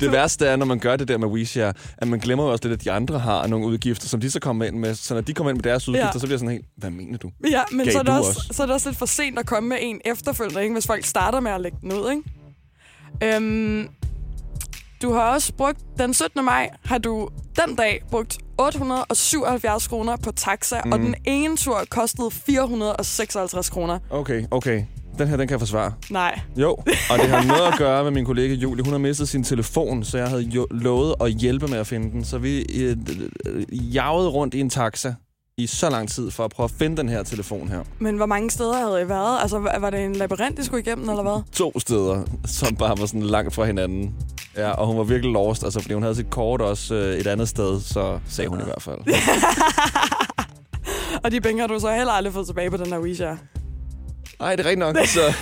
Det 0.00 0.12
værste 0.12 0.46
er, 0.46 0.56
når 0.56 0.66
man 0.66 0.78
gør 0.78 0.96
det 0.96 1.08
der 1.08 1.18
med 1.18 1.28
WeShare, 1.28 1.72
at 1.98 2.08
man 2.08 2.18
glemmer 2.18 2.44
jo 2.44 2.50
også 2.52 2.68
lidt, 2.68 2.78
at 2.80 2.84
de 2.84 2.90
andre 2.92 3.18
har 3.18 3.46
nogle 3.46 3.66
udgifter, 3.66 4.08
som 4.08 4.20
de 4.20 4.30
så 4.30 4.40
kommer 4.40 4.64
ind 4.64 4.76
med. 4.78 4.94
Så 4.94 5.14
når 5.14 5.20
de 5.20 5.34
kommer 5.34 5.50
ind 5.50 5.56
med 5.58 5.62
deres 5.62 5.88
udgifter, 5.88 6.06
Ja. 6.06 6.12
så 6.12 6.18
bliver 6.20 6.32
jeg 6.32 6.38
sådan 6.38 6.52
helt, 6.52 6.66
hvad 6.76 6.90
mener 6.90 7.18
du? 7.18 7.30
Ja, 7.50 7.62
men 7.72 7.84
Gav 7.84 7.92
så 7.92 7.98
er, 7.98 8.02
det 8.02 8.12
du 8.12 8.16
også, 8.16 8.46
så 8.52 8.62
er 8.62 8.66
det 8.66 8.74
også 8.74 8.88
lidt 8.88 8.98
for 8.98 9.06
sent 9.06 9.38
at 9.38 9.46
komme 9.46 9.68
med 9.68 9.76
en 9.80 10.00
efterfølgende, 10.04 10.62
ikke? 10.62 10.72
hvis 10.72 10.86
folk 10.86 11.04
starter 11.04 11.40
med 11.40 11.50
at 11.50 11.60
lægge 11.60 11.78
den 11.80 11.92
ud. 11.92 12.10
Ikke? 12.10 13.36
Øhm, 13.36 13.88
du 15.02 15.12
har 15.12 15.34
også 15.34 15.52
brugt, 15.52 15.78
den 15.98 16.14
17. 16.14 16.44
maj 16.44 16.70
har 16.84 16.98
du 16.98 17.28
den 17.66 17.76
dag 17.76 18.02
brugt 18.10 18.38
877 18.58 19.88
kroner 19.88 20.16
på 20.16 20.32
taxa, 20.32 20.80
mm. 20.84 20.92
og 20.92 20.98
den 20.98 21.14
ene 21.24 21.56
tur 21.56 21.84
kostede 21.90 22.30
456 22.30 23.70
kroner. 23.70 23.98
Okay, 24.10 24.44
okay. 24.50 24.84
Den 25.18 25.28
her, 25.28 25.36
den 25.36 25.48
kan 25.48 25.52
jeg 25.52 25.60
forsvare. 25.60 25.92
Nej. 26.10 26.40
Jo, 26.56 26.70
og 27.10 27.18
det 27.18 27.28
har 27.28 27.44
noget 27.44 27.72
at 27.72 27.78
gøre 27.78 28.04
med 28.04 28.10
min 28.10 28.24
kollega 28.24 28.54
Julie. 28.54 28.84
Hun 28.84 28.92
har 28.92 28.98
mistet 28.98 29.28
sin 29.28 29.44
telefon, 29.44 30.04
så 30.04 30.18
jeg 30.18 30.28
havde 30.28 30.42
jo 30.42 30.66
lovet 30.70 31.14
at 31.20 31.32
hjælpe 31.32 31.66
med 31.66 31.78
at 31.78 31.86
finde 31.86 32.10
den. 32.10 32.24
Så 32.24 32.38
vi 32.38 32.60
øh, 32.82 32.96
øh, 33.46 33.94
jagede 33.94 34.28
rundt 34.28 34.54
i 34.54 34.60
en 34.60 34.70
taxa 34.70 35.14
i 35.56 35.66
så 35.66 35.90
lang 35.90 36.08
tid 36.08 36.30
for 36.30 36.44
at 36.44 36.50
prøve 36.50 36.64
at 36.64 36.70
finde 36.70 36.96
den 36.96 37.08
her 37.08 37.22
telefon 37.22 37.68
her. 37.68 37.82
Men 37.98 38.16
hvor 38.16 38.26
mange 38.26 38.50
steder 38.50 38.88
havde 38.88 39.02
I 39.02 39.08
været? 39.08 39.38
Altså, 39.42 39.58
var 39.58 39.78
var 39.78 39.90
det 39.90 40.04
en 40.04 40.16
labyrint, 40.16 40.58
I 40.58 40.64
skulle 40.64 40.82
igennem, 40.82 41.08
eller 41.08 41.22
hvad? 41.22 41.42
To 41.52 41.80
steder, 41.80 42.24
som 42.46 42.76
bare 42.76 42.98
var 42.98 43.06
sådan 43.06 43.22
langt 43.22 43.54
fra 43.54 43.64
hinanden. 43.64 44.14
Ja, 44.56 44.70
og 44.70 44.86
hun 44.86 44.98
var 44.98 45.04
virkelig 45.04 45.32
lost, 45.32 45.64
altså, 45.64 45.80
fordi 45.80 45.94
hun 45.94 46.02
havde 46.02 46.14
sit 46.14 46.30
kort 46.30 46.60
også 46.60 46.94
øh, 46.94 47.18
et 47.18 47.26
andet 47.26 47.48
sted, 47.48 47.80
så 47.80 48.20
sagde 48.28 48.48
hun 48.48 48.60
i 48.60 48.64
hvert 48.64 48.82
fald. 48.82 48.98
Og 51.24 51.30
de 51.30 51.40
penge 51.40 51.60
har 51.60 51.66
du 51.66 51.78
så 51.80 51.94
heller 51.94 52.12
aldrig 52.12 52.32
fået 52.34 52.46
tilbage 52.46 52.70
på 52.70 52.76
den 52.76 52.86
her 52.86 52.98
WeShare. 52.98 53.38
Nej, 54.40 54.56
det 54.56 54.66
er 54.66 54.70
rigtigt 54.70 54.78
nok. 54.78 54.96
Så... 55.06 55.20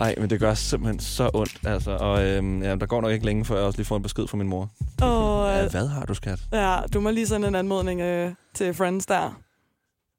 Ej, 0.00 0.14
men 0.18 0.30
det 0.30 0.40
gør 0.40 0.54
simpelthen 0.54 1.00
så 1.00 1.30
ondt, 1.34 1.58
altså. 1.66 1.90
Og 1.90 2.24
øhm, 2.24 2.62
ja, 2.62 2.76
der 2.76 2.86
går 2.86 3.00
nok 3.00 3.12
ikke 3.12 3.26
længe, 3.26 3.44
før 3.44 3.56
jeg 3.56 3.64
også 3.64 3.78
lige 3.78 3.86
får 3.86 3.96
en 3.96 4.02
besked 4.02 4.26
fra 4.28 4.36
min 4.36 4.48
mor. 4.48 4.70
Og, 5.02 5.48
Ja, 5.56 5.68
hvad 5.68 5.86
har 5.86 6.04
du, 6.04 6.14
skat? 6.14 6.38
Ja, 6.52 6.78
du 6.94 7.00
må 7.00 7.10
lige 7.10 7.26
sende 7.26 7.48
en 7.48 7.54
anmodning 7.54 8.00
øh, 8.00 8.30
til 8.54 8.74
Friends 8.74 9.06
der. 9.06 9.38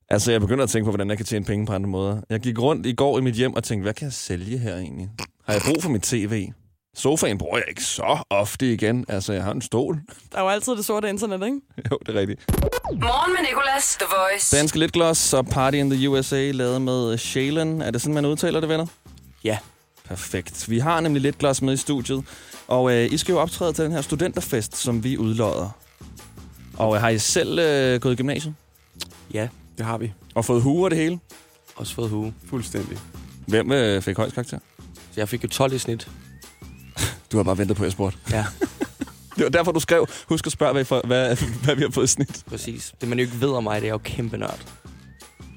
Altså, 0.09 0.31
jeg 0.31 0.41
begynder 0.41 0.63
at 0.63 0.69
tænke 0.69 0.85
på, 0.85 0.91
hvordan 0.91 1.09
jeg 1.09 1.17
kan 1.17 1.25
tjene 1.25 1.45
penge 1.45 1.65
på 1.65 1.73
andre 1.73 1.89
måder. 1.89 2.21
Jeg 2.29 2.39
gik 2.39 2.59
rundt 2.59 2.85
i 2.85 2.93
går 2.93 3.19
i 3.19 3.21
mit 3.21 3.35
hjem 3.35 3.53
og 3.53 3.63
tænkte, 3.63 3.83
hvad 3.83 3.93
kan 3.93 4.05
jeg 4.05 4.13
sælge 4.13 4.57
her 4.57 4.75
egentlig? 4.77 5.09
Har 5.45 5.53
jeg 5.53 5.61
brug 5.65 5.83
for 5.83 5.89
mit 5.89 6.01
tv? 6.01 6.49
Sofaen 6.97 7.37
bruger 7.37 7.57
jeg 7.57 7.65
ikke 7.69 7.83
så 7.83 8.17
ofte 8.29 8.73
igen. 8.73 9.05
Altså, 9.07 9.33
jeg 9.33 9.43
har 9.43 9.51
en 9.51 9.61
stol. 9.61 9.99
Der 10.31 10.37
er 10.37 10.41
jo 10.41 10.49
altid 10.49 10.75
det 10.75 10.85
sorte 10.85 11.09
internet, 11.09 11.45
ikke? 11.45 11.59
jo, 11.91 11.97
det 12.05 12.15
er 12.15 12.19
rigtigt. 12.19 12.45
Morgen 12.91 13.33
med 13.33 13.49
Nicolas, 13.49 13.95
The 13.99 14.07
Voice. 14.17 14.57
Danske 14.57 14.79
Litgloss 14.79 15.33
og 15.33 15.45
Party 15.45 15.77
in 15.77 15.89
the 15.89 16.09
USA, 16.09 16.51
lavet 16.51 16.81
med 16.81 17.17
Shailen. 17.17 17.81
Er 17.81 17.91
det 17.91 18.01
sådan, 18.01 18.13
man 18.13 18.25
udtaler 18.25 18.59
det, 18.59 18.69
venner? 18.69 18.85
Ja. 19.43 19.57
Perfekt. 20.05 20.69
Vi 20.69 20.79
har 20.79 20.99
nemlig 20.99 21.21
Litgloss 21.21 21.61
med 21.61 21.73
i 21.73 21.77
studiet. 21.77 22.23
Og 22.67 22.91
øh, 22.93 23.13
I 23.13 23.17
skal 23.17 23.33
jo 23.33 23.39
optræde 23.39 23.73
til 23.73 23.83
den 23.85 23.91
her 23.91 24.01
studenterfest, 24.01 24.77
som 24.77 25.03
vi 25.03 25.17
udlodder. 25.17 25.69
Og 26.77 26.95
øh, 26.95 27.01
har 27.01 27.09
I 27.09 27.19
selv 27.19 27.59
øh, 27.59 28.01
gået 28.01 28.13
i 28.13 28.15
gymnasiet? 28.15 28.55
Ja, 29.33 29.47
det 29.77 29.85
har 29.85 29.97
vi. 29.97 30.13
Og 30.35 30.45
fået 30.45 30.61
hue 30.61 30.85
og 30.85 30.91
det 30.91 30.99
hele? 30.99 31.19
Også 31.75 31.93
fået 31.95 32.09
hue. 32.09 32.33
Fuldstændig. 32.49 32.97
Hvem 33.45 33.71
øh, 33.71 34.01
fik 34.01 34.17
højst 34.17 34.33
karakter? 34.33 34.59
Så 35.11 35.21
jeg 35.21 35.29
fik 35.29 35.43
jo 35.43 35.47
12 35.49 35.73
i 35.73 35.77
snit. 35.77 36.07
Du 37.31 37.37
har 37.37 37.43
bare 37.43 37.57
ventet 37.57 37.77
på, 37.77 37.83
at 37.83 37.85
jeg 37.85 37.91
spurgte. 37.91 38.17
Ja. 38.31 38.45
Det 39.35 39.43
var 39.43 39.49
derfor, 39.49 39.71
du 39.71 39.79
skrev, 39.79 40.07
husk 40.29 40.45
at 40.45 40.51
spørge, 40.51 40.73
hvad, 40.73 41.03
hvad, 41.07 41.37
hvad 41.63 41.75
vi 41.75 41.81
har 41.81 41.89
fået 41.91 42.03
i 42.03 42.07
snit. 42.07 42.43
Præcis. 42.47 42.93
Det 43.01 43.09
man 43.09 43.17
jo 43.19 43.25
ikke 43.25 43.41
ved 43.41 43.49
om 43.49 43.63
mig, 43.63 43.81
det 43.81 43.87
er 43.87 43.91
jo 43.91 43.97
kæmpe 43.97 44.37
nørd. 44.37 44.59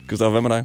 Christoffer, 0.06 0.40
hvad 0.40 0.40
med 0.40 0.50
dig? 0.56 0.64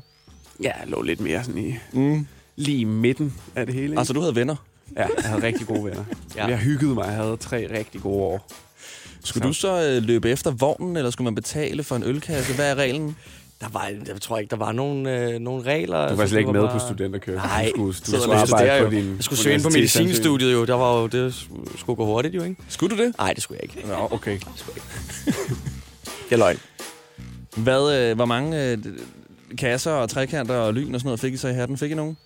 Ja, 0.63 0.71
jeg 0.79 0.87
lå 0.87 1.01
lidt 1.01 1.19
mere 1.19 1.43
sådan 1.43 1.61
i... 1.65 1.75
Mm. 1.93 2.27
Lige 2.55 2.77
i 2.77 2.83
midten 2.83 3.33
af 3.55 3.65
det 3.65 3.75
hele. 3.75 3.87
ikke? 3.87 3.97
Altså, 3.97 4.13
du 4.13 4.19
havde 4.19 4.35
venner? 4.35 4.55
Ja, 4.95 5.07
jeg 5.21 5.29
havde 5.29 5.43
rigtig 5.43 5.67
gode 5.67 5.83
venner. 5.83 6.03
Ja. 6.35 6.45
Jeg 6.45 6.57
hyggede 6.57 6.93
mig. 6.93 7.05
Jeg 7.05 7.15
havde 7.15 7.37
tre 7.37 7.67
rigtig 7.79 8.01
gode 8.01 8.23
år. 8.23 8.47
Skulle 9.23 9.47
du 9.47 9.53
så 9.53 9.83
øh, 9.89 10.03
løbe 10.03 10.29
efter 10.29 10.51
vognen, 10.51 10.97
eller 10.97 11.11
skulle 11.11 11.25
man 11.25 11.35
betale 11.35 11.83
for 11.83 11.95
en 11.95 12.03
ølkasse? 12.03 12.53
Hvad 12.55 12.71
er 12.71 12.75
reglen? 12.75 13.17
Der 13.65 13.71
var, 13.79 13.91
jeg 14.07 14.21
tror 14.21 14.37
ikke, 14.37 14.49
der 14.51 14.55
var 14.57 14.71
nogen, 14.71 15.05
øh, 15.07 15.39
nogen 15.39 15.65
regler. 15.65 15.97
Du 15.97 16.01
var 16.03 16.09
Altså, 16.09 16.27
slet 16.27 16.39
ikke 16.39 16.47
det 16.47 16.53
med 16.55 16.61
bare- 16.61 16.79
på 16.79 16.79
studenterkørsel. 16.79 17.37
Nej, 17.47 17.71
Du 17.75 17.91
skulle- 17.91 18.17
du 18.17 18.21
skulle 18.23 18.37
arbejde 18.39 18.79
på 18.79 18.83
jo. 18.95 19.01
din 19.01 19.15
Jeg 19.15 19.23
skulle 19.23 19.39
søge 19.39 19.53
ind 19.55 19.63
på 19.63 19.69
medicinstudiet 19.69 20.53
jo. 20.53 20.65
Der 20.65 20.73
var 20.73 21.01
jo, 21.01 21.07
det 21.07 21.33
skulle 21.77 21.97
gå 21.97 22.05
hurtigt 22.05 22.35
jo, 22.35 22.43
ikke? 22.43 22.55
Skulle 22.69 22.97
du 22.97 23.03
det? 23.03 23.13
Nej, 23.17 23.33
det 23.33 23.43
skulle 23.43 23.59
jeg 23.63 23.75
ikke. 23.77 23.87
Nå, 23.87 24.07
okay. 24.11 24.39
Det 26.29 26.31
er 26.31 26.37
løgn. 26.37 26.57
Hvad, 27.57 27.99
øh, 28.09 28.15
hvor 28.15 28.25
mange 28.25 28.63
øh, 28.71 28.77
kasser 29.57 29.91
og 29.91 30.09
trekanter 30.09 30.55
og 30.55 30.73
lyn 30.73 30.93
og 30.93 30.99
sådan 30.99 31.07
noget 31.07 31.19
fik 31.19 31.33
I 31.33 31.37
så 31.37 31.47
i 31.47 31.53
hatten? 31.53 31.77
Fik 31.77 31.91
I 31.91 31.93
nogen? 31.93 32.17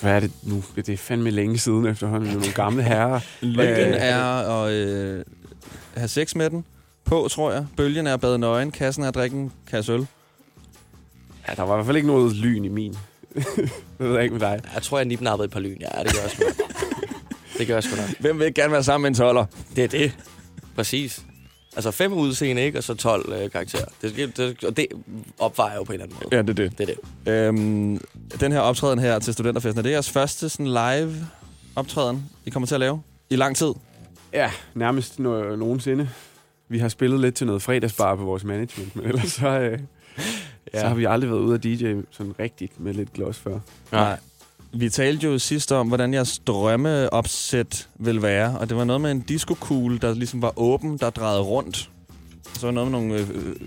Hvad 0.00 0.12
er 0.12 0.20
det 0.20 0.30
nu? 0.42 0.64
Det 0.76 0.88
er 0.88 0.96
fandme 0.96 1.30
længe 1.30 1.58
siden 1.58 1.86
efterhånden. 1.86 2.28
Er 2.30 2.32
nogle 2.34 2.52
gamle 2.52 2.82
herrer. 2.82 3.20
Lykken 3.40 3.66
Øh, 3.94 3.96
er 3.98 4.24
at 4.64 4.72
øh, 4.72 5.24
have 5.96 6.08
sex 6.08 6.34
med 6.34 6.50
den. 6.50 6.64
På, 7.04 7.28
tror 7.30 7.52
jeg. 7.52 7.66
Bølgen 7.76 8.06
er 8.06 8.14
at 8.14 8.20
bade 8.20 8.38
nøgen. 8.38 8.70
Kassen 8.70 9.04
er 9.04 9.08
at 9.08 9.14
drikke 9.14 9.36
en 9.36 9.52
kasse 9.70 9.92
øl. 9.92 10.06
Ja, 11.48 11.54
der 11.54 11.62
var 11.62 11.74
i 11.74 11.76
hvert 11.76 11.86
fald 11.86 11.96
ikke 11.96 12.08
noget 12.08 12.36
lyn 12.36 12.64
i 12.64 12.68
min. 12.68 12.92
det 13.34 13.72
ved 13.98 14.14
jeg 14.14 14.22
ikke 14.22 14.32
med 14.32 14.40
dig. 14.40 14.60
Jeg 14.74 14.82
tror, 14.82 14.98
jeg 14.98 15.04
nipnappede 15.04 15.44
et 15.44 15.50
par 15.52 15.60
lyn. 15.60 15.76
Ja, 15.80 16.02
det 16.02 16.12
gør 16.14 16.20
jeg 16.22 16.30
sgu. 16.30 16.42
Det 17.58 17.66
gør 17.66 17.74
jeg 17.74 17.82
sgu 17.84 17.96
nok. 17.96 18.10
Hvem 18.20 18.38
vil 18.38 18.46
ikke 18.46 18.60
gerne 18.60 18.72
være 18.72 18.82
sammen 18.84 19.02
med 19.02 19.08
en 19.10 19.14
toller? 19.14 19.46
Det 19.76 19.84
er 19.84 19.88
det. 19.88 20.12
Præcis. 20.76 21.22
Altså 21.76 21.90
fem 21.90 22.12
udseende, 22.12 22.62
ikke? 22.62 22.78
Og 22.78 22.84
så 22.84 22.94
12 22.94 23.32
øh, 23.32 23.50
karakterer. 23.50 23.84
Det, 24.02 24.36
det, 24.36 24.64
og 24.64 24.76
det 24.76 24.86
opvejer 25.38 25.76
jo 25.76 25.82
på 25.82 25.92
en 25.92 26.00
eller 26.00 26.04
anden 26.04 26.18
måde. 26.22 26.36
Ja, 26.36 26.42
det 26.42 26.50
er 26.50 26.54
det. 26.68 26.78
Det 26.78 26.90
er 26.90 26.94
det. 27.24 27.32
Øhm, 27.32 28.00
den 28.40 28.52
her 28.52 28.60
optræden 28.60 28.98
her 28.98 29.18
til 29.18 29.32
studenterfesten, 29.32 29.78
er 29.78 29.82
det 29.82 29.90
jeres 29.90 30.10
første 30.10 30.48
sådan 30.48 30.66
live 30.66 31.26
optræden, 31.76 32.30
I 32.44 32.50
kommer 32.50 32.66
til 32.66 32.74
at 32.74 32.80
lave? 32.80 33.02
I 33.30 33.36
lang 33.36 33.56
tid? 33.56 33.72
Ja, 34.32 34.50
nærmest 34.74 35.12
no- 35.20 35.56
nogensinde. 35.56 36.08
Vi 36.68 36.78
har 36.78 36.88
spillet 36.88 37.20
lidt 37.20 37.34
til 37.34 37.46
noget 37.46 37.62
fredagsbar 37.62 38.16
på 38.16 38.22
vores 38.24 38.44
management, 38.44 38.96
men 38.96 39.04
ellers 39.06 39.32
så, 39.32 39.48
øh, 39.60 39.78
ja. 40.74 40.80
så 40.80 40.86
har 40.88 40.94
vi 40.94 41.04
aldrig 41.04 41.30
været 41.30 41.40
ude 41.40 41.54
af 41.54 41.60
DJ 41.60 41.94
sådan 42.10 42.34
rigtigt 42.38 42.80
med 42.80 42.94
lidt 42.94 43.12
gloss 43.12 43.38
før. 43.38 43.58
Nej. 43.92 44.18
Vi 44.72 44.88
talte 44.90 45.26
jo 45.26 45.38
sidst 45.38 45.72
om, 45.72 45.88
hvordan 45.88 46.14
jeres 46.14 46.38
drømmeopsæt 46.38 47.88
vil 47.94 48.22
være, 48.22 48.58
og 48.58 48.68
det 48.68 48.76
var 48.76 48.84
noget 48.84 49.00
med 49.00 49.10
en 49.10 49.20
discokugle, 49.20 49.98
der 49.98 50.14
ligesom 50.14 50.42
var 50.42 50.52
åben, 50.58 50.98
der 50.98 51.10
drejede 51.10 51.40
rundt. 51.42 51.90
Så 52.54 52.66
var 52.66 52.72
noget 52.72 52.90
med 52.90 53.00
nogle 53.00 53.14
øh, 53.20 53.26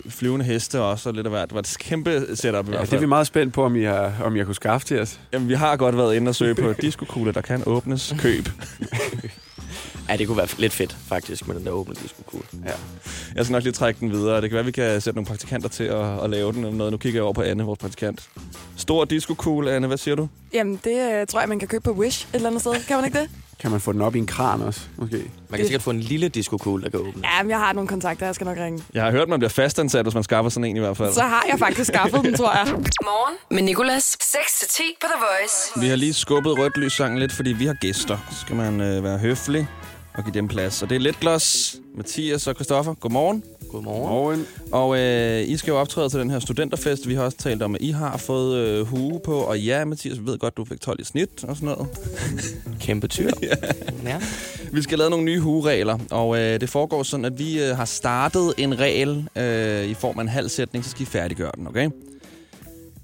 flyvende 0.09 0.45
heste 0.45 0.81
også, 0.81 1.09
og 1.09 1.15
lidt 1.15 1.27
af 1.27 1.31
hvert. 1.31 1.49
Det 1.49 1.53
var 1.53 1.59
et 1.59 1.75
kæmpe 1.79 2.11
setup 2.35 2.43
i 2.43 2.45
Ja, 2.47 2.51
hvert 2.61 2.65
det 2.71 2.75
er 2.79 2.85
fald. 2.85 2.99
vi 2.99 3.05
meget 3.05 3.27
spændt 3.27 3.53
på, 3.53 3.63
om, 3.65 3.75
I 3.75 3.83
har, 3.83 4.13
om 4.23 4.37
jeg 4.37 4.45
kunne 4.45 4.55
skaffe 4.55 4.87
til 4.87 4.99
os. 5.01 5.19
Jamen, 5.33 5.49
vi 5.49 5.53
har 5.53 5.75
godt 5.75 5.97
været 5.97 6.15
inde 6.15 6.29
og 6.29 6.35
søge 6.35 6.55
på 6.55 6.73
discokugler, 6.81 7.31
der 7.31 7.41
kan 7.41 7.63
åbnes. 7.65 8.15
Køb. 8.19 8.49
Ja, 10.09 10.15
det 10.15 10.27
kunne 10.27 10.37
være 10.37 10.47
lidt 10.57 10.73
fedt, 10.73 10.97
faktisk, 11.07 11.47
med 11.47 11.55
den 11.55 11.65
der 11.65 11.71
åbne 11.71 11.95
disco 11.95 12.23
Ja. 12.65 12.71
Jeg 13.35 13.45
skal 13.45 13.53
nok 13.53 13.63
lige 13.63 13.73
trække 13.73 13.99
den 13.99 14.11
videre. 14.11 14.41
Det 14.41 14.49
kan 14.49 14.55
være, 14.55 14.65
vi 14.65 14.71
kan 14.71 15.01
sætte 15.01 15.17
nogle 15.17 15.27
praktikanter 15.27 15.69
til 15.69 15.83
at, 15.83 16.23
at 16.23 16.29
lave 16.29 16.53
den. 16.53 16.63
eller 16.63 16.77
Noget. 16.77 16.91
Nu 16.91 16.97
kigger 16.97 17.17
jeg 17.17 17.23
over 17.23 17.33
på 17.33 17.41
Anne, 17.41 17.63
vores 17.63 17.79
praktikant. 17.79 18.29
Stor 18.77 19.05
disco 19.05 19.61
Anne. 19.69 19.87
Hvad 19.87 19.97
siger 19.97 20.15
du? 20.15 20.27
Jamen, 20.53 20.79
det 20.83 21.11
øh, 21.21 21.27
tror 21.27 21.39
jeg, 21.39 21.49
man 21.49 21.59
kan 21.59 21.67
købe 21.67 21.83
på 21.83 21.91
Wish 21.91 22.27
et 22.29 22.35
eller 22.35 22.47
andet 22.49 22.61
sted. 22.61 22.73
Kan 22.87 22.95
man 22.97 23.05
ikke 23.05 23.19
det? 23.19 23.29
Kan 23.59 23.71
man 23.71 23.81
få 23.81 23.91
den 23.91 24.01
op 24.01 24.15
i 24.15 24.17
en 24.17 24.27
kran 24.27 24.61
også, 24.61 24.81
måske? 24.95 25.17
Man 25.49 25.57
kan 25.57 25.65
sikkert 25.65 25.81
få 25.81 25.89
en 25.89 25.99
lille 25.99 26.29
disco 26.29 26.77
der 26.77 26.89
kan 26.89 26.99
åbne. 26.99 27.21
Ja, 27.23 27.43
men 27.43 27.49
jeg 27.49 27.59
har 27.59 27.73
nogle 27.73 27.87
kontakter, 27.87 28.25
jeg 28.25 28.35
skal 28.35 28.45
nok 28.45 28.57
ringe. 28.57 28.83
Jeg 28.93 29.03
har 29.03 29.11
hørt, 29.11 29.29
man 29.29 29.39
bliver 29.39 29.49
fastansat, 29.49 30.05
hvis 30.05 30.13
man 30.13 30.23
skaffer 30.23 30.49
sådan 30.49 30.65
en 30.65 30.77
i 30.77 30.79
hvert 30.79 30.97
fald. 30.97 31.13
Så 31.13 31.21
har 31.21 31.45
jeg 31.49 31.59
faktisk 31.59 31.87
skaffet 31.87 32.23
den, 32.23 32.33
tror 32.35 32.53
jeg. 32.57 32.67
Morgen 33.03 33.37
med 33.51 33.61
Nicolas. 33.61 34.17
6-10 34.21 34.81
på 35.01 35.07
The 35.13 35.19
Voice. 35.19 35.79
Vi 35.79 35.87
har 35.87 35.95
lige 35.95 36.13
skubbet 36.13 36.57
rødt 36.57 36.77
lys 36.77 36.93
sangen 36.93 37.19
lidt, 37.19 37.31
fordi 37.31 37.49
vi 37.53 37.65
har 37.65 37.73
gæster. 37.73 38.17
Så 38.31 38.39
skal 38.39 38.55
man 38.55 38.81
øh, 38.81 39.03
være 39.03 39.17
høflig 39.17 39.67
og 40.17 40.23
give 40.23 40.33
dem 40.33 40.47
plads. 40.47 40.81
Og 40.81 40.89
det 40.89 40.95
er 40.95 40.99
lidt 40.99 41.19
glos. 41.19 41.75
Mathias 41.95 42.47
og 42.47 42.55
Christoffer, 42.55 42.93
godmorgen. 42.93 43.43
Godmorgen. 43.71 44.09
Morgen. 44.09 44.47
Og 44.71 44.99
øh, 44.99 45.49
I 45.49 45.57
skal 45.57 45.71
jo 45.71 45.77
optræde 45.77 46.09
til 46.09 46.19
den 46.19 46.29
her 46.29 46.39
studenterfest. 46.39 47.07
Vi 47.07 47.13
har 47.13 47.23
også 47.23 47.37
talt 47.37 47.61
om, 47.61 47.75
at 47.75 47.81
I 47.81 47.91
har 47.91 48.17
fået 48.17 48.57
øh, 48.57 48.85
hue 48.85 49.19
på. 49.25 49.33
Og 49.33 49.59
ja, 49.59 49.85
Mathias, 49.85 50.19
vi 50.19 50.25
ved 50.25 50.37
godt, 50.37 50.57
du 50.57 50.65
fik 50.65 50.81
12 50.81 51.01
i 51.01 51.03
snit 51.03 51.43
og 51.43 51.55
sådan 51.55 51.69
noget. 51.69 51.87
Kæmpe 52.85 53.07
tyr. 53.07 53.31
ja. 53.41 53.55
ja. 54.03 54.21
Vi 54.71 54.81
skal 54.81 54.97
lave 54.97 55.09
nogle 55.09 55.25
nye 55.25 55.39
hueregler, 55.39 55.97
og 56.11 56.37
øh, 56.37 56.61
det 56.61 56.69
foregår 56.69 57.03
sådan, 57.03 57.25
at 57.25 57.39
vi 57.39 57.63
øh, 57.63 57.75
har 57.75 57.85
startet 57.85 58.53
en 58.57 58.79
regel 58.79 59.29
øh, 59.35 59.85
i 59.85 59.93
form 59.93 60.17
af 60.19 60.21
en 60.21 60.29
halv 60.29 60.49
sætning, 60.49 60.85
så 60.85 60.91
skal 60.91 61.01
I 61.01 61.05
færdiggøre 61.05 61.51
den, 61.57 61.67
okay? 61.67 61.89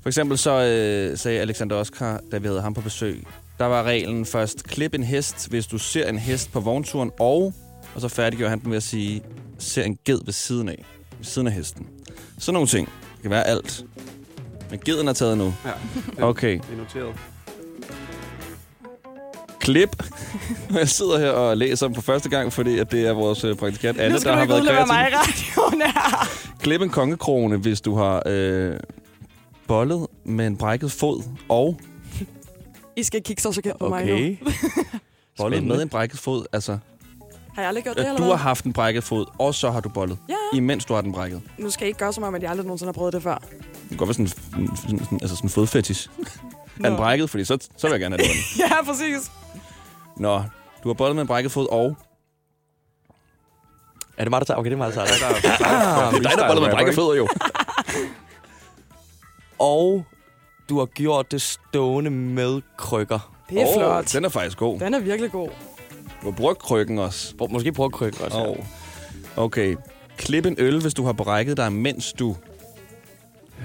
For 0.01 0.09
eksempel 0.09 0.37
så 0.37 0.51
øh, 0.51 1.17
sagde 1.17 1.39
Alexander 1.39 1.75
Oskar, 1.75 2.21
da 2.31 2.37
vi 2.37 2.47
havde 2.47 2.61
ham 2.61 2.73
på 2.73 2.81
besøg, 2.81 3.23
der 3.59 3.65
var 3.65 3.83
reglen 3.83 4.25
først, 4.25 4.63
klip 4.63 4.93
en 4.93 5.03
hest, 5.03 5.49
hvis 5.49 5.67
du 5.67 5.77
ser 5.77 6.09
en 6.09 6.17
hest 6.19 6.51
på 6.51 6.59
vognturen, 6.59 7.11
og, 7.19 7.53
og 7.95 8.01
så 8.01 8.07
færdiggjorde 8.07 8.49
han 8.49 8.59
den 8.59 8.69
ved 8.69 8.77
at 8.77 8.83
sige, 8.83 9.21
ser 9.59 9.83
en 9.83 9.97
ged 10.05 10.19
ved 10.25 10.33
siden 10.33 10.69
af, 10.69 10.85
ved 11.17 11.25
siden 11.25 11.47
af 11.47 11.53
hesten. 11.53 11.87
Sådan 12.39 12.53
nogle 12.53 12.67
ting. 12.67 12.87
Det 12.87 13.21
kan 13.21 13.31
være 13.31 13.47
alt. 13.47 13.85
Men 14.69 14.79
geden 14.85 15.07
er 15.07 15.13
taget 15.13 15.37
nu. 15.37 15.53
Ja, 16.17 16.23
Okay. 16.25 16.51
Det 16.53 16.61
er 16.73 16.77
noteret. 16.77 17.15
klip. 19.59 20.03
Jeg 20.79 20.89
sidder 20.89 21.19
her 21.19 21.29
og 21.29 21.57
læser 21.57 21.85
dem 21.87 21.95
for 21.95 22.01
første 22.01 22.29
gang, 22.29 22.53
fordi 22.53 22.79
at 22.79 22.91
det 22.91 23.07
er 23.07 23.13
vores 23.13 23.43
øh, 23.43 23.55
praktikant 23.55 23.99
Anne, 23.99 24.13
nu 24.13 24.19
skal 24.19 24.31
der 24.33 24.45
du 24.45 24.51
har 24.51 24.57
ikke 24.59 24.69
været 24.69 24.87
kreativ. 24.87 24.93
mig 24.93 25.11
i 25.11 25.15
radioen 25.15 25.81
her. 25.81 26.27
Klip 26.59 26.81
en 26.81 26.89
kongekrone, 26.89 27.57
hvis 27.57 27.81
du 27.81 27.95
har 27.95 28.23
øh, 28.25 28.75
bollet 29.67 30.07
med 30.25 30.47
en 30.47 30.57
brækket 30.57 30.91
fod 30.91 31.23
og 31.49 31.79
I 32.95 33.03
skal 33.03 33.23
kigge 33.23 33.41
så 33.41 33.51
så 33.51 33.61
på 33.79 33.89
mig 33.89 34.03
Okay. 34.03 34.37
nu. 34.41 34.51
bollet 35.37 35.63
med 35.63 35.81
en 35.81 35.89
brækket 35.89 36.19
fod. 36.19 36.45
Altså, 36.53 36.77
Har 37.55 37.61
jeg 37.61 37.67
aldrig 37.67 37.83
gjort 37.83 37.95
det, 37.97 38.05
eller 38.07 38.17
du 38.17 38.23
har 38.23 38.35
haft 38.35 38.65
en 38.65 38.73
brækket 38.73 39.03
fod, 39.03 39.25
og 39.39 39.55
så 39.55 39.71
har 39.71 39.79
du 39.79 39.89
bollet, 39.89 40.17
Ja. 40.29 40.35
imens 40.57 40.85
du 40.85 40.93
har 40.93 41.01
den 41.01 41.11
brækket. 41.13 41.41
Nu 41.57 41.69
skal 41.69 41.85
I 41.85 41.87
ikke 41.87 41.99
gøre 41.99 42.13
som 42.13 42.23
om, 42.23 42.35
at 42.35 42.41
jeg 42.41 42.49
aldrig 42.49 42.65
nogensinde 42.65 42.87
har 42.87 42.93
prøvet 42.93 43.13
det 43.13 43.23
før. 43.23 43.35
Det 43.35 43.87
kan 43.89 43.97
godt 43.97 44.07
være 44.07 44.13
sådan, 44.13 44.27
sådan, 44.27 44.75
sådan, 44.77 44.99
sådan, 44.99 45.19
altså 45.21 45.35
sådan 45.35 45.45
en 45.45 45.49
fodfetish. 45.51 46.09
Er 46.83 46.89
den 46.89 46.97
brækket? 46.97 47.29
Fordi 47.29 47.45
så, 47.45 47.57
så 47.77 47.87
vil 47.87 47.91
jeg 47.91 47.99
gerne 47.99 48.17
have 48.17 48.27
det. 48.27 48.59
ja, 48.71 48.83
præcis. 48.85 49.31
Nå, 50.17 50.43
du 50.83 50.89
har 50.89 50.93
bollet 50.93 51.15
med 51.15 51.21
en 51.21 51.27
brækket 51.27 51.51
fod 51.51 51.67
og... 51.71 51.95
Er 54.17 54.23
det 54.23 54.29
mig, 54.29 54.39
der 54.41 54.45
tager? 54.45 54.57
Okay, 54.57 54.69
det 54.69 54.73
er 54.73 54.77
mig, 54.77 54.93
der 54.93 55.05
tager. 55.05 55.25
Ah, 55.25 56.13
det 56.13 56.25
er 56.25 56.29
dig, 56.29 56.31
der 56.37 56.47
boller 56.47 56.61
med 56.61 56.71
brækket 56.71 56.95
fødder, 56.95 57.13
jo. 57.13 57.27
Og 59.59 60.05
du 60.69 60.79
har 60.79 60.85
gjort 60.85 61.31
det 61.31 61.41
stående 61.41 62.09
med 62.09 62.61
krykker. 62.77 63.33
Det 63.49 63.61
er 63.61 63.67
Åh, 63.67 63.73
flot. 63.73 64.13
Den 64.13 64.25
er 64.25 64.29
faktisk 64.29 64.57
god. 64.57 64.79
Den 64.79 64.93
er 64.93 64.99
virkelig 64.99 65.31
god. 65.31 65.49
Du 66.21 66.29
har 66.29 66.37
brugt 66.37 66.59
krykken 66.59 66.99
også. 66.99 67.35
Brug- 67.37 67.51
Måske 67.51 67.71
prøve 67.71 67.91
krykker 67.91 68.25
også. 68.25 68.37
Oh. 68.45 68.65
Okay. 69.43 69.75
Klip 70.17 70.45
en 70.45 70.55
øl, 70.57 70.81
hvis 70.81 70.93
du 70.93 71.05
har 71.05 71.13
brækket 71.13 71.57
dig, 71.57 71.73
mens 71.73 72.13
du... 72.13 72.35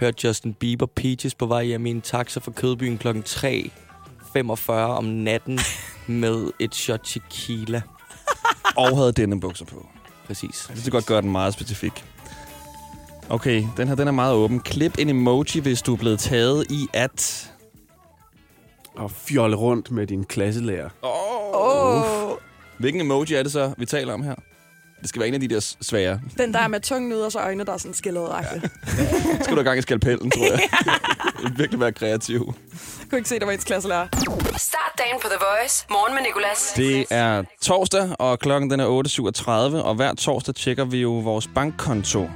Hørte 0.01 0.27
Justin 0.27 0.55
Bieber 0.55 0.87
Peaches 0.87 1.35
på 1.35 1.47
vej 1.47 1.65
hjem 1.65 1.87
i 1.87 1.91
en 1.91 2.01
taxa 2.01 2.41
fra 2.41 2.53
Kødbyen 2.53 2.99
kl. 2.99 3.09
3.45 3.09 4.71
om 4.73 5.05
natten 5.05 5.59
med 6.07 6.51
et 6.59 6.75
shot 6.75 7.01
tequila. 7.05 7.83
og 8.77 8.97
havde 8.97 9.13
denne 9.13 9.41
bukser 9.41 9.65
på. 9.65 9.87
Præcis. 10.27 10.51
Jeg 10.69 10.77
synes, 10.77 10.83
det 10.83 10.93
godt 10.93 11.07
gøre 11.07 11.23
den 11.23 11.33
meget 11.33 11.55
specifik. 11.55 12.05
Okay, 13.31 13.65
den 13.77 13.89
her 13.89 13.95
den 13.95 14.09
er 14.09 14.13
meget 14.13 14.35
åben. 14.35 14.61
Klip 14.61 14.99
en 14.99 15.09
emoji, 15.09 15.61
hvis 15.61 15.83
du 15.83 15.93
er 15.95 15.99
blevet 15.99 16.19
taget 16.19 16.67
i 16.71 16.89
at... 16.93 17.51
Og 18.95 19.11
fjolle 19.11 19.57
rundt 19.57 19.91
med 19.91 20.07
din 20.07 20.25
klasselærer. 20.25 20.89
Åh, 21.03 22.31
oh, 22.31 22.37
Hvilken 22.79 23.01
emoji 23.01 23.35
er 23.35 23.43
det 23.43 23.53
så, 23.53 23.75
vi 23.79 23.87
taler 23.87 24.15
om 24.15 24.23
her? 24.23 24.35
Det 25.01 25.09
skal 25.09 25.21
være 25.21 25.29
en 25.29 25.35
af 25.35 25.41
de 25.41 25.49
der 25.49 25.75
svære. 25.83 26.21
den 26.39 26.55
der 26.55 26.59
er 26.61 26.69
med 26.69 26.81
tungen 26.81 27.13
ud, 27.13 27.19
og 27.19 27.33
så 27.33 27.39
øjne, 27.39 27.65
der 27.65 27.73
er 27.73 27.77
sådan 27.77 27.95
skillet 27.95 28.29
ja. 28.31 28.61
Skal 29.45 29.57
du 29.57 29.61
i 29.61 29.65
gang 29.65 29.79
i 29.79 29.83
skalpellen, 29.83 30.31
tror 30.31 30.45
jeg. 30.45 30.61
Virkelig 31.59 31.81
være 31.81 31.93
kreativ. 31.93 32.55
Jeg 33.01 33.11
kunne 33.11 33.19
ikke 33.19 33.29
se, 33.29 33.39
der 33.39 33.45
var 33.45 33.53
ens 33.53 33.65
klasselærer. 33.65 34.09
Start 34.57 34.93
dagen 34.99 35.21
på 35.23 35.29
The 35.29 35.39
Voice. 35.41 35.87
Morgen 35.91 36.15
med 36.15 36.23
Nicolas. 36.23 36.73
Det 36.77 37.07
er 37.11 37.43
torsdag, 37.63 38.17
og 38.19 38.39
klokken 38.39 38.71
den 38.71 38.81
er 38.81 39.03
8.37, 39.77 39.83
og 39.83 39.95
hver 39.95 40.15
torsdag 40.15 40.55
tjekker 40.55 40.85
vi 40.85 40.99
jo 40.99 41.11
vores 41.11 41.49
bankkonto. 41.55 42.27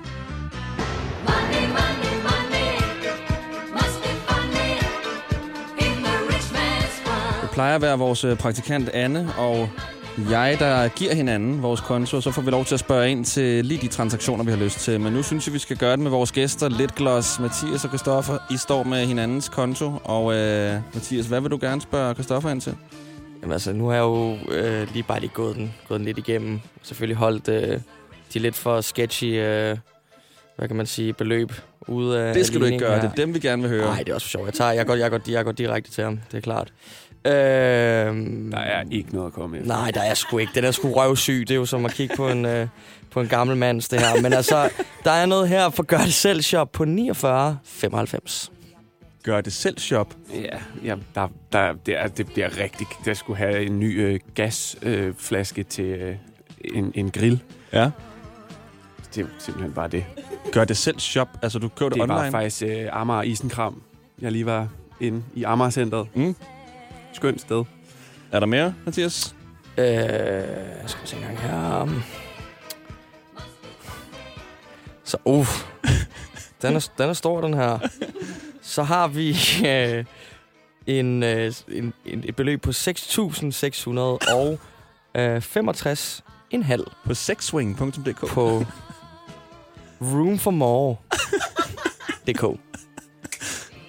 Plejer 7.53 7.75
at 7.75 7.83
være 7.83 7.99
vores 7.99 8.25
øh, 8.25 8.37
praktikant 8.37 8.89
Anne 8.89 9.29
og 9.39 9.69
jeg, 10.31 10.57
der 10.59 10.89
giver 10.89 11.15
hinanden 11.15 11.63
vores 11.63 11.81
konto, 11.81 12.21
så 12.21 12.31
får 12.31 12.43
vi 12.43 12.51
lov 12.51 12.65
til 12.65 12.75
at 12.75 12.81
spørge 12.81 13.11
ind 13.11 13.25
til 13.25 13.65
lige 13.65 13.81
de 13.81 13.89
transaktioner, 13.89 14.45
vi 14.45 14.51
har 14.51 14.59
lyst 14.59 14.79
til. 14.79 15.01
Men 15.01 15.13
nu 15.13 15.23
synes 15.23 15.47
jeg, 15.47 15.55
vi 15.55 15.59
skal 15.59 15.77
gøre 15.77 15.91
det 15.91 15.99
med 16.01 16.11
vores 16.11 16.33
gæster. 16.33 16.69
Lidt 16.69 16.95
glos 16.95 17.39
Mathias 17.41 17.85
og 17.85 17.91
Christoffer. 17.91 18.39
I 18.51 18.57
står 18.57 18.83
med 18.83 19.07
hinandens 19.07 19.49
konto, 19.49 19.93
og 20.05 20.35
øh, 20.35 20.81
Mathias, 20.95 21.27
hvad 21.27 21.41
vil 21.41 21.51
du 21.51 21.59
gerne 21.61 21.81
spørge 21.81 22.15
Christoffer 22.15 22.51
ind 22.51 22.61
til? 22.61 22.77
Jamen 23.43 23.53
altså, 23.53 23.73
nu 23.73 23.87
har 23.87 23.95
jeg 23.95 24.03
jo 24.03 24.37
øh, 24.51 24.89
lige 24.93 25.03
bare 25.03 25.21
lige 25.21 25.31
gået 25.35 25.57
den, 25.57 25.75
gået 25.89 25.99
den 25.99 26.05
lidt 26.05 26.19
igennem. 26.19 26.61
Selvfølgelig 26.83 27.17
holdt 27.17 27.49
øh, 27.49 27.81
de 28.35 28.39
lidt 28.39 28.55
for 28.55 28.81
sketchy, 28.81 29.41
øh, 29.41 29.77
hvad 30.57 30.69
kan 30.69 30.77
man 30.77 30.87
sige, 30.87 31.13
beløb 31.13 31.53
ude 31.89 32.21
af 32.21 32.35
Det 32.35 32.47
skal 32.47 32.61
du 32.61 32.65
ikke 32.65 32.79
gøre. 32.79 32.95
her. 32.95 33.01
Det 33.01 33.11
er 33.11 33.15
dem, 33.15 33.35
vi 33.35 33.39
gerne 33.39 33.63
vil 33.63 33.71
høre. 33.71 33.85
Nej, 33.85 33.99
det 33.99 34.09
er 34.09 34.15
også 34.15 34.27
for 34.27 34.31
sjovt. 34.31 34.47
Jeg, 34.47 34.55
tager, 34.55 34.73
jeg, 34.73 34.87
går, 34.87 34.95
jeg, 34.95 35.11
går, 35.11 35.21
jeg 35.29 35.45
går 35.45 35.53
direkte 35.53 35.91
til 35.91 36.05
ham, 36.05 36.21
det 36.31 36.37
er 36.37 36.41
klart. 36.41 36.73
Øhm, 37.27 38.51
Der 38.51 38.59
er 38.59 38.85
ikke 38.91 39.15
noget 39.15 39.27
at 39.27 39.33
komme 39.33 39.57
efter. 39.59 39.69
Nej, 39.69 39.91
der 39.91 40.01
er 40.03 40.15
sgu 40.15 40.39
ikke. 40.39 40.53
Den 40.55 40.65
er 40.65 40.71
sgu 40.71 40.93
røvsyg. 40.93 41.45
Det 41.49 41.51
er 41.51 41.59
jo 41.59 41.67
som 41.67 41.85
at 41.85 41.93
kigge 41.93 42.17
på 42.17 42.29
en, 42.29 42.45
øh, 42.47 42.67
på 43.11 43.21
en 43.21 43.29
gammel 43.29 43.57
mands, 43.57 43.89
det 43.89 44.01
her. 44.01 44.23
Men 44.23 44.33
altså, 44.33 44.71
der 45.05 45.11
er 45.11 45.27
noget 45.27 45.49
her 45.49 45.71
for 45.71 45.83
gør 45.83 45.99
det 45.99 46.15
selv 46.15 46.43
shop 46.43 46.73
på 46.73 46.85
49,95. 46.85 48.51
Gør 49.23 49.41
det 49.41 49.53
selv 49.53 49.79
shop. 49.79 50.15
Ja, 50.35 50.59
ja 50.85 50.97
der, 51.15 51.29
der, 51.53 51.73
det, 51.87 52.01
er, 52.01 52.07
det 52.09 52.27
bliver 52.27 52.59
rigtig... 52.59 52.87
Der 53.05 53.15
skulle 53.15 53.37
have 53.37 53.67
en 53.67 53.81
ny 53.81 54.01
øh, 54.01 54.21
gasflaske 54.35 54.89
øh, 55.07 55.15
flaske 55.19 55.63
til 55.63 55.85
øh, 55.85 56.17
en, 56.75 56.93
en 56.95 57.11
grill. 57.11 57.43
Ja. 57.73 57.91
Det 59.15 59.23
er 59.25 59.29
simpelthen 59.39 59.73
bare 59.73 59.89
det. 59.89 60.05
Gør 60.53 60.65
det 60.65 60.77
selv 60.77 60.99
shop. 61.01 61.29
Altså, 61.43 61.59
du 61.59 61.69
køber 61.69 61.89
det, 61.89 61.95
Det 61.95 62.03
online. 62.03 62.15
var 62.25 62.31
faktisk 62.31 62.63
øh, 62.63 62.89
Amager 62.93 63.23
Isenkram. 63.23 63.83
Jeg 64.21 64.33
lige 64.33 64.47
var 64.47 64.69
inde 65.01 65.23
i 65.35 65.43
Amager 65.45 65.71
Centeret. 65.71 66.07
Mm. 66.15 66.37
Skønt 67.13 67.41
sted. 67.41 67.65
Er 68.33 68.41
der 68.41 68.47
mere, 68.47 68.75
Mathias? 68.85 69.35
Øh, 69.79 69.85
skal 70.87 71.03
vi 71.03 71.07
se 71.07 71.17
en 71.17 71.23
gang 71.23 71.39
her. 71.39 71.89
Så, 75.05 75.17
uh, 75.25 75.47
den 76.63 76.77
er, 76.77 76.89
den 76.99 77.09
er 77.09 77.13
stor, 77.13 77.41
den 77.41 77.55
her. 77.55 77.79
Så 78.63 78.83
har 78.83 79.09
vi 79.09 79.37
øh, 79.67 80.05
en, 80.87 81.23
øh, 81.23 81.53
en, 81.69 81.93
en, 82.05 82.25
et 82.25 82.37
beløb 82.37 82.63
på 82.63 82.71
6.600 82.71 83.99
og 84.35 84.59
øh, 85.15 85.41
65 85.41 86.25
en 86.51 86.63
halv 86.63 86.87
På 87.05 87.15
sexswing.dk. 87.15 88.29
på 88.29 88.65
roomformore.dk. 90.01 92.43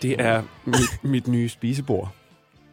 Det 0.01 0.21
er 0.21 0.43
mit, 0.65 1.03
mit 1.03 1.28
nye 1.28 1.49
spisebord. 1.49 2.15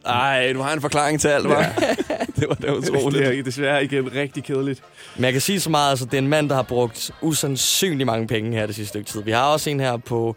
Ej, 0.06 0.52
du 0.52 0.60
har 0.60 0.72
en 0.72 0.80
forklaring 0.80 1.20
til 1.20 1.28
alt, 1.28 1.46
hva'? 1.46 1.80
det 2.40 2.48
var 2.48 2.54
da 2.54 2.72
utroligt. 2.72 3.26
Det 3.26 3.38
er 3.38 3.42
desværre 3.42 3.84
igen 3.84 4.14
rigtig 4.14 4.44
kedeligt. 4.44 4.82
Men 5.16 5.24
jeg 5.24 5.32
kan 5.32 5.40
sige 5.40 5.60
så 5.60 5.70
meget, 5.70 5.90
altså 5.90 6.04
det 6.04 6.14
er 6.14 6.18
en 6.18 6.28
mand, 6.28 6.48
der 6.48 6.54
har 6.54 6.62
brugt 6.62 7.10
usandsynlig 7.20 8.06
mange 8.06 8.26
penge 8.26 8.52
her 8.52 8.66
det 8.66 8.74
sidste 8.74 8.88
stykke 8.88 9.10
tid. 9.10 9.22
Vi 9.22 9.30
har 9.30 9.44
også 9.44 9.70
en 9.70 9.80
her 9.80 9.96
på 9.96 10.36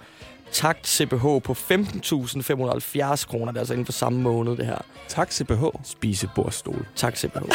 Takt 0.52 0.88
CPH 0.88 1.24
på 1.24 1.56
15.570 1.72 3.26
kroner. 3.26 3.52
Det 3.52 3.56
er 3.56 3.60
altså 3.60 3.74
inden 3.74 3.86
for 3.86 3.92
samme 3.92 4.22
måned, 4.22 4.58
det 4.58 4.66
her. 4.66 4.78
Tak, 5.08 5.32
CPH. 5.32 5.64
Spisebordstol. 5.84 6.86
Tak 6.96 7.18
CPH. 7.18 7.38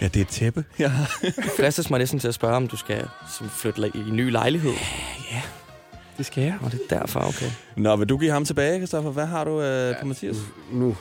Ja, 0.00 0.08
det 0.08 0.16
er 0.16 0.20
et 0.20 0.28
tæppe. 0.28 0.64
Ja. 0.78 0.92
Flastes 1.56 1.90
mig 1.90 1.98
næsten 1.98 2.18
til 2.18 2.28
at 2.28 2.34
spørge, 2.34 2.56
om 2.56 2.68
du 2.68 2.76
skal 2.76 3.08
flytte 3.50 3.90
i 3.94 3.98
en 3.98 4.16
ny 4.16 4.30
lejlighed. 4.30 4.72
Ja, 5.32 5.42
det 6.18 6.26
skal 6.26 6.44
jeg. 6.44 6.58
Og 6.62 6.72
det 6.72 6.80
er 6.90 6.98
derfor, 6.98 7.20
okay. 7.20 7.50
Nå, 7.76 7.96
vil 7.96 8.08
du 8.08 8.16
give 8.16 8.30
ham 8.30 8.44
tilbage, 8.44 8.80
Kristoffer? 8.80 9.10
Hvad 9.10 9.26
har 9.26 9.44
du 9.44 9.62
øh, 9.62 10.00
på 10.00 10.06
Mathias? 10.06 10.36
Nu 10.72 10.96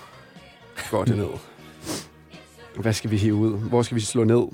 går 0.91 1.05
det 1.05 1.17
ned. 1.17 1.29
Hvad 2.75 2.93
skal 2.93 3.11
vi 3.11 3.17
hive 3.17 3.35
ud? 3.35 3.59
Hvor 3.59 3.81
skal 3.81 3.95
vi 3.95 4.01
slå 4.01 4.23
ned? 4.23 4.47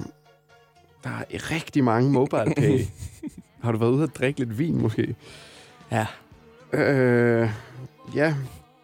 Der 1.03 1.09
er 1.09 1.51
rigtig 1.51 1.83
mange 1.83 2.11
mobile 2.11 2.53
pay. 2.57 2.85
har 3.63 3.71
du 3.71 3.77
været 3.77 3.91
ude 3.91 4.03
at 4.03 4.09
drikke 4.15 4.39
lidt 4.39 4.59
vin, 4.59 4.81
måske? 4.81 5.15
Ja. 5.91 6.05
Øh, 6.73 7.49
ja, 8.15 8.35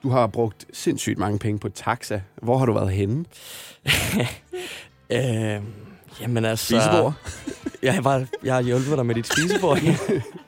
du 0.04 0.10
har 0.10 0.28
brugt 0.28 0.66
sindssygt 0.74 1.20
mange 1.20 1.40
penge 1.40 1.60
på 1.60 1.70
taxa. 1.70 2.22
Hvor 2.42 2.58
har 2.58 2.66
du 2.66 2.74
været 2.74 2.92
henne? 2.92 3.26
Øh, 5.10 5.62
jamen 6.22 6.46
altså... 6.46 6.66
Spisebord? 6.66 7.14
Ja, 7.84 7.94
jeg, 7.94 8.04
var, 8.04 8.26
jeg 8.44 8.54
har 8.54 8.62
hjulpet 8.62 8.98
dig 8.98 9.06
med 9.06 9.16
dit 9.16 9.28
spisebord. 9.28 9.80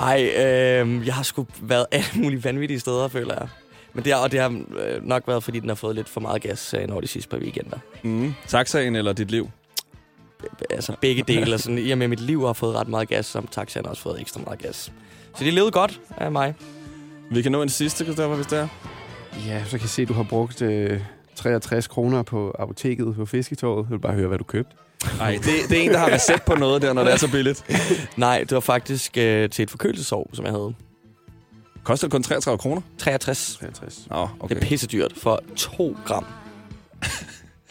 Ej, 0.00 0.32
øh, 0.36 1.06
jeg 1.06 1.14
har 1.14 1.22
sgu 1.22 1.46
været 1.62 1.86
alle 1.92 2.06
mulige 2.14 2.44
vanvittige 2.44 2.80
steder, 2.80 3.08
føler 3.08 3.34
jeg. 3.34 3.48
Men 3.92 4.04
det 4.04 4.12
har, 4.12 4.20
og 4.20 4.32
det 4.32 4.40
har 4.40 4.62
øh, 4.78 5.06
nok 5.06 5.22
været, 5.26 5.42
fordi 5.42 5.60
den 5.60 5.68
har 5.68 5.76
fået 5.76 5.96
lidt 5.96 6.08
for 6.08 6.20
meget 6.20 6.42
gas 6.42 6.74
øh, 6.74 6.88
over 6.90 7.00
de 7.00 7.06
sidste 7.06 7.30
par 7.30 7.38
weekender. 7.38 7.78
Mm. 8.02 8.34
Taxaen 8.46 8.96
eller 8.96 9.12
dit 9.12 9.30
liv? 9.30 9.50
Altså 10.70 10.96
begge 11.00 11.22
dele. 11.22 11.58
Sådan, 11.58 11.78
I 11.78 11.90
og 11.90 11.98
med 11.98 12.08
mit 12.08 12.20
liv 12.20 12.46
har 12.46 12.52
fået 12.52 12.74
ret 12.74 12.88
meget 12.88 13.08
gas, 13.08 13.26
som 13.26 13.46
taxaen 13.46 13.84
har 13.84 13.90
også 13.90 14.02
fået 14.02 14.20
ekstra 14.20 14.40
meget 14.44 14.58
gas. 14.58 14.92
Så 15.36 15.44
de 15.44 15.50
levede 15.50 15.70
godt 15.70 16.00
af 16.16 16.32
mig. 16.32 16.54
Vi 17.30 17.42
kan 17.42 17.52
nå 17.52 17.62
en 17.62 17.68
sidste, 17.68 18.04
Kristoffer, 18.04 18.36
hvis 18.36 18.46
det 18.46 18.58
er. 18.58 18.68
Ja, 19.46 19.64
så 19.64 19.70
kan 19.70 19.80
jeg 19.80 19.88
se, 19.88 20.02
at 20.02 20.08
du 20.08 20.12
har 20.12 20.22
brugt 20.22 20.62
øh, 20.62 21.00
63 21.34 21.86
kroner 21.86 22.22
på 22.22 22.56
apoteket 22.58 23.14
på 23.16 23.26
Fisketorvet. 23.26 23.84
Jeg 23.84 23.92
vil 23.92 23.98
bare 23.98 24.14
høre, 24.14 24.28
hvad 24.28 24.38
du 24.38 24.44
købte. 24.44 24.76
Nej, 25.18 25.32
det, 25.44 25.44
det 25.68 25.78
er 25.78 25.82
en, 25.82 25.90
der 25.90 25.98
har 25.98 26.10
recept 26.10 26.44
på 26.44 26.54
noget 26.54 26.82
der, 26.82 26.92
når 26.92 27.04
det 27.04 27.12
er 27.12 27.16
så 27.16 27.30
billigt. 27.30 27.64
Nej, 28.16 28.38
det 28.38 28.52
var 28.52 28.60
faktisk 28.60 29.16
øh, 29.16 29.50
til 29.50 29.62
et 29.62 29.70
forkølelsesår, 29.70 30.30
som 30.32 30.44
jeg 30.44 30.52
havde. 30.52 30.74
Koster 31.84 32.06
det 32.06 32.12
kun 32.12 32.22
33 32.22 32.58
kroner? 32.58 32.82
63. 32.98 33.56
63. 33.60 34.06
Nå, 34.10 34.28
okay. 34.40 34.54
Det 34.54 34.62
er 34.62 34.68
pisse 34.68 34.86
dyrt 34.86 35.12
for 35.16 35.42
2 35.56 35.96
gram. 36.06 36.26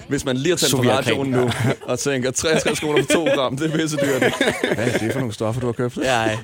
Hvis 0.09 0.25
man 0.25 0.37
lige 0.37 0.49
har 0.51 0.57
tændt 0.57 0.75
på 0.75 0.81
radioen 0.81 1.29
nu, 1.29 1.49
og 1.83 1.99
tænker 1.99 2.31
63 2.31 2.79
kroner 2.79 3.03
for 3.03 3.13
2 3.13 3.25
gram, 3.25 3.57
det 3.57 3.73
er 3.73 3.77
pisse 3.77 3.97
dyrt. 3.97 4.19
Hvad 4.75 4.87
er 4.87 4.97
det 4.97 5.11
for 5.11 5.19
nogle 5.19 5.33
stoffer, 5.33 5.61
du 5.61 5.65
har 5.67 5.73
købt? 5.73 5.97
Ja, 5.97 6.37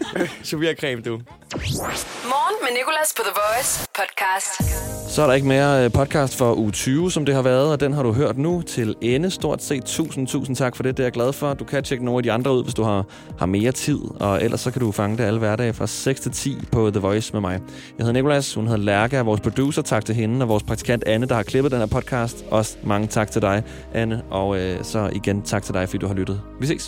Soviacreme, 0.43 1.01
du. 1.01 1.11
Morgen 1.11 2.55
med 2.61 2.69
Nicolas 2.77 3.13
på 3.17 3.21
The 3.25 3.33
Voice 3.35 3.87
podcast. 3.95 4.75
Så 5.13 5.21
er 5.21 5.27
der 5.27 5.33
ikke 5.33 5.47
mere 5.47 5.85
øh, 5.85 5.91
podcast 5.91 6.37
for 6.37 6.53
uge 6.53 6.71
20, 6.71 7.11
som 7.11 7.25
det 7.25 7.35
har 7.35 7.41
været, 7.41 7.71
og 7.71 7.79
den 7.79 7.93
har 7.93 8.03
du 8.03 8.11
hørt 8.13 8.37
nu 8.37 8.61
til 8.61 8.95
ende. 9.01 9.31
Stort 9.31 9.63
set 9.63 9.85
tusind, 9.85 10.27
tusind 10.27 10.55
tak 10.55 10.75
for 10.75 10.83
det. 10.83 10.97
Det 10.97 11.03
er 11.03 11.05
jeg 11.05 11.13
glad 11.13 11.33
for. 11.33 11.53
Du 11.53 11.63
kan 11.63 11.83
tjekke 11.83 12.05
nogle 12.05 12.19
af 12.19 12.23
de 12.23 12.31
andre 12.31 12.53
ud, 12.53 12.63
hvis 12.63 12.73
du 12.73 12.83
har, 12.83 13.05
har 13.39 13.45
mere 13.45 13.71
tid, 13.71 13.99
og 14.19 14.43
ellers 14.43 14.61
så 14.61 14.71
kan 14.71 14.81
du 14.81 14.91
fange 14.91 15.17
det 15.17 15.23
alle 15.23 15.39
hverdage 15.39 15.73
fra 15.73 15.87
6 15.87 16.19
til 16.21 16.31
10 16.31 16.57
på 16.71 16.91
The 16.91 16.99
Voice 16.99 17.33
med 17.33 17.41
mig. 17.41 17.51
Jeg 17.97 18.05
hedder 18.05 18.11
Nikolas, 18.13 18.53
hun 18.53 18.67
hedder 18.67 18.83
Lærke, 18.83 19.17
er 19.17 19.23
vores 19.23 19.41
producer. 19.41 19.81
Tak 19.81 20.05
til 20.05 20.15
hende, 20.15 20.43
og 20.43 20.49
vores 20.49 20.63
praktikant 20.63 21.03
Anne, 21.03 21.27
der 21.27 21.35
har 21.35 21.43
klippet 21.43 21.71
den 21.71 21.79
her 21.79 21.85
podcast. 21.87 22.45
Også 22.51 22.77
mange 22.83 23.07
tak 23.07 23.31
til 23.31 23.41
dig, 23.55 23.63
Anne, 23.93 24.23
og 24.31 24.57
øh, 24.59 24.83
så 24.83 25.09
igen 25.13 25.41
tak 25.41 25.63
til 25.63 25.73
dig, 25.73 25.89
fordi 25.89 25.97
du 25.97 26.07
har 26.07 26.13
lyttet. 26.13 26.41
Vi 26.59 26.67
ses. 26.67 26.85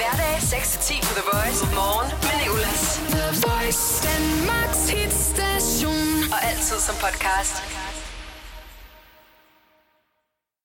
Hverdag 0.00 0.36
6-10 0.36 1.00
på 1.08 1.12
The 1.18 1.24
Voice. 1.32 1.60
Morgen 1.74 2.10
med 2.26 2.34
Nicolas. 2.42 2.82
The 3.16 3.26
Voice. 3.46 3.82
Danmarks 4.08 4.82
hitstation. 4.90 6.32
Og 6.34 6.38
altid 6.50 6.78
som 6.88 6.94
podcast. 7.04 7.83